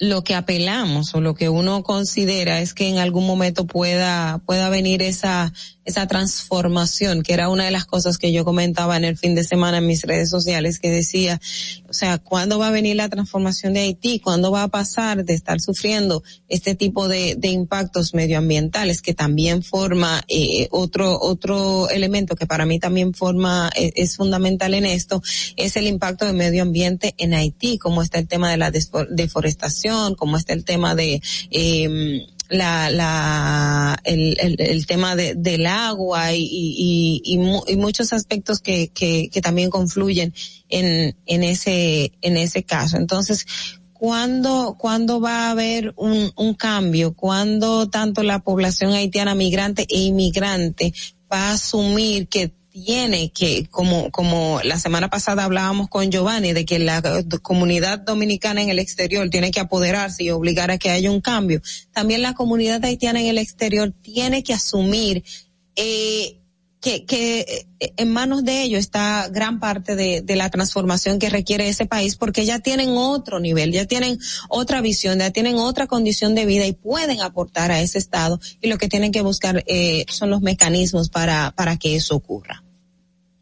lo 0.00 0.24
que 0.24 0.34
apelamos 0.34 1.14
o 1.14 1.20
lo 1.20 1.34
que 1.34 1.50
uno 1.50 1.82
considera 1.82 2.60
es 2.60 2.72
que 2.72 2.88
en 2.88 2.98
algún 2.98 3.26
momento 3.26 3.66
pueda, 3.66 4.38
pueda 4.46 4.70
venir 4.70 5.02
esa, 5.02 5.52
esa 5.84 6.06
transformación, 6.06 7.22
que 7.22 7.32
era 7.32 7.48
una 7.48 7.64
de 7.64 7.70
las 7.70 7.86
cosas 7.86 8.18
que 8.18 8.32
yo 8.32 8.44
comentaba 8.44 8.96
en 8.96 9.04
el 9.04 9.16
fin 9.16 9.34
de 9.34 9.44
semana 9.44 9.78
en 9.78 9.86
mis 9.86 10.02
redes 10.02 10.28
sociales, 10.28 10.78
que 10.78 10.90
decía, 10.90 11.40
o 11.88 11.92
sea, 11.92 12.18
¿cuándo 12.18 12.58
va 12.58 12.68
a 12.68 12.70
venir 12.70 12.96
la 12.96 13.08
transformación 13.08 13.72
de 13.72 13.80
Haití? 13.80 14.20
¿Cuándo 14.20 14.50
va 14.50 14.64
a 14.64 14.68
pasar 14.68 15.24
de 15.24 15.34
estar 15.34 15.60
sufriendo 15.60 16.22
este 16.48 16.74
tipo 16.74 17.08
de, 17.08 17.34
de 17.36 17.48
impactos 17.48 18.14
medioambientales 18.14 19.02
que 19.02 19.14
también 19.14 19.62
forma 19.62 20.22
eh, 20.28 20.68
otro, 20.70 21.18
otro 21.20 21.88
elemento 21.90 22.36
que 22.36 22.46
para 22.46 22.66
mí 22.66 22.78
también 22.78 23.14
forma, 23.14 23.70
eh, 23.74 23.92
es 23.96 24.16
fundamental 24.16 24.74
en 24.74 24.86
esto, 24.86 25.22
es 25.56 25.76
el 25.76 25.86
impacto 25.86 26.26
del 26.26 26.36
medio 26.36 26.62
ambiente 26.62 27.14
en 27.18 27.34
Haití, 27.34 27.78
como 27.78 28.02
está 28.02 28.18
el 28.18 28.28
tema 28.28 28.50
de 28.50 28.56
la 28.56 28.70
deforestación, 28.70 30.14
como 30.14 30.36
está 30.36 30.52
el 30.52 30.64
tema 30.64 30.94
de, 30.94 31.22
eh, 31.50 32.26
la, 32.50 32.90
la, 32.90 33.98
el, 34.04 34.36
el, 34.40 34.56
el 34.58 34.86
tema 34.86 35.14
de, 35.16 35.34
del 35.36 35.66
agua 35.66 36.34
y, 36.34 36.42
y, 36.42 37.22
y, 37.24 37.72
y, 37.72 37.76
muchos 37.76 38.12
aspectos 38.12 38.60
que, 38.60 38.88
que, 38.88 39.30
que 39.32 39.40
también 39.40 39.70
confluyen 39.70 40.34
en, 40.68 41.16
en 41.26 41.44
ese, 41.44 42.12
en 42.20 42.36
ese 42.36 42.64
caso. 42.64 42.96
Entonces, 42.96 43.46
¿cuándo, 43.92 44.76
cuándo 44.78 45.20
va 45.20 45.46
a 45.46 45.50
haber 45.52 45.94
un, 45.96 46.32
un 46.36 46.54
cambio? 46.54 47.14
¿Cuándo 47.14 47.88
tanto 47.88 48.22
la 48.24 48.40
población 48.40 48.92
haitiana 48.92 49.34
migrante 49.34 49.86
e 49.88 50.00
inmigrante 50.00 50.92
va 51.32 51.50
a 51.50 51.52
asumir 51.52 52.28
que 52.28 52.52
tiene 52.70 53.30
que, 53.30 53.66
como, 53.70 54.10
como 54.10 54.60
la 54.64 54.78
semana 54.78 55.08
pasada 55.10 55.44
hablábamos 55.44 55.88
con 55.88 56.10
Giovanni, 56.10 56.52
de 56.52 56.64
que 56.64 56.78
la 56.78 57.02
comunidad 57.42 57.98
dominicana 57.98 58.62
en 58.62 58.70
el 58.70 58.78
exterior 58.78 59.28
tiene 59.28 59.50
que 59.50 59.60
apoderarse 59.60 60.24
y 60.24 60.30
obligar 60.30 60.70
a 60.70 60.78
que 60.78 60.90
haya 60.90 61.10
un 61.10 61.20
cambio. 61.20 61.60
También 61.92 62.22
la 62.22 62.34
comunidad 62.34 62.84
haitiana 62.84 63.20
en 63.20 63.26
el 63.26 63.38
exterior 63.38 63.92
tiene 64.02 64.42
que 64.42 64.54
asumir 64.54 65.24
eh, 65.76 66.39
que, 66.80 67.04
que 67.04 67.66
en 67.78 68.10
manos 68.10 68.44
de 68.44 68.62
ellos 68.62 68.80
está 68.80 69.28
gran 69.28 69.60
parte 69.60 69.96
de, 69.96 70.22
de, 70.22 70.36
la 70.36 70.48
transformación 70.48 71.18
que 71.18 71.28
requiere 71.28 71.68
ese 71.68 71.86
país 71.86 72.16
porque 72.16 72.44
ya 72.46 72.58
tienen 72.58 72.90
otro 72.90 73.38
nivel, 73.38 73.72
ya 73.72 73.84
tienen 73.84 74.18
otra 74.48 74.80
visión, 74.80 75.18
ya 75.18 75.30
tienen 75.30 75.56
otra 75.56 75.86
condición 75.86 76.34
de 76.34 76.46
vida 76.46 76.66
y 76.66 76.72
pueden 76.72 77.20
aportar 77.20 77.70
a 77.70 77.80
ese 77.80 77.98
Estado 77.98 78.40
y 78.62 78.68
lo 78.68 78.78
que 78.78 78.88
tienen 78.88 79.12
que 79.12 79.20
buscar 79.20 79.62
eh, 79.66 80.06
son 80.08 80.30
los 80.30 80.40
mecanismos 80.40 81.10
para, 81.10 81.52
para 81.54 81.76
que 81.76 81.96
eso 81.96 82.16
ocurra. 82.16 82.64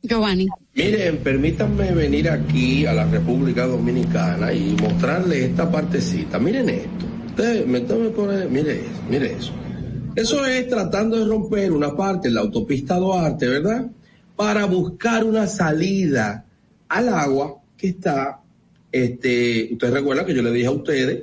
Giovanni. 0.02 0.48
Miren, 0.74 1.18
permítanme 1.18 1.92
venir 1.92 2.30
aquí 2.30 2.86
a 2.86 2.92
la 2.92 3.04
República 3.04 3.66
Dominicana 3.66 4.52
y 4.52 4.76
mostrarles 4.80 5.50
esta 5.50 5.70
partecita. 5.70 6.38
Miren 6.38 6.68
esto. 6.68 7.06
Ustedes 7.26 7.66
me, 7.66 7.80
me 7.80 8.10
ponen, 8.10 8.52
mire, 8.52 8.84
mire 9.08 9.32
eso. 9.32 9.52
Eso 10.18 10.44
es 10.44 10.68
tratando 10.68 11.16
de 11.16 11.24
romper 11.26 11.70
una 11.70 11.94
parte 11.94 12.28
la 12.28 12.40
autopista 12.40 12.96
Duarte, 12.96 13.46
¿verdad? 13.46 13.86
Para 14.34 14.64
buscar 14.64 15.22
una 15.22 15.46
salida 15.46 16.44
al 16.88 17.08
agua 17.08 17.60
que 17.76 17.90
está, 17.90 18.40
este, 18.90 19.68
ustedes 19.70 19.94
recuerdan 19.94 20.26
que 20.26 20.34
yo 20.34 20.42
le 20.42 20.50
dije 20.50 20.66
a 20.66 20.72
ustedes 20.72 21.22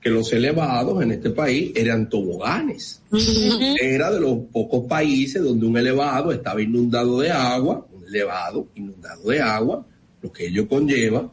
que 0.00 0.08
los 0.08 0.32
elevados 0.32 1.02
en 1.02 1.12
este 1.12 1.28
país 1.28 1.72
eran 1.74 2.08
toboganes. 2.08 3.02
Uh 3.10 3.16
-huh. 3.16 3.76
Era 3.82 4.10
de 4.10 4.20
los 4.20 4.38
pocos 4.50 4.86
países 4.86 5.42
donde 5.42 5.66
un 5.66 5.76
elevado 5.76 6.32
estaba 6.32 6.62
inundado 6.62 7.20
de 7.20 7.30
agua, 7.30 7.86
un 7.92 8.06
elevado 8.06 8.68
inundado 8.76 9.28
de 9.28 9.40
agua, 9.42 9.86
lo 10.22 10.32
que 10.32 10.46
ello 10.46 10.66
conlleva, 10.66 11.30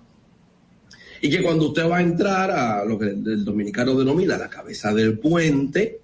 y 1.21 1.29
que 1.29 1.41
cuando 1.41 1.67
usted 1.67 1.89
va 1.89 1.99
a 1.99 2.01
entrar 2.01 2.51
a 2.51 2.83
lo 2.83 2.99
que 2.99 3.05
el 3.05 3.45
dominicano 3.45 3.95
denomina 3.97 4.37
la 4.37 4.49
cabeza 4.49 4.93
del 4.93 5.17
puente, 5.17 6.02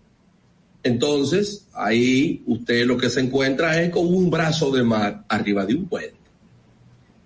entonces, 0.83 1.67
ahí 1.73 2.41
usted 2.45 2.85
lo 2.85 2.97
que 2.97 3.09
se 3.09 3.19
encuentra 3.19 3.81
es 3.81 3.89
con 3.89 4.07
un 4.07 4.29
brazo 4.29 4.71
de 4.71 4.83
mar 4.83 5.25
arriba 5.27 5.65
de 5.65 5.75
un 5.75 5.87
puente. 5.87 6.15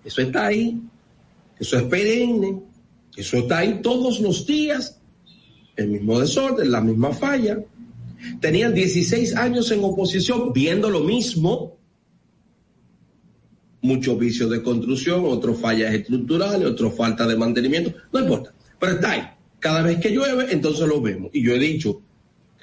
Eso 0.03 0.21
está 0.21 0.47
ahí, 0.47 0.81
eso 1.59 1.77
es 1.77 1.83
perenne, 1.83 2.61
eso 3.15 3.37
está 3.37 3.59
ahí 3.59 3.79
todos 3.81 4.19
los 4.19 4.45
días, 4.45 4.99
el 5.75 5.89
mismo 5.89 6.19
desorden, 6.19 6.71
la 6.71 6.81
misma 6.81 7.13
falla. 7.13 7.59
Tenían 8.41 8.73
16 8.73 9.35
años 9.35 9.69
en 9.71 9.83
oposición 9.83 10.51
viendo 10.51 10.89
lo 10.89 11.01
mismo, 11.01 11.77
muchos 13.81 14.17
vicios 14.17 14.49
de 14.49 14.63
construcción, 14.63 15.25
otros 15.25 15.59
fallas 15.59 15.93
estructurales, 15.93 16.67
otros 16.67 16.95
falta 16.95 17.27
de 17.27 17.35
mantenimiento, 17.35 17.93
no 18.11 18.19
importa, 18.19 18.53
pero 18.79 18.93
está 18.93 19.11
ahí. 19.11 19.23
Cada 19.59 19.81
vez 19.81 19.99
que 19.99 20.09
llueve, 20.09 20.47
entonces 20.51 20.87
lo 20.87 20.99
vemos. 21.01 21.29
Y 21.33 21.41
yo 21.43 21.53
he 21.53 21.59
dicho, 21.59 22.01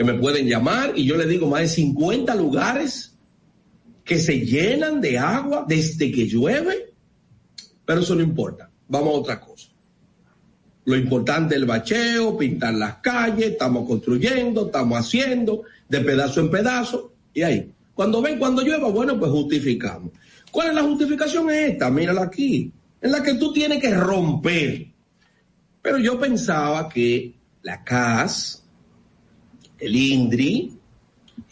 que 0.00 0.04
me 0.04 0.14
pueden 0.14 0.46
llamar 0.46 0.94
y 0.96 1.04
yo 1.04 1.14
le 1.14 1.26
digo 1.26 1.46
más 1.46 1.60
de 1.60 1.68
50 1.68 2.34
lugares 2.34 3.14
que 4.02 4.18
se 4.18 4.40
llenan 4.40 4.98
de 4.98 5.18
agua 5.18 5.66
desde 5.68 6.10
que 6.10 6.26
llueve, 6.26 6.94
pero 7.84 8.00
eso 8.00 8.14
no 8.14 8.22
importa. 8.22 8.70
Vamos 8.88 9.08
a 9.08 9.18
otra 9.18 9.40
cosa. 9.40 9.68
Lo 10.86 10.96
importante 10.96 11.54
es 11.54 11.60
el 11.60 11.66
bacheo, 11.66 12.38
pintar 12.38 12.72
las 12.72 12.94
calles, 13.02 13.48
estamos 13.48 13.86
construyendo, 13.86 14.64
estamos 14.64 14.98
haciendo 14.98 15.64
de 15.86 16.00
pedazo 16.00 16.40
en 16.40 16.50
pedazo 16.50 17.12
y 17.34 17.42
ahí. 17.42 17.70
Cuando 17.92 18.22
ven, 18.22 18.38
cuando 18.38 18.62
llueva, 18.62 18.88
bueno, 18.88 19.18
pues 19.18 19.30
justificamos. 19.30 20.12
¿Cuál 20.50 20.68
es 20.68 20.74
la 20.76 20.82
justificación? 20.82 21.50
Es 21.50 21.72
esta, 21.72 21.90
mírala 21.90 22.22
aquí, 22.22 22.72
en 23.02 23.12
la 23.12 23.22
que 23.22 23.34
tú 23.34 23.52
tienes 23.52 23.82
que 23.82 23.94
romper. 23.94 24.86
Pero 25.82 25.98
yo 25.98 26.18
pensaba 26.18 26.88
que 26.88 27.34
la 27.60 27.84
CAS, 27.84 28.59
el 29.80 29.96
INDRI 29.96 30.80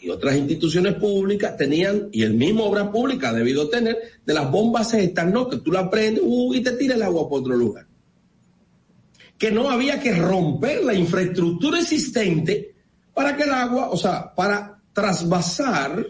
y 0.01 0.09
otras 0.09 0.37
instituciones 0.37 0.95
públicas 0.95 1.57
tenían, 1.57 2.09
y 2.11 2.23
el 2.23 2.33
mismo 2.33 2.65
obra 2.65 2.91
pública 2.91 3.29
ha 3.29 3.33
debido 3.33 3.69
tener, 3.69 3.97
de 4.25 4.33
las 4.33 4.49
bombas 4.49 4.93
estas, 4.93 5.31
¿no? 5.31 5.49
Que 5.49 5.57
tú 5.57 5.71
la 5.71 5.89
prendes 5.89 6.23
uh, 6.25 6.53
y 6.53 6.61
te 6.61 6.71
tira 6.73 6.95
el 6.95 7.03
agua 7.03 7.27
por 7.27 7.41
otro 7.41 7.55
lugar. 7.55 7.85
que 9.37 9.51
no 9.51 9.69
había 9.69 10.01
que 10.01 10.13
romper 10.13 10.83
la 10.83 10.93
infraestructura 10.93 11.79
existente 11.79 12.75
para 13.13 13.37
que 13.37 13.43
el 13.43 13.51
agua, 13.51 13.89
o 13.89 13.97
sea, 13.97 14.33
para 14.35 14.81
trasvasar, 14.91 16.05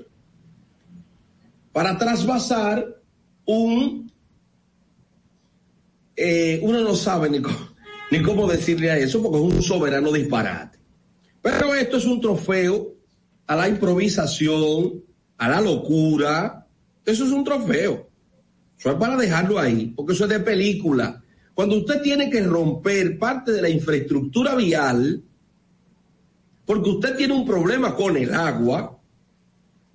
para 1.72 1.96
trasvasar 1.98 2.86
un, 3.46 4.12
eh, 6.16 6.60
uno 6.64 6.82
no 6.82 6.96
sabe 6.96 7.30
ni 7.30 7.40
ni 8.12 8.24
cómo 8.24 8.48
decirle 8.48 8.90
a 8.90 8.98
eso 8.98 9.22
porque 9.22 9.38
es 9.38 9.56
un 9.56 9.62
soberano 9.62 10.12
disparate. 10.12 10.79
Pero 11.42 11.74
esto 11.74 11.98
es 11.98 12.06
un 12.06 12.20
trofeo 12.20 12.96
a 13.48 13.56
la 13.56 13.68
improvisación, 13.68 15.04
a 15.38 15.50
la 15.50 15.62
locura. 15.62 16.68
Eso 17.06 17.26
es 17.26 17.32
un 17.32 17.44
trofeo. 17.44 18.10
Eso 18.78 18.92
es 18.92 18.96
para 18.96 19.18
dejarlo 19.18 19.60
ahí, 19.60 19.94
porque 19.96 20.14
eso 20.14 20.26
es 20.26 20.30
de 20.30 20.40
película. 20.40 21.22
Cuando 21.54 21.78
usted 21.78 22.02
tiene 22.02 22.30
que 22.30 22.42
romper 22.42 23.18
parte 23.18 23.52
de 23.52 23.62
la 23.62 23.70
infraestructura 23.70 24.56
vial, 24.56 25.22
porque 26.66 26.90
usted 26.90 27.16
tiene 27.16 27.34
un 27.34 27.46
problema 27.46 27.96
con 27.96 28.16
el 28.16 28.34
agua, 28.34 28.99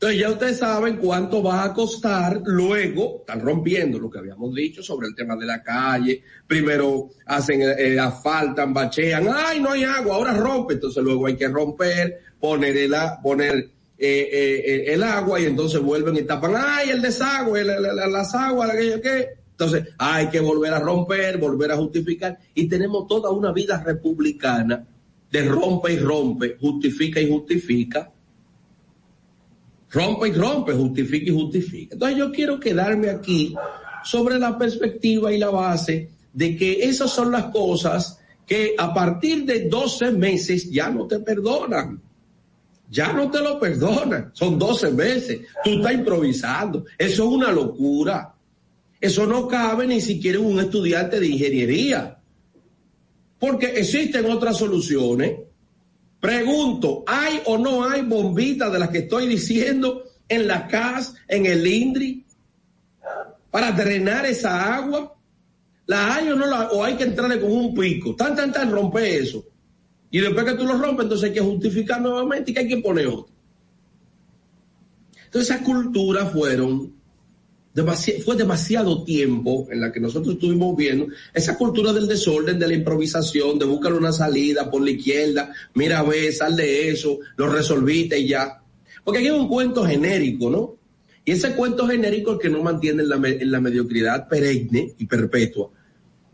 entonces 0.05 0.20
ya 0.20 0.31
ustedes 0.31 0.59
saben 0.59 0.97
cuánto 0.98 1.43
va 1.43 1.64
a 1.64 1.72
costar 1.72 2.43
luego, 2.44 3.20
están 3.20 3.40
rompiendo 3.40 3.98
lo 3.98 4.10
que 4.10 4.18
habíamos 4.18 4.55
dicho 4.55 4.82
sobre 4.82 5.06
el 5.06 5.14
tema 5.14 5.35
de 5.35 5.47
la 5.47 5.62
calle, 5.62 6.22
primero 6.47 7.09
hacen, 7.24 7.62
eh, 7.62 7.98
asfaltan, 7.98 8.74
bachean, 8.74 9.26
ay, 9.32 9.62
no 9.62 9.70
hay 9.70 9.85
agua, 9.85 10.16
ahora 10.16 10.35
rompe, 10.35 10.74
entonces 10.74 11.02
luego 11.02 11.26
hay 11.26 11.36
que 11.36 11.48
romper, 11.48 12.18
poner 12.39 12.76
el, 12.76 12.94
poner 13.22 13.55
eh, 13.97 14.28
eh, 14.31 14.85
el 14.93 15.02
agua 15.02 15.40
y 15.40 15.47
entonces 15.47 15.81
vuelven 15.81 16.16
y 16.16 16.22
tapan, 16.24 16.52
ay, 16.55 16.90
el 16.90 17.01
desagüe, 17.01 17.64
las 17.64 18.35
aguas, 18.35 18.68
aquello 18.68 19.01
que 19.01 19.43
entonces, 19.52 19.94
hay 19.98 20.28
que 20.31 20.40
volver 20.40 20.74
a 20.74 20.81
romper, 20.81 21.39
volver 21.39 21.70
a 21.70 21.76
justificar. 21.76 22.36
Y 22.56 22.68
tenemos 22.68 23.06
toda 23.06 23.31
una 23.31 23.52
vida 23.52 23.81
republicana 23.81 24.85
de 25.31 25.44
rompe 25.44 25.93
y 25.93 25.97
rompe, 25.97 26.56
justifica 26.60 27.20
y 27.20 27.31
justifica. 27.31 28.10
Rompe 29.95 30.29
y 30.29 30.33
rompe, 30.33 30.73
justifica 30.73 31.31
y 31.31 31.35
justifica. 31.35 31.95
Entonces, 31.95 32.19
yo 32.19 32.33
quiero 32.33 32.59
quedarme 32.59 33.11
aquí 33.11 33.55
sobre 34.03 34.39
la 34.41 34.59
perspectiva 34.59 35.33
y 35.33 35.39
la 35.39 35.51
base 35.51 36.11
de 36.33 36.57
que 36.57 36.83
esas 36.83 37.11
son 37.11 37.31
las 37.31 37.45
cosas 37.47 38.19
que 38.45 38.75
a 38.77 38.93
partir 38.93 39.45
de 39.45 39.69
12 39.69 40.11
meses 40.11 40.69
ya 40.69 40.91
no 40.91 41.07
te 41.07 41.21
perdonan. 41.21 42.03
Ya 42.91 43.12
no 43.12 43.31
te 43.31 43.41
lo 43.41 43.59
perdonan. 43.59 44.31
Son 44.35 44.59
12 44.59 44.91
meses. 44.91 45.41
Tú 45.62 45.71
estás 45.71 45.95
improvisando. 45.95 46.85
Eso 46.99 47.25
es 47.25 47.29
una 47.29 47.53
locura. 47.53 48.35
Eso 49.01 49.27
no 49.27 49.47
cabe 49.47 49.87
ni 49.87 50.01
siquiera 50.01 50.39
en 50.39 50.47
un 50.47 50.61
estudiante 50.61 51.21
de 51.21 51.27
ingeniería. 51.27 52.19
Porque 53.39 53.66
existen 53.66 54.31
otras 54.31 54.59
soluciones. 54.59 55.39
Pregunto, 56.24 57.05
¿hay 57.06 57.42
o 57.44 57.59
no 57.59 57.84
hay 57.84 58.01
bombitas 58.01 58.72
de 58.72 58.78
las 58.78 58.88
que 58.88 59.01
estoy 59.01 59.26
diciendo 59.26 60.05
en 60.26 60.46
la 60.46 60.66
CAS, 60.68 61.14
en 61.28 61.44
el 61.44 61.66
INDRI, 61.66 62.24
para 63.51 63.72
drenar 63.72 64.24
esa 64.24 64.74
agua? 64.74 65.14
¿La 65.84 66.14
hay 66.14 66.30
o 66.30 66.34
no 66.34 66.46
la 66.46 66.70
o 66.70 66.82
hay 66.82 66.94
que 66.94 67.05
entrarle 67.05 67.38
con 67.38 67.52
un 67.52 67.74
pico? 67.74 68.16
Tan, 68.16 68.34
tan, 68.34 68.51
tan, 68.55 68.72
rompe 68.72 69.18
eso. 69.18 69.44
Y 70.10 70.18
después 70.18 70.46
que 70.46 70.55
tú 70.55 70.64
lo 70.64 70.78
rompes, 70.78 71.02
entonces 71.02 71.28
hay 71.28 71.34
que 71.34 71.42
justificar 71.42 72.01
nuevamente 72.01 72.52
y 72.52 72.55
que 72.55 72.60
hay 72.60 72.68
que 72.68 72.78
poner 72.78 73.06
otro. 73.06 73.28
Entonces 75.26 75.51
esas 75.51 75.60
culturas 75.60 76.32
fueron 76.32 76.94
fue 78.24 78.36
demasiado 78.36 79.02
tiempo 79.02 79.66
en 79.70 79.80
la 79.80 79.90
que 79.90 79.98
nosotros 79.98 80.34
estuvimos 80.34 80.76
viendo 80.76 81.09
esa 81.32 81.59
cultura 81.59 81.92
del 81.92 82.06
desorden, 82.06 82.59
de 82.59 82.68
la 82.68 82.74
improvisación, 82.74 83.59
de 83.59 83.64
buscar 83.64 83.92
una 83.92 84.12
salida 84.12 84.70
por 84.70 84.82
la 84.82 84.90
izquierda, 84.90 85.52
mira, 85.74 86.02
ve, 86.05 86.30
sal 86.32 86.55
de 86.55 86.90
eso, 86.90 87.18
lo 87.36 87.48
resolviste 87.48 88.18
y 88.18 88.28
ya. 88.28 88.62
Porque 89.02 89.18
aquí 89.18 89.28
hay 89.28 89.38
un 89.38 89.48
cuento 89.48 89.84
genérico, 89.84 90.51
¿no? 90.51 90.76
Y 91.24 91.32
ese 91.32 91.55
cuento 91.55 91.88
genérico 91.88 92.32
es 92.32 92.36
el 92.36 92.42
que 92.42 92.51
no 92.51 92.62
mantiene 92.62 93.02
en 93.02 93.09
la, 93.09 93.16
en 93.16 93.51
la 93.51 93.60
mediocridad 93.60 94.28
perenne 94.28 94.94
y 94.96 95.06
perpetua. 95.06 95.70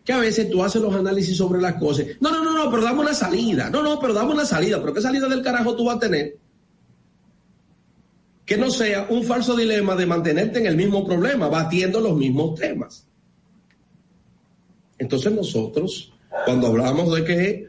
Que 0.04 0.12
a 0.12 0.18
veces 0.18 0.50
tú 0.50 0.62
haces 0.62 0.82
los 0.82 0.94
análisis 0.94 1.36
sobre 1.36 1.60
las 1.60 1.74
cosas. 1.74 2.06
No, 2.20 2.30
no, 2.30 2.44
no, 2.44 2.52
no, 2.52 2.70
pero 2.70 2.82
dame 2.82 3.00
una 3.00 3.14
salida. 3.14 3.70
No, 3.70 3.82
no, 3.82 3.98
pero 4.00 4.12
dame 4.12 4.32
una 4.32 4.44
salida. 4.44 4.80
¿Pero 4.80 4.92
qué 4.92 5.00
salida 5.00 5.28
del 5.28 5.42
carajo 5.42 5.76
tú 5.76 5.84
vas 5.84 5.96
a 5.96 6.00
tener? 6.00 6.36
Que 8.51 8.59
no 8.59 8.68
sea 8.68 9.06
un 9.09 9.22
falso 9.22 9.55
dilema 9.55 9.94
de 9.94 10.06
mantenerte 10.06 10.59
en 10.59 10.66
el 10.66 10.77
mismo 10.77 11.06
problema, 11.06 11.47
batiendo 11.47 12.01
los 12.01 12.16
mismos 12.16 12.59
temas. 12.59 13.06
Entonces 14.98 15.32
nosotros, 15.32 16.12
cuando 16.47 16.66
hablamos 16.66 17.14
de 17.14 17.24
que 17.24 17.68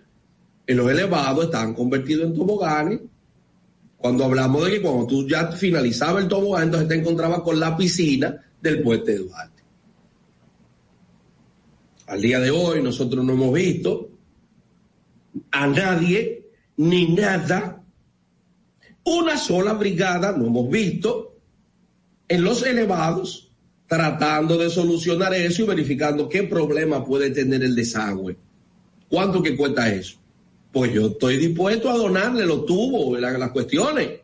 en 0.65 0.77
los 0.77 0.89
elevados 0.89 1.45
están 1.45 1.75
convertidos 1.75 2.25
en 2.25 2.33
toboganes, 2.33 2.99
cuando 3.95 4.25
hablamos 4.25 4.65
de 4.65 4.71
que 4.71 4.81
cuando 4.81 5.05
tú 5.05 5.27
ya 5.27 5.51
finalizabas 5.51 6.23
el 6.23 6.27
tobogán, 6.27 6.63
entonces 6.63 6.89
te 6.89 6.95
encontrabas 6.95 7.41
con 7.41 7.59
la 7.59 7.77
piscina 7.77 8.43
del 8.59 8.81
puente 8.81 9.11
de 9.11 9.17
Duarte. 9.19 9.63
Al 12.07 12.21
día 12.23 12.39
de 12.39 12.49
hoy 12.49 12.81
nosotros 12.81 13.23
no 13.23 13.33
hemos 13.33 13.53
visto 13.53 14.09
a 15.51 15.67
nadie 15.67 16.43
ni 16.77 17.13
nada 17.13 17.80
una 19.03 19.37
sola 19.37 19.73
brigada, 19.73 20.35
no 20.37 20.47
hemos 20.47 20.69
visto, 20.69 21.35
en 22.27 22.43
los 22.43 22.65
elevados, 22.65 23.51
tratando 23.87 24.57
de 24.57 24.69
solucionar 24.69 25.33
eso 25.33 25.63
y 25.63 25.65
verificando 25.65 26.29
qué 26.29 26.43
problema 26.43 27.03
puede 27.03 27.29
tener 27.31 27.63
el 27.63 27.75
desagüe. 27.75 28.37
¿Cuánto 29.09 29.43
que 29.43 29.57
cuesta 29.57 29.93
eso? 29.93 30.17
Pues 30.71 30.93
yo 30.93 31.07
estoy 31.07 31.35
dispuesto 31.35 31.89
a 31.89 31.97
donarle 31.97 32.45
los 32.45 32.65
tubos, 32.65 33.19
las, 33.19 33.51
cuestiones. 33.51 34.21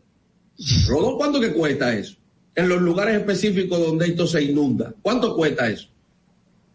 Rodo, 0.87 1.17
¿cuánto 1.17 1.41
que 1.41 1.51
cuesta 1.51 1.93
eso? 1.93 2.15
En 2.55 2.69
los 2.69 2.81
lugares 2.81 3.17
específicos 3.17 3.79
donde 3.79 4.07
esto 4.07 4.25
se 4.25 4.41
inunda. 4.41 4.93
¿Cuánto 5.01 5.35
cuesta 5.35 5.69
eso? 5.69 5.89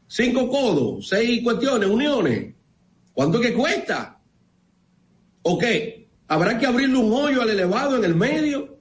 Cinco 0.07 0.47
codos, 0.51 1.09
seis 1.09 1.43
cuestiones, 1.43 1.89
uniones. 1.89 2.55
¿Cuánto 3.15 3.41
que 3.41 3.55
cuesta? 3.55 4.21
¿O 5.41 5.57
qué? 5.57 6.02
Habrá 6.33 6.59
que 6.59 6.65
abrirle 6.65 6.97
un 6.97 7.13
hoyo 7.13 7.43
al 7.43 7.51
elevado 7.51 7.95
en 7.95 8.05
el 8.05 8.15
medio, 8.15 8.79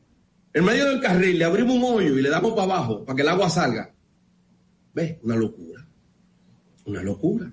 en 0.53 0.63
medio 0.63 0.85
del 0.85 1.01
carril, 1.01 1.37
le 1.37 1.43
abrimos 1.43 1.75
un 1.75 1.83
hoyo 1.83 2.17
y 2.17 2.21
le 2.21 2.29
damos 2.29 2.53
para 2.53 2.63
abajo 2.63 3.03
para 3.03 3.13
que 3.13 3.23
el 3.23 3.27
agua 3.27 3.49
salga. 3.49 3.93
¿Ves? 4.93 5.17
Una 5.21 5.35
locura. 5.35 5.85
Una 6.85 7.03
locura. 7.03 7.51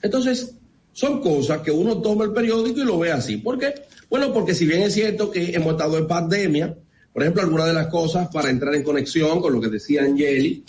Entonces, 0.00 0.54
son 0.92 1.20
cosas 1.20 1.60
que 1.62 1.72
uno 1.72 2.00
toma 2.00 2.24
el 2.24 2.32
periódico 2.32 2.78
y 2.78 2.84
lo 2.84 3.00
ve 3.00 3.10
así. 3.10 3.38
¿Por 3.38 3.58
qué? 3.58 3.74
Bueno, 4.08 4.32
porque 4.32 4.54
si 4.54 4.64
bien 4.64 4.82
es 4.82 4.94
cierto 4.94 5.28
que 5.28 5.56
hemos 5.56 5.72
estado 5.72 5.98
en 5.98 6.06
pandemia, 6.06 6.78
por 7.12 7.24
ejemplo, 7.24 7.42
algunas 7.42 7.66
de 7.66 7.72
las 7.72 7.88
cosas 7.88 8.28
para 8.28 8.48
entrar 8.48 8.76
en 8.76 8.84
conexión 8.84 9.40
con 9.40 9.54
lo 9.54 9.60
que 9.60 9.70
decía 9.70 10.04
Angeli, 10.04 10.64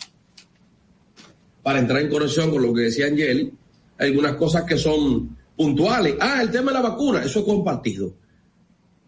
para 1.61 1.77
entrar 1.77 2.01
en 2.01 2.09
conexión 2.09 2.49
con 2.49 2.63
lo 2.63 2.73
que 2.73 2.81
decía 2.81 3.05
Angeli, 3.05 3.53
algunas 3.99 4.33
cosas 4.33 4.63
que 4.63 4.79
son 4.79 5.37
puntuales. 5.59 6.15
Ah, 6.21 6.41
el 6.41 6.51
tema 6.51 6.71
de 6.71 6.77
la 6.77 6.89
vacuna, 6.89 7.21
eso 7.21 7.39
es 7.39 7.45
compartido. 7.45 8.15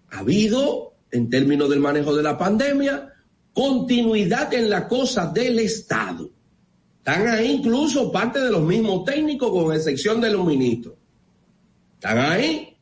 Ha 0.10 0.20
habido, 0.20 0.96
en 1.10 1.30
términos 1.30 1.70
del 1.70 1.80
manejo 1.80 2.14
de 2.14 2.22
la 2.22 2.38
pandemia, 2.38 3.14
continuidad 3.54 4.54
en 4.54 4.70
la 4.70 4.86
cosa 4.86 5.28
del 5.28 5.60
Estado. 5.60 6.30
Están 6.98 7.30
ahí 7.30 7.54
incluso 7.54 8.12
parte 8.12 8.42
de 8.42 8.52
los 8.52 8.64
mismos 8.64 9.06
técnicos, 9.06 9.50
con 9.50 9.74
excepción 9.74 10.20
de 10.20 10.30
los 10.30 10.46
ministros. 10.46 10.96
Están 11.94 12.18
ahí. 12.18 12.76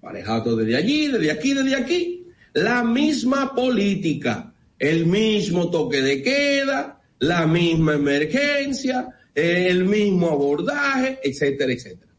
Manejados 0.00 0.56
desde 0.56 0.76
allí, 0.76 1.08
desde 1.08 1.30
aquí, 1.30 1.52
desde 1.52 1.76
aquí. 1.76 2.26
La 2.54 2.82
misma 2.82 3.54
política, 3.54 4.54
el 4.78 5.04
mismo 5.04 5.70
toque 5.70 6.00
de 6.00 6.22
queda, 6.22 7.02
la 7.18 7.46
misma 7.46 7.92
emergencia, 7.96 9.10
el 9.38 9.84
mismo 9.84 10.30
abordaje, 10.30 11.18
etcétera, 11.22 11.72
etcétera. 11.72 12.12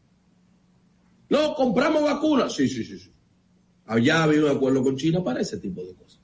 No, 1.28 1.54
compramos 1.54 2.02
vacunas. 2.02 2.52
Sí, 2.52 2.68
sí, 2.68 2.84
sí, 2.84 2.98
sí. 2.98 3.12
Allá 3.86 4.24
había 4.24 4.44
un 4.44 4.50
acuerdo 4.50 4.82
con 4.82 4.96
China 4.96 5.22
para 5.22 5.40
ese 5.40 5.58
tipo 5.58 5.82
de 5.82 5.94
cosas. 5.94 6.20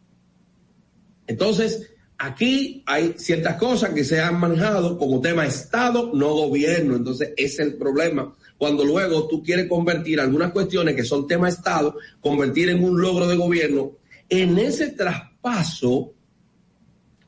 Entonces, 1.27 1.91
aquí 2.19 2.83
hay 2.87 3.15
ciertas 3.17 3.57
cosas 3.57 3.91
que 3.91 4.05
se 4.05 4.21
han 4.21 4.39
manejado 4.39 4.97
como 4.99 5.21
tema 5.21 5.47
Estado, 5.47 6.13
no 6.15 6.35
gobierno. 6.35 6.97
Entonces, 6.97 7.33
ese 7.37 7.63
es 7.63 7.69
el 7.69 7.77
problema. 7.77 8.35
Cuando 8.59 8.85
luego 8.85 9.29
tú 9.29 9.43
quieres 9.43 9.69
convertir 9.69 10.21
algunas 10.21 10.53
cuestiones 10.53 10.95
que 10.95 11.05
son 11.05 11.27
tema 11.27 11.49
Estado, 11.49 11.97
convertir 12.21 12.71
en 12.71 12.83
un 12.83 13.01
logro 13.01 13.27
de 13.29 13.37
gobierno, 13.37 13.93
en 14.29 14.59
ese 14.59 14.91
traspaso 14.91 16.15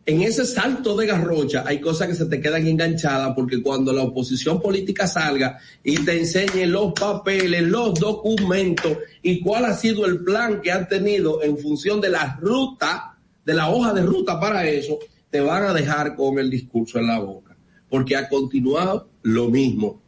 en 0.09 0.22
ese 0.22 0.47
salto 0.47 0.97
de 0.97 1.06
garrocha 1.06 1.64
hay 1.66 1.82
cosas 1.82 2.09
que 2.09 2.14
se 2.14 2.24
te 2.24 2.40
quedan 2.40 2.66
enganchadas 2.66 3.35
porque 3.35 3.60
cuando 3.60 3.93
la 3.93 4.05
oposición 4.05 4.59
política 4.59 5.06
salga 5.06 5.59
y 5.85 5.98
te 5.98 6.18
enseñe 6.18 6.64
los 6.64 6.94
papeles, 6.94 7.62
los 7.64 7.93
documentos 7.93 8.97
y 9.22 9.43
cuál 9.43 9.66
ha 9.66 9.74
sido 9.74 10.06
el 10.06 10.24
plan 10.24 10.62
que 10.62 10.72
han 10.72 10.89
tenido 10.89 11.43
en 11.43 11.59
función 11.59 12.01
de 12.01 12.09
la 12.09 12.39
ruta, 12.40 13.18
de 13.44 13.52
la 13.52 13.68
hoja 13.68 13.93
de 13.93 14.01
ruta 14.01 14.40
para 14.40 14.66
eso, 14.66 14.98
te 15.28 15.40
van 15.40 15.64
a 15.64 15.74
dejar 15.74 16.16
con 16.16 16.39
el 16.39 16.48
discurso 16.48 16.98
en 16.98 17.06
la 17.06 17.18
boca. 17.18 17.55
porque 17.90 18.16
ha 18.16 18.28
continuado 18.30 19.09
lo 19.22 19.51
mismo. 19.51 20.01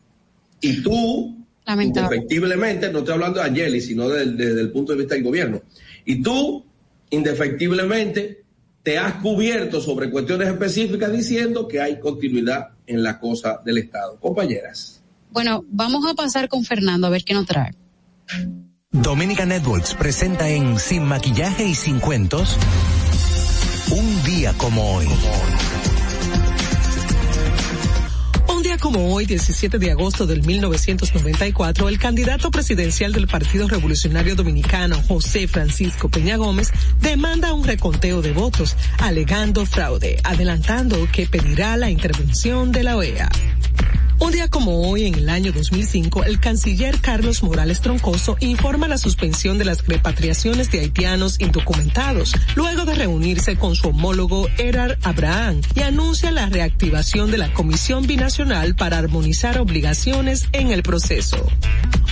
Y 0.62 0.82
tú, 0.82 1.44
indefectiblemente, 1.66 2.90
no 2.90 3.00
estoy 3.00 3.14
hablando 3.14 3.40
de 3.40 3.46
Angeli, 3.46 3.82
sino 3.82 4.08
desde 4.08 4.60
el 4.60 4.70
punto 4.70 4.92
de 4.92 4.98
vista 4.98 5.14
del 5.14 5.24
gobierno, 5.24 5.62
y 6.06 6.22
tú, 6.22 6.64
indefectiblemente, 7.10 8.40
te 8.82 8.98
has 8.98 9.14
cubierto 9.14 9.80
sobre 9.80 10.10
cuestiones 10.10 10.48
específicas 10.48 11.12
diciendo 11.12 11.68
que 11.68 11.80
hay 11.80 11.98
continuidad 11.98 12.68
en 12.86 13.02
la 13.02 13.18
cosa 13.18 13.60
del 13.64 13.78
Estado. 13.78 14.18
Compañeras. 14.18 15.02
Bueno, 15.30 15.64
vamos 15.68 16.04
a 16.06 16.14
pasar 16.14 16.48
con 16.48 16.64
Fernando 16.64 17.06
a 17.06 17.10
ver 17.10 17.24
qué 17.24 17.34
nos 17.34 17.46
trae. 17.46 17.72
Dominica 18.90 19.46
Networks 19.46 19.94
presenta 19.94 20.48
en 20.48 20.78
Sin 20.78 21.04
Maquillaje 21.04 21.64
y 21.64 21.74
Sin 21.74 22.00
Cuentos 22.00 22.56
un 23.90 24.24
día 24.24 24.52
como 24.56 24.96
hoy. 24.96 25.06
Un 25.06 25.16
día 25.16 25.79
como 28.80 29.14
hoy, 29.14 29.26
17 29.26 29.78
de 29.78 29.90
agosto 29.90 30.26
del 30.26 30.42
1994, 30.44 31.88
el 31.88 31.98
candidato 31.98 32.50
presidencial 32.50 33.12
del 33.12 33.28
Partido 33.28 33.68
Revolucionario 33.68 34.34
Dominicano, 34.34 35.00
José 35.06 35.46
Francisco 35.46 36.08
Peña 36.08 36.36
Gómez, 36.36 36.72
demanda 37.00 37.52
un 37.52 37.64
reconteo 37.64 38.22
de 38.22 38.32
votos, 38.32 38.76
alegando 38.98 39.66
fraude, 39.66 40.18
adelantando 40.24 41.08
que 41.12 41.26
pedirá 41.26 41.76
la 41.76 41.90
intervención 41.90 42.72
de 42.72 42.82
la 42.82 42.96
OEA. 42.96 43.28
Un 44.20 44.32
día 44.32 44.48
como 44.48 44.88
hoy, 44.88 45.06
en 45.06 45.14
el 45.14 45.30
año 45.30 45.50
2005, 45.50 46.24
el 46.24 46.40
canciller 46.40 47.00
Carlos 47.00 47.42
Morales 47.42 47.80
Troncoso 47.80 48.36
informa 48.40 48.86
la 48.86 48.98
suspensión 48.98 49.56
de 49.56 49.64
las 49.64 49.86
repatriaciones 49.86 50.70
de 50.70 50.80
haitianos 50.80 51.40
indocumentados, 51.40 52.34
luego 52.54 52.84
de 52.84 52.96
reunirse 52.96 53.56
con 53.56 53.74
su 53.74 53.88
homólogo 53.88 54.46
Erar 54.58 54.98
Abraham, 55.04 55.62
y 55.74 55.80
anuncia 55.80 56.30
la 56.32 56.50
reactivación 56.50 57.30
de 57.30 57.38
la 57.38 57.50
Comisión 57.54 58.06
Binacional 58.06 58.76
para 58.76 58.98
armonizar 58.98 59.58
obligaciones 59.58 60.48
en 60.52 60.70
el 60.70 60.82
proceso. 60.82 61.38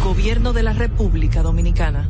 Gobierno 0.04 0.54
de 0.54 0.64
la 0.64 0.74
República 0.74 1.44
Dominicana. 1.44 2.10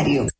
Rosario 0.00 0.39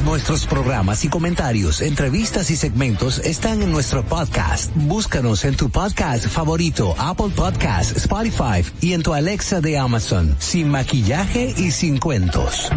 Nuestros 0.00 0.46
programas 0.46 1.04
y 1.04 1.08
comentarios, 1.08 1.82
entrevistas 1.82 2.50
y 2.50 2.56
segmentos 2.56 3.18
están 3.18 3.62
en 3.62 3.70
nuestro 3.70 4.02
podcast. 4.02 4.72
Búscanos 4.74 5.44
en 5.44 5.54
tu 5.56 5.70
podcast 5.70 6.26
favorito, 6.26 6.94
Apple 6.98 7.28
Podcast, 7.36 7.96
Spotify 7.96 8.64
y 8.80 8.94
en 8.94 9.02
tu 9.02 9.12
Alexa 9.12 9.60
de 9.60 9.78
Amazon, 9.78 10.34
sin 10.38 10.70
maquillaje 10.70 11.54
y 11.56 11.70
sin 11.70 11.98
cuentos. 11.98 12.70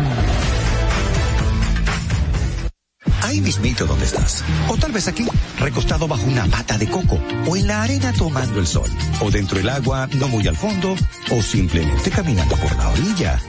Ahí 3.21 3.41
mismito 3.41 3.85
donde 3.85 4.05
estás. 4.05 4.43
O 4.69 4.77
tal 4.77 4.91
vez 4.91 5.07
aquí, 5.07 5.25
recostado 5.59 6.07
bajo 6.07 6.25
una 6.27 6.45
pata 6.45 6.77
de 6.77 6.87
coco. 6.87 7.19
O 7.47 7.55
en 7.57 7.67
la 7.67 7.81
arena 7.81 8.13
tomando 8.13 8.59
el 8.59 8.67
sol. 8.67 8.89
O 9.19 9.31
dentro 9.31 9.57
del 9.57 9.69
agua, 9.69 10.07
no 10.13 10.27
muy 10.27 10.47
al 10.47 10.55
fondo. 10.55 10.95
O 11.31 11.41
simplemente 11.41 12.11
caminando 12.11 12.55
por 12.55 12.75
la 12.75 12.89
orilla. 12.89 13.41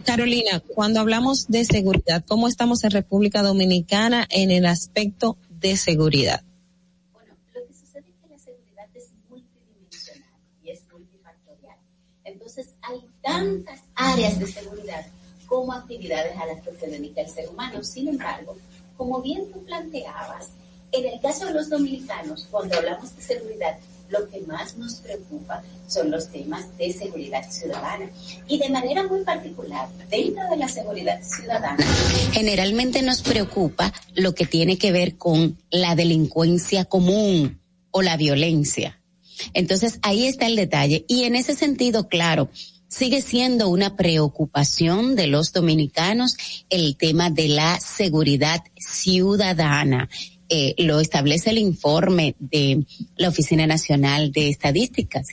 Carolina, 0.05 0.61
cuando 0.61 1.01
hablamos 1.01 1.49
de 1.49 1.65
seguridad, 1.65 2.25
¿cómo 2.27 2.47
estamos 2.47 2.85
en 2.85 2.93
República 2.93 3.43
Dominicana 3.43 4.27
en 4.31 4.51
el 4.51 4.65
aspecto 4.65 5.37
de 5.51 5.77
seguridad? 5.77 6.43
Bueno, 7.13 7.35
lo 7.53 7.67
que 7.67 7.75
sucede 7.75 8.09
es 8.09 8.15
que 8.23 8.29
la 8.29 8.39
seguridad 8.39 8.87
es 8.95 9.11
multidimensional 9.29 10.31
y 10.63 10.71
es 10.71 10.83
multifactorial. 10.93 11.77
Entonces, 12.25 12.69
hay 12.83 13.01
tantas 13.21 13.86
áreas 13.97 14.39
de 14.39 14.47
seguridad 14.47 15.07
como 15.47 15.73
actividades 15.73 16.37
a 16.37 16.47
las 16.47 16.63
que 16.63 16.73
se 16.79 16.87
dedica 16.87 17.23
el 17.23 17.31
ser 17.31 17.49
humano. 17.49 17.83
Sin 17.83 18.09
embargo, 18.09 18.57
como 18.97 19.21
bien 19.23 19.51
tú 19.53 19.65
planteabas, 19.65 20.49
en 20.93 21.07
el 21.07 21.21
caso 21.21 21.47
de 21.47 21.55
los 21.55 21.69
dominicanos, 21.69 22.47
cuando 22.51 22.77
hablamos 22.77 23.15
de 23.17 23.23
seguridad, 23.23 23.79
lo 24.09 24.29
que 24.29 24.41
más 24.43 24.77
nos 24.77 24.95
preocupa 24.97 25.63
son 25.89 26.11
los 26.11 26.29
temas 26.29 26.77
de 26.79 26.93
seguridad 26.93 27.49
ciudadana. 27.51 28.09
Y 28.47 28.59
de 28.59 28.69
manera 28.69 29.03
muy 29.03 29.25
particular, 29.25 29.89
dentro 30.09 30.49
de 30.49 30.57
la 30.57 30.69
seguridad 30.69 31.21
ciudadana, 31.23 31.85
generalmente 32.33 33.03
nos 33.03 33.23
preocupa 33.23 33.93
lo 34.15 34.35
que 34.35 34.47
tiene 34.47 34.79
que 34.79 34.93
ver 34.93 35.17
con 35.17 35.59
la 35.71 35.95
delincuencia 35.97 36.85
común 36.85 37.61
o 37.91 38.03
la 38.03 38.17
violencia. 38.17 39.01
Entonces, 39.55 39.99
ahí 40.03 40.27
está 40.27 40.47
el 40.47 40.57
detalle. 40.57 41.05
Y 41.09 41.25
en 41.25 41.35
ese 41.35 41.55
sentido, 41.55 42.09
claro, 42.09 42.49
sigue 42.89 43.23
siendo 43.23 43.69
una 43.69 43.97
preocupación 43.97 45.17
de 45.17 45.27
los 45.27 45.53
dominicanos 45.53 46.37
el 46.71 46.97
tema 46.97 47.31
de 47.31 47.49
la 47.49 47.79
seguridad 47.81 48.63
ciudadana. 48.77 50.09
Eh, 50.49 50.75
lo 50.79 51.01
establece 51.01 51.51
el 51.51 51.59
informe 51.59 52.37
de 52.39 52.87
la 53.17 53.29
Oficina 53.29 53.67
Nacional 53.67 54.31
de 54.31 54.49
Estadísticas. 54.49 55.29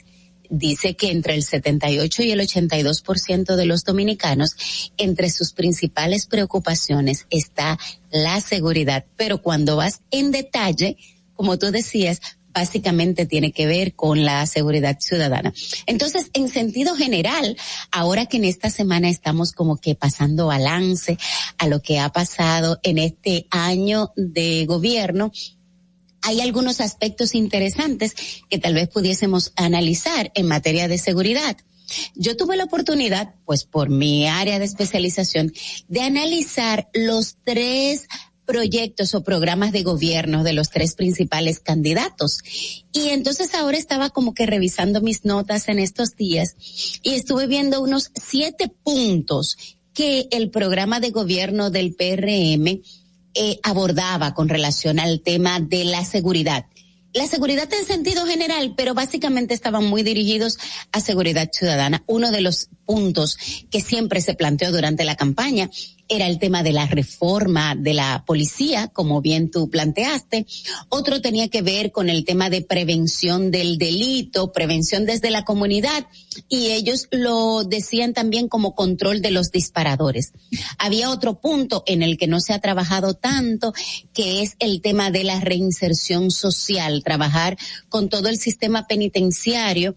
Dice 0.50 0.94
que 0.94 1.10
entre 1.10 1.34
el 1.34 1.42
78 1.42 2.22
y 2.24 2.32
el 2.32 2.40
82% 2.40 3.56
de 3.56 3.66
los 3.66 3.84
dominicanos, 3.84 4.90
entre 4.96 5.30
sus 5.30 5.52
principales 5.52 6.26
preocupaciones 6.26 7.26
está 7.30 7.78
la 8.10 8.40
seguridad. 8.40 9.04
Pero 9.16 9.40
cuando 9.40 9.76
vas 9.76 10.00
en 10.10 10.32
detalle, 10.32 10.96
como 11.34 11.58
tú 11.58 11.70
decías, 11.70 12.20
básicamente 12.54 13.26
tiene 13.26 13.52
que 13.52 13.66
ver 13.66 13.94
con 13.94 14.24
la 14.24 14.46
seguridad 14.46 14.98
ciudadana. 15.00 15.52
Entonces, 15.86 16.30
en 16.32 16.48
sentido 16.48 16.94
general, 16.94 17.56
ahora 17.90 18.26
que 18.26 18.36
en 18.36 18.44
esta 18.44 18.70
semana 18.70 19.10
estamos 19.10 19.52
como 19.52 19.76
que 19.76 19.94
pasando 19.94 20.46
balance 20.46 21.18
a 21.58 21.66
lo 21.66 21.82
que 21.82 21.98
ha 21.98 22.08
pasado 22.10 22.78
en 22.82 22.98
este 22.98 23.46
año 23.50 24.12
de 24.16 24.64
gobierno, 24.66 25.32
hay 26.22 26.40
algunos 26.40 26.80
aspectos 26.80 27.34
interesantes 27.34 28.14
que 28.48 28.58
tal 28.58 28.74
vez 28.74 28.88
pudiésemos 28.88 29.52
analizar 29.56 30.32
en 30.34 30.46
materia 30.46 30.88
de 30.88 30.96
seguridad. 30.96 31.56
Yo 32.14 32.36
tuve 32.36 32.56
la 32.56 32.64
oportunidad, 32.64 33.34
pues 33.44 33.64
por 33.64 33.90
mi 33.90 34.26
área 34.26 34.58
de 34.58 34.64
especialización, 34.64 35.52
de 35.88 36.00
analizar 36.00 36.88
los 36.94 37.36
tres 37.44 38.08
proyectos 38.46 39.14
o 39.14 39.24
programas 39.24 39.72
de 39.72 39.82
gobierno 39.82 40.44
de 40.44 40.52
los 40.52 40.70
tres 40.70 40.94
principales 40.94 41.60
candidatos. 41.60 42.38
Y 42.92 43.08
entonces 43.08 43.54
ahora 43.54 43.76
estaba 43.76 44.10
como 44.10 44.34
que 44.34 44.46
revisando 44.46 45.00
mis 45.00 45.24
notas 45.24 45.68
en 45.68 45.78
estos 45.78 46.16
días 46.16 46.56
y 47.02 47.14
estuve 47.14 47.46
viendo 47.46 47.80
unos 47.80 48.10
siete 48.14 48.68
puntos 48.68 49.56
que 49.92 50.28
el 50.30 50.50
programa 50.50 51.00
de 51.00 51.10
gobierno 51.10 51.70
del 51.70 51.94
PRM 51.94 52.82
eh, 53.36 53.58
abordaba 53.62 54.34
con 54.34 54.48
relación 54.48 54.98
al 54.98 55.20
tema 55.20 55.60
de 55.60 55.84
la 55.84 56.04
seguridad 56.04 56.66
la 57.14 57.28
seguridad 57.28 57.72
en 57.72 57.86
sentido 57.86 58.26
general, 58.26 58.74
pero 58.76 58.92
básicamente 58.92 59.54
estaban 59.54 59.84
muy 59.84 60.02
dirigidos 60.02 60.58
a 60.90 61.00
seguridad 61.00 61.48
ciudadana. 61.52 62.02
Uno 62.06 62.32
de 62.32 62.40
los 62.40 62.68
puntos 62.84 63.38
que 63.70 63.80
siempre 63.80 64.20
se 64.20 64.34
planteó 64.34 64.72
durante 64.72 65.04
la 65.04 65.14
campaña 65.14 65.70
era 66.08 66.26
el 66.26 66.38
tema 66.38 66.62
de 66.62 66.72
la 66.72 66.86
reforma 66.86 67.74
de 67.74 67.94
la 67.94 68.24
policía, 68.26 68.88
como 68.88 69.20
bien 69.20 69.50
tú 69.50 69.70
planteaste. 69.70 70.46
Otro 70.88 71.20
tenía 71.20 71.48
que 71.48 71.62
ver 71.62 71.92
con 71.92 72.10
el 72.10 72.24
tema 72.24 72.50
de 72.50 72.62
prevención 72.62 73.50
del 73.50 73.78
delito, 73.78 74.52
prevención 74.52 75.06
desde 75.06 75.30
la 75.30 75.44
comunidad, 75.44 76.06
y 76.48 76.72
ellos 76.72 77.08
lo 77.10 77.64
decían 77.64 78.12
también 78.12 78.48
como 78.48 78.74
control 78.74 79.22
de 79.22 79.30
los 79.30 79.50
disparadores. 79.50 80.32
Había 80.78 81.10
otro 81.10 81.40
punto 81.40 81.82
en 81.86 82.02
el 82.02 82.18
que 82.18 82.26
no 82.26 82.40
se 82.40 82.52
ha 82.52 82.60
trabajado 82.60 83.14
tanto, 83.14 83.72
que 84.12 84.42
es 84.42 84.56
el 84.58 84.80
tema 84.80 85.10
de 85.10 85.24
la 85.24 85.40
reinserción 85.40 86.30
social, 86.30 87.02
trabajar 87.02 87.56
con 87.88 88.08
todo 88.08 88.28
el 88.28 88.38
sistema 88.38 88.86
penitenciario 88.86 89.94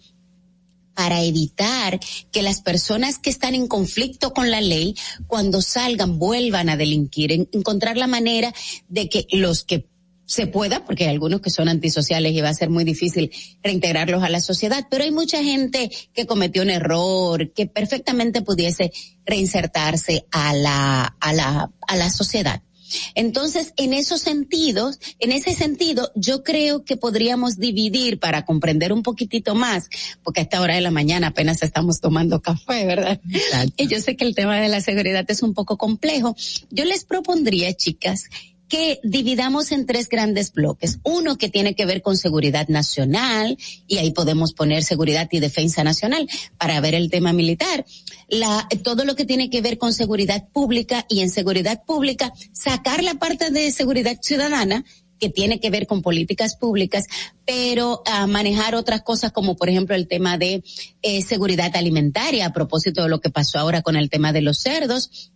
para 0.97 1.21
evitar 1.21 1.99
que 2.31 2.41
las 2.41 2.63
personas 2.63 3.19
que 3.19 3.29
están 3.29 3.53
en 3.53 3.67
conflicto 3.67 4.33
con 4.33 4.49
la 4.49 4.61
ley, 4.61 4.95
cuando 5.27 5.61
salgan, 5.61 6.17
vuelvan 6.17 6.69
a 6.69 6.75
delinquir, 6.75 7.31
encontrar 7.51 7.97
la 7.97 8.07
manera 8.07 8.51
de 8.89 9.07
que 9.07 9.27
los 9.31 9.63
que 9.63 9.85
se 10.25 10.47
pueda, 10.47 10.83
porque 10.85 11.03
hay 11.03 11.11
algunos 11.11 11.41
que 11.41 11.51
son 11.51 11.69
antisociales 11.69 12.33
y 12.33 12.41
va 12.41 12.49
a 12.49 12.53
ser 12.55 12.71
muy 12.71 12.83
difícil 12.83 13.31
reintegrarlos 13.61 14.23
a 14.23 14.29
la 14.29 14.41
sociedad, 14.41 14.87
pero 14.89 15.03
hay 15.03 15.11
mucha 15.11 15.43
gente 15.43 15.91
que 16.15 16.25
cometió 16.25 16.63
un 16.63 16.71
error, 16.71 17.53
que 17.53 17.67
perfectamente 17.67 18.41
pudiese 18.41 18.91
reinsertarse 19.23 20.25
a 20.31 20.55
la, 20.55 21.15
a 21.19 21.31
la, 21.31 21.71
a 21.87 21.95
la 21.95 22.09
sociedad. 22.09 22.63
Entonces, 23.15 23.73
en 23.77 23.93
esos 23.93 24.22
sentidos, 24.22 24.99
en 25.19 25.31
ese 25.31 25.53
sentido, 25.53 26.11
yo 26.15 26.43
creo 26.43 26.84
que 26.84 26.97
podríamos 26.97 27.57
dividir 27.57 28.19
para 28.19 28.45
comprender 28.45 28.93
un 28.93 29.03
poquitito 29.03 29.55
más, 29.55 29.89
porque 30.23 30.41
a 30.41 30.43
esta 30.43 30.61
hora 30.61 30.76
de 30.76 30.81
la 30.81 30.91
mañana 30.91 31.27
apenas 31.27 31.64
estamos 31.64 31.99
tomando 31.99 32.41
café, 32.41 32.85
¿verdad? 32.85 33.19
Y 33.76 33.88
yo 33.88 33.99
sé 33.99 34.15
que 34.15 34.26
el 34.26 34.35
tema 34.35 34.59
de 34.59 34.69
la 34.69 34.81
seguridad 34.81 35.26
es 35.27 35.43
un 35.43 35.53
poco 35.53 35.77
complejo. 35.77 36.35
Yo 36.69 36.85
les 36.85 37.03
propondría, 37.05 37.73
chicas, 37.73 38.26
que 38.68 38.99
dividamos 39.03 39.72
en 39.72 39.85
tres 39.85 40.10
grandes 40.10 40.52
bloques. 40.52 40.99
Uno 41.03 41.38
que 41.38 41.49
tiene 41.49 41.76
que 41.76 41.85
ver 41.85 42.02
con 42.02 42.18
seguridad 42.18 42.68
nacional, 42.68 43.57
y 43.88 43.98
ahí 43.98 44.11
podemos 44.11 44.53
poner 44.53 44.84
seguridad 44.84 45.27
y 45.31 45.39
defensa 45.39 45.84
nacional 45.84 46.27
para 46.57 46.80
ver 46.81 46.95
el 46.95 47.10
tema 47.10 47.34
militar. 47.34 47.85
La, 48.27 48.68
todo 48.84 49.06
lo 49.06 49.15
que 49.15 49.26
tiene 49.26 49.49
que 49.49 49.61
ver 49.61 49.77
con 49.77 49.94
seguridad 49.94 50.48
pública 50.52 51.06
y 51.10 51.22
en 51.22 51.30
seguridad 51.30 51.84
pública, 51.85 52.34
sacar 52.52 53.03
la 53.03 53.15
parte 53.15 53.52
de 53.52 53.72
seguridad 53.72 54.18
ciudadana, 54.22 54.84
que 55.19 55.30
tiene 55.30 55.60
que 55.60 55.69
ver 55.69 55.88
con 55.88 56.02
políticas 56.02 56.56
públicas, 56.56 57.06
pero 57.45 58.03
a 58.06 58.27
manejar 58.27 58.76
otras 58.76 59.02
cosas 59.02 59.31
como 59.31 59.56
por 59.56 59.68
ejemplo 59.68 59.95
el 59.95 60.07
tema 60.07 60.38
de 60.38 60.64
eh, 61.02 61.22
seguridad 61.23 61.76
alimentaria 61.76 62.45
a 62.45 62.53
propósito 62.53 63.03
de 63.03 63.10
lo 63.10 63.19
que 63.19 63.30
pasó 63.31 63.57
ahora 63.57 63.81
con 63.81 63.95
el 63.95 64.10
tema 64.11 64.31
de 64.31 64.41
los 64.41 64.60
cerdos 64.60 65.31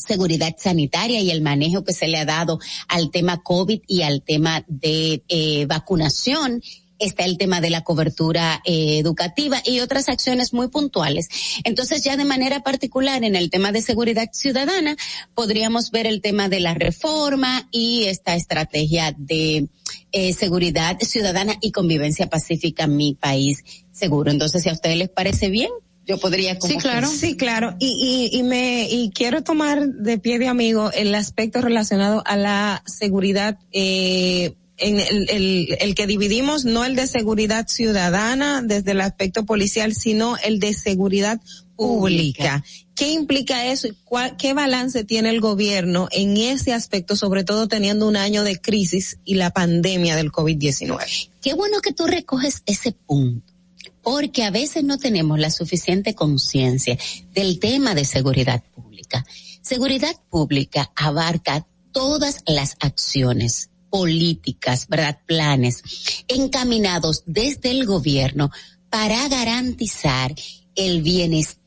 seguridad 0.00 0.54
sanitaria 0.58 1.20
y 1.20 1.30
el 1.30 1.42
manejo 1.42 1.84
que 1.84 1.92
se 1.92 2.08
le 2.08 2.18
ha 2.18 2.24
dado 2.24 2.58
al 2.88 3.10
tema 3.10 3.42
COVID 3.42 3.80
y 3.86 4.02
al 4.02 4.22
tema 4.22 4.64
de 4.68 5.22
eh, 5.28 5.66
vacunación 5.66 6.62
está 7.00 7.24
el 7.24 7.38
tema 7.38 7.60
de 7.60 7.70
la 7.70 7.82
cobertura 7.82 8.60
eh, 8.64 8.98
educativa 8.98 9.60
y 9.64 9.80
otras 9.80 10.08
acciones 10.08 10.52
muy 10.52 10.68
puntuales. 10.68 11.28
Entonces, 11.64 12.04
ya 12.04 12.16
de 12.16 12.24
manera 12.24 12.60
particular 12.60 13.24
en 13.24 13.34
el 13.34 13.50
tema 13.50 13.72
de 13.72 13.82
seguridad 13.82 14.28
ciudadana, 14.32 14.96
podríamos 15.34 15.90
ver 15.90 16.06
el 16.06 16.20
tema 16.20 16.48
de 16.48 16.60
la 16.60 16.74
reforma 16.74 17.66
y 17.72 18.04
esta 18.04 18.36
estrategia 18.36 19.14
de 19.16 19.68
eh, 20.12 20.32
seguridad 20.34 20.98
ciudadana 21.00 21.56
y 21.60 21.72
convivencia 21.72 22.28
pacífica 22.28 22.84
en 22.84 22.96
mi 22.96 23.14
país 23.14 23.64
seguro. 23.92 24.30
Entonces, 24.30 24.62
si 24.62 24.68
a 24.68 24.74
ustedes 24.74 24.96
les 24.96 25.08
parece 25.08 25.48
bien, 25.48 25.70
yo 26.10 26.18
podría 26.18 26.58
sí 26.60 26.76
claro 26.76 27.08
sí 27.08 27.36
claro 27.36 27.76
y, 27.78 28.28
y, 28.32 28.38
y 28.38 28.42
me 28.42 28.88
y 28.90 29.10
quiero 29.10 29.42
tomar 29.42 29.86
de 29.86 30.18
pie 30.18 30.38
de 30.38 30.48
amigo 30.48 30.90
el 30.92 31.14
aspecto 31.14 31.60
relacionado 31.60 32.22
a 32.26 32.36
la 32.36 32.82
seguridad 32.84 33.58
eh, 33.72 34.54
en 34.80 34.98
el, 34.98 35.30
el, 35.30 35.76
el, 35.78 35.94
que 35.94 36.06
dividimos 36.06 36.64
no 36.64 36.84
el 36.84 36.96
de 36.96 37.06
seguridad 37.06 37.68
ciudadana 37.68 38.62
desde 38.62 38.92
el 38.92 39.02
aspecto 39.02 39.44
policial, 39.44 39.94
sino 39.94 40.36
el 40.38 40.58
de 40.58 40.72
seguridad 40.72 41.38
pública. 41.76 42.64
¿Qué 42.94 43.10
implica 43.12 43.66
eso 43.66 43.88
y 43.88 43.96
cuál, 44.04 44.36
qué 44.36 44.52
balance 44.52 45.04
tiene 45.04 45.30
el 45.30 45.40
gobierno 45.40 46.08
en 46.10 46.36
ese 46.36 46.72
aspecto, 46.72 47.16
sobre 47.16 47.44
todo 47.44 47.68
teniendo 47.68 48.06
un 48.08 48.16
año 48.16 48.42
de 48.42 48.60
crisis 48.60 49.18
y 49.24 49.34
la 49.34 49.50
pandemia 49.50 50.16
del 50.16 50.32
COVID-19? 50.32 51.30
Qué 51.40 51.54
bueno 51.54 51.80
que 51.80 51.92
tú 51.92 52.06
recoges 52.06 52.62
ese 52.66 52.92
punto 52.92 53.49
porque 54.02 54.44
a 54.44 54.50
veces 54.50 54.84
no 54.84 54.98
tenemos 54.98 55.38
la 55.38 55.50
suficiente 55.50 56.14
conciencia 56.14 56.98
del 57.32 57.58
tema 57.58 57.94
de 57.94 58.04
seguridad 58.04 58.62
pública. 58.74 59.24
Seguridad 59.62 60.16
pública 60.30 60.90
abarca 60.96 61.66
todas 61.92 62.42
las 62.46 62.76
acciones 62.80 63.70
políticas, 63.90 64.86
¿verdad? 64.88 65.18
Planes 65.26 65.82
encaminados 66.28 67.24
desde 67.26 67.70
el 67.70 67.84
gobierno 67.86 68.50
para 68.88 69.28
garantizar 69.28 70.34
el 70.76 71.02
bienestar 71.02 71.60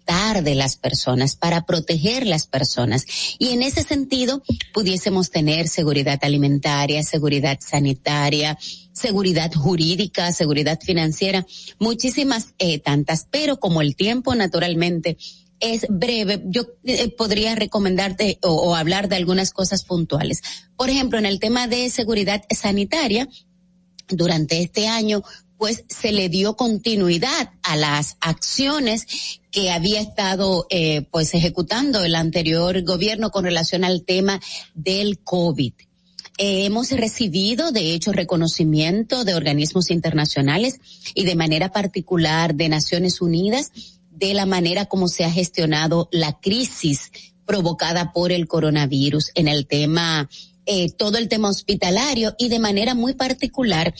de 0.43 0.55
las 0.55 0.75
personas, 0.75 1.35
para 1.35 1.65
proteger 1.65 2.25
las 2.25 2.47
personas. 2.47 3.05
Y 3.39 3.49
en 3.49 3.61
ese 3.61 3.83
sentido, 3.83 4.43
pudiésemos 4.73 5.29
tener 5.29 5.67
seguridad 5.67 6.19
alimentaria, 6.23 7.03
seguridad 7.03 7.59
sanitaria, 7.61 8.57
seguridad 9.03 9.51
jurídica, 9.53 10.31
seguridad 10.31 10.79
financiera, 10.81 11.45
muchísimas 11.77 12.55
eh, 12.57 12.79
tantas, 12.79 13.27
pero 13.29 13.59
como 13.59 13.81
el 13.81 13.97
tiempo 13.97 14.33
naturalmente 14.33 15.17
es 15.59 15.85
breve, 15.89 16.41
yo 16.45 16.63
eh, 16.85 17.09
podría 17.09 17.53
recomendarte 17.55 18.39
o, 18.43 18.53
o 18.53 18.75
hablar 18.75 19.09
de 19.09 19.17
algunas 19.17 19.51
cosas 19.51 19.83
puntuales. 19.83 20.41
Por 20.77 20.89
ejemplo, 20.89 21.19
en 21.19 21.25
el 21.25 21.39
tema 21.39 21.67
de 21.67 21.89
seguridad 21.89 22.43
sanitaria, 22.49 23.27
durante 24.07 24.61
este 24.61 24.87
año 24.87 25.21
pues 25.57 25.85
se 25.87 26.11
le 26.11 26.27
dio 26.29 26.55
continuidad 26.55 27.51
a 27.61 27.75
las 27.75 28.17
acciones 28.19 29.05
que 29.51 29.71
había 29.71 30.01
estado 30.01 30.65
eh, 30.69 31.03
pues 31.11 31.33
ejecutando 31.33 32.03
el 32.03 32.15
anterior 32.15 32.83
gobierno 32.83 33.31
con 33.31 33.45
relación 33.45 33.83
al 33.83 34.03
tema 34.03 34.41
del 34.73 35.19
COVID. 35.19 35.73
Eh, 36.37 36.65
hemos 36.65 36.89
recibido, 36.91 37.71
de 37.71 37.93
hecho, 37.93 38.11
reconocimiento 38.11 39.23
de 39.23 39.35
organismos 39.35 39.91
internacionales 39.91 40.79
y 41.13 41.25
de 41.25 41.35
manera 41.35 41.71
particular 41.71 42.55
de 42.55 42.69
Naciones 42.69 43.21
Unidas 43.21 43.71
de 44.09 44.33
la 44.33 44.45
manera 44.45 44.85
como 44.85 45.07
se 45.07 45.25
ha 45.25 45.31
gestionado 45.31 46.09
la 46.11 46.39
crisis 46.39 47.11
provocada 47.45 48.13
por 48.13 48.31
el 48.31 48.47
coronavirus 48.47 49.31
en 49.35 49.47
el 49.47 49.67
tema, 49.67 50.29
eh, 50.65 50.91
todo 50.91 51.17
el 51.17 51.27
tema 51.27 51.49
hospitalario 51.49 52.35
y 52.37 52.49
de 52.49 52.59
manera 52.59 52.95
muy 52.95 53.13
particular 53.13 53.93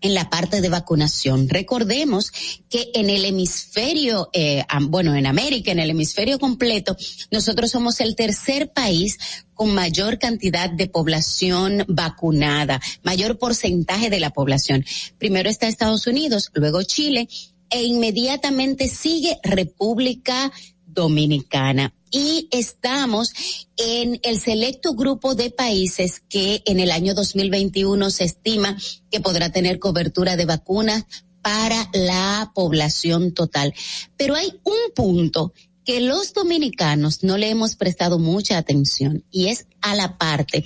en 0.00 0.14
la 0.14 0.30
parte 0.30 0.60
de 0.60 0.68
vacunación. 0.68 1.48
Recordemos 1.48 2.32
que 2.68 2.90
en 2.94 3.10
el 3.10 3.24
hemisferio, 3.24 4.30
eh, 4.32 4.64
bueno, 4.88 5.14
en 5.14 5.26
América, 5.26 5.72
en 5.72 5.78
el 5.78 5.90
hemisferio 5.90 6.38
completo, 6.38 6.96
nosotros 7.30 7.70
somos 7.70 8.00
el 8.00 8.16
tercer 8.16 8.72
país 8.72 9.18
con 9.54 9.74
mayor 9.74 10.18
cantidad 10.18 10.70
de 10.70 10.88
población 10.88 11.84
vacunada, 11.88 12.80
mayor 13.02 13.38
porcentaje 13.38 14.08
de 14.08 14.20
la 14.20 14.30
población. 14.30 14.84
Primero 15.18 15.50
está 15.50 15.68
Estados 15.68 16.06
Unidos, 16.06 16.50
luego 16.54 16.82
Chile 16.82 17.28
e 17.68 17.84
inmediatamente 17.84 18.88
sigue 18.88 19.38
República 19.42 20.50
Dominicana 20.86 21.94
y 22.10 22.48
estamos 22.50 23.32
en 23.76 24.20
el 24.22 24.40
selecto 24.40 24.94
grupo 24.94 25.34
de 25.34 25.50
países 25.50 26.22
que 26.28 26.62
en 26.66 26.80
el 26.80 26.90
año 26.90 27.14
2021 27.14 28.10
se 28.10 28.24
estima 28.24 28.76
que 29.10 29.20
podrá 29.20 29.50
tener 29.50 29.78
cobertura 29.78 30.36
de 30.36 30.44
vacunas 30.44 31.04
para 31.42 31.88
la 31.92 32.52
población 32.54 33.32
total. 33.32 33.74
Pero 34.16 34.34
hay 34.34 34.60
un 34.64 34.92
punto 34.94 35.52
que 35.84 36.00
los 36.00 36.34
dominicanos 36.34 37.22
no 37.22 37.38
le 37.38 37.48
hemos 37.48 37.76
prestado 37.76 38.18
mucha 38.18 38.58
atención 38.58 39.24
y 39.30 39.48
es 39.48 39.66
a 39.80 39.94
la 39.94 40.18
parte 40.18 40.64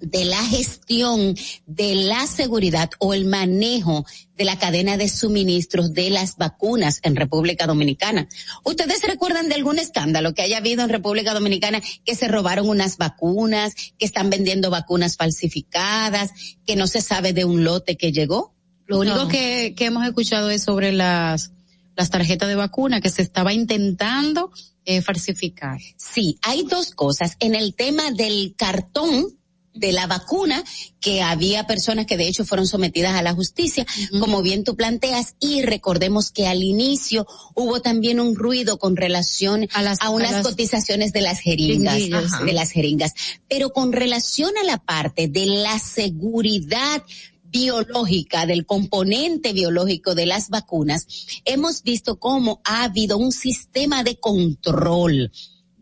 de 0.00 0.24
la 0.24 0.42
gestión 0.44 1.34
de 1.66 1.94
la 1.94 2.26
seguridad 2.26 2.90
o 2.98 3.14
el 3.14 3.24
manejo 3.24 4.06
de 4.36 4.44
la 4.44 4.58
cadena 4.58 4.96
de 4.96 5.08
suministros 5.08 5.92
de 5.92 6.10
las 6.10 6.36
vacunas 6.36 7.00
en 7.02 7.16
República 7.16 7.66
Dominicana. 7.66 8.28
¿Ustedes 8.64 9.02
recuerdan 9.02 9.48
de 9.48 9.56
algún 9.56 9.78
escándalo 9.78 10.34
que 10.34 10.42
haya 10.42 10.58
habido 10.58 10.84
en 10.84 10.90
República 10.90 11.34
Dominicana 11.34 11.82
que 12.04 12.14
se 12.14 12.28
robaron 12.28 12.68
unas 12.68 12.96
vacunas, 12.96 13.74
que 13.98 14.06
están 14.06 14.30
vendiendo 14.30 14.70
vacunas 14.70 15.16
falsificadas, 15.16 16.30
que 16.66 16.76
no 16.76 16.86
se 16.86 17.00
sabe 17.00 17.32
de 17.32 17.44
un 17.44 17.64
lote 17.64 17.96
que 17.96 18.12
llegó? 18.12 18.54
Lo 18.86 19.00
único 19.00 19.16
no. 19.16 19.28
que, 19.28 19.74
que 19.76 19.86
hemos 19.86 20.06
escuchado 20.06 20.50
es 20.50 20.62
sobre 20.62 20.92
las, 20.92 21.52
las 21.96 22.10
tarjetas 22.10 22.48
de 22.48 22.54
vacuna 22.54 23.00
que 23.00 23.10
se 23.10 23.22
estaba 23.22 23.52
intentando 23.52 24.50
eh, 24.84 25.02
falsificar. 25.02 25.78
Sí, 25.96 26.38
hay 26.40 26.62
dos 26.62 26.92
cosas. 26.92 27.36
En 27.40 27.54
el 27.54 27.74
tema 27.74 28.10
del 28.10 28.54
cartón, 28.56 29.37
de 29.78 29.92
la 29.92 30.06
vacuna, 30.06 30.62
que 31.00 31.22
había 31.22 31.66
personas 31.66 32.06
que 32.06 32.16
de 32.16 32.28
hecho 32.28 32.44
fueron 32.44 32.66
sometidas 32.66 33.14
a 33.14 33.22
la 33.22 33.34
justicia, 33.34 33.86
uh 33.86 34.16
-huh. 34.16 34.20
como 34.20 34.42
bien 34.42 34.64
tú 34.64 34.76
planteas, 34.76 35.34
y 35.40 35.62
recordemos 35.62 36.30
que 36.30 36.46
al 36.46 36.62
inicio 36.62 37.26
hubo 37.54 37.80
también 37.80 38.20
un 38.20 38.34
ruido 38.34 38.78
con 38.78 38.96
relación 38.96 39.68
a, 39.72 39.82
las, 39.82 40.00
a 40.00 40.10
unas 40.10 40.32
a 40.32 40.36
las... 40.38 40.46
cotizaciones 40.46 41.12
de 41.12 41.20
las 41.20 41.40
jeringas, 41.40 41.98
Ajá. 42.12 42.44
de 42.44 42.52
las 42.52 42.70
jeringas. 42.70 43.12
Pero 43.48 43.72
con 43.72 43.92
relación 43.92 44.52
a 44.60 44.64
la 44.64 44.78
parte 44.78 45.28
de 45.28 45.46
la 45.46 45.78
seguridad 45.78 47.02
biológica, 47.50 48.46
del 48.46 48.66
componente 48.66 49.52
biológico 49.52 50.14
de 50.14 50.26
las 50.26 50.48
vacunas, 50.48 51.06
hemos 51.44 51.82
visto 51.82 52.18
cómo 52.18 52.60
ha 52.64 52.84
habido 52.84 53.16
un 53.16 53.32
sistema 53.32 54.04
de 54.04 54.16
control 54.16 55.32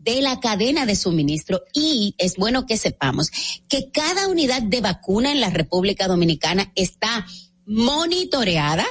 de 0.07 0.21
la 0.21 0.39
cadena 0.39 0.85
de 0.85 0.95
suministro 0.95 1.63
y 1.73 2.15
es 2.17 2.37
bueno 2.37 2.65
que 2.65 2.77
sepamos 2.77 3.29
que 3.67 3.91
cada 3.91 4.29
unidad 4.29 4.61
de 4.61 4.79
vacuna 4.79 5.33
en 5.33 5.41
la 5.41 5.49
República 5.49 6.07
Dominicana 6.07 6.71
está 6.75 7.27
monitoreada 7.65 8.85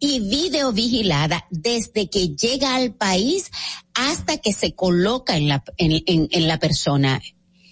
y 0.00 0.18
videovigilada 0.28 1.46
desde 1.50 2.10
que 2.10 2.30
llega 2.30 2.74
al 2.74 2.92
país 2.94 3.52
hasta 3.94 4.38
que 4.38 4.52
se 4.52 4.74
coloca 4.74 5.36
en 5.36 5.46
la, 5.46 5.62
en, 5.76 6.02
en, 6.04 6.26
en 6.32 6.48
la 6.48 6.58
persona. 6.58 7.22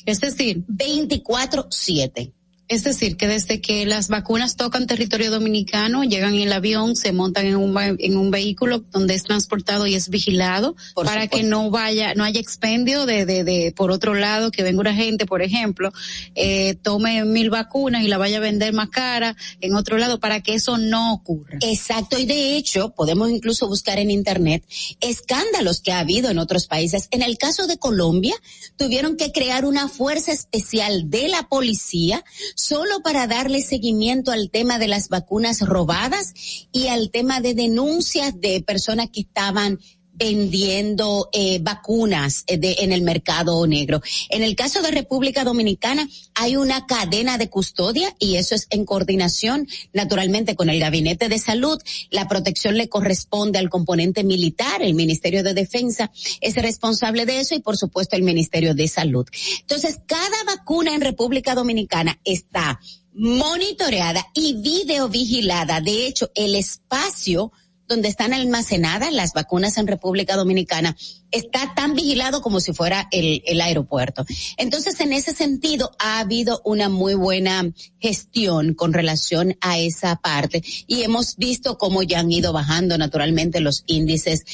Es 0.07 0.21
decir, 0.21 0.65
24-7. 0.69 2.33
Es 2.67 2.83
decir, 2.83 3.17
que 3.17 3.29
desde 3.29 3.61
que 3.61 3.85
las 3.85 4.09
vacunas 4.09 4.57
tocan 4.57 4.87
territorio 4.87 5.31
dominicano, 5.31 6.03
llegan 6.03 6.35
en 6.35 6.43
el 6.43 6.53
avión, 6.53 6.97
se 6.97 7.13
montan 7.13 7.47
en 7.47 7.57
un, 7.57 7.77
en 7.99 8.17
un 8.17 8.31
vehículo 8.31 8.85
donde 8.91 9.15
es 9.15 9.23
transportado 9.23 9.87
y 9.87 9.95
es 9.95 10.09
vigilado 10.09 10.75
por 10.95 11.05
para 11.05 11.25
supuesto. 11.25 11.37
que 11.37 11.43
no 11.43 11.71
vaya, 11.71 12.15
no 12.15 12.25
haya 12.25 12.41
expendio 12.41 13.05
de, 13.05 13.27
de, 13.27 13.45
de, 13.45 13.73
por 13.77 13.91
otro 13.91 14.15
lado, 14.15 14.51
que 14.51 14.63
venga 14.63 14.81
una 14.81 14.95
gente, 14.95 15.27
por 15.27 15.43
ejemplo, 15.43 15.93
eh, 16.35 16.75
tome 16.83 17.25
mil 17.25 17.51
vacunas 17.51 18.03
y 18.03 18.09
la 18.09 18.17
vaya 18.17 18.39
a 18.39 18.41
vender 18.41 18.73
más 18.73 18.89
cara 18.89 19.37
en 19.61 19.75
otro 19.75 19.99
lado 19.99 20.19
para 20.19 20.41
que 20.43 20.55
eso 20.55 20.79
no 20.79 21.13
ocurra. 21.13 21.59
Exacto. 21.61 22.19
Y 22.19 22.25
de 22.25 22.57
hecho, 22.57 22.95
podemos 22.95 23.31
incluso 23.31 23.69
buscar 23.69 23.99
en 23.99 24.11
internet 24.11 24.65
escándalos 25.01 25.81
que 25.81 25.93
ha 25.93 25.99
habido 25.99 26.31
en 26.31 26.39
otros 26.39 26.67
países. 26.67 27.09
En 27.11 27.21
el 27.21 27.37
caso 27.37 27.67
de 27.67 27.77
Colombia, 27.77 28.35
tuvieron 28.77 29.17
que 29.17 29.33
crear 29.33 29.67
una 29.67 29.89
fuerza 29.89 30.33
especial 30.33 31.11
de 31.11 31.29
la 31.29 31.47
policía 31.49 32.25
solo 32.55 33.01
para 33.03 33.27
darle 33.27 33.63
seguimiento 33.63 34.31
al 34.31 34.51
tema 34.51 34.79
de 34.79 34.89
las 34.89 35.09
vacunas 35.09 35.61
robadas 35.61 36.35
y 36.73 36.89
al 36.89 37.11
tema 37.11 37.41
de 37.41 37.55
denuncias 37.55 38.41
de 38.41 38.63
personas 38.63 39.11
que 39.11 39.21
estaban 39.21 39.79
vendiendo 40.15 41.29
eh, 41.33 41.59
vacunas 41.61 42.45
eh, 42.47 42.59
de, 42.59 42.77
en 42.81 42.93
el 42.93 43.03
mercado 43.03 43.67
negro. 43.67 44.01
En 44.31 44.43
el 44.43 44.57
caso 44.57 44.83
de 44.83 44.91
República 44.91 45.45
Dominicana 45.45 46.09
hay 46.35 46.57
una 46.57 46.87
cadena 46.87 47.39
de 47.39 47.51
custodia 47.51 48.15
y 48.19 48.37
eso 48.37 48.55
es 48.55 48.67
en 48.71 48.85
coordinación 48.85 49.69
naturalmente 49.93 50.55
con 50.55 50.71
el 50.71 50.81
Gabinete 50.81 51.29
de 51.29 51.39
Salud. 51.39 51.81
La 52.11 52.29
protección 52.29 52.77
le 52.77 52.89
corresponde 52.89 53.59
al 53.59 53.71
componente 53.71 54.25
militar, 54.25 54.83
el 54.83 54.95
Ministerio 54.95 55.43
de 55.43 55.55
Defensa 55.55 56.11
es 56.41 56.55
responsable 56.57 57.27
de 57.27 57.41
eso 57.41 57.55
y 57.55 57.61
por 57.61 57.77
supuesto 57.77 58.17
el 58.17 58.23
Ministerio 58.23 58.75
de 58.75 58.89
Salud. 58.89 59.27
Entonces, 59.61 59.99
cada 60.07 60.45
vacuna 60.47 60.95
en 60.95 61.01
República 61.01 61.55
Dominicana 61.55 62.21
está 62.25 62.81
monitoreada 63.15 64.27
y 64.35 64.55
videovigilada. 64.55 65.81
De 65.81 66.07
hecho, 66.07 66.31
el 66.35 66.55
espacio 66.57 67.53
donde 67.89 68.09
están 68.09 68.33
almacenadas 68.33 69.13
las 69.13 69.33
vacunas 69.33 69.79
en 69.79 69.87
República 69.87 70.37
Dominicana 70.37 70.97
está 71.31 71.75
tan 71.75 71.95
vigilado 71.95 72.43
como 72.43 72.61
si 72.61 72.73
fuera 72.73 73.09
el, 73.11 73.61
aeropuerto. 73.61 74.25
Entonces, 74.57 75.01
en 75.01 75.13
ese 75.13 75.35
sentido, 75.35 75.91
ha 75.99 76.21
habido 76.21 76.61
una 76.65 76.89
muy 76.89 77.15
buena 77.15 77.73
gestión 77.99 78.75
con 78.75 78.93
relación 78.93 79.57
a 79.61 79.79
esa 79.79 80.17
parte 80.17 80.63
y 80.87 81.03
hemos 81.03 81.37
visto 81.37 81.77
cómo 81.77 82.03
ya 82.03 82.21
han 82.21 82.31
ido 82.31 82.53
bajando 82.53 82.97
naturalmente 82.99 83.61
los 83.61 83.83
índices 83.87 84.45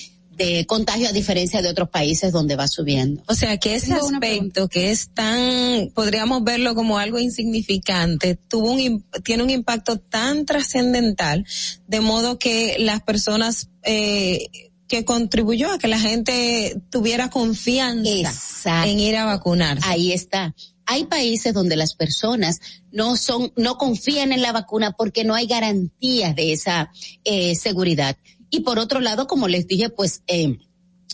de 0.41 0.65
contagio 0.65 1.07
a 1.07 1.13
diferencia 1.13 1.61
de 1.61 1.69
otros 1.69 1.91
países 1.91 2.33
donde 2.33 2.57
va 2.57 2.67
subiendo. 2.67 3.23
O 3.27 3.35
sea 3.35 3.59
que 3.59 3.75
ese 3.75 3.93
aspecto 3.93 4.69
que 4.69 4.91
es 4.91 5.11
tan, 5.11 5.91
podríamos 5.95 6.43
verlo 6.45 6.75
como 6.75 6.97
algo 6.99 7.19
insignificante, 7.19 8.37
tuvo 8.49 8.73
un, 8.73 9.05
tiene 9.23 9.43
un 9.43 9.51
impacto 9.51 9.99
tan 9.99 10.47
trascendental, 10.47 11.45
de 11.87 12.01
modo 12.01 12.39
que 12.39 12.77
las 12.79 13.03
personas, 13.03 13.69
eh, 13.83 14.49
que 14.89 15.05
contribuyó 15.05 15.71
a 15.73 15.79
que 15.79 15.89
la 15.89 16.01
gente 16.01 16.81
tuviera 16.89 17.29
confianza 17.29 18.87
en 18.89 18.99
ir 18.99 19.17
a 19.17 19.27
vacunarse. 19.27 19.87
Ahí 19.87 20.13
está. 20.13 20.55
Hay 20.87 21.05
países 21.05 21.53
donde 21.53 21.77
las 21.77 21.95
personas 21.95 22.61
no 22.91 23.17
son, 23.17 23.53
no 23.57 23.77
confían 23.77 24.33
en 24.33 24.41
la 24.41 24.53
vacuna 24.53 24.93
porque 24.93 25.23
no 25.23 25.35
hay 25.35 25.47
garantías 25.47 26.35
de 26.35 26.53
esa 26.53 26.91
eh, 27.25 27.55
seguridad. 27.57 28.17
Y 28.51 28.61
por 28.61 28.79
otro 28.79 29.01
lado, 29.01 29.27
como 29.27 29.49
les 29.49 29.67
dije, 29.67 29.89
pues 29.89 30.23
eh, 30.27 30.59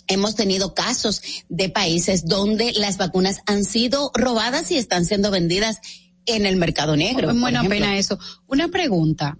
hemos 0.09 0.35
tenido 0.35 0.75
casos 0.75 1.23
de 1.49 1.69
países 1.69 2.27
donde 2.27 2.73
las 2.73 2.97
vacunas 2.97 3.41
han 3.47 3.65
sido 3.65 4.11
robadas 4.15 4.71
y 4.71 4.77
están 4.77 5.05
siendo 5.05 5.31
vendidas 5.31 5.81
en 6.27 6.47
el 6.47 6.57
mercado 6.57 6.97
negro. 6.97 7.33
Bueno, 7.35 7.63
pena 7.69 7.99
eso. 7.99 8.19
Una 8.47 8.69
pregunta. 8.69 9.39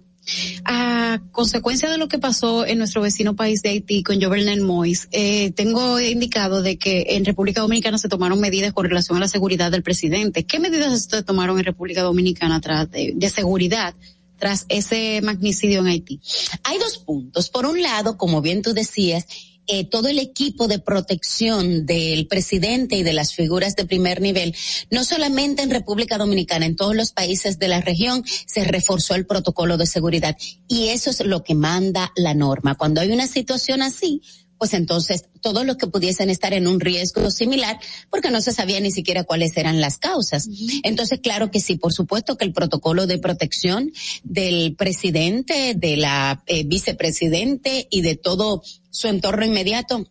A 0.65 1.21
consecuencia 1.31 1.89
de 1.89 1.97
lo 1.97 2.09
que 2.09 2.19
pasó 2.19 2.65
en 2.65 2.79
nuestro 2.79 3.01
vecino 3.01 3.37
país 3.37 3.61
de 3.61 3.69
Haití 3.69 4.03
con 4.03 4.21
Jovenel 4.21 4.59
Mois, 4.59 5.07
eh, 5.11 5.51
tengo 5.51 5.99
indicado 6.01 6.61
de 6.61 6.77
que 6.77 7.05
en 7.09 7.23
República 7.23 7.61
Dominicana 7.61 7.97
se 7.97 8.09
tomaron 8.09 8.39
medidas 8.41 8.73
con 8.73 8.85
relación 8.85 9.17
a 9.17 9.21
la 9.21 9.29
seguridad 9.29 9.71
del 9.71 9.83
presidente. 9.83 10.45
¿Qué 10.45 10.59
medidas 10.59 11.07
se 11.09 11.23
tomaron 11.23 11.57
en 11.59 11.63
República 11.63 12.01
Dominicana 12.01 12.59
tras 12.59 12.91
de, 12.91 13.13
de 13.15 13.29
seguridad 13.29 13.95
tras 14.37 14.65
ese 14.69 15.21
magnicidio 15.21 15.79
en 15.79 15.87
Haití? 15.87 16.21
Hay 16.63 16.77
dos 16.77 16.97
puntos. 16.97 17.49
Por 17.49 17.65
un 17.65 17.81
lado, 17.81 18.17
como 18.17 18.41
bien 18.41 18.61
tú 18.61 18.73
decías, 18.73 19.25
eh, 19.69 19.83
todo 19.83 20.07
el 20.07 20.17
equipo 20.17 20.69
de 20.69 20.79
protección 20.79 21.85
del 21.85 22.27
presidente 22.27 22.95
y 22.95 23.03
de 23.03 23.11
las 23.11 23.33
figuras 23.33 23.75
de 23.75 23.85
primer 23.85 24.21
nivel, 24.21 24.55
no 24.91 25.03
solamente 25.03 25.61
en 25.61 25.71
República 25.71 26.17
Dominicana, 26.17 26.65
en 26.65 26.77
todos 26.77 26.95
los 26.95 27.11
países 27.11 27.59
de 27.59 27.67
la 27.67 27.81
región 27.81 28.23
se 28.45 28.63
reforzó 28.63 29.13
el 29.15 29.25
protocolo 29.25 29.75
de 29.75 29.85
seguridad 29.85 30.37
y 30.69 30.87
eso 30.87 31.09
es 31.09 31.19
lo 31.25 31.43
que 31.43 31.53
manda 31.53 32.13
la 32.15 32.33
norma. 32.33 32.75
Cuando 32.75 33.01
hay 33.01 33.11
una 33.11 33.27
situación 33.27 33.81
así, 33.81 34.21
pues 34.57 34.73
entonces 34.73 35.25
todos 35.47 35.65
los 35.65 35.77
que 35.77 35.87
pudiesen 35.87 36.29
estar 36.29 36.53
en 36.53 36.67
un 36.67 36.81
riesgo 36.81 37.31
similar, 37.31 37.79
porque 38.09 38.31
no 38.31 38.41
se 38.41 38.51
sabía 38.51 38.81
ni 38.81 38.91
siquiera 38.91 39.23
cuáles 39.23 39.55
eran 39.55 39.79
las 39.79 39.97
causas. 39.97 40.49
Entonces, 40.83 41.21
claro 41.21 41.51
que 41.51 41.61
sí, 41.61 41.77
por 41.77 41.93
supuesto 41.93 42.35
que 42.35 42.43
el 42.43 42.51
protocolo 42.51 43.07
de 43.07 43.17
protección 43.17 43.93
del 44.25 44.75
presidente, 44.75 45.73
de 45.73 45.95
la 45.95 46.43
eh, 46.47 46.65
vicepresidente 46.65 47.87
y 47.89 48.01
de 48.01 48.17
todo 48.17 48.61
su 48.89 49.07
entorno 49.07 49.45
inmediato 49.45 50.05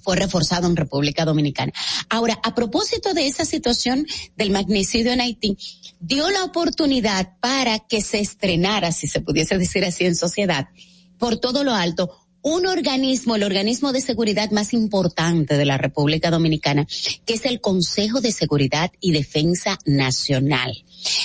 fue 0.00 0.14
reforzado 0.14 0.68
en 0.68 0.76
República 0.76 1.24
Dominicana. 1.24 1.72
Ahora, 2.08 2.38
a 2.44 2.54
propósito 2.54 3.14
de 3.14 3.26
esa 3.26 3.44
situación 3.44 4.06
del 4.36 4.50
magnicidio 4.50 5.10
en 5.10 5.22
Haití, 5.22 5.58
dio 5.98 6.30
la 6.30 6.44
oportunidad 6.44 7.36
para 7.40 7.80
que 7.80 8.00
se 8.00 8.20
estrenara, 8.20 8.92
si 8.92 9.08
se 9.08 9.22
pudiese 9.22 9.58
decir 9.58 9.84
así 9.84 10.04
en 10.04 10.14
sociedad, 10.14 10.68
por 11.18 11.38
todo 11.38 11.64
lo 11.64 11.74
alto, 11.74 12.21
un 12.42 12.66
organismo, 12.66 13.36
el 13.36 13.44
organismo 13.44 13.92
de 13.92 14.00
seguridad 14.00 14.50
más 14.50 14.72
importante 14.74 15.56
de 15.56 15.64
la 15.64 15.78
República 15.78 16.30
Dominicana, 16.30 16.86
que 17.24 17.34
es 17.34 17.44
el 17.44 17.60
Consejo 17.60 18.20
de 18.20 18.32
Seguridad 18.32 18.90
y 19.00 19.12
Defensa 19.12 19.78
Nacional, 19.86 20.84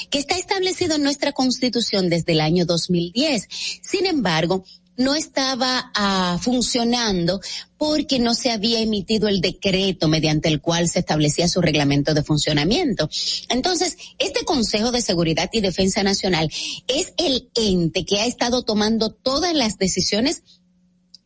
que 0.10 0.20
está 0.20 0.38
establecido 0.38 0.96
en 0.96 1.04
nuestra 1.04 1.32
Constitución 1.32 2.10
desde 2.10 2.34
el 2.34 2.42
año 2.42 2.66
2010. 2.66 3.48
Sin 3.82 4.06
embargo, 4.06 4.64
no 4.98 5.14
estaba 5.14 5.92
uh, 5.96 6.40
funcionando 6.40 7.40
porque 7.78 8.18
no 8.18 8.34
se 8.34 8.52
había 8.52 8.80
emitido 8.80 9.28
el 9.28 9.42
decreto 9.42 10.08
mediante 10.08 10.50
el 10.50 10.60
cual 10.60 10.90
se 10.90 11.00
establecía 11.00 11.48
su 11.48 11.62
reglamento 11.62 12.16
de 12.16 12.24
funcionamiento. 12.24 13.08
Entonces, 13.50 13.98
este 14.18 14.44
Consejo 14.44 14.92
de 14.92 15.02
Seguridad 15.02 15.50
y 15.54 15.62
Defensa 15.62 16.02
Nacional 16.02 16.52
es 16.88 17.14
el 17.18 17.50
ente 17.54 18.06
que 18.06 18.20
ha 18.20 18.26
estado 18.26 18.64
tomando 18.64 19.12
todas 19.12 19.54
las 19.54 19.78
decisiones 19.78 20.42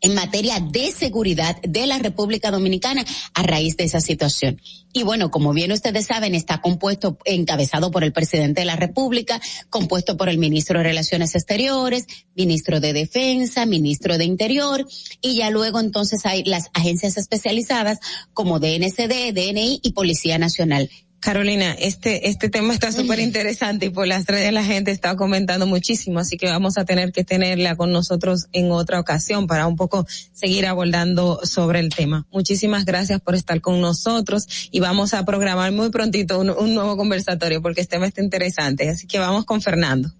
en 0.02 0.16
materia 0.16 0.60
de 0.60 0.92
seguridad 0.92 1.62
de 1.62 1.86
la 1.86 2.00
República 2.00 2.52
Dominicana 2.52 3.06
a 3.34 3.44
raíz 3.44 3.78
de 3.78 3.86
esa 3.86 4.02
situación. 4.02 4.60
Y 4.94 5.04
bueno, 5.04 5.32
como 5.32 5.54
bien 5.54 5.72
ustedes 5.72 6.08
saben, 6.08 6.36
está 6.36 6.60
compuesto, 6.60 7.18
encabezado 7.26 7.92
por 7.92 8.04
el 8.04 8.12
presidente 8.12 8.62
de 8.62 8.66
la 8.66 8.76
República, 8.76 9.40
compuesto 9.70 10.18
por 10.18 10.28
el 10.28 10.38
ministro 10.38 10.80
de 10.80 10.84
Relaciones 10.84 11.34
Exteriores, 11.36 12.08
ministro 12.36 12.80
de 12.80 12.94
Defensa, 12.94 13.66
ministro 13.66 14.18
de 14.18 14.26
Interior, 14.26 14.86
y 15.22 15.36
ya 15.36 15.50
luego 15.50 15.80
entonces 15.80 16.26
hay 16.26 16.44
las 16.44 16.70
agencias 16.74 17.18
especializadas 17.18 18.00
como 18.34 18.60
DNCD, 18.60 19.34
DNI 19.34 19.80
y 19.82 19.94
Policía 19.94 20.38
Nacional 20.38 20.90
Carolina, 21.22 21.74
este, 21.78 22.30
este 22.30 22.50
tema 22.50 22.74
está 22.74 22.92
súper 22.92 23.20
interesante 23.20 23.86
y 23.86 23.90
por 23.92 24.08
las 24.08 24.26
redes 24.26 24.52
la 24.52 24.64
gente 24.64 24.90
está 24.90 25.16
comentando 25.16 25.68
muchísimo, 25.68 26.18
así 26.18 26.36
que 26.36 26.48
vamos 26.48 26.80
a 26.80 26.84
tener 26.84 27.12
que 27.12 27.24
tenerla 27.24 27.76
con 27.76 27.92
nosotros 27.92 28.48
en 28.54 28.72
otra 28.72 29.00
ocasión 29.00 29.46
para 29.46 29.68
un 29.68 29.76
poco 29.76 30.08
seguir 30.34 30.66
abordando 30.66 31.40
sobre 31.44 31.80
el 31.80 31.90
tema. 31.90 32.26
Muchísimas 32.32 32.86
gracias 32.86 33.22
por 33.22 33.36
estar 33.36 33.62
con 33.62 33.80
nosotros 33.82 34.48
y 34.72 34.80
vamos 34.80 35.14
a 35.14 35.24
programar 35.24 35.72
muy 35.72 35.92
prontito 35.92 36.40
un, 36.40 36.50
un 36.50 36.74
nuevo 36.74 36.98
conversatorio 36.98 37.62
porque 37.62 37.82
este 37.82 37.98
tema 37.98 38.08
está 38.08 38.24
interesante, 38.24 38.90
así 38.90 39.06
que 39.06 39.20
vamos 39.20 39.46
con 39.46 39.62
Fernando. 39.62 40.12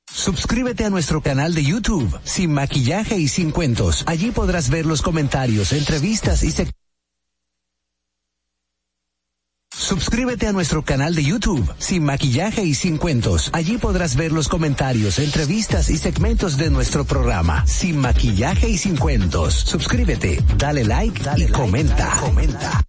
Suscríbete 0.07 0.86
a 0.86 0.91
nuestro 0.91 1.23
canal 1.23 1.56
de 1.56 1.64
YouTube, 1.64 2.19
Sin 2.23 2.53
Maquillaje 2.53 3.18
y 3.18 3.27
Sin 3.27 3.49
Cuentos. 3.49 4.03
Allí 4.06 4.30
podrás 4.30 4.69
ver 4.69 4.86
los 4.86 5.02
comentarios, 5.02 5.73
entrevistas 5.73 6.44
y 6.44 6.52
secciones 6.52 6.84
Suscríbete 9.77 10.47
a 10.47 10.53
nuestro 10.53 10.84
canal 10.84 11.14
de 11.15 11.23
YouTube, 11.23 11.69
Sin 11.77 12.06
Maquillaje 12.06 12.64
y 12.64 12.73
Sin 12.73 12.97
Cuentos. 12.97 13.49
Allí 13.53 13.77
podrás 13.77 14.15
ver 14.15 14.31
los 14.31 14.47
comentarios, 14.47 15.19
entrevistas 15.19 15.89
y 15.89 15.97
segmentos 15.97 16.57
de 16.57 16.69
nuestro 16.69 17.03
programa, 17.03 17.68
Sin 17.68 17.97
Maquillaje 17.97 18.69
y 18.69 18.77
Sin 18.77 18.95
Cuentos. 18.95 19.53
Suscríbete, 19.53 20.41
dale 20.57 20.85
like 20.85 21.22
dale 21.22 21.39
y 21.39 21.47
like, 21.47 21.53
comenta. 21.53 22.06
Dale, 22.06 22.22
comenta. 22.22 22.81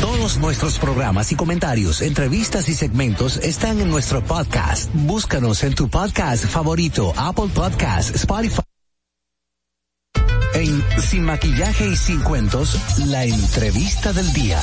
Todos 0.00 0.38
nuestros 0.38 0.78
programas 0.78 1.30
y 1.32 1.36
comentarios, 1.36 2.00
entrevistas 2.00 2.68
y 2.68 2.74
segmentos 2.74 3.36
están 3.36 3.80
en 3.80 3.88
nuestro 3.88 4.24
podcast. 4.24 4.90
Búscanos 4.94 5.62
en 5.64 5.74
tu 5.74 5.88
podcast 5.88 6.46
favorito, 6.46 7.12
Apple 7.16 7.50
Podcast, 7.54 8.16
Spotify. 8.16 8.62
En 10.54 10.82
Sin 11.00 11.24
Maquillaje 11.24 11.88
y 11.88 11.96
Sin 11.96 12.20
Cuentos, 12.20 12.78
la 13.06 13.24
entrevista 13.24 14.12
del 14.12 14.32
día. 14.32 14.58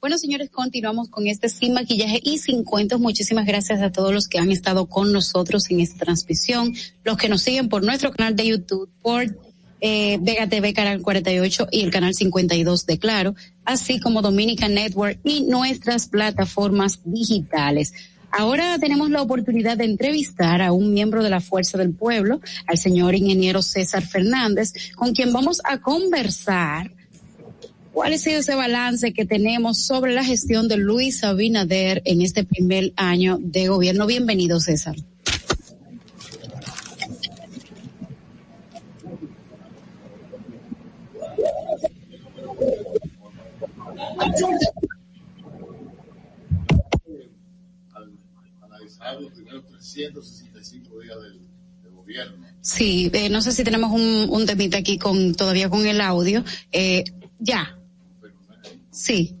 Bueno, 0.00 0.18
señores, 0.18 0.50
continuamos 0.50 1.08
con 1.08 1.26
este 1.26 1.48
sin 1.48 1.72
maquillaje 1.72 2.20
y 2.22 2.38
sin 2.38 2.64
cuentos. 2.64 3.00
Muchísimas 3.00 3.46
gracias 3.46 3.80
a 3.80 3.90
todos 3.90 4.12
los 4.12 4.28
que 4.28 4.38
han 4.38 4.50
estado 4.50 4.86
con 4.86 5.12
nosotros 5.12 5.70
en 5.70 5.80
esta 5.80 6.04
transmisión, 6.04 6.74
los 7.02 7.16
que 7.16 7.28
nos 7.28 7.42
siguen 7.42 7.68
por 7.68 7.82
nuestro 7.82 8.12
canal 8.12 8.36
de 8.36 8.46
YouTube, 8.46 8.90
por 9.00 9.24
eh, 9.80 10.18
Vega 10.20 10.48
TV 10.48 10.74
Canal 10.74 11.00
48 11.00 11.68
y 11.70 11.82
el 11.82 11.90
Canal 11.90 12.14
52 12.14 12.86
de 12.86 12.98
Claro, 12.98 13.34
así 13.64 13.98
como 13.98 14.22
Dominica 14.22 14.68
Network 14.68 15.18
y 15.24 15.42
nuestras 15.42 16.08
plataformas 16.08 17.00
digitales. 17.04 17.92
Ahora 18.30 18.78
tenemos 18.78 19.08
la 19.10 19.22
oportunidad 19.22 19.78
de 19.78 19.84
entrevistar 19.84 20.60
a 20.60 20.72
un 20.72 20.92
miembro 20.92 21.22
de 21.22 21.30
la 21.30 21.40
Fuerza 21.40 21.78
del 21.78 21.94
Pueblo, 21.94 22.40
al 22.66 22.76
señor 22.76 23.14
ingeniero 23.14 23.62
César 23.62 24.06
Fernández, 24.06 24.72
con 24.94 25.14
quien 25.14 25.32
vamos 25.32 25.60
a 25.64 25.78
conversar 25.78 26.95
cuál 27.96 28.12
ha 28.12 28.18
sido 28.18 28.40
ese 28.40 28.54
balance 28.54 29.14
que 29.14 29.24
tenemos 29.24 29.86
sobre 29.86 30.12
la 30.12 30.22
gestión 30.22 30.68
de 30.68 30.76
Luis 30.76 31.24
Abinader 31.24 32.02
en 32.04 32.20
este 32.20 32.44
primer 32.44 32.92
año 32.94 33.38
de 33.40 33.68
gobierno. 33.68 34.06
Bienvenido, 34.06 34.60
César. 34.60 34.96
analizar 48.60 49.18
los 49.22 49.32
primeros 49.32 49.64
365 49.68 51.00
días 51.00 51.16
del, 51.22 51.40
del 51.82 51.92
gobierno. 51.94 52.46
Sí, 52.60 53.10
eh, 53.14 53.30
no 53.30 53.40
sé 53.40 53.52
si 53.52 53.64
tenemos 53.64 53.90
un, 53.90 54.26
un 54.28 54.44
temita 54.44 54.76
aquí 54.76 54.98
con 54.98 55.34
todavía 55.34 55.70
con 55.70 55.86
el 55.86 56.02
audio. 56.02 56.44
Eh, 56.72 57.02
ya. 57.38 57.75
Sí. 58.96 59.36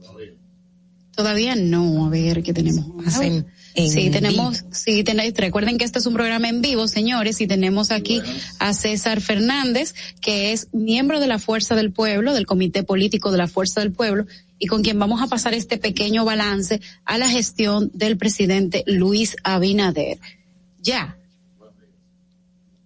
Todavía 1.14 1.54
no, 1.56 2.06
a 2.06 2.10
ver 2.10 2.42
qué 2.42 2.52
tenemos. 2.52 2.84
Hacen 3.06 3.46
en 3.74 3.90
Sí, 3.90 4.10
tenemos, 4.10 4.64
sí, 4.70 5.02
ten- 5.02 5.18
recuerden 5.36 5.78
que 5.78 5.84
este 5.84 5.98
es 5.98 6.04
un 6.06 6.12
programa 6.14 6.48
en 6.48 6.60
vivo, 6.60 6.88
señores, 6.88 7.40
y 7.40 7.46
tenemos 7.46 7.90
aquí 7.90 8.20
a 8.58 8.74
César 8.74 9.20
Fernández, 9.22 9.94
que 10.20 10.52
es 10.52 10.68
miembro 10.74 11.18
de 11.20 11.26
la 11.26 11.38
Fuerza 11.38 11.74
del 11.74 11.90
Pueblo, 11.92 12.34
del 12.34 12.46
Comité 12.46 12.82
Político 12.82 13.30
de 13.32 13.38
la 13.38 13.48
Fuerza 13.48 13.80
del 13.80 13.92
Pueblo, 13.92 14.26
y 14.58 14.66
con 14.66 14.82
quien 14.82 14.98
vamos 14.98 15.22
a 15.22 15.26
pasar 15.26 15.54
este 15.54 15.78
pequeño 15.78 16.24
balance 16.26 16.80
a 17.06 17.16
la 17.18 17.28
gestión 17.28 17.90
del 17.94 18.16
presidente 18.18 18.82
Luis 18.86 19.36
Abinader. 19.42 20.18
Ya. 20.82 21.16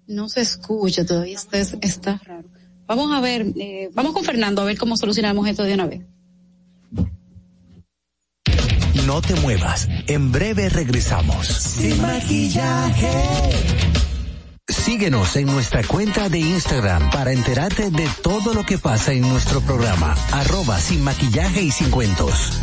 No 0.06 0.28
se 0.28 0.40
escucha 0.40 1.04
todavía, 1.04 1.36
está, 1.36 1.58
está 1.60 2.20
raro. 2.24 2.48
Vamos 2.86 3.12
a 3.12 3.20
ver, 3.20 3.46
eh, 3.56 3.90
vamos 3.92 4.12
con 4.12 4.24
Fernando 4.24 4.62
a 4.62 4.64
ver 4.64 4.76
cómo 4.78 4.96
solucionamos 4.96 5.48
esto 5.48 5.62
de 5.62 5.74
una 5.74 5.86
vez. 5.86 6.02
No 9.10 9.20
te 9.20 9.34
muevas. 9.40 9.88
En 10.06 10.30
breve 10.30 10.68
regresamos. 10.68 11.48
Sin 11.48 12.00
maquillaje. 12.00 13.10
Síguenos 14.68 15.34
en 15.34 15.46
nuestra 15.46 15.82
cuenta 15.82 16.28
de 16.28 16.38
Instagram 16.38 17.10
para 17.10 17.32
enterarte 17.32 17.90
de 17.90 18.08
todo 18.22 18.54
lo 18.54 18.64
que 18.64 18.78
pasa 18.78 19.12
en 19.12 19.22
nuestro 19.22 19.62
programa. 19.62 20.16
Arroba 20.30 20.78
sin 20.78 21.02
maquillaje 21.02 21.60
y 21.60 21.72
sin 21.72 21.90
cuentos. 21.90 22.60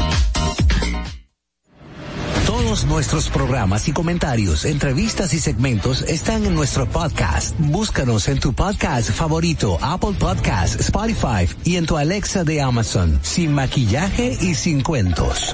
Todos 2.46 2.86
nuestros 2.86 3.28
programas 3.28 3.90
y 3.90 3.92
comentarios, 3.92 4.64
entrevistas 4.64 5.34
y 5.34 5.40
segmentos 5.40 6.04
están 6.04 6.46
en 6.46 6.56
nuestro 6.56 6.88
podcast. 6.88 7.56
Búscanos 7.60 8.30
en 8.30 8.40
tu 8.40 8.54
podcast 8.54 9.12
favorito, 9.12 9.78
Apple 9.82 10.16
Podcast, 10.18 10.80
Spotify 10.80 11.46
y 11.66 11.76
en 11.76 11.86
tu 11.86 11.98
Alexa 11.98 12.46
de 12.46 12.62
Amazon. 12.62 13.20
Sin 13.22 13.52
maquillaje 13.52 14.38
y 14.40 14.56
sin 14.56 14.82
cuentos. 14.82 15.54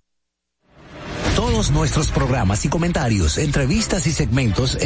Todos 1.61 1.73
nuestros 1.73 2.09
programas 2.09 2.65
y 2.65 2.69
comentarios, 2.69 3.37
entrevistas 3.37 4.07
y 4.07 4.11
segmentos 4.11 4.79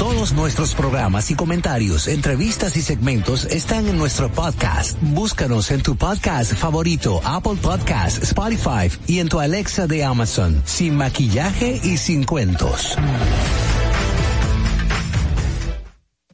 todos 0.00 0.32
nuestros 0.32 0.74
programas 0.74 1.30
y 1.30 1.36
comentarios, 1.36 2.08
entrevistas 2.08 2.76
y 2.76 2.82
segmentos 2.82 3.44
están 3.44 3.86
en 3.86 3.96
nuestro 3.96 4.32
podcast. 4.32 4.98
Búscanos 5.00 5.70
en 5.70 5.84
tu 5.84 5.94
podcast 5.94 6.54
favorito, 6.54 7.20
Apple 7.22 7.54
Podcast, 7.62 8.20
Spotify 8.24 8.90
y 9.06 9.20
en 9.20 9.28
tu 9.28 9.38
Alexa 9.38 9.86
de 9.86 10.02
Amazon. 10.02 10.60
Sin 10.66 10.96
maquillaje 10.96 11.80
y 11.84 11.96
sin 11.96 12.24
cuentos. 12.24 12.96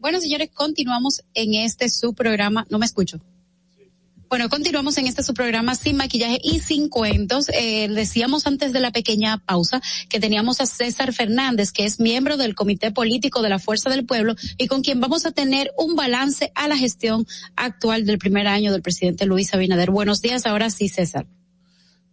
Bueno, 0.01 0.19
señores, 0.19 0.49
continuamos 0.55 1.23
en 1.35 1.53
este 1.53 1.91
su 1.91 2.15
programa. 2.15 2.67
No 2.71 2.79
me 2.79 2.87
escucho. 2.87 3.21
Bueno, 4.29 4.49
continuamos 4.49 4.97
en 4.99 5.07
este 5.07 5.23
su 5.23 5.35
programa 5.35 5.75
sin 5.75 5.97
maquillaje 5.97 6.39
y 6.43 6.61
sin 6.61 6.89
cuentos. 6.89 7.49
Eh, 7.51 7.89
decíamos 7.89 8.47
antes 8.47 8.73
de 8.73 8.81
la 8.81 8.91
pequeña 8.91 9.39
pausa 9.39 9.81
que 10.09 10.19
teníamos 10.19 10.61
a 10.61 10.67
César 10.67 11.13
Fernández, 11.13 11.73
que 11.73 11.85
es 11.85 12.01
miembro 12.01 12.37
del 12.37 12.55
Comité 12.55 12.91
Político 12.91 13.43
de 13.43 13.51
la 13.51 13.59
Fuerza 13.59 13.91
del 13.91 14.07
Pueblo 14.07 14.35
y 14.59 14.67
con 14.67 14.83
quien 14.83 15.01
vamos 15.01 15.27
a 15.27 15.33
tener 15.33 15.71
un 15.77 15.95
balance 15.95 16.51
a 16.55 16.69
la 16.69 16.77
gestión 16.77 17.27
actual 17.55 18.07
del 18.07 18.19
primer 18.19 18.49
año 18.49 18.73
del 18.73 18.83
presidente 18.83 19.27
Luis 19.27 19.53
Abinader. 19.55 19.91
Buenos 19.91 20.21
días, 20.21 20.47
ahora 20.47 20.71
sí, 20.71 20.89
César. 20.89 21.27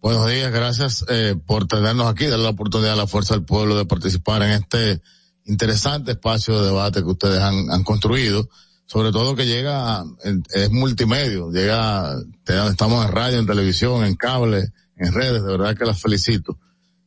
Buenos 0.02 0.28
días, 0.28 0.52
gracias 0.52 1.06
eh, 1.10 1.36
por 1.46 1.68
tenernos 1.68 2.08
aquí, 2.08 2.26
dar 2.26 2.40
la 2.40 2.50
oportunidad 2.50 2.94
a 2.94 2.96
la 2.98 3.08
Fuerza 3.08 3.36
del 3.36 3.46
Pueblo 3.46 3.78
de 3.78 3.86
participar 3.86 4.42
en 4.44 4.52
este 4.52 5.02
interesante 5.46 6.12
espacio 6.12 6.60
de 6.60 6.68
debate 6.68 7.02
que 7.02 7.10
ustedes 7.10 7.40
han, 7.40 7.72
han 7.72 7.84
construido, 7.84 8.50
sobre 8.92 9.14
todo 9.14 9.38
que 9.38 9.46
llega, 9.46 10.04
es 10.54 10.70
multimedio, 10.70 11.50
llega, 11.50 12.14
estamos 12.70 13.06
en 13.06 13.12
radio, 13.14 13.40
en 13.40 13.48
televisión, 13.48 14.04
en 14.04 14.18
cable, 14.18 14.74
en 14.98 15.14
redes, 15.14 15.44
de 15.44 15.50
verdad 15.50 15.78
que 15.78 15.86
las 15.86 16.02
felicito. 16.02 16.60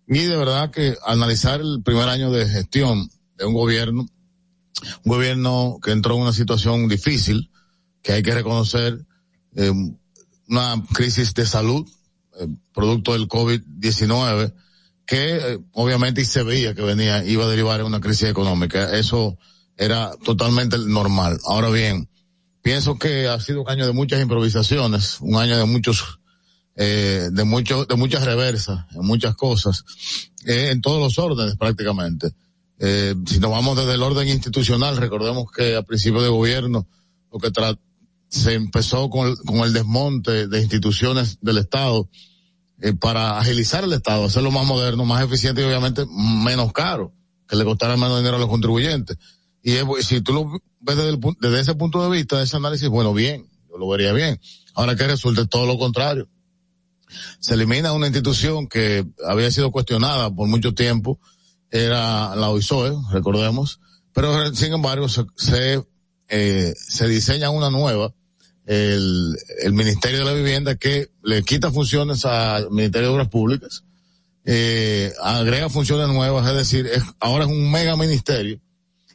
Y 0.09 0.21
de 0.21 0.35
verdad 0.35 0.71
que 0.71 0.97
analizar 1.05 1.61
el 1.61 1.83
primer 1.83 2.09
año 2.09 2.31
de 2.31 2.49
gestión 2.49 3.11
de 3.37 3.45
un 3.45 3.53
gobierno, 3.53 4.07
un 5.05 5.13
gobierno 5.13 5.79
que 5.83 5.91
entró 5.91 6.15
en 6.15 6.23
una 6.23 6.33
situación 6.33 6.89
difícil, 6.89 7.51
que 8.01 8.13
hay 8.13 8.23
que 8.23 8.33
reconocer, 8.33 9.05
eh, 9.55 9.71
una 10.49 10.83
crisis 10.95 11.35
de 11.35 11.45
salud, 11.45 11.87
eh, 12.41 12.49
producto 12.73 13.13
del 13.13 13.29
COVID-19, 13.29 14.55
que 15.05 15.37
eh, 15.37 15.59
obviamente 15.73 16.25
se 16.25 16.45
veía 16.45 16.75
que 16.75 16.81
venía, 16.81 17.23
iba 17.25 17.45
a 17.45 17.49
derivar 17.49 17.81
en 17.81 17.87
una 17.87 18.01
crisis 18.01 18.31
económica. 18.31 18.97
Eso 18.97 19.37
era 19.77 20.13
totalmente 20.25 20.79
normal. 20.79 21.39
Ahora 21.45 21.71
bien, 21.71 22.09
pienso 22.63 22.99
que 22.99 23.29
ha 23.29 23.41
sido 23.41 23.63
un 23.63 23.71
año 23.71 23.87
de 23.87 23.93
muchas 23.93 24.21
improvisaciones, 24.21 25.19
un 25.21 25.37
año 25.37 25.57
de 25.57 25.65
muchos, 25.65 26.21
eh, 26.77 27.29
de 27.33 27.45
muchos, 27.45 27.87
de 27.89 27.97
muchas 27.97 28.25
reversas, 28.25 28.87
en 28.95 29.05
muchas 29.05 29.35
cosas, 29.37 29.85
eh, 30.47 30.71
en 30.71 30.81
todos 30.81 31.01
los 31.01 31.19
órdenes 31.19 31.57
prácticamente. 31.57 32.33
Eh, 32.79 33.15
si 33.27 33.39
nos 33.39 33.51
vamos 33.51 33.77
desde 33.77 33.95
el 33.95 34.03
orden 34.03 34.29
institucional, 34.29 34.97
recordemos 34.97 35.51
que 35.51 35.77
a 35.77 35.83
principio 35.83 36.21
de 36.23 36.29
gobierno, 36.29 36.87
lo 37.33 37.39
que 37.39 37.53
tra- 37.53 37.79
se 38.29 38.55
empezó 38.55 39.09
con 39.11 39.29
el, 39.29 39.37
con 39.39 39.59
el 39.59 39.73
desmonte 39.73 40.49
de 40.49 40.61
instituciones 40.61 41.39
del 41.41 41.59
Estado, 41.59 42.09
eh, 42.81 42.93
para 42.93 43.39
agilizar 43.39 43.85
el 43.85 43.93
Estado, 43.93 44.25
hacerlo 44.25 44.51
más 44.51 44.67
moderno, 44.67 45.05
más 45.05 45.23
eficiente 45.23 45.61
y 45.63 45.65
obviamente 45.65 46.05
menos 46.11 46.73
caro, 46.73 47.13
que 47.47 47.55
le 47.57 47.65
costara 47.65 47.97
menos 47.97 48.19
dinero 48.19 48.37
a 48.37 48.41
los 48.41 48.49
contribuyentes. 48.49 49.17
Y 49.67 49.79
si 50.03 50.21
tú 50.21 50.35
lo 50.35 50.61
ves 50.81 50.97
desde, 51.41 51.61
ese 51.61 51.75
punto 51.75 52.03
de 52.03 52.15
vista, 52.15 52.43
ese 52.43 52.59
análisis, 52.59 52.87
bueno, 52.91 53.15
bien, 53.15 53.49
yo 53.71 53.79
lo 53.79 53.89
vería 53.89 54.13
bien. 54.13 54.39
Ahora 54.75 54.95
que 54.95 55.07
resulte 55.07 55.47
todo 55.47 55.65
lo 55.65 55.79
contrario. 55.79 56.29
Se 57.41 57.55
elimina 57.55 57.95
una 57.95 58.07
institución 58.07 58.69
que 58.69 59.07
había 59.27 59.51
sido 59.51 59.71
cuestionada 59.71 60.31
por 60.35 60.49
mucho 60.49 60.75
tiempo, 60.75 61.19
era 61.71 62.37
la 62.37 62.51
OISOE, 62.51 62.93
recordemos, 63.11 63.81
pero 64.13 64.55
sin 64.55 64.75
embargo 64.75 65.09
se, 65.09 65.25
se, 65.35 65.83
eh, 66.29 66.75
se 66.77 67.09
diseña 67.09 67.49
una 67.49 67.71
nueva, 67.71 68.13
el, 68.67 69.35
el 69.63 69.73
Ministerio 69.73 70.19
de 70.19 70.25
la 70.27 70.35
Vivienda 70.35 70.77
que 70.77 71.09
le 71.23 71.43
quita 71.43 71.73
funciones 71.73 72.27
al 72.27 72.71
Ministerio 72.71 73.09
de 73.09 73.15
Obras 73.15 73.29
Públicas, 73.29 73.85
eh, 74.45 75.13
agrega 75.23 75.71
funciones 75.71 76.09
nuevas, 76.09 76.47
es 76.49 76.55
decir, 76.55 76.87
es, 76.87 77.03
ahora 77.19 77.45
es 77.45 77.51
un 77.51 77.71
mega 77.71 77.97
ministerio 77.97 78.61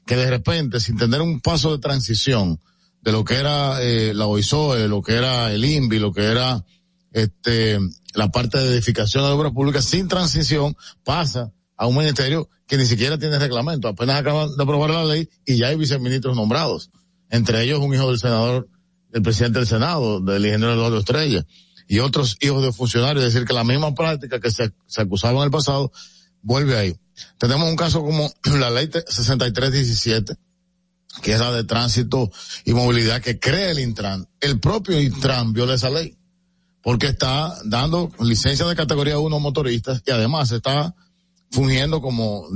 que 0.10 0.16
de 0.16 0.28
repente, 0.28 0.80
sin 0.80 0.98
tener 0.98 1.22
un 1.22 1.40
paso 1.40 1.72
de 1.72 1.78
transición 1.78 2.60
de 3.00 3.12
lo 3.12 3.24
que 3.24 3.36
era 3.36 3.80
eh, 3.80 4.12
la 4.16 4.26
OISOE, 4.26 4.88
lo 4.88 5.04
que 5.04 5.14
era 5.14 5.54
el 5.54 5.64
INVI, 5.64 6.00
lo 6.00 6.12
que 6.12 6.24
era 6.24 6.66
este 7.12 7.78
la 8.16 8.30
parte 8.32 8.58
de 8.58 8.74
edificación 8.74 9.24
de 9.24 9.30
obras 9.30 9.54
públicas, 9.54 9.86
sin 9.86 10.08
transición, 10.08 10.76
pasa 11.04 11.52
a 11.78 11.86
un 11.86 11.96
ministerio 11.96 12.50
que 12.66 12.78
ni 12.78 12.88
siquiera 12.88 13.20
tiene 13.20 13.38
reglamento. 13.38 13.88
Apenas 13.88 14.20
acaban 14.20 14.50
de 14.58 14.64
aprobar 14.64 14.90
la 14.90 15.06
ley 15.06 15.30
y 15.46 15.58
ya 15.58 15.68
hay 15.68 15.76
viceministros 15.76 16.36
nombrados. 16.36 16.90
Entre 17.30 17.62
ellos 17.62 17.80
un 17.80 17.94
hijo 17.94 18.08
del 18.08 18.18
senador 18.18 18.68
del 19.12 19.22
presidente 19.22 19.60
del 19.60 19.68
Senado, 19.68 20.22
del 20.22 20.44
ingeniero 20.44 20.74
Eduardo 20.74 20.98
Estrella, 20.98 21.46
y 21.88 22.00
otros 22.00 22.36
hijos 22.42 22.64
de 22.64 22.74
funcionarios, 22.74 23.24
decir, 23.24 23.46
que 23.46 23.54
la 23.54 23.64
misma 23.64 23.94
práctica 23.94 24.40
que 24.40 24.50
se, 24.50 24.72
se 24.88 25.02
acusaba 25.02 25.38
en 25.38 25.46
el 25.46 25.52
pasado, 25.52 25.92
vuelve 26.42 26.78
ahí. 26.78 26.96
Tenemos 27.38 27.70
un 27.70 27.76
caso 27.76 28.04
como 28.04 28.32
la 28.60 28.70
ley 28.70 28.90
6317, 28.92 30.36
que 31.22 31.34
es 31.34 31.40
la 31.40 31.52
de 31.52 31.64
tránsito 31.64 32.32
y 32.66 32.74
movilidad 32.74 33.22
que 33.22 33.40
crea 33.40 33.72
el 33.72 33.80
Intran. 33.80 34.28
El 34.40 34.60
propio 34.60 35.00
Intran 35.00 35.54
viola 35.54 35.76
esa 35.76 35.90
ley, 35.90 36.16
porque 36.82 37.08
está 37.08 37.58
dando 37.66 38.12
licencia 38.20 38.66
de 38.66 38.76
categoría 38.76 39.20
1 39.20 39.40
motoristas 39.40 40.02
y 40.06 40.12
además 40.12 40.52
está 40.52 40.96
fungiendo 41.52 42.02
como, 42.02 42.48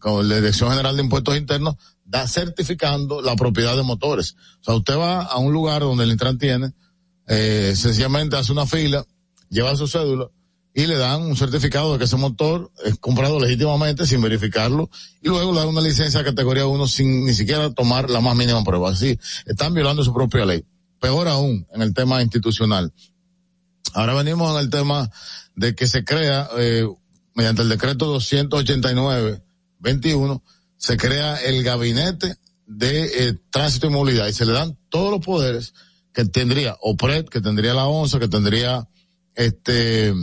como 0.00 0.22
la 0.22 0.36
Dirección 0.36 0.70
General 0.70 0.96
de 0.96 1.02
Impuestos 1.02 1.36
Internos, 1.36 1.76
da 2.04 2.26
certificando 2.26 3.22
la 3.22 3.36
propiedad 3.36 3.76
de 3.76 3.84
motores. 3.84 4.34
O 4.60 4.64
sea, 4.64 4.74
usted 4.74 4.96
va 4.98 5.22
a 5.22 5.38
un 5.38 5.52
lugar 5.52 5.82
donde 5.82 6.02
el 6.02 6.10
Intran 6.10 6.38
tiene, 6.38 6.72
eh, 7.28 7.74
sencillamente 7.76 8.36
hace 8.36 8.50
una 8.50 8.66
fila, 8.66 9.06
lleva 9.48 9.76
su 9.76 9.86
cédula 9.86 10.28
y 10.72 10.86
le 10.86 10.96
dan 10.96 11.22
un 11.22 11.36
certificado 11.36 11.92
de 11.92 11.98
que 11.98 12.04
ese 12.04 12.16
motor 12.16 12.70
es 12.84 12.96
comprado 12.98 13.40
legítimamente 13.40 14.06
sin 14.06 14.22
verificarlo 14.22 14.88
y 15.20 15.26
luego 15.28 15.52
le 15.52 15.58
dan 15.58 15.66
una 15.68 15.80
licencia 15.80 16.20
de 16.20 16.26
categoría 16.26 16.66
1 16.66 16.86
sin 16.86 17.24
ni 17.24 17.34
siquiera 17.34 17.70
tomar 17.70 18.08
la 18.08 18.20
más 18.20 18.36
mínima 18.36 18.62
prueba. 18.62 18.90
Así, 18.90 19.18
están 19.46 19.74
violando 19.74 20.04
su 20.04 20.14
propia 20.14 20.44
ley. 20.44 20.64
Peor 21.00 21.26
aún 21.28 21.66
en 21.72 21.82
el 21.82 21.92
tema 21.92 22.22
institucional. 22.22 22.92
Ahora 23.94 24.14
venimos 24.14 24.54
en 24.54 24.60
el 24.60 24.70
tema 24.70 25.10
de 25.56 25.74
que 25.74 25.88
se 25.88 26.04
crea 26.04 26.48
eh, 26.56 26.86
mediante 27.34 27.62
el 27.62 27.68
decreto 27.68 28.16
289-21, 28.16 30.40
se 30.76 30.96
crea 30.96 31.34
el 31.36 31.64
gabinete 31.64 32.36
de 32.66 33.26
eh, 33.26 33.36
tránsito 33.50 33.88
y 33.88 33.90
movilidad 33.90 34.28
y 34.28 34.32
se 34.32 34.46
le 34.46 34.52
dan 34.52 34.78
todos 34.88 35.10
los 35.10 35.18
poderes 35.20 35.74
que 36.12 36.24
tendría 36.24 36.76
OPRED, 36.80 37.26
que 37.26 37.40
tendría 37.40 37.74
la 37.74 37.86
ONSA, 37.86 38.20
que 38.20 38.28
tendría 38.28 38.86
este 39.34 40.14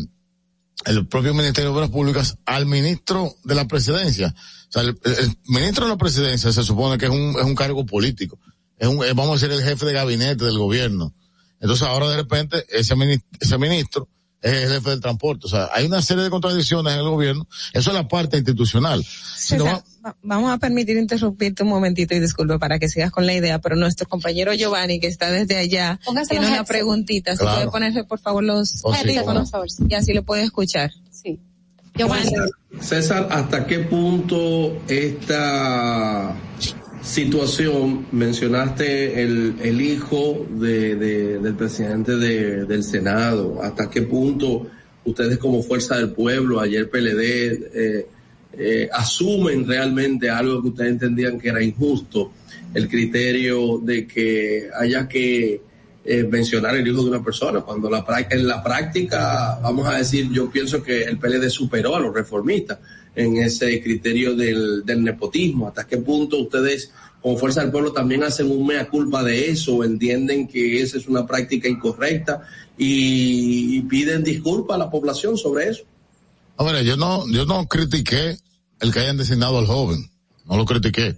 el 0.88 1.08
propio 1.08 1.34
Ministerio 1.34 1.72
de 1.72 1.78
Obras 1.78 1.90
Públicas 1.90 2.38
al 2.46 2.66
ministro 2.66 3.36
de 3.44 3.56
la 3.56 3.68
presidencia. 3.68 4.34
O 4.70 4.72
sea, 4.72 4.82
el, 4.82 4.98
ministro 5.46 5.86
de 5.86 5.92
la 5.92 5.98
presidencia 5.98 6.52
se 6.52 6.64
supone 6.64 6.98
que 6.98 7.06
es 7.06 7.12
un, 7.12 7.36
es 7.38 7.46
un 7.46 7.56
cargo 7.56 7.86
político. 7.86 8.40
Es 8.78 8.88
un, 8.88 9.00
vamos 9.16 9.30
a 9.30 9.34
decir, 9.34 9.52
el 9.52 9.64
jefe 9.64 9.86
de 9.86 9.94
gabinete 9.94 10.46
del 10.46 10.58
gobierno. 10.58 11.14
Entonces 11.60 11.88
ahora 11.88 12.10
de 12.10 12.18
repente 12.18 12.66
ese 12.70 12.96
ese 13.40 13.58
ministro 13.58 14.08
es 14.48 14.64
el 14.64 14.74
jefe 14.74 14.90
del 14.90 15.02
transporte. 15.02 15.46
O 15.46 15.50
sea, 15.50 15.70
hay 15.74 15.86
una 15.86 16.02
serie 16.02 16.24
de 16.24 16.30
contradicciones 16.30 16.94
en 16.94 17.00
el 17.00 17.10
gobierno. 17.10 17.48
Eso 17.74 17.90
es 17.90 17.96
la 17.96 18.08
parte 18.08 18.38
institucional. 18.38 19.06
vamos 20.22 20.52
a 20.52 20.58
permitir 20.58 20.98
interrumpirte 20.98 21.64
un 21.64 21.70
momentito 21.70 22.16
y 22.16 22.20
disculpe 22.20 22.60
para 22.60 22.80
que 22.80 22.90
sigas 22.90 23.12
con 23.12 23.26
la 23.26 23.34
idea, 23.34 23.60
pero 23.60 23.76
nuestro 23.76 24.08
compañero 24.08 24.54
Giovanni, 24.54 25.00
que 25.00 25.08
está 25.08 25.32
desde 25.32 25.58
allá, 25.58 26.00
tiene 26.30 26.48
una 26.48 26.64
preguntita. 26.64 27.36
Si 27.36 27.44
puede 27.44 27.68
ponerse, 27.68 28.04
por 28.04 28.20
favor, 28.20 28.44
los 28.44 28.82
oh, 28.84 28.94
y 29.88 29.94
así 29.94 30.14
lo 30.14 30.24
puede 30.24 30.44
escuchar. 30.44 30.92
Sí. 31.12 31.40
Giovanni. 31.96 32.32
César, 32.80 33.28
¿hasta 33.32 33.66
qué 33.66 33.80
punto 33.80 34.82
esta 34.88 36.36
situación, 37.08 38.06
mencionaste 38.12 39.24
el, 39.24 39.56
el 39.62 39.82
hijo 39.82 40.46
de, 40.50 40.96
del 41.40 41.56
presidente 41.56 42.18
de, 42.18 42.66
del 42.66 42.84
Senado, 42.84 43.62
hasta 43.64 43.90
qué 43.90 44.02
punto 44.02 44.68
ustedes 45.06 45.38
como 45.38 45.64
Fuerza 45.64 45.96
del 45.98 46.12
Pueblo, 46.12 46.60
ayer 46.60 46.90
PLD, 46.90 47.22
eh, 47.22 48.08
eh, 48.60 48.90
asumen 48.92 49.66
realmente 49.66 50.30
algo 50.30 50.62
que 50.62 50.68
ustedes 50.70 50.92
entendían 50.92 51.40
que 51.40 51.50
era 51.50 51.64
injusto, 51.64 52.32
el 52.74 52.90
criterio 52.90 53.80
de 53.80 54.06
que 54.06 54.68
haya 54.78 55.08
que 55.08 55.62
eh, 56.04 56.24
mencionar 56.24 56.76
el 56.76 56.88
hijo 56.88 57.04
de 57.04 57.10
una 57.10 57.24
persona, 57.24 57.62
cuando 57.62 57.90
la, 57.90 58.06
en 58.30 58.48
la 58.48 58.62
práctica, 58.64 59.60
vamos 59.62 59.88
a 59.88 59.98
decir, 59.98 60.30
yo 60.32 60.50
pienso 60.50 60.84
que 60.84 61.04
el 61.04 61.18
PLD 61.18 61.50
superó 61.50 61.96
a 61.96 62.00
los 62.00 62.14
reformistas 62.14 62.80
en 63.18 63.36
ese 63.38 63.82
criterio 63.82 64.36
del, 64.36 64.86
del 64.86 65.04
nepotismo. 65.04 65.68
¿Hasta 65.68 65.88
qué 65.88 65.98
punto 65.98 66.38
ustedes, 66.38 66.92
como 67.20 67.36
Fuerza 67.36 67.62
del 67.62 67.72
Pueblo, 67.72 67.92
también 67.92 68.24
hacen 68.24 68.50
un 68.52 68.66
mea 68.66 68.88
culpa 68.88 69.24
de 69.24 69.50
eso, 69.50 69.84
entienden 69.84 70.48
que 70.48 70.82
esa 70.82 71.00
es 71.00 71.08
una 71.08 71.26
práctica 71.26 71.68
incorrecta 71.68 72.44
y, 72.78 73.82
piden 73.82 74.24
disculpas 74.24 74.76
a 74.76 74.78
la 74.78 74.92
población 74.92 75.36
sobre 75.36 75.70
eso? 75.70 75.84
Hombre, 76.58 76.86
yo 76.86 76.96
no, 76.96 77.28
yo 77.32 77.46
no 77.46 77.68
critiqué 77.68 78.38
el 78.80 78.94
que 78.94 79.00
hayan 79.00 79.18
designado 79.18 79.58
al 79.58 79.66
joven, 79.66 80.12
no 80.46 80.56
lo 80.56 80.66
critiqué. 80.66 81.18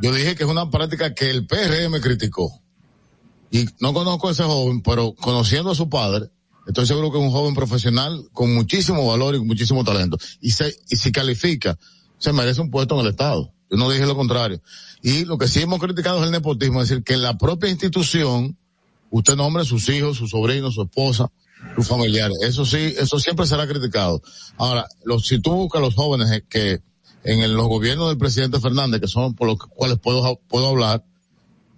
Yo 0.00 0.14
dije 0.14 0.36
que 0.36 0.44
es 0.44 0.50
una 0.50 0.70
práctica 0.70 1.12
que 1.12 1.30
el 1.30 1.46
PRM 1.46 2.00
criticó. 2.00 2.62
Y 3.50 3.66
no 3.78 3.92
conozco 3.92 4.28
a 4.28 4.32
ese 4.32 4.42
joven, 4.42 4.80
pero 4.82 5.14
conociendo 5.14 5.70
a 5.70 5.74
su 5.74 5.90
padre, 5.90 6.30
Estoy 6.66 6.86
seguro 6.86 7.12
que 7.12 7.18
es 7.18 7.24
un 7.24 7.30
joven 7.30 7.54
profesional 7.54 8.28
con 8.32 8.54
muchísimo 8.54 9.06
valor 9.06 9.34
y 9.34 9.40
muchísimo 9.40 9.84
talento. 9.84 10.18
Y 10.40 10.50
se, 10.50 10.74
y 10.88 10.96
si 10.96 11.12
califica, 11.12 11.78
se 12.18 12.32
merece 12.32 12.60
un 12.60 12.70
puesto 12.70 12.94
en 12.94 13.02
el 13.02 13.12
Estado. 13.12 13.52
Yo 13.70 13.76
no 13.76 13.90
dije 13.90 14.06
lo 14.06 14.16
contrario. 14.16 14.60
Y 15.02 15.24
lo 15.24 15.38
que 15.38 15.48
sí 15.48 15.60
hemos 15.60 15.80
criticado 15.80 16.18
es 16.18 16.24
el 16.24 16.32
nepotismo, 16.32 16.82
es 16.82 16.88
decir, 16.88 17.04
que 17.04 17.14
en 17.14 17.22
la 17.22 17.38
propia 17.38 17.70
institución, 17.70 18.56
usted 19.10 19.36
nombre 19.36 19.64
sus 19.64 19.88
hijos, 19.88 20.16
sus 20.16 20.30
sobrinos, 20.30 20.74
su 20.74 20.82
esposa, 20.82 21.30
sus 21.76 21.86
familiares. 21.86 22.36
Eso 22.42 22.64
sí, 22.64 22.94
eso 22.98 23.18
siempre 23.18 23.46
será 23.46 23.66
criticado. 23.66 24.22
Ahora, 24.56 24.86
si 25.22 25.40
tú 25.40 25.52
buscas 25.52 25.80
a 25.80 25.84
los 25.84 25.94
jóvenes 25.94 26.42
que 26.48 26.80
en 27.24 27.54
los 27.54 27.66
gobiernos 27.66 28.08
del 28.08 28.18
presidente 28.18 28.60
Fernández, 28.60 29.00
que 29.00 29.08
son 29.08 29.34
por 29.34 29.48
los 29.48 29.58
cuales 29.58 29.98
puedo, 29.98 30.40
puedo 30.48 30.68
hablar, 30.68 31.04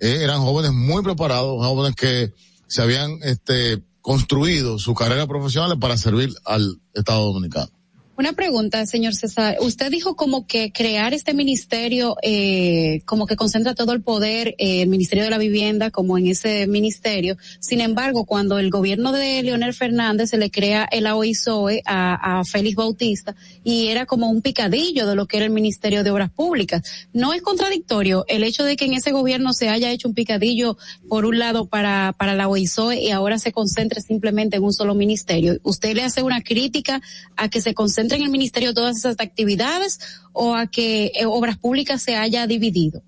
eh, 0.01 0.19
eran 0.23 0.40
jóvenes 0.40 0.73
muy 0.73 1.02
preparados, 1.02 1.65
jóvenes 1.65 1.97
que 1.97 2.32
se 2.66 2.82
habían, 2.82 3.19
este, 3.23 3.82
construido 4.09 4.78
su 4.78 4.94
carrera 4.94 5.26
profesional 5.26 5.78
para 5.78 5.98
servir 5.98 6.30
al 6.47 6.80
Estado 6.94 7.30
Dominicano. 7.30 7.78
Una 8.19 8.32
pregunta, 8.32 8.85
señor 8.85 9.15
César. 9.15 9.59
Usted 9.61 9.93
dijo 9.93 10.16
como 10.16 10.45
que 10.45 10.73
crear 10.73 11.15
este 11.15 11.35
ministerio, 11.35 12.16
eh, 12.23 13.01
como 13.05 13.28
que 13.28 13.36
concentra 13.36 13.77
todo 13.77 13.93
el 13.93 14.03
poder, 14.03 14.57
eh, 14.59 14.82
el 14.82 14.89
Ministerio 14.89 15.23
de 15.23 15.31
la 15.31 15.39
Vivienda, 15.39 15.93
como 15.93 16.19
en 16.19 16.27
ese 16.27 16.66
ministerio. 16.66 17.36
Sin 17.61 17.81
embargo, 17.81 18.24
cuando 18.24 18.59
el 18.59 18.70
gobierno 18.70 19.12
de 19.12 19.40
Leonel 19.45 19.73
Fernández 19.73 20.31
se 20.31 20.36
le 20.36 20.51
crea 20.51 20.89
el 20.90 21.07
AOISOE 21.07 21.82
a, 21.86 22.40
a 22.40 22.45
Félix 22.45 22.74
Bautista 22.74 23.36
y 23.62 23.86
era 23.86 24.05
como 24.05 24.28
un 24.28 24.43
picadillo 24.43 25.07
de 25.07 25.15
lo 25.15 25.27
que 25.27 25.36
era 25.36 25.47
el 25.47 25.53
Ministerio 25.53 26.03
de 26.03 26.11
Obras 26.11 26.32
Públicas. 26.32 26.82
¿No 27.12 27.32
es 27.35 27.43
contradictorio 27.43 28.24
el 28.27 28.43
hecho 28.43 28.65
de 28.65 28.74
que 28.74 28.86
en 28.86 28.95
ese 28.95 29.12
gobierno 29.12 29.53
se 29.53 29.69
haya 29.69 29.93
hecho 29.93 30.09
un 30.09 30.15
picadillo, 30.15 30.77
por 31.09 31.24
un 31.24 31.39
lado, 31.39 31.66
para, 31.66 32.12
para 32.19 32.35
la 32.35 32.49
OISOE 32.49 33.01
y 33.01 33.12
ahora 33.12 33.39
se 33.39 33.53
concentre 33.53 34.01
simplemente 34.01 34.57
en 34.57 34.65
un 34.65 34.73
solo 34.73 34.97
ministerio? 34.97 35.57
¿Usted 35.62 35.95
le 35.95 36.03
hace 36.03 36.24
una 36.24 36.43
crítica 36.43 37.01
a 37.36 37.49
que 37.49 37.61
se 37.61 37.74
concentre 37.74 38.07
en 38.16 38.22
el 38.22 38.30
ministerio 38.30 38.74
todas 38.74 38.97
esas 38.97 39.16
actividades 39.18 39.98
o 40.32 40.55
a 40.55 40.66
que 40.66 41.12
eh, 41.14 41.26
Obras 41.26 41.59
Públicas 41.59 42.02
se 42.02 42.16
haya 42.16 42.47
dividido? 42.47 43.02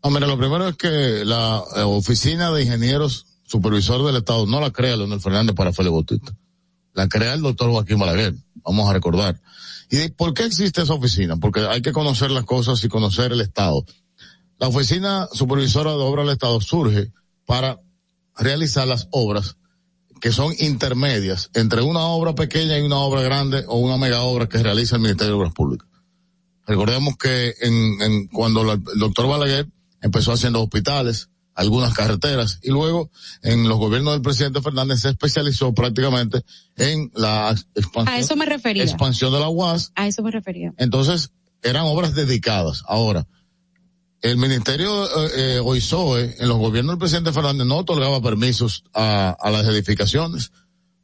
Hombre, 0.00 0.26
lo 0.26 0.38
primero 0.38 0.68
es 0.68 0.76
que 0.76 1.24
la 1.24 1.62
eh, 1.76 1.82
Oficina 1.82 2.50
de 2.50 2.62
Ingenieros 2.62 3.26
Supervisor 3.44 4.06
del 4.06 4.16
Estado 4.16 4.46
no 4.46 4.60
la 4.60 4.70
crea 4.70 4.96
Leonel 4.96 5.20
Fernández 5.20 5.54
para 5.56 5.72
Félix 5.72 5.92
Bautista. 5.92 6.32
La 6.94 7.08
crea 7.08 7.34
el 7.34 7.42
doctor 7.42 7.70
Joaquín 7.70 7.98
Balaguer, 7.98 8.34
vamos 8.64 8.88
a 8.88 8.92
recordar. 8.92 9.40
¿Y 9.90 10.08
por 10.10 10.34
qué 10.34 10.44
existe 10.44 10.82
esa 10.82 10.94
oficina? 10.94 11.36
Porque 11.36 11.60
hay 11.60 11.82
que 11.82 11.92
conocer 11.92 12.30
las 12.30 12.44
cosas 12.44 12.82
y 12.84 12.88
conocer 12.88 13.32
el 13.32 13.40
Estado. 13.40 13.84
La 14.58 14.68
Oficina 14.68 15.28
Supervisora 15.32 15.90
de 15.90 15.96
Obras 15.96 16.26
del 16.26 16.34
Estado 16.34 16.60
surge 16.60 17.12
para 17.44 17.80
realizar 18.36 18.86
las 18.86 19.08
obras 19.10 19.56
que 20.20 20.32
son 20.32 20.52
intermedias 20.58 21.50
entre 21.54 21.82
una 21.82 22.00
obra 22.00 22.34
pequeña 22.34 22.78
y 22.78 22.82
una 22.82 22.98
obra 22.98 23.22
grande 23.22 23.64
o 23.66 23.78
una 23.78 23.96
mega 23.96 24.22
obra 24.22 24.48
que 24.48 24.62
realiza 24.62 24.96
el 24.96 25.02
Ministerio 25.02 25.34
de 25.34 25.38
Obras 25.38 25.54
Públicas. 25.54 25.88
Recordemos 26.66 27.16
que 27.16 27.54
en, 27.60 28.00
en 28.02 28.26
cuando 28.28 28.70
el 28.72 28.82
doctor 28.98 29.26
Balaguer 29.26 29.66
empezó 30.02 30.32
haciendo 30.32 30.62
hospitales, 30.62 31.30
algunas 31.54 31.92
carreteras 31.94 32.58
y 32.62 32.70
luego 32.70 33.10
en 33.42 33.68
los 33.68 33.78
gobiernos 33.78 34.14
del 34.14 34.22
presidente 34.22 34.62
Fernández 34.62 35.00
se 35.00 35.10
especializó 35.10 35.74
prácticamente 35.74 36.42
en 36.76 37.10
la 37.14 37.54
expansión, 37.74 38.14
a 38.14 38.18
eso 38.18 38.36
me 38.36 38.46
refería. 38.46 38.84
expansión 38.84 39.32
de 39.32 39.40
la 39.40 39.48
UAS. 39.48 39.92
A 39.94 40.06
eso 40.06 40.22
me 40.22 40.30
refería. 40.30 40.72
Entonces 40.78 41.32
eran 41.62 41.84
obras 41.84 42.14
dedicadas. 42.14 42.82
Ahora, 42.86 43.26
el 44.22 44.36
ministerio 44.36 45.04
eh, 45.04 45.30
eh 45.36 45.60
OISOE 45.60 46.36
en 46.38 46.48
los 46.48 46.58
gobiernos 46.58 46.92
del 46.92 46.98
presidente 46.98 47.32
Fernández 47.32 47.66
no 47.66 47.78
otorgaba 47.78 48.20
permisos 48.20 48.84
a, 48.92 49.36
las 49.50 49.66
edificaciones, 49.66 50.52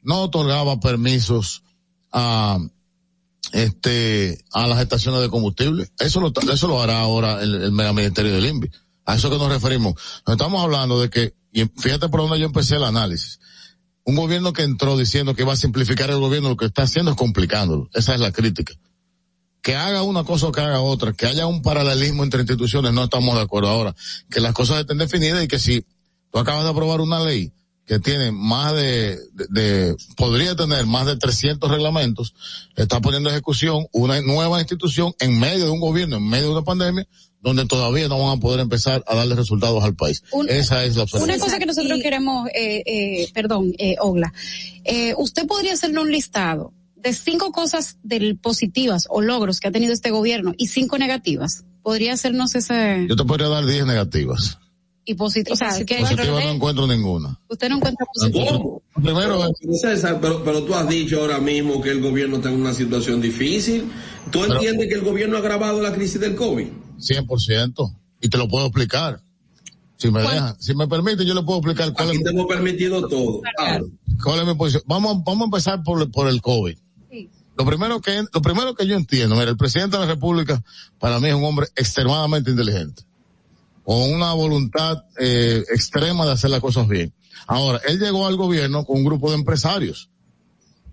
no 0.03 0.23
otorgaba 0.23 0.79
permisos 0.81 1.63
a 2.13 2.59
este 3.53 4.45
a 4.53 4.67
las 4.67 4.81
estaciones 4.81 5.21
de 5.21 5.31
combustible. 5.31 5.89
Eso 5.99 6.21
lo, 6.21 6.33
eso 6.53 6.69
lo 6.69 6.83
hará 6.83 7.01
ahora 7.01 7.43
el, 7.43 7.55
el 7.55 7.73
ministerio 7.73 8.35
del 8.35 8.47
INVI. 8.47 8.71
A 9.07 9.15
eso 9.15 9.31
que 9.31 9.39
nos 9.39 9.49
referimos. 9.49 9.95
Nos 10.27 10.35
estamos 10.35 10.63
hablando 10.63 11.01
de 11.01 11.09
que, 11.09 11.35
y 11.53 11.65
fíjate 11.65 12.09
por 12.09 12.21
dónde 12.21 12.41
yo 12.41 12.47
empecé 12.47 12.75
el 12.75 12.85
análisis. 12.85 13.39
Un 14.05 14.17
gobierno 14.17 14.53
que 14.53 14.63
entró 14.63 14.97
diciendo 14.97 15.35
que 15.35 15.45
va 15.45 15.53
a 15.53 15.57
simplificar 15.57 16.11
el 16.11 16.19
gobierno, 16.19 16.51
lo 16.51 16.57
que 16.57 16.67
está 16.67 16.83
haciendo 16.83 17.13
es 17.13 17.17
complicándolo. 17.17 17.89
Esa 17.95 18.15
es 18.15 18.21
la 18.21 18.33
crítica 18.33 18.75
que 19.67 19.75
haga 19.75 20.05
una 20.05 20.23
cosa 20.23 20.47
o 20.47 20.53
que 20.53 20.61
haga 20.61 20.81
otra, 20.81 21.13
que 21.13 21.27
haya 21.27 21.49
un 21.49 21.61
paralelismo 21.61 22.23
entre 22.23 22.43
instituciones, 22.43 22.93
no 22.93 23.03
estamos 23.03 23.35
de 23.35 23.41
acuerdo 23.41 23.69
ahora. 23.69 23.97
Que 24.31 24.39
las 24.41 24.53
cosas 24.53 24.79
estén 24.79 24.97
definidas 24.97 25.43
y 25.43 25.49
que 25.49 25.59
si 25.59 25.85
tú 26.31 26.39
acabas 26.39 26.63
de 26.63 26.71
aprobar 26.71 27.01
una 27.01 27.19
ley, 27.19 27.51
que 27.85 27.99
tiene 27.99 28.31
más 28.31 28.75
de, 28.75 29.19
de, 29.33 29.47
de, 29.51 29.97
podría 30.17 30.55
tener 30.55 30.87
más 30.87 31.07
de 31.07 31.17
300 31.17 31.69
reglamentos, 31.69 32.33
está 32.77 33.01
poniendo 33.01 33.29
en 33.29 33.35
ejecución 33.35 33.89
una 33.91 34.21
nueva 34.21 34.61
institución 34.61 35.13
en 35.19 35.37
medio 35.41 35.65
de 35.65 35.71
un 35.73 35.81
gobierno, 35.81 36.19
en 36.19 36.29
medio 36.29 36.45
de 36.47 36.53
una 36.53 36.63
pandemia, 36.63 37.05
donde 37.41 37.67
todavía 37.67 38.07
no 38.07 38.21
van 38.25 38.39
a 38.39 38.41
poder 38.41 38.61
empezar 38.61 39.03
a 39.09 39.17
darle 39.17 39.35
resultados 39.35 39.83
al 39.83 39.97
país. 39.97 40.23
Un- 40.31 40.49
Esa 40.49 40.85
es 40.85 40.95
la 40.95 41.03
observación. 41.03 41.35
Una 41.35 41.45
cosa 41.45 41.59
que 41.59 41.67
nosotros 41.67 41.99
queremos, 42.01 42.49
eh, 42.55 42.85
eh, 42.87 43.29
perdón, 43.35 43.73
eh, 43.79 43.97
Ogla, 43.99 44.33
eh, 44.85 45.13
usted 45.19 45.45
podría 45.49 45.73
hacerle 45.73 45.99
un 45.99 46.13
listado 46.13 46.73
de 47.07 47.13
cinco 47.13 47.53
cosas 47.53 47.99
del 48.03 48.37
positivas 48.37 49.07
o 49.09 49.21
logros 49.23 49.61
que 49.61 49.69
ha 49.69 49.71
tenido 49.71 49.93
este 49.93 50.11
gobierno 50.11 50.55
y 50.59 50.67
cinco 50.67 50.99
negativas. 50.99 51.65
Podría 51.83 52.15
hacernos 52.15 52.57
ese 52.57 53.07
Yo 53.09 53.15
te 53.15 53.25
podría 53.25 53.47
dar 53.49 53.65
10 53.65 53.87
negativas. 53.87 54.59
y 55.05 55.15
positivo, 55.15 55.55
o 55.55 55.57
sea, 55.57 55.69
que 55.85 55.99
Positivas 55.99 56.45
no 56.45 56.51
encuentro 56.51 56.87
ninguna. 56.89 57.39
usted 57.49 57.69
no 57.69 57.77
encuentra. 57.77 58.05
Primero, 59.01 59.41
César, 59.81 60.19
pero, 60.21 60.43
pero 60.43 60.65
tú 60.65 60.75
has 60.75 60.89
dicho 60.89 61.21
ahora 61.21 61.39
mismo 61.39 61.81
que 61.81 61.91
el 61.91 62.01
gobierno 62.01 62.37
está 62.39 62.49
en 62.51 62.61
una 62.61 62.75
situación 62.75 63.21
difícil. 63.21 63.85
¿Tú 64.33 64.41
Pero- 64.41 64.55
entiendes 64.55 64.89
que 64.89 64.95
el 64.95 65.03
gobierno 65.03 65.37
ha 65.37 65.39
agravado 65.41 65.81
la 65.81 65.93
crisis 65.93 66.21
del 66.21 66.35
COVID? 66.35 66.67
100%. 66.99 67.95
Y 68.21 68.29
te 68.29 68.37
lo 68.39 68.49
puedo 68.49 68.67
explicar. 68.67 69.21
Si 69.97 70.11
me 70.11 70.23
dejan, 70.23 70.61
si 70.61 70.75
me 70.75 70.89
permite, 70.89 71.25
yo 71.25 71.35
le 71.35 71.43
puedo 71.43 71.59
explicar 71.61 71.93
cuál 71.93 72.09
Aquí 72.09 72.19
es, 72.19 72.25
te 72.25 72.31
hemos 72.31 72.47
permitido 72.47 73.07
todo. 73.09 73.41
Claro. 73.57 73.87
cuál 74.25 74.41
es 74.41 74.47
mi 74.47 74.55
posición. 74.55 74.83
Vamos, 74.87 75.19
vamos 75.25 75.43
a 75.43 75.45
empezar 75.45 75.83
por, 75.85 76.11
por 76.11 76.27
el 76.29 76.43
COVID. 76.43 76.77
Lo 77.57 77.65
primero 77.65 78.01
que, 78.01 78.23
lo 78.33 78.43
primero 78.43 78.75
que 78.75 78.87
yo 78.87 78.97
entiendo, 78.97 79.35
mira, 79.35 79.51
el 79.51 79.57
presidente 79.57 79.97
de 79.97 80.05
la 80.05 80.13
República 80.13 80.63
para 80.99 81.19
mí 81.21 81.29
es 81.29 81.35
un 81.35 81.45
hombre 81.45 81.67
extremadamente 81.75 82.51
inteligente, 82.51 83.03
con 83.83 84.13
una 84.13 84.35
voluntad 84.35 85.05
eh, 85.19 85.65
extrema 85.71 86.27
de 86.27 86.33
hacer 86.33 86.51
las 86.51 86.61
cosas 86.61 86.87
bien. 86.87 87.15
Ahora, 87.47 87.81
él 87.89 87.99
llegó 87.99 88.27
al 88.27 88.37
gobierno 88.37 88.85
con 88.85 88.99
un 88.99 89.05
grupo 89.05 89.31
de 89.31 89.37
empresarios, 89.37 90.11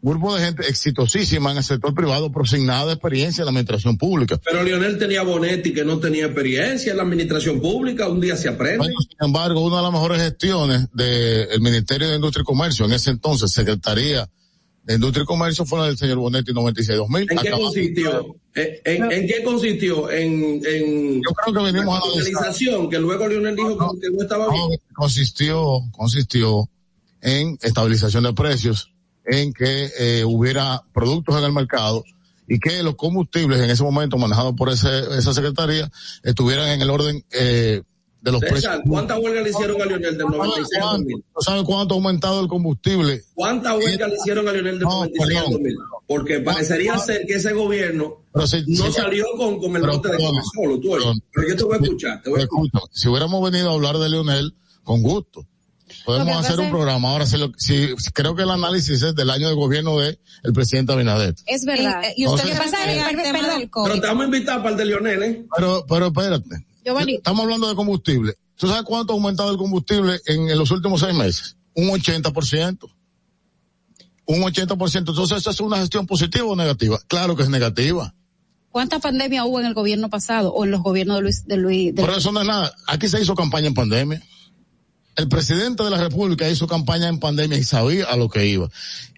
un 0.02 0.12
grupo 0.12 0.36
de 0.36 0.46
gente 0.46 0.68
exitosísima 0.68 1.52
en 1.52 1.58
el 1.58 1.64
sector 1.64 1.94
privado, 1.94 2.32
pero 2.32 2.46
sin 2.46 2.66
nada 2.66 2.88
de 2.88 2.94
experiencia 2.94 3.42
en 3.42 3.46
la 3.46 3.52
administración 3.52 3.98
pública. 3.98 4.38
Pero 4.44 4.64
Lionel 4.64 4.98
tenía 4.98 5.24
Bonetti 5.24 5.74
que 5.74 5.84
no 5.84 6.00
tenía 6.00 6.26
experiencia 6.26 6.92
en 6.92 6.98
la 6.98 7.04
administración 7.04 7.62
pública. 7.62 8.08
Un 8.08 8.20
día 8.20 8.36
se 8.36 8.50
aprende. 8.50 8.80
Bueno, 8.80 9.00
sin 9.00 9.26
embargo, 9.26 9.62
una 9.62 9.78
de 9.78 9.84
las 9.84 9.92
mejores 9.92 10.22
gestiones 10.22 10.88
del 10.94 11.62
Ministerio 11.62 12.10
de 12.10 12.16
Industria 12.16 12.42
y 12.42 12.46
Comercio, 12.46 12.86
en 12.86 12.94
ese 12.94 13.12
entonces, 13.12 13.52
Secretaría 13.52 14.30
de 14.84 14.96
Industria 14.96 15.24
y 15.24 15.26
Comercio, 15.26 15.66
fue 15.66 15.80
la 15.80 15.86
del 15.88 15.98
señor 15.98 16.18
Bonetti 16.18 16.52
96-2000. 16.52 17.22
¿En 17.22 17.28
qué 17.28 17.36
Acabamos- 17.50 17.66
consistió? 17.74 18.36
¿En, 18.56 18.68
en- 19.04 19.12
en 19.12 19.28
qué 19.28 19.44
consistió? 19.44 20.12
En, 20.12 20.62
en 20.66 21.16
Yo 21.22 21.32
creo 21.36 21.54
que 21.66 21.72
venimos 21.72 21.96
a 21.96 21.98
analizar. 22.06 22.34
capitalización, 22.34 22.90
que 22.90 23.00
luego 23.00 23.28
Lionel 23.28 23.56
dijo 23.56 23.70
que- 23.78 24.00
que 24.02 24.10
no 24.16 24.22
estaba 24.24 24.50
bien. 24.50 24.62
No, 24.70 24.76
consistió, 24.96 25.80
consistió 25.92 26.70
en 27.22 27.58
estabilización 27.62 28.24
de 28.26 28.34
precios, 28.34 28.92
en 29.26 29.54
que 29.54 29.90
eh, 29.98 30.24
hubiera 30.26 30.84
productos 30.94 31.38
en 31.38 31.46
el 31.46 31.54
mercado 31.54 32.04
y 32.48 32.60
que 32.60 32.84
los 32.84 32.96
combustibles 32.96 33.62
en 33.62 33.70
ese 33.70 33.82
momento 33.84 34.18
manejados 34.18 34.54
por 34.58 34.70
ese, 34.70 34.90
esa 35.18 35.34
secretaría 35.34 35.90
estuvieran 36.24 36.68
en 36.70 36.82
el 36.82 36.90
orden 36.90 37.24
eh, 37.32 37.82
de 38.24 38.32
los 38.32 38.40
César, 38.40 38.54
precios. 38.54 38.80
¿cuántas 38.88 39.20
huelgas 39.20 39.44
le 39.44 39.50
hicieron 39.50 39.82
a 39.82 39.86
Lionel 39.86 40.18
del 40.18 40.28
96 40.28 40.82
al 40.82 40.90
2000? 41.00 41.18
¿No 41.36 41.42
sabe 41.42 41.64
cuánto 41.66 41.94
ha 41.94 41.98
aumentado 41.98 42.42
el 42.42 42.48
combustible? 42.48 43.22
¿Cuántas 43.36 43.76
huelgas 43.78 44.10
le 44.10 44.16
hicieron 44.16 44.48
a 44.48 44.52
Lionel 44.54 44.80
del 44.80 44.84
No, 44.88 44.90
96 44.90 45.22
al 45.38 45.44
perdón. 45.44 45.52
2000? 45.54 45.76
Porque 46.08 46.40
parecería 46.40 46.98
ser 47.00 47.26
que 47.28 47.34
ese 47.36 47.54
gobierno 47.54 48.24
Pero 48.34 48.48
si- 48.48 48.64
no 48.68 48.86
si- 48.88 48.94
salió 48.94 49.26
con, 49.38 49.60
con 49.60 49.76
el 49.76 49.82
pero, 49.82 49.94
bote 49.94 50.08
de 50.10 50.14
perdón, 50.16 50.30
comer 50.32 50.44
solo. 50.56 50.80
Tú, 50.80 50.92
perdón. 50.92 51.20
pero 51.34 51.48
yo 51.50 51.56
te 51.58 51.64
voy 51.64 51.74
a 51.74 51.80
escuchar. 51.82 52.22
Te 52.24 52.30
voy 52.30 52.40
a 52.40 52.44
escuchar. 52.44 52.82
Si 52.94 53.08
hubiéramos 53.10 53.52
venido 53.52 53.70
a 53.70 53.74
hablar 53.74 53.98
de 53.98 54.10
Leonel, 54.10 54.56
con 54.84 55.02
gusto. 55.04 55.46
Podemos 56.06 56.38
hacer 56.38 56.60
un 56.60 56.70
programa. 56.72 57.12
Ahora, 57.12 57.26
si, 57.26 57.38
lo- 57.38 57.52
si- 57.58 57.94
creo 58.14 58.36
que 58.36 58.44
el 58.44 58.50
análisis 58.52 59.02
es 59.04 59.16
del 59.16 59.30
año 59.30 59.48
de 59.50 59.54
gobierno 59.56 60.00
de 60.00 60.18
el 60.44 60.54
presidente 60.54 60.92
Abinader. 60.94 61.36
Es 61.46 61.64
verdad. 61.66 62.02
Y, 62.16 62.24
y 62.24 62.28
usted 62.28 62.46
Entonces- 62.46 62.50
qué 62.52 62.72
pasa 62.72 62.86
Perdón, 62.86 63.10
el 63.20 63.24
tema 63.24 63.40
perdón. 63.40 63.60
del 63.60 63.70
COVID. 63.70 63.90
Pero 63.92 64.02
te 64.02 64.08
vamos 64.08 64.22
a 64.22 64.26
invitar 64.26 64.58
para 64.58 64.70
el 64.72 64.78
de 64.78 64.86
Lionel, 64.86 65.24
¿eh? 65.24 65.46
Pero, 65.56 65.86
pero 65.88 66.08
espérate. 66.08 66.66
Giovanni. 66.84 67.16
Estamos 67.16 67.44
hablando 67.44 67.68
de 67.68 67.76
combustible. 67.76 68.34
¿Tú 68.56 68.68
sabes 68.68 68.84
cuánto 68.84 69.14
ha 69.14 69.16
aumentado 69.16 69.52
el 69.52 69.58
combustible 69.58 70.20
en, 70.26 70.50
en 70.50 70.58
los 70.58 70.72
últimos 70.72 71.02
seis 71.02 71.14
meses? 71.14 71.58
Un 71.74 71.90
80%. 71.90 72.90
Un 74.26 74.42
80%. 74.42 74.98
Entonces, 74.98 75.38
¿eso 75.38 75.50
es 75.50 75.60
una 75.60 75.78
gestión 75.78 76.06
positiva 76.06 76.46
o 76.46 76.56
negativa? 76.56 77.00
Claro 77.08 77.36
que 77.36 77.44
es 77.44 77.50
negativa. 77.50 78.14
¿Cuánta 78.74 79.00
pandemia 79.00 79.46
hubo 79.46 79.60
en 79.60 79.68
el 79.68 79.76
gobierno 79.76 80.10
pasado 80.10 80.52
o 80.52 80.66
en 80.66 80.72
los 80.72 80.82
gobiernos 80.82 81.18
de 81.18 81.22
Luis, 81.22 81.46
de 81.46 81.58
Luis, 81.58 81.94
de 81.94 82.02
Pero 82.02 82.18
eso 82.18 82.32
no 82.32 82.42
es 82.42 82.48
nada. 82.48 82.74
Aquí 82.88 83.08
se 83.08 83.22
hizo 83.22 83.36
campaña 83.36 83.68
en 83.68 83.76
pandemia. 83.76 84.20
El 85.16 85.30
presidente 85.30 85.84
de 85.84 85.92
la 85.92 86.00
República 86.00 86.50
hizo 86.50 86.66
campaña 86.66 87.08
en 87.08 87.20
pandemia 87.20 87.56
y 87.60 87.64
sabía 87.64 88.06
a 88.06 88.16
lo 88.16 88.30
que 88.30 88.48
iba. 88.48 88.68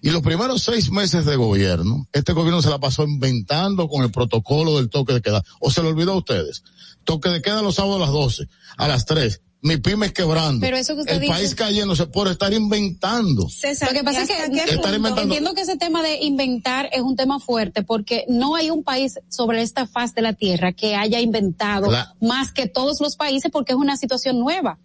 Y 0.02 0.10
los 0.10 0.20
primeros 0.20 0.62
seis 0.62 0.90
meses 0.90 1.24
de 1.24 1.36
gobierno, 1.36 2.06
este 2.12 2.34
gobierno 2.34 2.60
se 2.60 2.68
la 2.68 2.78
pasó 2.78 3.04
inventando 3.04 3.88
con 3.88 4.02
el 4.02 4.10
protocolo 4.10 4.76
del 4.76 4.90
toque 4.90 5.14
de 5.14 5.22
queda. 5.22 5.42
¿O 5.58 5.70
se 5.70 5.82
lo 5.82 5.88
olvidó 5.88 6.12
a 6.12 6.16
ustedes? 6.16 6.62
Toque 7.06 7.30
de 7.30 7.40
queda 7.40 7.62
los 7.62 7.76
sábados 7.76 7.96
a 7.96 8.00
las 8.00 8.10
12, 8.10 8.46
a 8.76 8.86
las 8.88 9.06
3. 9.06 9.40
Mi 9.62 9.78
pymes 9.78 10.12
quebrando. 10.12 10.60
Pero 10.60 10.76
eso 10.76 10.94
que 10.94 11.00
usted 11.00 11.14
el 11.14 11.20
dice- 11.22 11.32
país 11.32 11.54
cayéndose 11.54 12.06
por 12.06 12.28
estar 12.28 12.52
inventando. 12.52 13.48
César, 13.48 13.88
Lo 13.90 13.98
que 13.98 14.04
pasa 14.04 14.20
¿y 14.20 14.22
es 14.22 14.28
que 14.28 14.74
Estar 14.74 14.94
inventando- 14.94 15.22
entiendo 15.22 15.54
que 15.54 15.62
ese 15.62 15.76
tema 15.76 16.02
de 16.02 16.18
inventar 16.22 16.88
es 16.92 17.00
un 17.00 17.16
tema 17.16 17.40
fuerte 17.40 17.82
porque 17.82 18.26
no 18.28 18.54
hay 18.54 18.70
un 18.70 18.84
país 18.84 19.14
sobre 19.28 19.62
esta 19.62 19.86
faz 19.86 20.14
de 20.14 20.22
la 20.22 20.34
tierra 20.34 20.72
que 20.72 20.94
haya 20.94 21.20
inventado 21.20 21.90
La- 21.90 22.14
más 22.20 22.52
que 22.52 22.68
todos 22.68 23.00
los 23.00 23.16
países 23.16 23.50
porque 23.50 23.72
es 23.72 23.78
una 23.78 23.96
situación 23.96 24.38
nueva. 24.38 24.78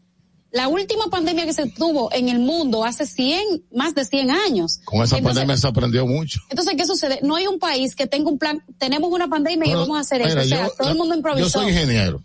La 0.51 0.67
última 0.67 1.05
pandemia 1.09 1.45
que 1.45 1.53
se 1.53 1.69
tuvo 1.69 2.11
en 2.13 2.27
el 2.27 2.39
mundo 2.39 2.83
hace 2.83 3.05
100, 3.05 3.63
más 3.73 3.95
de 3.95 4.03
100 4.03 4.31
años. 4.31 4.79
Con 4.83 5.01
esa 5.01 5.17
Entonces- 5.17 5.23
pandemia 5.23 5.57
se 5.57 5.67
aprendió 5.67 6.05
mucho. 6.05 6.41
Entonces, 6.49 6.73
¿qué 6.77 6.85
sucede? 6.85 7.19
No 7.23 7.35
hay 7.35 7.47
un 7.47 7.57
país 7.57 7.95
que 7.95 8.05
tenga 8.05 8.29
un 8.29 8.37
plan, 8.37 8.61
tenemos 8.77 9.09
una 9.11 9.29
pandemia 9.29 9.65
y 9.65 9.69
Pero, 9.69 9.79
vamos 9.81 9.97
a 9.97 10.01
hacer 10.01 10.19
mira, 10.19 10.31
eso. 10.31 10.41
O 10.41 10.43
sea, 10.57 10.67
yo- 10.67 10.73
todo 10.77 10.89
el 10.89 10.97
mundo 10.97 11.15
improvisó. 11.15 11.45
Yo 11.45 11.49
soy 11.49 11.69
ingeniero. 11.69 12.21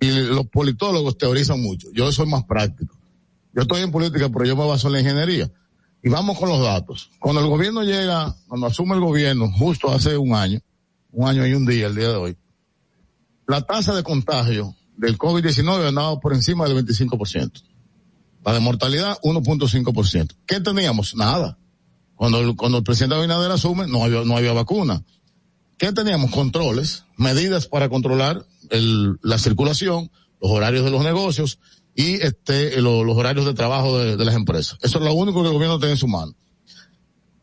Y 0.00 0.10
los 0.10 0.46
politólogos 0.46 1.18
teorizan 1.18 1.60
mucho. 1.60 1.88
Yo 1.92 2.12
soy 2.12 2.26
más 2.26 2.44
práctico. 2.44 2.96
Yo 3.52 3.62
estoy 3.62 3.82
en 3.82 3.90
política, 3.90 4.28
pero 4.28 4.44
yo 4.44 4.54
me 4.56 4.66
baso 4.66 4.86
en 4.88 4.92
la 4.92 5.00
ingeniería. 5.00 5.50
Y 6.02 6.08
vamos 6.10 6.38
con 6.38 6.48
los 6.50 6.60
datos. 6.60 7.10
Cuando 7.18 7.40
el 7.40 7.48
gobierno 7.48 7.82
llega, 7.82 8.36
cuando 8.46 8.66
asume 8.66 8.94
el 8.94 9.00
gobierno, 9.00 9.50
justo 9.58 9.90
hace 9.90 10.16
un 10.16 10.34
año, 10.34 10.60
un 11.10 11.28
año 11.28 11.46
y 11.46 11.54
un 11.54 11.64
día, 11.66 11.86
el 11.86 11.94
día 11.96 12.08
de 12.10 12.16
hoy, 12.16 12.36
la 13.48 13.62
tasa 13.62 13.94
de 13.94 14.02
contagio 14.02 14.74
del 14.96 15.18
COVID-19 15.18 15.88
andaba 15.88 16.18
por 16.20 16.32
encima 16.34 16.66
del 16.68 16.84
25%. 16.84 17.62
La 18.44 18.52
de 18.52 18.60
mortalidad, 18.60 19.18
1.5%. 19.22 20.34
¿Qué 20.46 20.60
teníamos? 20.60 21.14
Nada. 21.14 21.56
Cuando 22.14 22.38
el, 22.40 22.56
cuando 22.56 22.78
el 22.78 22.84
presidente 22.84 23.16
Abinader 23.16 23.50
asume, 23.50 23.86
no 23.86 24.04
había, 24.04 24.22
no 24.24 24.36
había 24.36 24.52
vacuna. 24.52 25.02
¿Qué 25.78 25.92
teníamos? 25.92 26.30
Controles, 26.30 27.04
medidas 27.16 27.66
para 27.66 27.88
controlar 27.88 28.44
el, 28.70 29.18
la 29.22 29.38
circulación, 29.38 30.10
los 30.40 30.50
horarios 30.52 30.84
de 30.84 30.90
los 30.90 31.02
negocios 31.02 31.58
y 31.96 32.14
este, 32.22 32.80
lo- 32.80 33.02
los 33.04 33.16
horarios 33.16 33.44
de 33.46 33.54
trabajo 33.54 33.98
de, 33.98 34.16
de 34.16 34.24
las 34.24 34.34
empresas. 34.36 34.78
Eso 34.82 34.98
es 34.98 35.04
lo 35.04 35.14
único 35.14 35.42
que 35.42 35.48
el 35.48 35.54
gobierno 35.54 35.78
tiene 35.78 35.92
en 35.92 35.98
su 35.98 36.06
mano. 36.08 36.34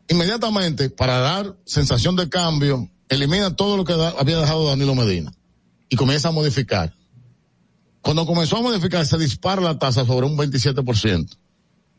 Inmediatamente, 0.08 0.90
para 0.90 1.18
dar 1.18 1.56
sensación 1.64 2.16
de 2.16 2.28
cambio, 2.28 2.88
elimina 3.08 3.54
todo 3.54 3.76
lo 3.76 3.84
que 3.84 3.92
había 3.92 4.38
dejado 4.38 4.66
Danilo 4.66 4.94
Medina 4.94 5.32
y 5.88 5.96
comienza 5.96 6.28
a 6.28 6.32
modificar. 6.32 6.92
Cuando 8.02 8.26
comenzó 8.26 8.56
a 8.56 8.62
modificar, 8.62 9.06
se 9.06 9.16
dispara 9.16 9.62
la 9.62 9.78
tasa 9.78 10.04
sobre 10.04 10.26
un 10.26 10.36
27%. 10.36 11.38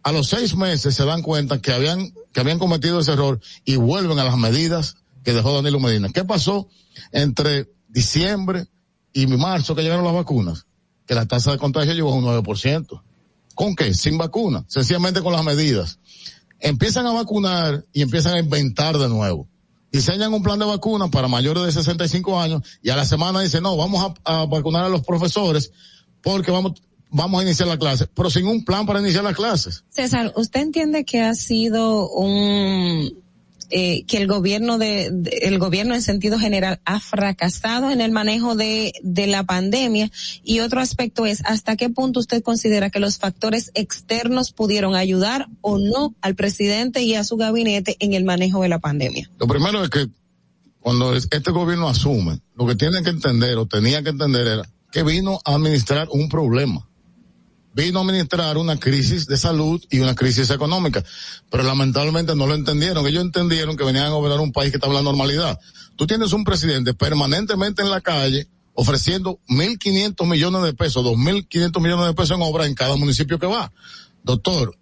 A 0.03 0.11
los 0.11 0.27
seis 0.27 0.53
meses 0.55 0.93
se 0.93 1.05
dan 1.05 1.21
cuenta 1.21 1.61
que 1.61 1.71
habían, 1.71 2.13
que 2.33 2.41
habían 2.41 2.59
cometido 2.59 2.99
ese 2.99 3.13
error 3.13 3.39
y 3.63 3.77
vuelven 3.77 4.19
a 4.19 4.25
las 4.25 4.37
medidas 4.37 4.97
que 5.23 5.31
dejó 5.31 5.53
Danilo 5.55 5.79
Medina. 5.79 6.09
¿Qué 6.13 6.25
pasó 6.25 6.67
entre 7.13 7.71
diciembre 7.87 8.67
y 9.13 9.27
marzo 9.27 9.75
que 9.75 9.81
llegaron 9.81 10.03
las 10.03 10.13
vacunas? 10.13 10.65
Que 11.07 11.15
la 11.15 11.25
tasa 11.25 11.51
de 11.51 11.57
contagio 11.57 11.93
llegó 11.93 12.11
a 12.11 12.15
un 12.15 12.25
9%. 12.25 13.01
¿Con 13.55 13.75
qué? 13.75 13.93
Sin 13.93 14.17
vacuna, 14.17 14.65
sencillamente 14.67 15.21
con 15.21 15.31
las 15.31 15.45
medidas. 15.45 15.99
Empiezan 16.59 17.05
a 17.07 17.13
vacunar 17.13 17.85
y 17.93 18.01
empiezan 18.01 18.33
a 18.33 18.39
inventar 18.39 18.97
de 18.97 19.07
nuevo. 19.07 19.47
Diseñan 19.89 20.33
un 20.33 20.43
plan 20.43 20.59
de 20.59 20.65
vacuna 20.65 21.07
para 21.09 21.29
mayores 21.29 21.63
de 21.63 21.71
65 21.71 22.41
años 22.41 22.63
y 22.81 22.89
a 22.89 22.97
la 22.97 23.05
semana 23.05 23.39
dicen, 23.39 23.63
no, 23.63 23.77
vamos 23.77 24.13
a, 24.25 24.39
a 24.41 24.45
vacunar 24.47 24.83
a 24.83 24.89
los 24.89 25.03
profesores 25.03 25.71
porque 26.23 26.49
vamos, 26.51 26.81
vamos 27.11 27.39
a 27.41 27.43
iniciar 27.43 27.67
la 27.67 27.77
clase, 27.77 28.07
pero 28.15 28.29
sin 28.31 28.47
un 28.47 28.65
plan 28.65 28.85
para 28.87 28.99
iniciar 29.01 29.23
las 29.23 29.35
clases. 29.35 29.83
César, 29.89 30.33
¿usted 30.35 30.61
entiende 30.61 31.05
que 31.05 31.21
ha 31.21 31.35
sido 31.35 32.09
un 32.09 33.21
eh, 33.75 34.03
que 34.05 34.17
el 34.17 34.27
gobierno 34.27 34.77
de, 34.77 35.09
de- 35.11 35.39
el 35.43 35.57
gobierno 35.57 35.95
en 35.95 36.01
sentido 36.03 36.37
general 36.37 36.79
ha 36.85 36.99
fracasado 36.99 37.89
en 37.89 38.01
el 38.01 38.11
manejo 38.11 38.55
de, 38.55 38.93
de 39.01 39.25
la 39.27 39.43
pandemia? 39.45 40.11
Y 40.43 40.59
otro 40.59 40.79
aspecto 40.79 41.25
es 41.25 41.41
hasta 41.45 41.75
qué 41.75 41.89
punto 41.89 42.19
usted 42.19 42.43
considera 42.43 42.91
que 42.91 42.99
los 42.99 43.17
factores 43.17 43.71
externos 43.73 44.51
pudieron 44.51 44.93
ayudar 44.95 45.47
o 45.61 45.79
no 45.79 46.13
al 46.21 46.35
presidente 46.35 47.01
y 47.01 47.15
a 47.15 47.23
su 47.23 47.35
gabinete 47.35 47.95
en 47.99 48.13
el 48.13 48.25
manejo 48.25 48.61
de 48.61 48.69
la 48.69 48.77
pandemia. 48.79 49.29
Lo 49.39 49.47
primero 49.47 49.83
es 49.83 49.89
que 49.89 50.07
cuando 50.79 51.15
es- 51.15 51.27
este 51.31 51.49
gobierno 51.51 51.87
asume, 51.89 52.41
lo 52.55 52.67
que 52.67 52.75
tienen 52.75 53.03
que 53.03 53.09
entender 53.09 53.57
o 53.57 53.65
tenía 53.65 54.03
que 54.03 54.09
entender 54.09 54.45
era 54.45 54.69
que 54.93 55.03
vino 55.03 55.41
a 55.43 55.55
administrar 55.55 56.07
un 56.11 56.29
problema. 56.29 56.87
vino 57.75 57.97
a 57.97 58.03
administrar 58.03 58.55
una 58.57 58.79
crisis 58.79 59.25
de 59.25 59.35
salud 59.35 59.83
y 59.89 59.97
una 59.97 60.13
crisis 60.13 60.51
económica. 60.51 61.03
Pero 61.49 61.63
lamentablemente 61.63 62.35
no 62.35 62.45
lo 62.45 62.53
entendieron. 62.53 63.07
Ellos 63.07 63.23
entendieron 63.23 63.75
que 63.75 63.83
venían 63.83 64.05
a 64.05 64.09
gobernar 64.09 64.39
un 64.39 64.51
país 64.51 64.69
que 64.69 64.77
está 64.77 64.85
en 64.85 64.93
la 64.93 65.01
normalidad. 65.01 65.59
Tú 65.95 66.05
tienes 66.05 66.31
un 66.33 66.43
presidente 66.43 66.93
permanentemente 66.93 67.81
en 67.81 67.89
la 67.89 68.01
calle 68.01 68.47
ofreciendo 68.75 69.39
1.500 69.49 70.27
millones 70.27 70.61
de 70.61 70.73
pesos, 70.75 71.03
2.500 71.03 71.81
millones 71.81 72.05
de 72.05 72.13
pesos 72.13 72.37
en 72.37 72.43
obra 72.43 72.67
en 72.67 72.75
cada 72.75 72.95
municipio 72.95 73.39
que 73.39 73.47
va. 73.47 73.71
Doctor, 74.23 74.77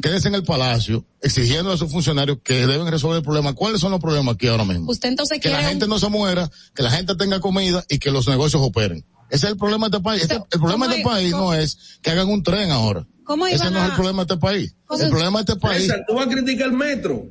quédese 0.00 0.28
en 0.28 0.36
el 0.36 0.44
palacio 0.44 1.04
exigiendo 1.20 1.72
a 1.72 1.76
sus 1.76 1.90
funcionarios 1.90 2.38
que 2.44 2.68
deben 2.68 2.86
resolver 2.86 3.18
el 3.18 3.24
problema. 3.24 3.54
¿Cuáles 3.54 3.80
son 3.80 3.90
los 3.90 4.00
problemas 4.00 4.36
aquí 4.36 4.46
ahora 4.46 4.64
mismo? 4.64 4.88
Usted 4.92 5.08
entonces 5.08 5.40
que 5.40 5.50
la 5.50 5.64
gente 5.64 5.88
no 5.88 5.98
se 5.98 6.08
muera, 6.08 6.48
que 6.76 6.84
la 6.84 6.92
gente 6.92 7.16
tenga 7.16 7.40
comida 7.40 7.84
y 7.88 7.98
que 7.98 8.12
los 8.12 8.28
negocios 8.28 8.62
operen. 8.62 9.04
Ese 9.30 9.46
es 9.46 9.52
el 9.52 9.58
problema 9.58 9.88
de 9.88 9.96
este 9.96 10.04
país. 10.04 10.22
Este, 10.22 10.36
el 10.36 10.60
problema 10.60 10.88
de 10.88 10.96
este 10.96 11.04
país 11.04 11.30
no 11.32 11.54
es 11.54 11.98
que 12.02 12.10
hagan 12.10 12.28
un 12.28 12.42
tren 12.42 12.70
ahora. 12.70 13.06
¿Cómo 13.24 13.46
Ese 13.46 13.70
no 13.70 13.78
es 13.78 13.90
el 13.90 13.94
problema 13.94 14.24
de 14.24 14.34
este 14.34 14.40
país. 14.40 14.74
El 14.98 15.10
problema 15.10 15.42
de 15.42 15.52
este 15.52 15.60
país. 15.60 15.92
¿Tú 16.06 16.14
vas 16.14 16.26
a 16.26 16.30
criticar 16.30 16.68
el 16.68 16.72
metro? 16.72 17.26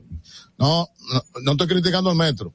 No, 0.57 0.87
no, 1.11 1.23
no 1.41 1.51
estoy 1.51 1.67
criticando 1.67 2.11
el 2.11 2.17
metro. 2.17 2.53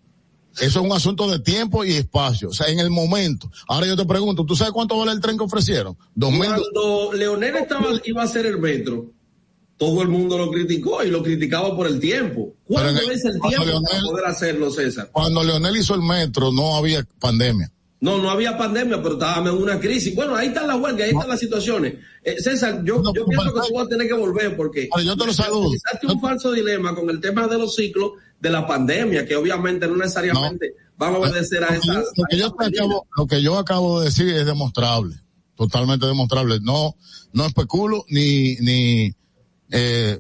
Eso 0.61 0.81
es 0.81 0.87
un 0.87 0.93
asunto 0.93 1.31
de 1.31 1.39
tiempo 1.39 1.83
y 1.85 1.93
espacio, 1.93 2.51
o 2.51 2.53
sea, 2.53 2.69
en 2.69 2.79
el 2.79 2.91
momento. 2.91 3.51
Ahora 3.69 3.87
yo 3.87 3.97
te 3.97 4.05
pregunto, 4.05 4.45
¿tú 4.45 4.55
sabes 4.55 4.73
cuánto 4.73 4.99
vale 4.99 5.13
el 5.13 5.21
tren 5.21 5.39
que 5.39 5.45
ofrecieron? 5.45 5.97
Cuando 6.19 7.13
Leonel 7.15 7.57
estaba, 7.57 7.87
iba 8.05 8.23
a 8.23 8.25
hacer 8.27 8.45
el 8.45 8.59
metro, 8.59 9.11
todo 9.79 10.03
el 10.03 10.09
mundo 10.09 10.37
lo 10.37 10.51
criticó 10.51 11.03
y 11.03 11.11
lo 11.11 11.23
criticaba 11.23 11.75
por 11.75 11.87
el 11.87 11.99
tiempo. 11.99 12.55
¿Cuándo 12.65 13.01
es 13.01 13.25
el 13.25 13.41
tiempo 13.41 13.83
para 13.83 14.03
poder 14.03 14.27
hacerlo, 14.27 14.71
César? 14.71 15.09
Cuando 15.11 15.43
Leonel 15.43 15.77
hizo 15.77 15.95
el 15.95 16.03
metro 16.03 16.53
no 16.53 16.77
había 16.77 17.05
pandemia. 17.19 17.73
No, 18.03 18.19
no 18.19 18.31
había 18.31 18.59
pandemia, 18.59 19.01
pero 19.01 19.15
estábamos 19.15 19.51
en 19.51 19.63
una 19.63 19.79
crisis. 19.79 20.13
Bueno, 20.13 20.35
ahí 20.35 20.49
están 20.49 20.67
las 20.67 20.77
huelgas, 20.77 21.03
ahí 21.03 21.13
están 21.13 21.29
las 21.29 21.39
situaciones. 21.39 21.95
Eh, 22.25 22.35
César, 22.41 22.83
yo, 22.85 23.01
yo 23.01 23.25
pienso 23.25 23.55
que 23.55 23.61
tú 23.69 23.75
vas 23.75 23.87
a 23.87 23.89
tener 23.89 24.09
que 24.09 24.15
volver 24.15 24.57
porque 24.57 24.89
yo 25.05 25.17
te 25.17 25.25
lo 25.25 25.33
saludo. 25.33 25.71
un 26.09 26.21
falso 26.21 26.51
dilema 26.51 26.97
con 26.97 27.09
el 27.11 27.21
tema 27.21 27.47
de 27.47 27.59
los 27.59 27.77
ciclos 27.77 28.15
de 28.41 28.51
la 28.51 28.67
pandemia, 28.67 29.25
que 29.25 29.37
obviamente 29.37 29.87
no 29.87 29.97
necesariamente 29.97 30.75
van 30.99 31.15
a 31.15 31.19
obedecer 31.19 31.63
a 31.63 31.77
esas. 31.77 32.05
Lo 32.17 32.25
que, 32.29 32.39
yo 32.39 32.47
acabo, 32.49 33.07
lo 33.17 33.27
que 33.29 33.41
yo 33.41 33.57
acabo 33.57 34.01
de 34.01 34.07
decir 34.07 34.35
es 34.35 34.47
demostrable, 34.47 35.15
totalmente 35.55 36.05
demostrable. 36.05 36.59
No, 36.61 36.97
no 37.33 37.47
especulo 37.47 38.05
ni, 38.09 38.57
ni, 38.57 39.15
eh, 39.71 40.19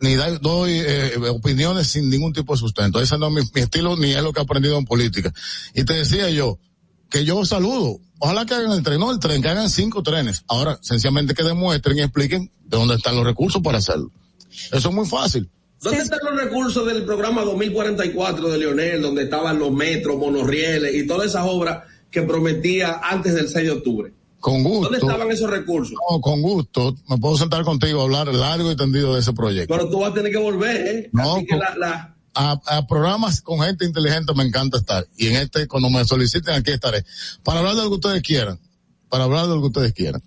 ni 0.00 0.14
doy 0.14 0.72
eh, 0.84 1.12
opiniones 1.28 1.86
sin 1.86 2.10
ningún 2.10 2.32
tipo 2.32 2.54
de 2.54 2.58
sustento. 2.58 3.00
Ese 3.00 3.18
no 3.18 3.28
es 3.28 3.34
mi, 3.34 3.40
mi, 3.54 3.60
estilo 3.60 3.96
ni 3.96 4.10
es 4.10 4.22
lo 4.24 4.32
que 4.32 4.40
he 4.40 4.42
aprendido 4.42 4.76
en 4.76 4.84
política. 4.84 5.32
Y 5.74 5.84
te 5.84 5.94
decía 5.94 6.28
yo 6.30 6.58
que 7.10 7.24
yo 7.24 7.44
saludo. 7.44 7.98
Ojalá 8.18 8.46
que 8.46 8.54
hagan 8.54 8.72
el 8.72 8.82
tren, 8.82 9.00
no 9.00 9.10
el 9.10 9.18
tren, 9.18 9.42
que 9.42 9.48
hagan 9.48 9.70
cinco 9.70 10.02
trenes. 10.02 10.44
Ahora, 10.46 10.78
sencillamente 10.82 11.34
que 11.34 11.42
demuestren 11.42 11.98
y 11.98 12.02
expliquen 12.02 12.50
de 12.64 12.76
dónde 12.76 12.94
están 12.94 13.16
los 13.16 13.24
recursos 13.24 13.62
para 13.62 13.78
hacerlo. 13.78 14.10
Eso 14.72 14.88
es 14.88 14.94
muy 14.94 15.06
fácil. 15.06 15.50
¿Dónde 15.82 16.02
están 16.02 16.18
los 16.22 16.38
recursos 16.38 16.86
del 16.86 17.04
programa 17.04 17.42
2044 17.42 18.50
de 18.50 18.58
Leonel, 18.58 19.00
donde 19.00 19.22
estaban 19.22 19.58
los 19.58 19.72
metros, 19.72 20.18
monorrieles 20.18 20.94
y 20.94 21.06
todas 21.06 21.30
esas 21.30 21.46
obras 21.46 21.84
que 22.10 22.22
prometía 22.22 23.00
antes 23.02 23.34
del 23.34 23.48
6 23.48 23.66
de 23.66 23.72
octubre? 23.72 24.12
Con 24.40 24.62
gusto. 24.62 24.90
¿Dónde 24.90 24.98
estaban 24.98 25.30
esos 25.30 25.50
recursos? 25.50 25.96
No, 26.10 26.20
con 26.20 26.42
gusto. 26.42 26.94
Me 27.08 27.16
puedo 27.16 27.36
sentar 27.36 27.64
contigo 27.64 28.00
a 28.00 28.04
hablar 28.04 28.28
largo 28.28 28.70
y 28.70 28.76
tendido 28.76 29.14
de 29.14 29.20
ese 29.20 29.32
proyecto. 29.32 29.74
Pero 29.74 29.88
tú 29.88 30.00
vas 30.00 30.10
a 30.10 30.14
tener 30.14 30.30
que 30.30 30.38
volver, 30.38 30.86
¿eh? 30.86 31.10
No, 31.12 31.38
A, 32.42 32.58
a, 32.64 32.86
programas 32.86 33.42
con 33.42 33.60
gente 33.60 33.84
inteligente 33.84 34.32
me 34.34 34.44
encanta 34.44 34.78
estar. 34.78 35.06
Y 35.18 35.26
en 35.26 35.36
este, 35.36 35.68
cuando 35.68 35.90
me 35.90 36.04
soliciten, 36.06 36.54
aquí 36.54 36.70
estaré. 36.70 37.04
Para 37.42 37.58
hablar 37.58 37.74
de 37.74 37.82
lo 37.82 37.88
que 37.90 37.96
ustedes 37.96 38.22
quieran. 38.22 38.58
Para 39.10 39.24
hablar 39.24 39.46
de 39.46 39.56
lo 39.56 39.60
que 39.60 39.66
ustedes 39.66 39.92
quieran. 39.92 40.22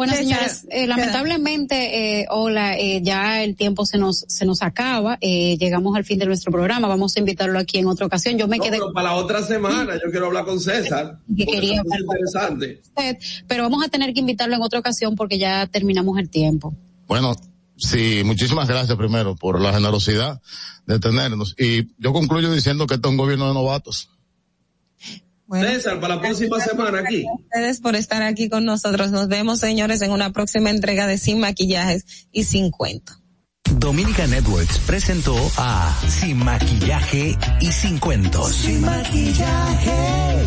Bueno, 0.00 0.14
señores, 0.14 0.66
eh, 0.70 0.86
lamentablemente, 0.86 2.20
eh, 2.20 2.26
hola, 2.30 2.78
eh, 2.78 3.02
ya 3.02 3.44
el 3.44 3.54
tiempo 3.54 3.84
se 3.84 3.98
nos 3.98 4.24
se 4.28 4.46
nos 4.46 4.62
acaba. 4.62 5.18
Eh, 5.20 5.58
llegamos 5.58 5.94
al 5.94 6.04
fin 6.04 6.18
de 6.18 6.24
nuestro 6.24 6.50
programa. 6.50 6.88
Vamos 6.88 7.14
a 7.16 7.18
invitarlo 7.18 7.58
aquí 7.58 7.76
en 7.76 7.86
otra 7.86 8.06
ocasión. 8.06 8.38
Yo 8.38 8.48
me 8.48 8.58
quedé. 8.58 8.78
Pero 8.78 8.94
para 8.94 9.10
la 9.10 9.16
otra 9.16 9.42
semana, 9.42 9.96
yo 10.02 10.10
quiero 10.10 10.28
hablar 10.28 10.46
con 10.46 10.58
César. 10.58 11.18
Que 11.36 11.44
quería 11.44 11.80
hablar 11.80 12.00
interesante. 12.00 12.80
Usted, 12.82 13.18
pero 13.46 13.64
vamos 13.64 13.84
a 13.84 13.88
tener 13.88 14.14
que 14.14 14.20
invitarlo 14.20 14.56
en 14.56 14.62
otra 14.62 14.78
ocasión 14.78 15.14
porque 15.16 15.36
ya 15.36 15.66
terminamos 15.66 16.18
el 16.18 16.30
tiempo. 16.30 16.74
Bueno, 17.06 17.36
sí, 17.80 18.22
muchísimas 18.24 18.68
gracias 18.68 18.96
primero 18.96 19.34
por 19.36 19.60
la 19.60 19.72
generosidad 19.72 20.40
de 20.86 20.98
tenernos. 20.98 21.54
Y 21.58 21.88
yo 21.98 22.12
concluyo 22.12 22.52
diciendo 22.52 22.86
que 22.86 22.94
este 22.94 23.08
es 23.08 23.10
un 23.10 23.16
gobierno 23.16 23.48
de 23.48 23.54
novatos. 23.54 24.10
Bueno, 25.46 25.66
César, 25.66 25.98
para 25.98 26.14
la 26.14 26.20
próxima 26.20 26.60
semana 26.60 27.00
aquí. 27.00 27.24
Ustedes 27.40 27.80
por 27.80 27.96
estar 27.96 28.22
aquí 28.22 28.48
con 28.48 28.64
nosotros. 28.64 29.10
Nos 29.10 29.26
vemos, 29.26 29.58
señores, 29.58 30.00
en 30.00 30.12
una 30.12 30.32
próxima 30.32 30.70
entrega 30.70 31.08
de 31.08 31.18
Sin 31.18 31.40
Maquillajes 31.40 32.28
y 32.30 32.44
Sin 32.44 32.70
Cuento. 32.70 33.14
Dominica 33.78 34.26
Networks 34.28 34.78
presentó 34.80 35.36
a 35.56 35.92
Sin 36.08 36.38
Maquillaje 36.38 37.36
y 37.60 37.72
Sin 37.72 37.98
Cuentos. 37.98 38.52
Sin 38.52 38.80
Maquillaje. 38.80 40.46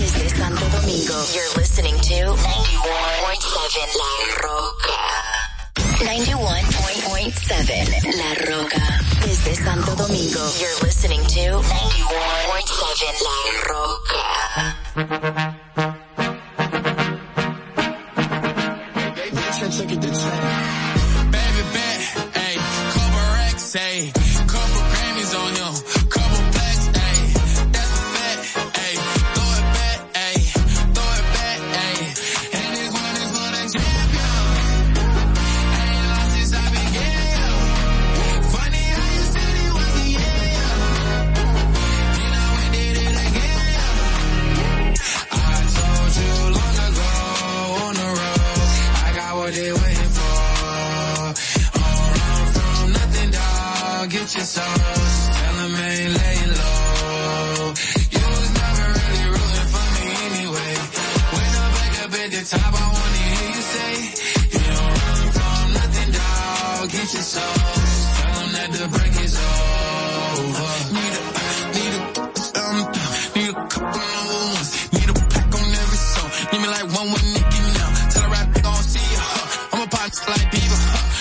Desde 0.00 0.28
Santo 0.30 0.64
Domingo, 0.80 1.14
you're 1.34 1.60
listening 1.60 1.96
to 2.00 2.67
91.7 3.68 3.98
La 3.98 4.08
Roca. 4.40 4.96
91.7 5.98 8.16
La 8.16 8.32
Roca. 8.46 8.80
Desde 9.26 9.52
Santo 9.56 9.94
Domingo, 9.94 10.40
you're 10.58 10.78
listening 10.82 11.20
to 11.26 11.60
91.7 11.60 13.20
La 13.20 13.36
Roca. 13.68 15.57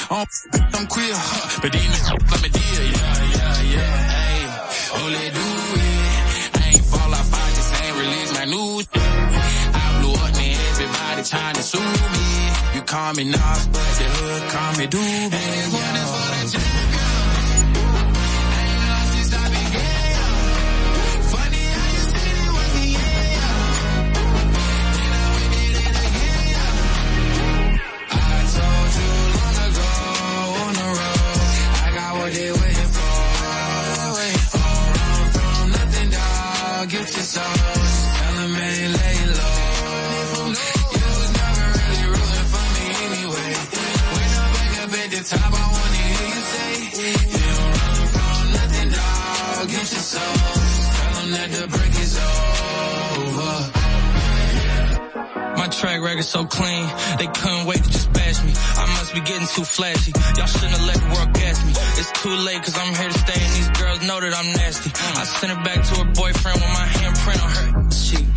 Bieber, 0.08 0.26
huh. 0.26 0.26
I'm, 0.54 0.82
I'm 0.82 0.88
queer, 0.88 1.14
huh. 1.14 1.60
But 1.62 1.72
these 1.72 1.82
niggas 1.82 2.32
let 2.32 2.44
me 2.44 2.50
deal, 2.50 2.92
yeah. 2.92 3.88
trying 11.30 11.56
to 11.56 11.64
sue 11.64 11.80
me. 11.80 12.76
You 12.76 12.82
call 12.84 13.14
me 13.16 13.26
Nas, 13.26 13.68
but 13.68 13.92
the 14.00 14.08
hood 14.16 14.50
call 14.50 14.72
me 14.78 14.88
Doobie. 14.88 15.87
Too 59.58 59.64
flashy. 59.64 60.12
Y'all 60.38 60.46
shouldn't 60.46 60.78
have 60.78 60.86
let 60.86 60.98
the 61.02 61.10
world 61.18 61.34
gas 61.34 61.58
me. 61.66 61.74
It's 61.98 62.12
too 62.22 62.36
late 62.46 62.62
cause 62.62 62.78
I'm 62.78 62.94
here 62.94 63.10
to 63.10 63.20
stay 63.26 63.42
and 63.42 63.54
these 63.58 63.72
girls 63.74 64.06
know 64.06 64.20
that 64.22 64.34
I'm 64.38 64.50
nasty. 64.54 64.92
I 64.94 65.26
sent 65.26 65.50
it 65.50 65.62
back 65.66 65.82
to 65.82 65.94
her 65.98 66.10
boyfriend 66.14 66.62
with 66.62 66.74
my 66.78 66.88
handprint 67.02 67.42
on 67.42 67.52
her 67.58 67.70
cheek. 67.90 68.28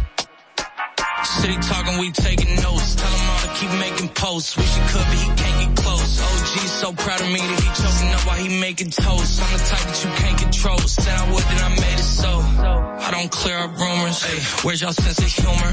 City 1.21 1.57
talking, 1.61 1.99
we 2.01 2.11
taking 2.11 2.57
notes. 2.65 2.97
Tell 2.97 3.13
him 3.13 3.25
all 3.29 3.41
to 3.45 3.51
keep 3.61 3.73
making 3.77 4.09
posts. 4.17 4.57
Wish 4.57 4.73
he 4.73 4.81
could, 4.89 5.05
but 5.05 5.19
he 5.21 5.29
can't 5.37 5.57
get 5.61 5.85
close. 5.85 6.21
OG 6.25 6.55
so 6.81 6.93
proud 6.97 7.21
of 7.21 7.29
me 7.29 7.41
that 7.45 7.61
he 7.61 7.69
choking 7.77 8.11
up 8.17 8.25
while 8.25 8.41
he 8.41 8.49
making 8.59 8.89
toast. 8.89 9.43
I'm 9.45 9.53
the 9.53 9.61
type 9.69 9.85
that 9.85 10.01
you 10.01 10.11
can't 10.17 10.39
control. 10.41 10.79
Said 10.79 11.13
I 11.13 11.29
would, 11.29 11.45
then 11.45 11.61
I 11.61 11.71
made 11.77 12.01
it 12.01 12.09
so. 12.09 12.41
I 12.41 13.11
don't 13.13 13.31
clear 13.31 13.59
up 13.59 13.77
rumors. 13.77 14.25
Ay, 14.25 14.41
where's 14.65 14.81
y'all 14.81 14.97
sense 14.97 15.19
of 15.19 15.29
humor? 15.29 15.71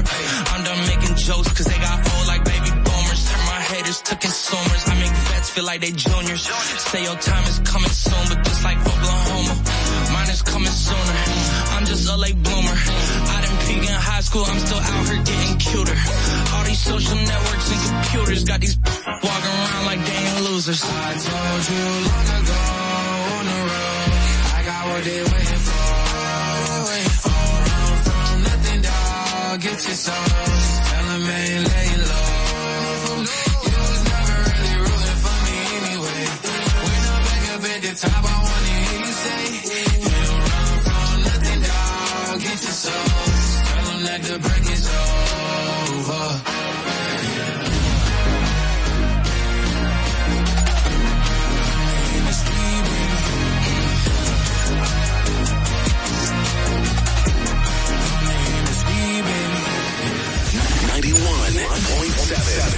I'm 0.52 0.62
done 0.68 0.80
making 0.84 1.16
jokes 1.16 1.48
cause 1.56 1.64
they 1.64 1.78
got 1.80 1.96
old 1.96 2.26
like 2.28 2.44
baby 2.44 2.68
boomers. 2.68 3.20
Turn 3.24 3.40
my 3.48 3.60
haters 3.72 4.02
to 4.02 4.16
consumers. 4.16 4.82
I 4.84 4.97
like 5.68 5.82
they 5.82 5.92
juniors. 5.92 6.48
Say 6.88 7.04
your 7.04 7.16
time 7.16 7.44
is 7.44 7.58
coming 7.58 7.90
soon, 7.90 8.24
but 8.30 8.42
just 8.42 8.64
like 8.64 8.78
Oklahoma, 8.78 9.54
mine 10.16 10.30
is 10.30 10.40
coming 10.40 10.72
sooner. 10.72 11.16
I'm 11.76 11.84
just 11.84 12.08
a 12.08 12.16
late 12.16 12.40
bloomer. 12.42 12.76
I 13.36 13.38
didn't 13.42 13.60
peak 13.68 13.82
in 13.84 13.98
high 14.10 14.24
school, 14.24 14.44
I'm 14.48 14.60
still 14.64 14.80
out 14.80 15.04
here 15.08 15.22
getting 15.28 15.58
cuter. 15.58 15.98
All 16.54 16.64
these 16.64 16.80
social 16.80 17.18
networks 17.20 17.68
and 17.72 17.80
computers 17.84 18.44
got 18.44 18.60
these 18.64 18.76
walking 19.24 19.54
around 19.60 19.84
like 19.90 20.00
they 20.08 20.16
ain't 20.16 20.40
losers. 20.48 20.80
I 20.82 21.12
told 21.28 21.62
you 21.68 21.84
long 22.08 22.28
ago 22.40 22.60
on 23.36 23.44
the 23.52 23.60
road, 23.68 24.12
I 24.56 24.60
got 24.70 24.82
what 24.88 25.02
they 25.04 25.20
waiting 25.20 25.62
for. 25.68 25.84
Don't 26.64 26.84
run 26.88 27.92
from 28.08 28.36
nothing, 28.48 28.80
dog. 28.88 29.60
Get 29.60 29.78
your 29.84 29.98
soul. 30.04 30.24
Tell 30.88 31.04
them 31.12 31.28
ain't 31.28 31.67
top, 38.00 38.12
I 38.12 38.26
wanna 38.46 38.74
hear 38.86 39.00
you 39.00 39.12
say, 39.24 39.42
you 39.98 40.10
don't 40.22 40.42
run 40.48 40.70
from 40.86 41.16
nothing, 41.26 41.60
dog. 41.66 42.40
Get 42.40 42.58
your 42.62 42.76
soul. 42.84 43.08
Tell 43.68 43.84
them 43.90 44.00
that 44.06 44.20
the 44.22 44.38
break 44.38 44.66
is 44.70 44.84
over. 44.88 46.24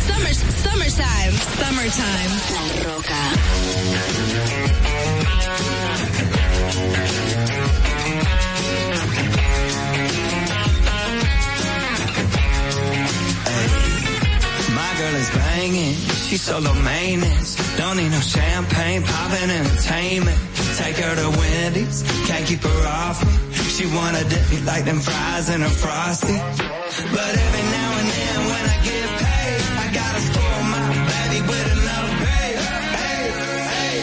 Summer, 0.09 0.35
summertime, 0.65 1.35
summertime. 1.59 2.33
La 2.55 2.63
Roca. 2.85 4.80
Is 15.21 15.29
banging, 15.29 15.93
she's 16.25 16.41
solo 16.41 16.73
maintenance. 16.73 17.51
Don't 17.77 17.99
need 17.99 18.09
no 18.09 18.21
champagne, 18.21 19.03
poppin' 19.03 19.51
entertainment. 19.51 20.39
Take 20.79 20.97
her 20.97 21.15
to 21.15 21.29
Wendy's, 21.39 22.03
can't 22.27 22.47
keep 22.47 22.63
her 22.63 22.87
off 22.89 23.21
me. 23.27 23.53
She 23.75 23.85
wanna 23.95 24.25
dip 24.25 24.49
me 24.51 24.61
like 24.61 24.87
them 24.87 24.99
fries 24.99 25.51
in 25.51 25.63
a 25.63 25.69
frosty. 25.69 26.39
But 27.13 27.33
every 27.47 27.65
now 27.77 27.91
and 28.01 28.09
then 28.17 28.39
when 28.51 28.65
I 28.65 28.77
get 28.89 29.09
paid, 29.21 29.63
I 29.85 29.87
gotta 30.01 30.21
spoil 30.29 30.63
my 30.73 30.89
baby 31.13 31.41
with 31.51 31.67
an 31.75 31.83
upgrade. 31.99 32.59
Hey, 32.97 33.23
hey, 33.77 33.97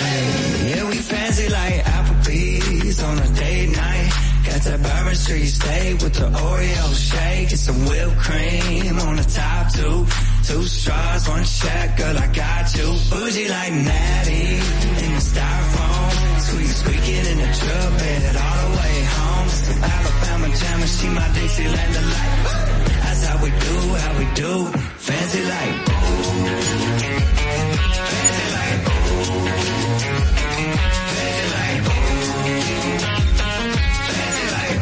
hey. 0.00 0.70
Yeah, 0.70 0.88
we 0.88 0.96
fancy 0.96 1.48
like 1.50 1.84
Applebee's 1.84 3.02
on 3.02 3.18
a 3.18 3.28
date 3.34 3.76
night. 3.76 4.08
Got 4.46 4.60
that 4.62 4.80
Bourbon 4.82 5.16
Street 5.16 5.46
steak 5.48 6.00
with 6.00 6.14
the 6.14 6.30
Oreo 6.30 6.84
shake 6.94 7.50
and 7.50 7.60
some 7.60 7.84
whipped 7.84 8.16
cream 8.16 8.98
on 9.00 9.16
the 9.16 9.24
top 9.24 9.70
two. 9.74 10.06
Two 10.44 10.64
straws, 10.64 11.28
one 11.28 11.44
check, 11.44 11.96
girl, 11.96 12.18
I 12.18 12.26
got 12.26 12.74
you. 12.76 12.88
Bougie 13.10 13.48
like 13.48 13.72
Natty 13.72 14.58
in 15.04 15.10
the 15.14 15.20
styrofoam. 15.30 16.40
Squeak, 16.40 16.66
squeaking 16.66 17.26
in 17.32 17.38
the 17.38 17.50
truck 17.58 17.98
bed 17.98 18.36
all 18.36 18.68
the 18.68 18.76
way 18.76 19.04
home. 19.04 19.48
Some 19.48 19.84
Alabama 19.84 20.48
jam 20.56 20.80
and 20.82 20.90
she 20.90 21.08
my 21.08 21.28
Dixieland 21.32 21.92
delight. 21.94 22.42
That's 23.02 23.22
how 23.26 23.36
we 23.42 23.50
do, 23.50 23.94
how 24.02 24.12
we 24.18 24.24
do. 24.34 24.66
Fancy 24.98 25.42
like, 25.42 25.76
fancy 28.12 28.46
like, 28.56 28.80
fancy 31.14 31.46
like, 31.54 31.80
fancy 34.10 34.46
like, 34.56 34.78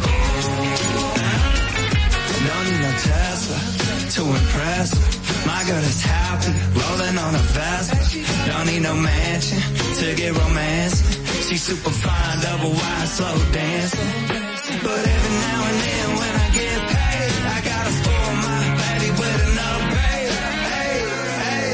don't 2.48 2.64
need 2.64 2.80
no 2.80 2.92
Tesla 3.04 3.60
to 4.14 4.22
impress. 4.40 5.19
My 5.46 5.62
girl 5.66 5.84
is 5.84 6.02
happy, 6.02 6.52
rolling 6.78 7.18
on 7.18 7.34
a 7.34 7.44
Vespa. 7.54 7.96
Don't 8.50 8.66
need 8.66 8.82
no 8.82 8.94
mansion 8.94 9.58
to 10.00 10.14
get 10.14 10.36
romance. 10.36 10.96
She's 11.48 11.62
super 11.62 11.90
fine, 11.90 12.40
double 12.40 12.70
wide, 12.70 13.08
slow 13.08 13.36
dancing. 13.52 14.10
But 14.82 15.02
every 15.14 15.36
now 15.46 15.60
and 15.70 15.78
then 15.84 16.08
when 16.20 16.34
I 16.44 16.48
get 16.60 16.78
paid, 16.94 17.32
I 17.56 17.58
gotta 17.70 17.92
spoil 18.00 18.32
my 18.48 18.60
baby 18.82 19.10
with 19.20 19.48
an 19.48 19.58
upgrade. 19.70 20.32
Hey, 20.74 20.98
hey, 21.44 21.68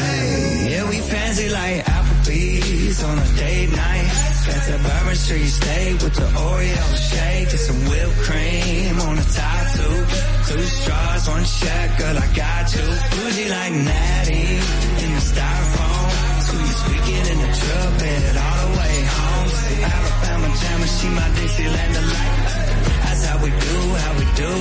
hey. 0.00 0.70
Yeah, 0.70 0.88
we 0.88 0.98
fancy 0.98 1.48
like 1.48 1.84
Applebee's 1.84 3.02
on 3.02 3.18
a 3.18 3.28
date 3.36 3.70
night. 3.70 4.31
Got 4.42 4.62
that 4.66 4.82
Bourbon 4.82 5.14
Street 5.14 5.46
steak 5.46 6.02
with 6.02 6.14
the 6.18 6.26
Oreo 6.34 6.86
shake 6.98 7.50
and 7.54 7.62
some 7.62 7.80
whipped 7.86 8.18
cream 8.26 8.98
on 9.06 9.14
a 9.18 9.22
tattoo. 9.22 9.96
two. 10.50 10.62
Straws, 10.66 11.28
one 11.28 11.44
check, 11.44 11.88
girl, 11.98 12.18
I 12.18 12.26
got 12.34 12.66
you. 12.74 12.86
Bougie 13.12 13.48
like 13.54 13.72
Natty 13.86 14.46
in 15.02 15.10
the 15.14 15.22
styrofoam. 15.30 16.08
Squeak, 16.42 16.72
squeaking 16.82 17.26
in 17.32 17.38
the 17.38 17.50
truck 17.54 17.92
all 18.42 18.58
the 18.66 18.70
way 18.82 18.96
home. 19.14 19.48
Alabama 19.94 20.48
jam 20.58 20.80
and 20.82 20.90
she 20.90 21.08
my 21.08 21.28
Dixieland 21.38 21.92
delight. 21.94 22.36
That's 23.06 23.22
how 23.26 23.38
we 23.44 23.50
do, 23.50 23.78
how 24.02 24.12
we 24.18 24.26
do. 24.42 24.52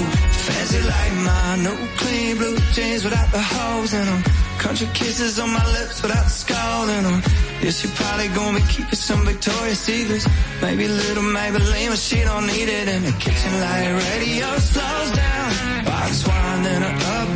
Fancy 0.46 0.82
like 0.94 1.14
my 1.26 1.50
new 1.66 1.80
clean 1.98 2.38
blue 2.38 2.58
jeans 2.74 3.04
without 3.04 3.30
the 3.32 3.42
holes 3.42 3.94
in 3.94 4.06
them. 4.06 4.51
Country 4.62 4.88
kisses 4.94 5.40
on 5.40 5.50
my 5.50 5.66
lips 5.74 6.04
without 6.04 6.30
skull 6.30 6.86
them. 6.86 7.24
Yeah, 7.64 7.72
she 7.72 7.88
probably 7.96 8.28
gonna 8.28 8.60
be 8.60 8.66
keeping 8.68 8.94
some 8.94 9.26
Victoria's 9.26 9.80
Secrets. 9.80 10.28
Maybe 10.62 10.86
a 10.86 10.90
little 10.90 11.24
Maybelline, 11.24 11.90
but 11.90 11.98
she 11.98 12.22
don't 12.24 12.46
need 12.46 12.70
it 12.70 12.88
in 12.88 13.02
the 13.02 13.12
kitchen 13.14 13.54
light 13.60 13.92
radio 14.06 14.48
slows 14.60 15.12
down. 15.18 15.86
Box 15.86 16.28
wine, 16.28 16.62
then 16.62 16.82
updo 16.84 17.31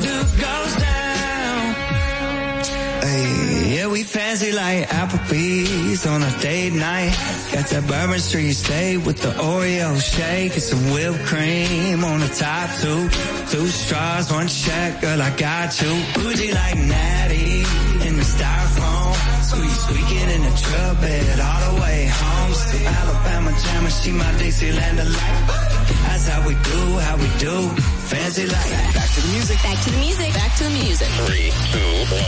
yeah, 3.86 3.92
we 3.92 4.04
fancy 4.04 4.52
like 4.52 4.88
Applebee's 4.88 6.06
on 6.06 6.22
a 6.24 6.32
date 6.40 6.74
night. 6.74 7.14
Got 7.52 7.68
that 7.68 7.88
Bourbon 7.88 8.20
Street 8.20 8.54
steak 8.54 9.06
with 9.06 9.22
the 9.22 9.32
Oreo 9.32 10.00
shake 10.00 10.54
and 10.54 10.62
some 10.62 10.84
whipped 10.92 11.26
cream 11.26 12.04
on 12.04 12.20
the 12.20 12.28
top 12.28 12.70
two. 12.82 13.10
Two 13.52 13.68
straws, 13.68 14.32
one 14.32 14.48
check, 14.48 15.02
girl, 15.02 15.22
I 15.22 15.36
got 15.36 15.82
you. 15.82 15.94
Bougie 16.16 16.54
like 16.54 16.78
Natty 16.78 17.60
in 18.08 18.14
the 18.18 18.26
styrofoam. 18.36 19.16
Squeak, 19.44 19.76
squeaking 19.86 20.30
in 20.36 20.42
the 20.42 20.54
truck 20.64 21.02
bed 21.02 21.40
all 21.40 21.76
the 21.76 21.82
way 21.82 22.08
home. 22.08 22.54
To 22.72 22.78
Alabama 22.86 23.52
jam 23.64 23.84
and 23.84 23.94
she 23.94 24.12
my 24.12 24.32
Dixieland 24.38 24.98
delight. 24.98 25.75
That's 25.88 26.28
how 26.28 26.42
we 26.48 26.54
do, 26.56 26.98
how 27.00 27.16
we 27.18 27.28
do. 27.40 27.70
Fancy 28.10 28.46
life. 28.48 28.94
back 28.94 29.10
to 29.16 29.22
the 29.22 29.28
music. 29.34 29.58
Back 29.64 29.80
to 29.84 29.90
the 29.92 29.98
music. 29.98 30.34
Back 30.34 30.56
to 30.58 30.64
the 30.64 30.70
music. 30.70 31.08
Three, 31.28 31.52
two, 31.72 32.06
one. 32.14 32.24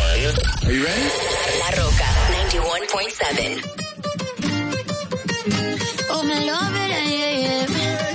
Are 0.66 0.72
you 0.74 0.84
ready? 0.86 1.10
La 1.62 1.70
Roca 1.78 2.10
91.7. 2.52 3.78
Oh, 6.10 6.24
me 6.24 6.38
love 6.50 6.76
it, 6.76 6.90
yeah, 6.90 7.08
yeah. 7.44 8.07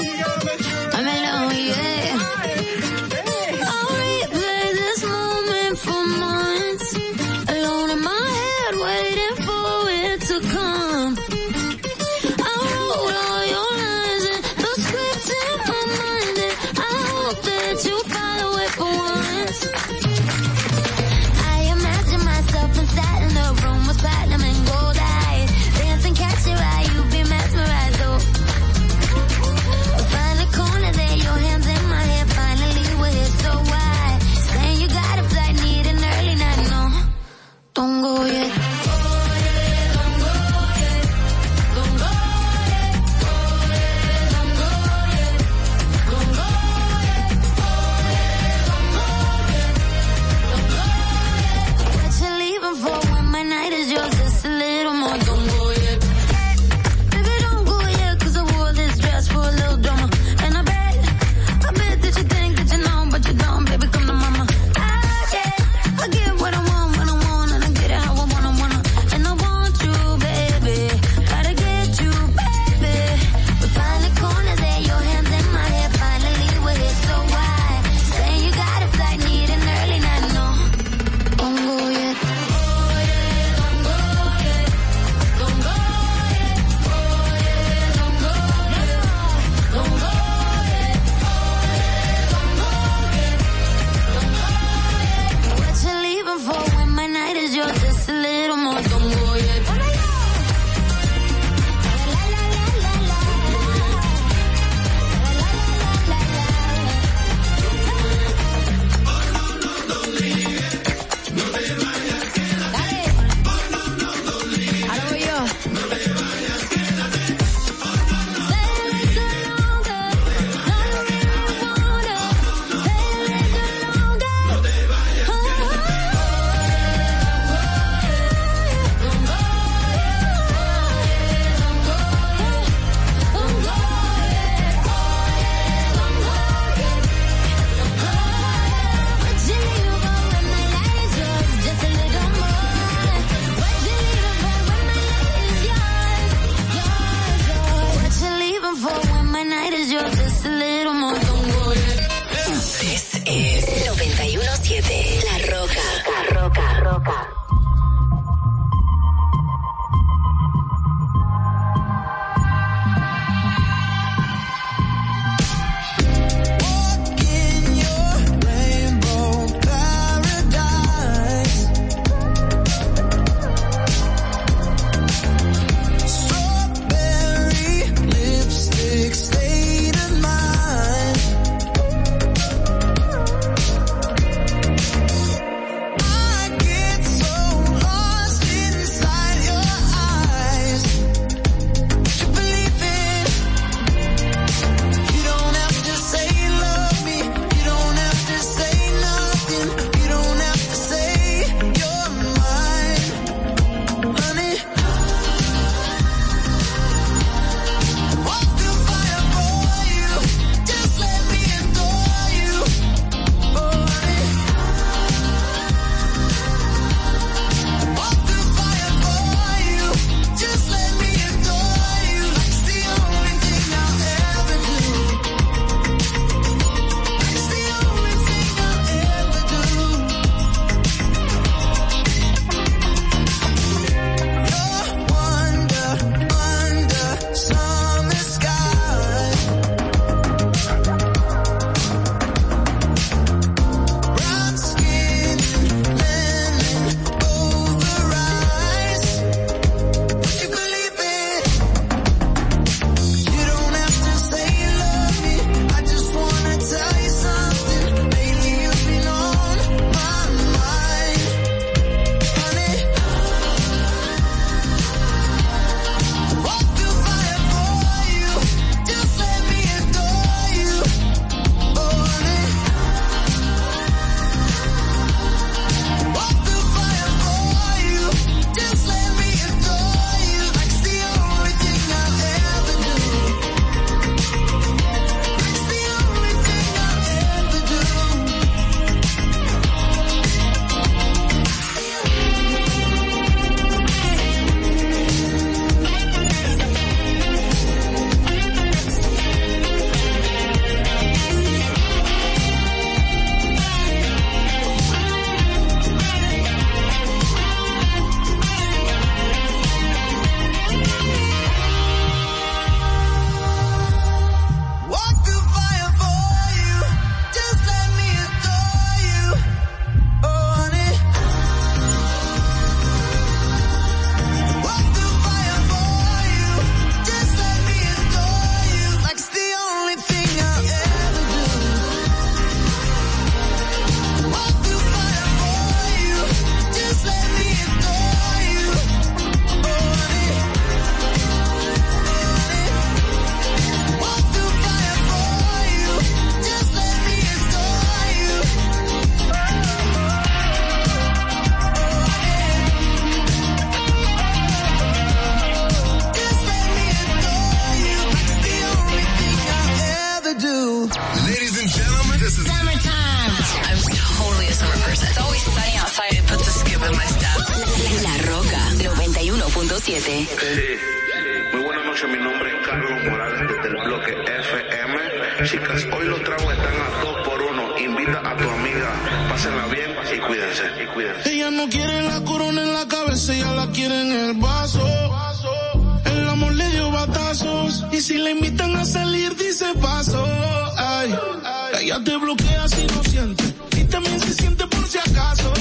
Ella 391.83 391.99
te 392.05 392.17
bloquea 392.17 392.69
si 392.69 392.87
no 392.87 393.03
siente. 393.03 393.43
Y 393.77 393.85
también 393.87 394.21
se 394.21 394.33
siente 394.35 394.65
por 394.69 394.87
si 394.87 394.99
acaso. 394.99 395.53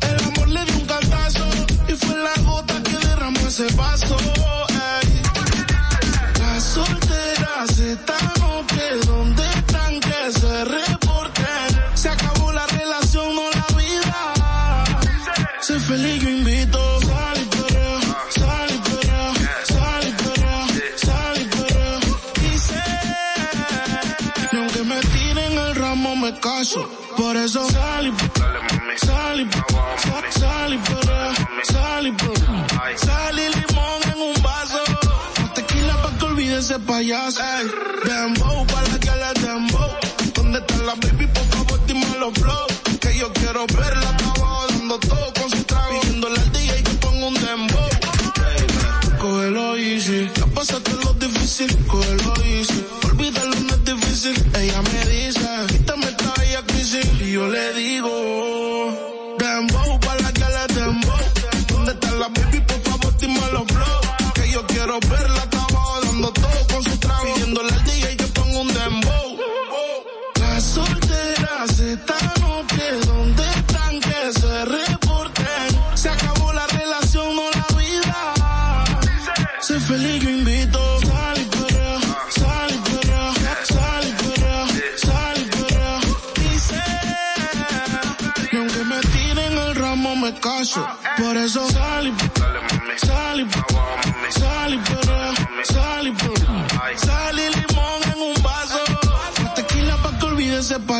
El 0.00 0.24
amor 0.24 0.48
le 0.48 0.64
dio 0.64 0.74
un 0.76 0.86
cantazo. 0.86 1.44
Y 1.86 1.92
fue 1.92 2.16
la 2.16 2.32
gota 2.42 2.82
que 2.82 2.96
derramó 2.96 3.38
ese 3.46 3.66
vaso. 3.74 4.16
eso. 27.52 27.70
Sal 27.70 28.06
y 28.06 28.96
sal 28.96 29.40
y 29.40 30.38
sal 30.38 30.74
y 30.74 30.78
perrea, 30.78 31.34
sal 31.64 32.06
y 32.06 32.16
Sal 32.96 33.38
y 33.38 33.48
limón 33.48 34.02
en 34.12 34.20
un 34.20 34.42
vaso. 34.42 34.82
Más 35.40 35.54
tequila 35.54 36.02
pa' 36.02 36.18
que 36.18 36.24
olvide 36.24 36.58
ese 36.58 36.78
payaso. 36.78 37.42
Ey. 37.42 37.91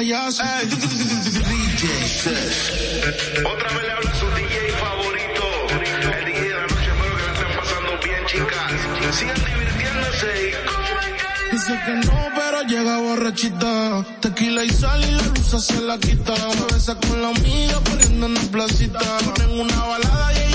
payaso. 0.03 0.43
Hey, 0.43 0.63
eh, 0.63 0.77
DJ 1.79 1.87
Otra 3.47 3.69
vez 3.73 3.83
le 3.83 3.93
habla 3.93 4.15
su 4.15 4.27
DJ 4.27 4.57
favorito. 4.81 5.45
El 5.71 6.25
DJ 6.27 6.41
de 6.43 6.55
la 6.55 6.63
noche, 6.63 6.91
espero 6.91 7.17
que 7.17 7.23
la 7.23 7.33
estén 7.33 7.53
pasando 7.57 7.91
bien, 8.05 8.23
chicas. 8.27 9.17
Sigan 9.17 9.41
divirtiéndose 9.45 10.31
y 10.43 11.53
Dice 11.53 11.81
que 11.85 11.95
no, 12.07 12.19
pero 12.35 12.63
llega 12.63 12.99
borrachita. 12.99 14.05
Tequila 14.21 14.65
y 14.65 14.71
sal 14.71 15.05
y 15.05 15.11
la 15.13 15.23
luz 15.23 15.65
se 15.65 15.81
la 15.83 15.99
quita. 15.99 16.35
Cabeza 16.35 16.95
con 16.97 17.23
la 17.23 17.29
amiga 17.29 17.81
poniendo 17.81 18.27
en 18.27 18.35
placita. 18.49 19.19
Ponen 19.19 19.61
una 19.61 19.85
balada 19.85 20.33
y 20.33 20.52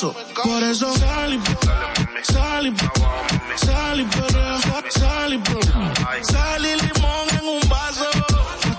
por 0.00 0.62
eso 0.62 0.94
salí, 0.96 1.40
salí, 2.22 2.72
salí, 3.56 4.06
pero 4.12 4.58
salí, 4.90 5.42
salí 6.22 6.68
limón 6.82 7.28
en 7.32 7.48
un 7.48 7.68
vaso, 7.68 8.06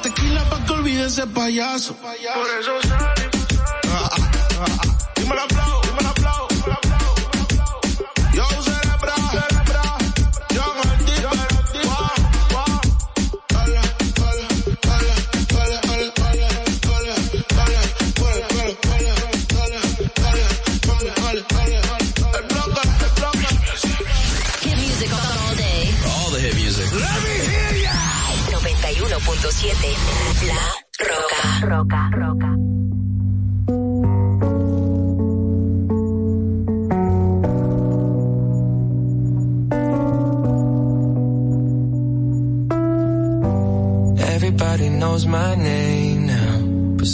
tequila 0.02 0.44
pa' 0.46 0.64
que 0.66 0.72
olvide 0.72 1.08
ese 1.08 1.28
payaso, 1.28 1.94
por 1.96 2.50
eso 2.60 2.80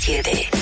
7. 0.00 0.59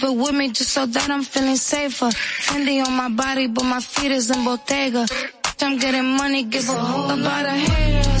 But 0.00 0.12
with 0.12 0.34
me 0.34 0.48
just 0.48 0.70
so 0.70 0.84
that 0.86 1.10
I'm 1.10 1.22
feeling 1.22 1.56
safer. 1.56 2.06
Fendi 2.06 2.84
on 2.84 2.92
my 2.92 3.08
body, 3.08 3.46
but 3.46 3.64
my 3.64 3.80
feet 3.80 4.12
is 4.12 4.30
in 4.30 4.44
Bottega. 4.44 5.06
I'm 5.62 5.78
getting 5.78 6.16
money, 6.16 6.42
give 6.44 6.68
a 6.68 6.72
whole 6.72 7.10
about 7.10 7.46
a 7.46 7.50
hater. 7.50 8.15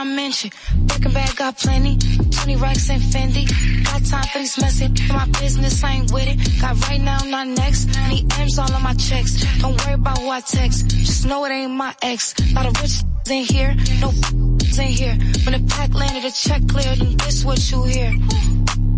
I 0.00 0.04
mention. 0.04 0.50
Breaking 0.86 1.12
bag 1.12 1.36
got 1.36 1.58
plenty. 1.58 1.98
20 1.98 2.56
racks 2.56 2.88
and 2.88 3.02
Fendi. 3.02 3.44
Got 3.84 4.02
time 4.06 4.24
for 4.32 4.38
these 4.38 4.58
messy. 4.58 4.88
My 5.12 5.26
business 5.38 5.84
I 5.84 5.92
ain't 5.92 6.10
with 6.10 6.26
it. 6.26 6.38
Got 6.58 6.80
right 6.88 7.00
now, 7.02 7.18
not 7.24 7.46
next. 7.48 7.84
Need 8.08 8.32
M's 8.38 8.58
all 8.58 8.72
on 8.72 8.82
my 8.82 8.94
checks. 8.94 9.44
Don't 9.60 9.76
worry 9.84 9.94
about 9.94 10.16
who 10.16 10.30
I 10.30 10.40
text. 10.40 10.88
Just 10.88 11.26
know 11.26 11.44
it 11.44 11.50
ain't 11.50 11.72
my 11.72 11.94
ex. 12.00 12.34
Lot 12.54 12.64
of 12.64 12.80
rich 12.80 13.02
in 13.30 13.44
here. 13.44 13.76
No 14.00 14.08
in 14.80 14.88
here. 14.88 15.18
When 15.44 15.52
the 15.52 15.66
pack 15.68 15.92
landed, 15.92 16.22
the 16.22 16.30
check 16.30 16.66
cleared, 16.66 16.98
and 16.98 17.20
this 17.20 17.44
what 17.44 17.60
you 17.70 17.84
hear. 17.84 18.14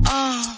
Uh. 0.06 0.56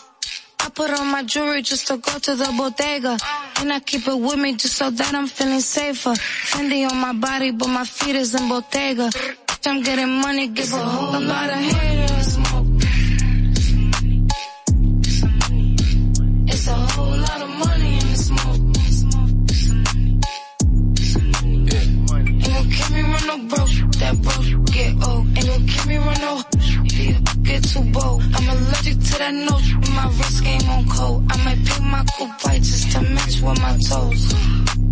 I 0.60 0.70
put 0.70 0.90
on 0.98 1.08
my 1.08 1.22
jewelry 1.22 1.60
just 1.60 1.88
to 1.88 1.98
go 1.98 2.18
to 2.18 2.36
the 2.36 2.52
bodega. 2.56 3.18
And 3.60 3.72
I 3.72 3.80
keep 3.80 4.08
it 4.08 4.18
with 4.18 4.38
me 4.38 4.54
just 4.56 4.76
so 4.76 4.90
that 4.90 5.14
I'm 5.14 5.26
feeling 5.26 5.60
safer. 5.60 6.10
Fendi 6.10 6.90
on 6.90 6.96
my 6.98 7.12
body, 7.12 7.50
but 7.50 7.68
my 7.68 7.84
feet 7.84 8.16
is 8.16 8.34
in 8.34 8.48
Bottega. 8.48 9.10
I'm 9.66 9.80
getting 9.80 10.20
money, 10.20 10.48
give 10.48 10.72
a 10.74 10.76
whole 10.76 11.20
lot 11.22 11.48
of 11.48 11.56
haters. 11.56 12.36
It's 16.48 16.68
a 16.68 16.74
whole 16.74 17.16
lot 17.16 17.40
of 17.40 17.48
money 17.48 17.94
in 17.94 18.06
the 18.10 18.16
smoke. 18.16 18.60
Ain't 22.34 22.44
gon' 22.44 22.70
keep 22.70 22.90
me 22.90 23.02
run 23.02 23.48
broke, 23.48 23.74
that 24.00 24.14
broke 24.20 24.66
get 24.66 24.92
old. 25.08 25.26
Ain't 25.38 25.46
gon' 25.46 25.66
keep 25.66 25.86
me 25.86 25.96
run 25.96 26.20
no 26.20 26.42
get 27.42 27.64
too 27.64 27.84
bold. 27.90 28.22
I'm 28.34 28.48
allergic 28.50 28.98
to 29.00 29.18
that 29.18 29.32
note, 29.32 29.66
my 29.94 30.06
wrist 30.08 30.44
game 30.44 30.68
on 30.68 30.88
cold. 30.88 31.24
I 31.30 31.36
might 31.42 31.64
paint 31.64 31.84
my 31.84 32.04
coupe 32.18 32.44
white 32.44 32.62
just 32.62 32.92
to 32.92 33.00
match 33.00 33.40
with 33.40 33.60
my 33.62 33.78
toes. 33.88 34.83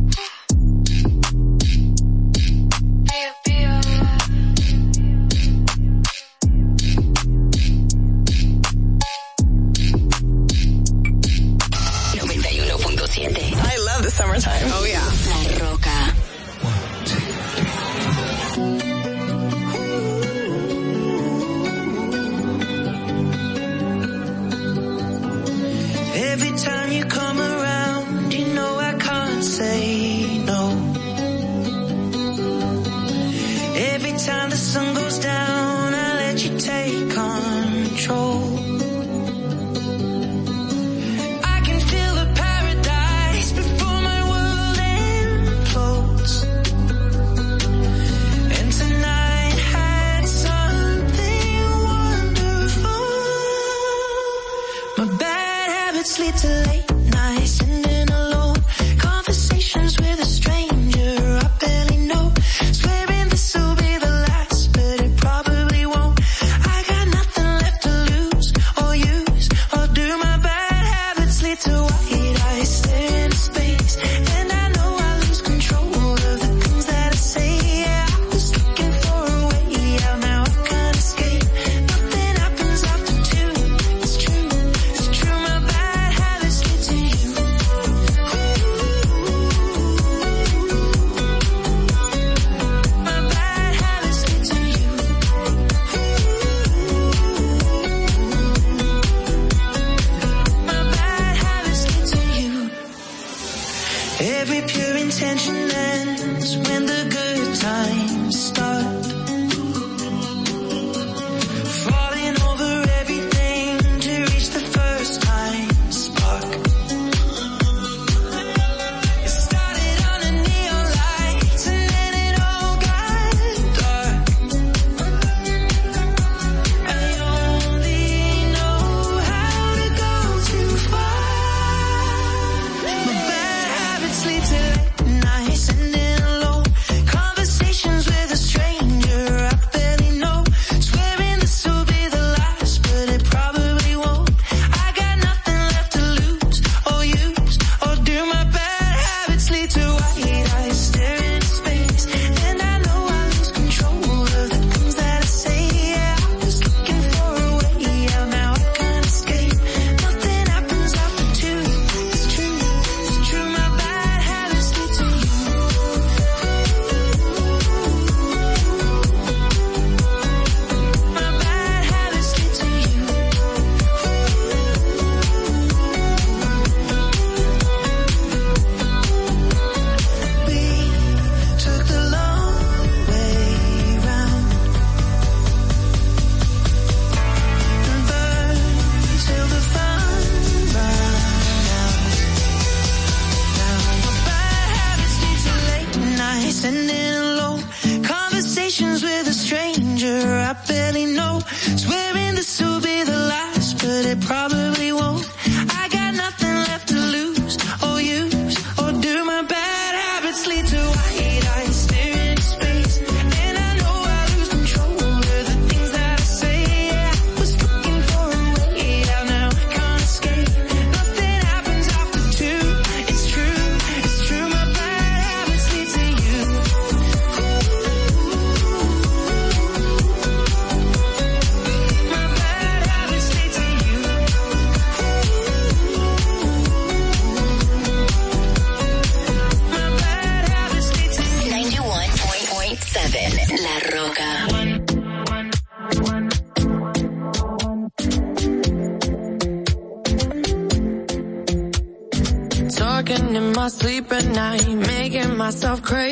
Myself 255.53 255.83
crazy. 255.83 256.12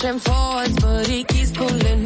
Pushing 0.00 0.18
forwards, 0.18 0.78
but 0.78 1.06
he 1.06 1.24
keeps 1.24 1.50
pulling 1.52 2.04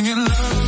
In 0.00 0.24
love. 0.24 0.59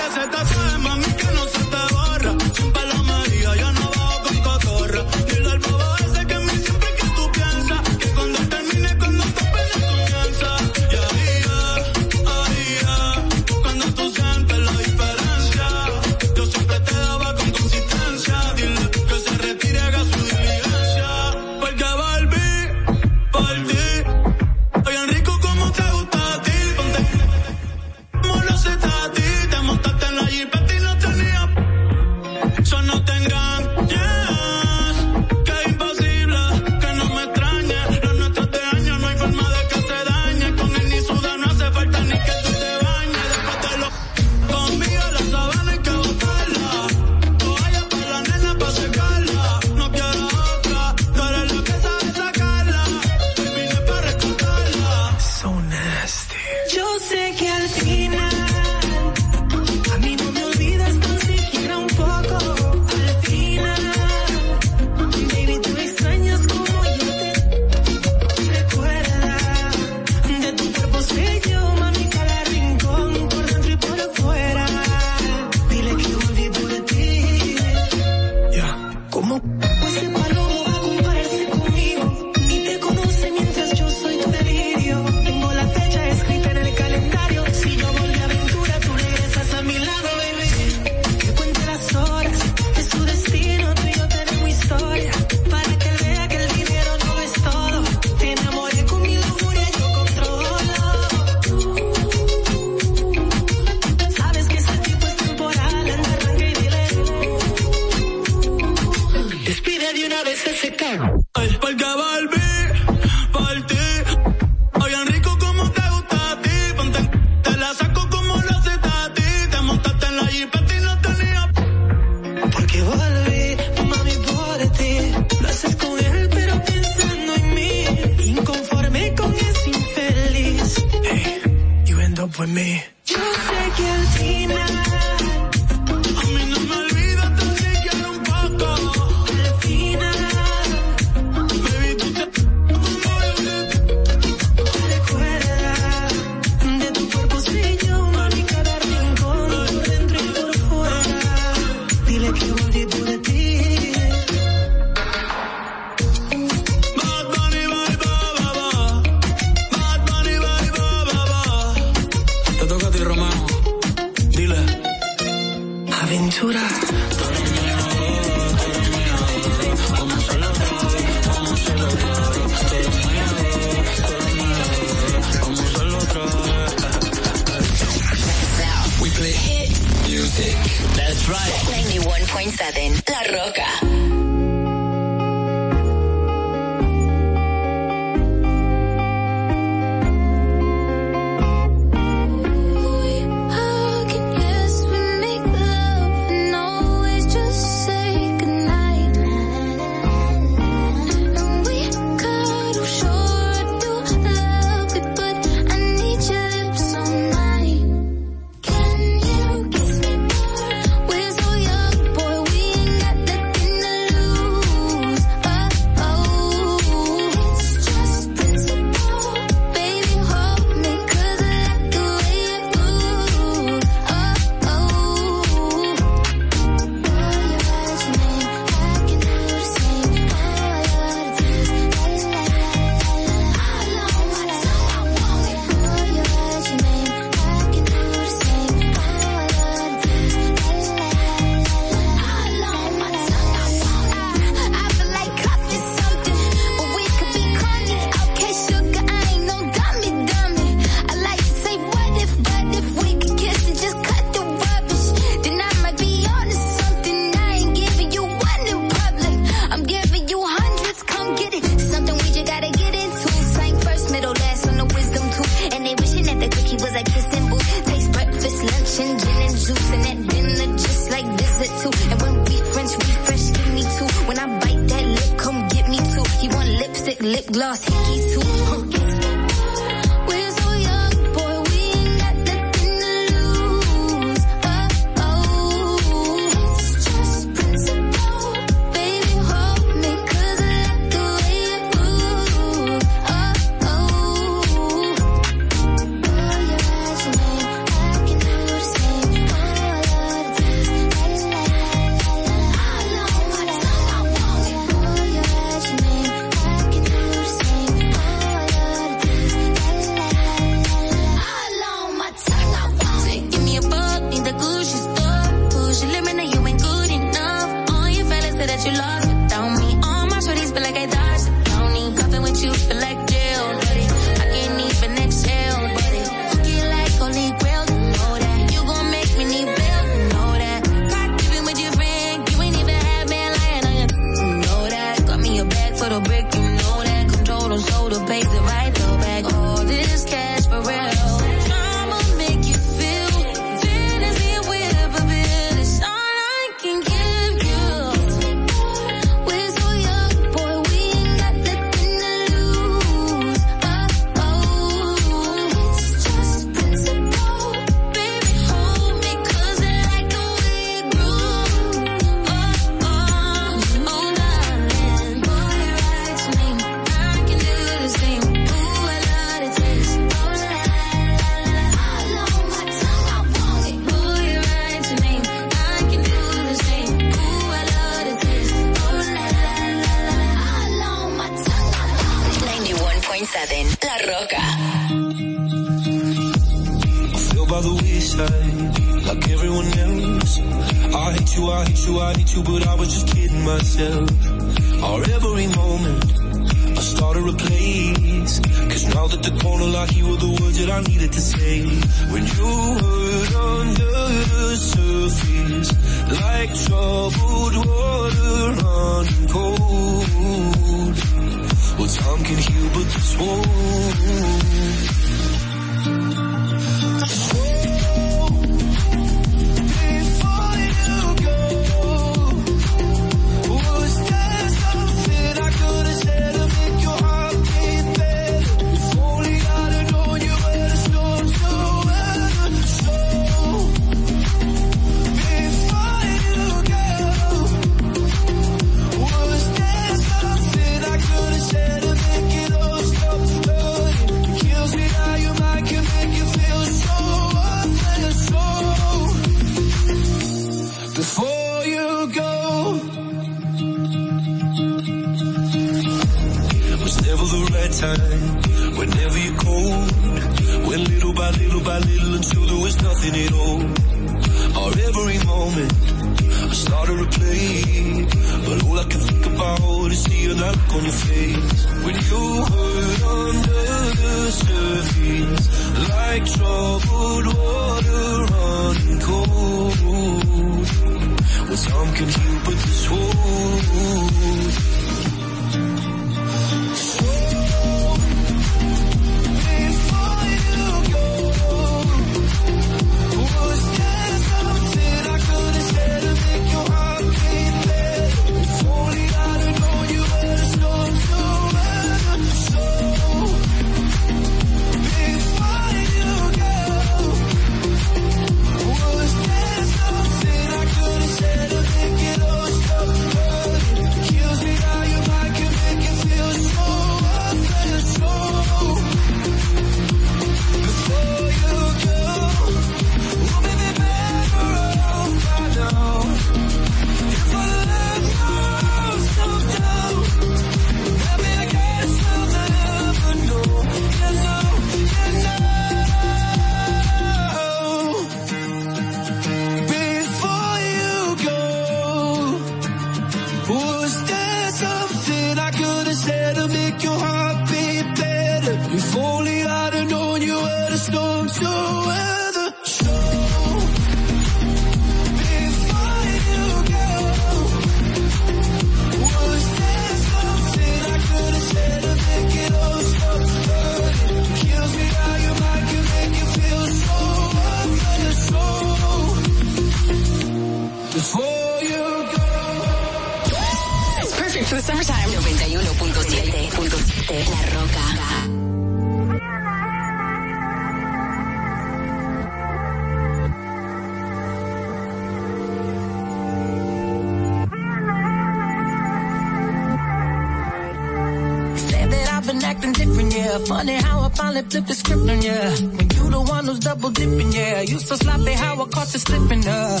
How 599.16 599.34
I 599.34 599.38
caught 599.38 599.56
you 599.56 599.58
slipping, 599.58 599.66
uh. 599.66 600.00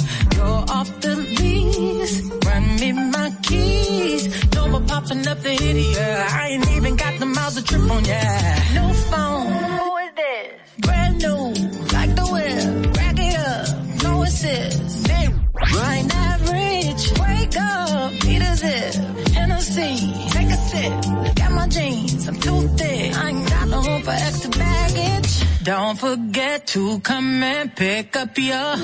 Don't 25.66 25.98
forget 25.98 26.64
to 26.68 27.00
come 27.00 27.42
and 27.42 27.74
pick 27.74 28.14
up 28.14 28.38
your 28.38 28.76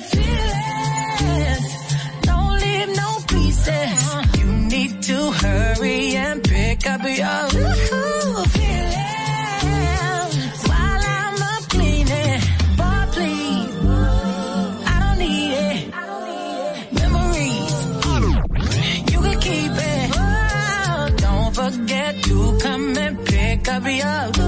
feelings. 0.00 1.66
Don't 2.22 2.58
leave 2.58 2.88
no 2.96 3.18
pieces. 3.28 4.14
You 4.38 4.46
need 4.46 5.02
to 5.02 5.30
hurry 5.30 6.16
and 6.16 6.42
pick 6.42 6.86
up 6.86 7.02
your 7.02 7.48
feelings. 7.50 8.54
While 10.68 11.02
I'm 11.18 11.42
up 11.52 11.68
cleaning, 11.68 12.40
boy, 12.78 13.04
please. 13.12 13.68
I 14.86 14.96
don't 15.02 15.18
need 15.18 15.52
it. 15.52 15.80
Memories, 16.94 17.76
you 19.12 19.18
can 19.20 19.38
keep 19.38 19.72
it. 19.76 20.06
Don't 21.18 21.52
forget 21.54 22.22
to 22.24 22.58
come 22.62 22.96
and 22.96 23.22
pick 23.26 23.68
up 23.68 23.84
your 23.84 24.39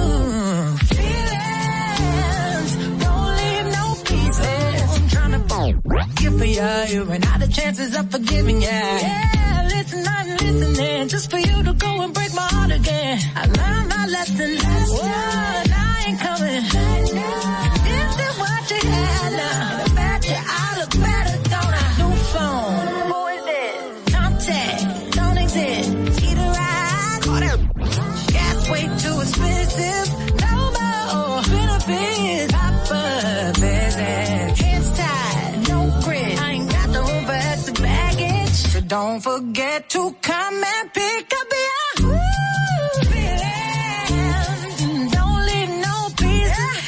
ya. 6.55 6.85
You 6.85 7.05
ran 7.05 7.25
out 7.25 7.43
of 7.43 7.53
chances 7.53 7.97
of 7.97 8.11
forgiving 8.11 8.61
ya. 8.63 8.69
Yeah, 8.69 9.69
listen, 9.73 10.05
I'm 10.07 10.29
listening 10.37 11.09
just 11.09 11.31
for 11.31 11.39
you 11.39 11.63
to 11.63 11.73
go 11.75 12.03
and 12.03 12.13
break 12.15 12.33
my 12.35 12.43
heart 12.55 12.71
again. 12.73 13.19
I 13.37 13.45
learned 13.47 13.89
my 13.89 14.07
lesson 14.07 14.51
last 14.57 15.01
time. 15.01 15.67
I 15.73 16.05
ain't 16.09 16.21
coming. 16.21 16.63
This 17.89 18.15
is 18.27 18.35
what 18.43 18.71
you 18.71 18.91
had 18.91 19.33
now. 19.33 19.92
Don't 38.93 39.23
forget 39.23 39.89
to 39.89 40.15
come 40.21 40.63
and 40.63 40.93
pick 40.93 41.33
up 41.41 41.47
your 41.65 42.11
feelings. 43.11 44.77
Don't 45.17 45.47
leave 45.47 45.73
no 45.89 45.97
pieces. 46.21 46.85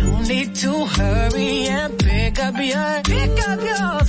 You 0.00 0.12
need 0.28 0.54
to 0.54 0.72
hurry 0.86 1.66
and 1.66 1.98
pick 1.98 2.38
up 2.38 2.54
your, 2.58 3.02
pick 3.02 3.48
up 3.48 3.60
your 3.60 4.07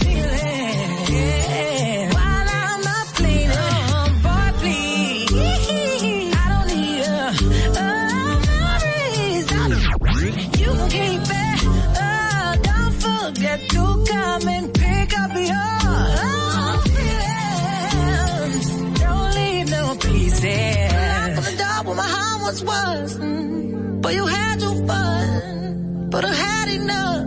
once 22.63 23.13
was. 23.15 23.17
Mm, 23.19 24.01
But 24.01 24.13
you 24.15 24.25
had 24.25 24.61
your 24.61 24.75
fun. 24.87 26.09
But 26.09 26.25
I 26.25 26.33
had 26.33 26.69
enough. 26.69 27.25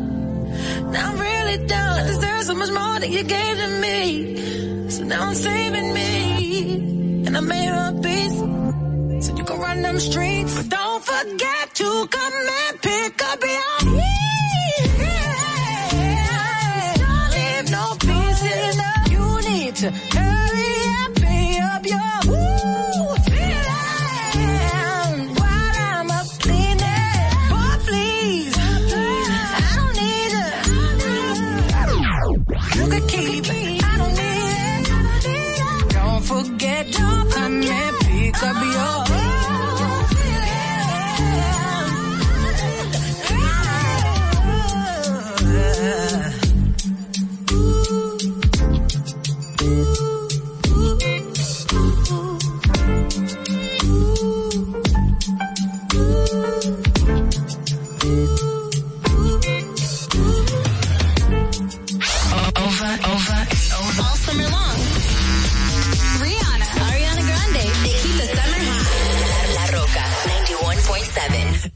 Now 0.92 1.10
I'm 1.12 1.18
really 1.18 1.66
done. 1.66 2.00
I 2.00 2.06
deserve 2.06 2.42
so 2.44 2.54
much 2.54 2.70
more 2.70 3.00
than 3.00 3.12
you 3.12 3.22
gave 3.22 3.56
to 3.56 3.68
me. 3.80 4.90
So 4.90 5.04
now 5.04 5.22
I'm 5.28 5.34
saving 5.34 5.94
me. 5.94 7.24
And 7.26 7.36
I 7.36 7.40
made 7.40 7.70
my 7.70 7.92
peace. 8.02 9.26
So 9.26 9.36
you 9.36 9.44
can 9.44 9.58
run 9.58 9.82
them 9.82 10.00
streets. 10.00 10.54
But 10.56 10.68
don't 10.68 11.04
forget 11.04 11.74
to 11.74 12.06
come 12.08 12.34
and 12.66 12.82
pick 12.82 13.22
up 13.22 13.40
your 13.42 13.92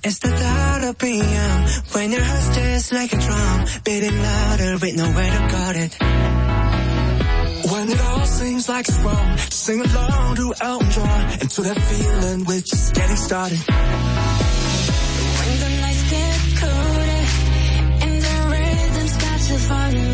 It's 0.06 0.20
the 0.20 0.28
thought 0.28 0.84
of 0.84 0.98
PM 0.98 1.66
when 1.90 2.12
your 2.12 2.22
heart 2.22 2.54
just 2.54 2.92
like 2.92 3.12
a 3.12 3.16
drum, 3.16 3.64
beating 3.82 4.16
louder 4.22 4.78
with 4.78 4.96
nowhere 4.96 5.30
to 5.32 5.48
guard 5.50 5.76
it. 5.84 5.96
When 7.72 7.90
it 7.90 8.00
all 8.00 8.24
seems 8.24 8.68
like 8.68 8.88
it's 8.88 8.98
wrong, 9.00 9.36
sing 9.50 9.80
along 9.80 10.36
to 10.36 10.54
Elton 10.60 10.90
John 10.92 11.20
and 11.40 11.50
to 11.50 11.62
that 11.62 11.80
feeling 11.90 12.44
we're 12.44 12.60
just 12.60 12.94
getting 12.94 13.16
started. 13.16 13.58
When 15.38 15.52
the 15.64 15.70
lights 15.82 16.04
get 16.14 16.40
colder 16.62 17.22
and 18.06 18.22
the 18.22 18.36
rhythm's 18.52 19.16
got 19.16 19.40
you 19.50 19.58
falling 19.58 20.05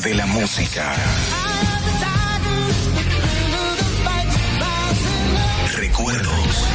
de 0.00 0.14
la 0.14 0.26
música. 0.26 0.92
Recuerdos. 5.76 6.68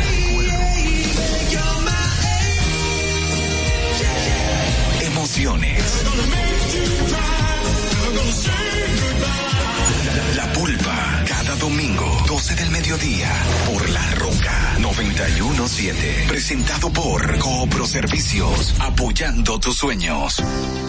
Emociones. 5.01 5.83
La 10.35 10.53
pulpa, 10.53 11.23
cada 11.27 11.55
domingo, 11.55 12.23
12 12.25 12.55
del 12.55 12.71
mediodía, 12.71 13.31
por 13.65 13.89
La 13.89 14.11
Roca 14.15 14.77
917. 14.79 16.25
Presentado 16.29 16.89
por 16.91 17.37
Coopro 17.39 17.85
Servicios, 17.85 18.75
apoyando 18.79 19.59
tus 19.59 19.75
sueños. 19.75 20.41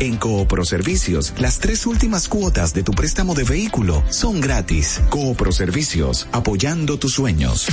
en 0.00 0.16
Coopro 0.16 0.64
Servicios, 0.64 1.34
las 1.38 1.58
tres 1.58 1.84
últimas 1.86 2.26
cuotas 2.26 2.72
de 2.72 2.82
tu 2.82 2.92
préstamo 2.92 3.34
de 3.34 3.44
vehículo 3.44 4.02
son 4.08 4.40
gratis. 4.40 5.02
Coopro 5.10 5.52
Servicios, 5.52 6.26
apoyando 6.32 6.98
tus 6.98 7.12
sueños. 7.12 7.66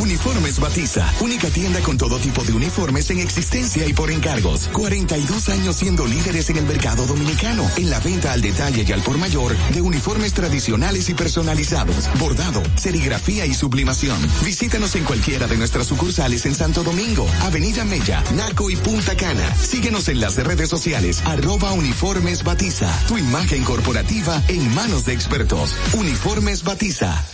Uniformes 0.00 0.58
Batiza, 0.58 1.06
única 1.20 1.48
tienda 1.48 1.80
con 1.80 1.98
todo 1.98 2.18
tipo 2.18 2.42
de 2.44 2.54
uniformes 2.54 3.10
en 3.10 3.18
existencia 3.18 3.86
y 3.86 3.92
por 3.92 4.10
encargos. 4.10 4.70
42 4.72 5.50
años 5.50 5.76
siendo 5.76 6.06
líderes 6.06 6.48
en 6.48 6.56
el 6.56 6.64
mercado 6.64 7.06
dominicano, 7.06 7.70
en 7.76 7.90
la 7.90 8.00
venta 8.00 8.32
al 8.32 8.40
detalle 8.40 8.86
y 8.88 8.92
al 8.92 9.02
por 9.02 9.18
mayor 9.18 9.54
de 9.74 9.82
uniformes 9.82 10.32
tradicionales 10.32 11.10
y 11.10 11.14
personalizados, 11.14 12.08
bordado, 12.18 12.62
serigrafía 12.76 13.44
y 13.44 13.52
sublimación. 13.52 14.16
Visítanos 14.42 14.94
en 14.96 15.04
cualquiera 15.04 15.46
de 15.46 15.58
nuestras 15.58 15.86
sucursales 15.86 16.46
en 16.46 16.54
Santo 16.54 16.82
Domingo, 16.82 17.28
Avenida 17.42 17.84
Mella, 17.84 18.24
Naco 18.34 18.70
y 18.70 18.76
Punta 18.76 19.14
Cana. 19.16 19.54
Síguenos 19.56 20.08
en 20.08 20.20
las 20.20 20.36
redes 20.36 20.70
sociales, 20.70 20.93
arroba 21.24 21.72
uniformes 21.72 22.44
batiza. 22.44 22.88
Tu 23.08 23.18
imagen 23.18 23.64
corporativa 23.64 24.40
en 24.46 24.74
manos 24.74 25.04
de 25.04 25.12
expertos. 25.12 25.74
Uniformes 25.94 26.62
batiza. 26.62 27.24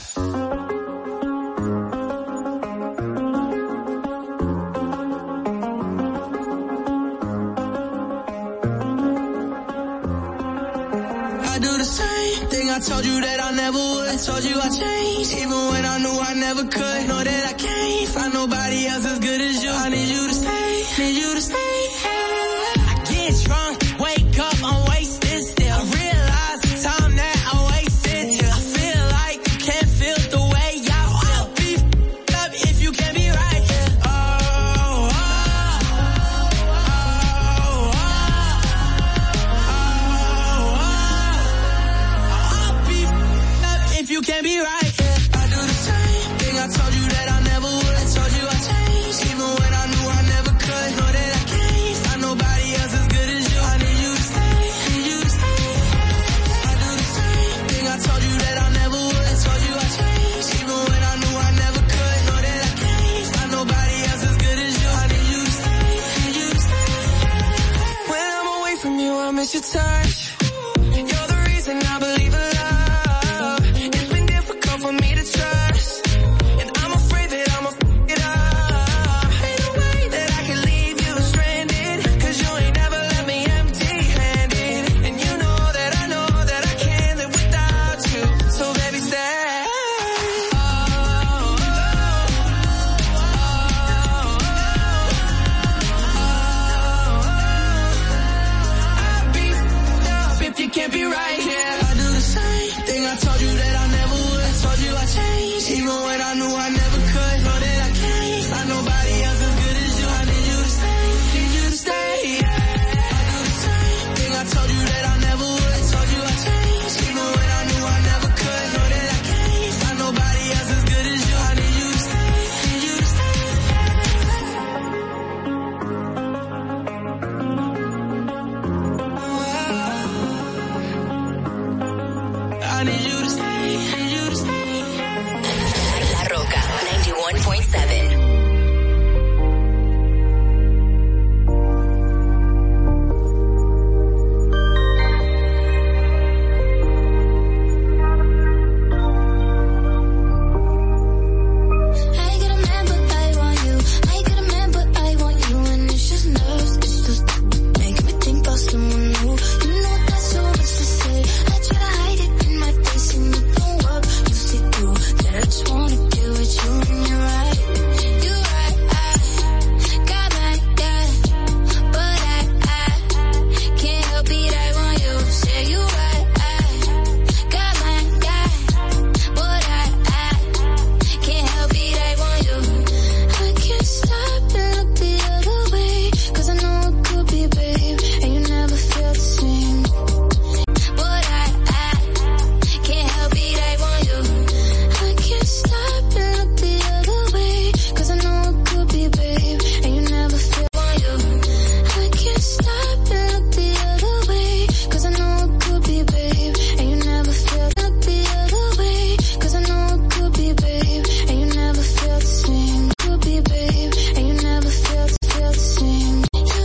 Told 12.80 13.04
you 13.04 13.20
that 13.20 13.40
I 13.44 13.50
never 13.52 13.76
would. 13.76 14.08
I 14.08 14.16
told 14.16 14.42
you 14.42 14.56
I 14.58 14.70
changed, 14.70 15.32
even 15.36 15.68
when 15.68 15.84
I 15.84 15.98
knew 15.98 16.18
I 16.18 16.32
never 16.32 16.62
could. 16.62 17.08
Know 17.08 17.22
that 17.22 17.44
I 17.50 17.52
can't 17.52 18.08
find 18.08 18.32
nobody 18.32 18.86
else 18.86 19.04
as 19.04 19.18
good 19.18 19.38
as 19.38 19.62
you. 19.62 19.70
I 19.70 19.90
need 19.90 20.08
you 20.08 20.26
to 20.26 20.32
stay, 20.32 20.84
need 20.98 21.16
you 21.20 21.34
to 21.34 21.40
stay. 21.42 21.59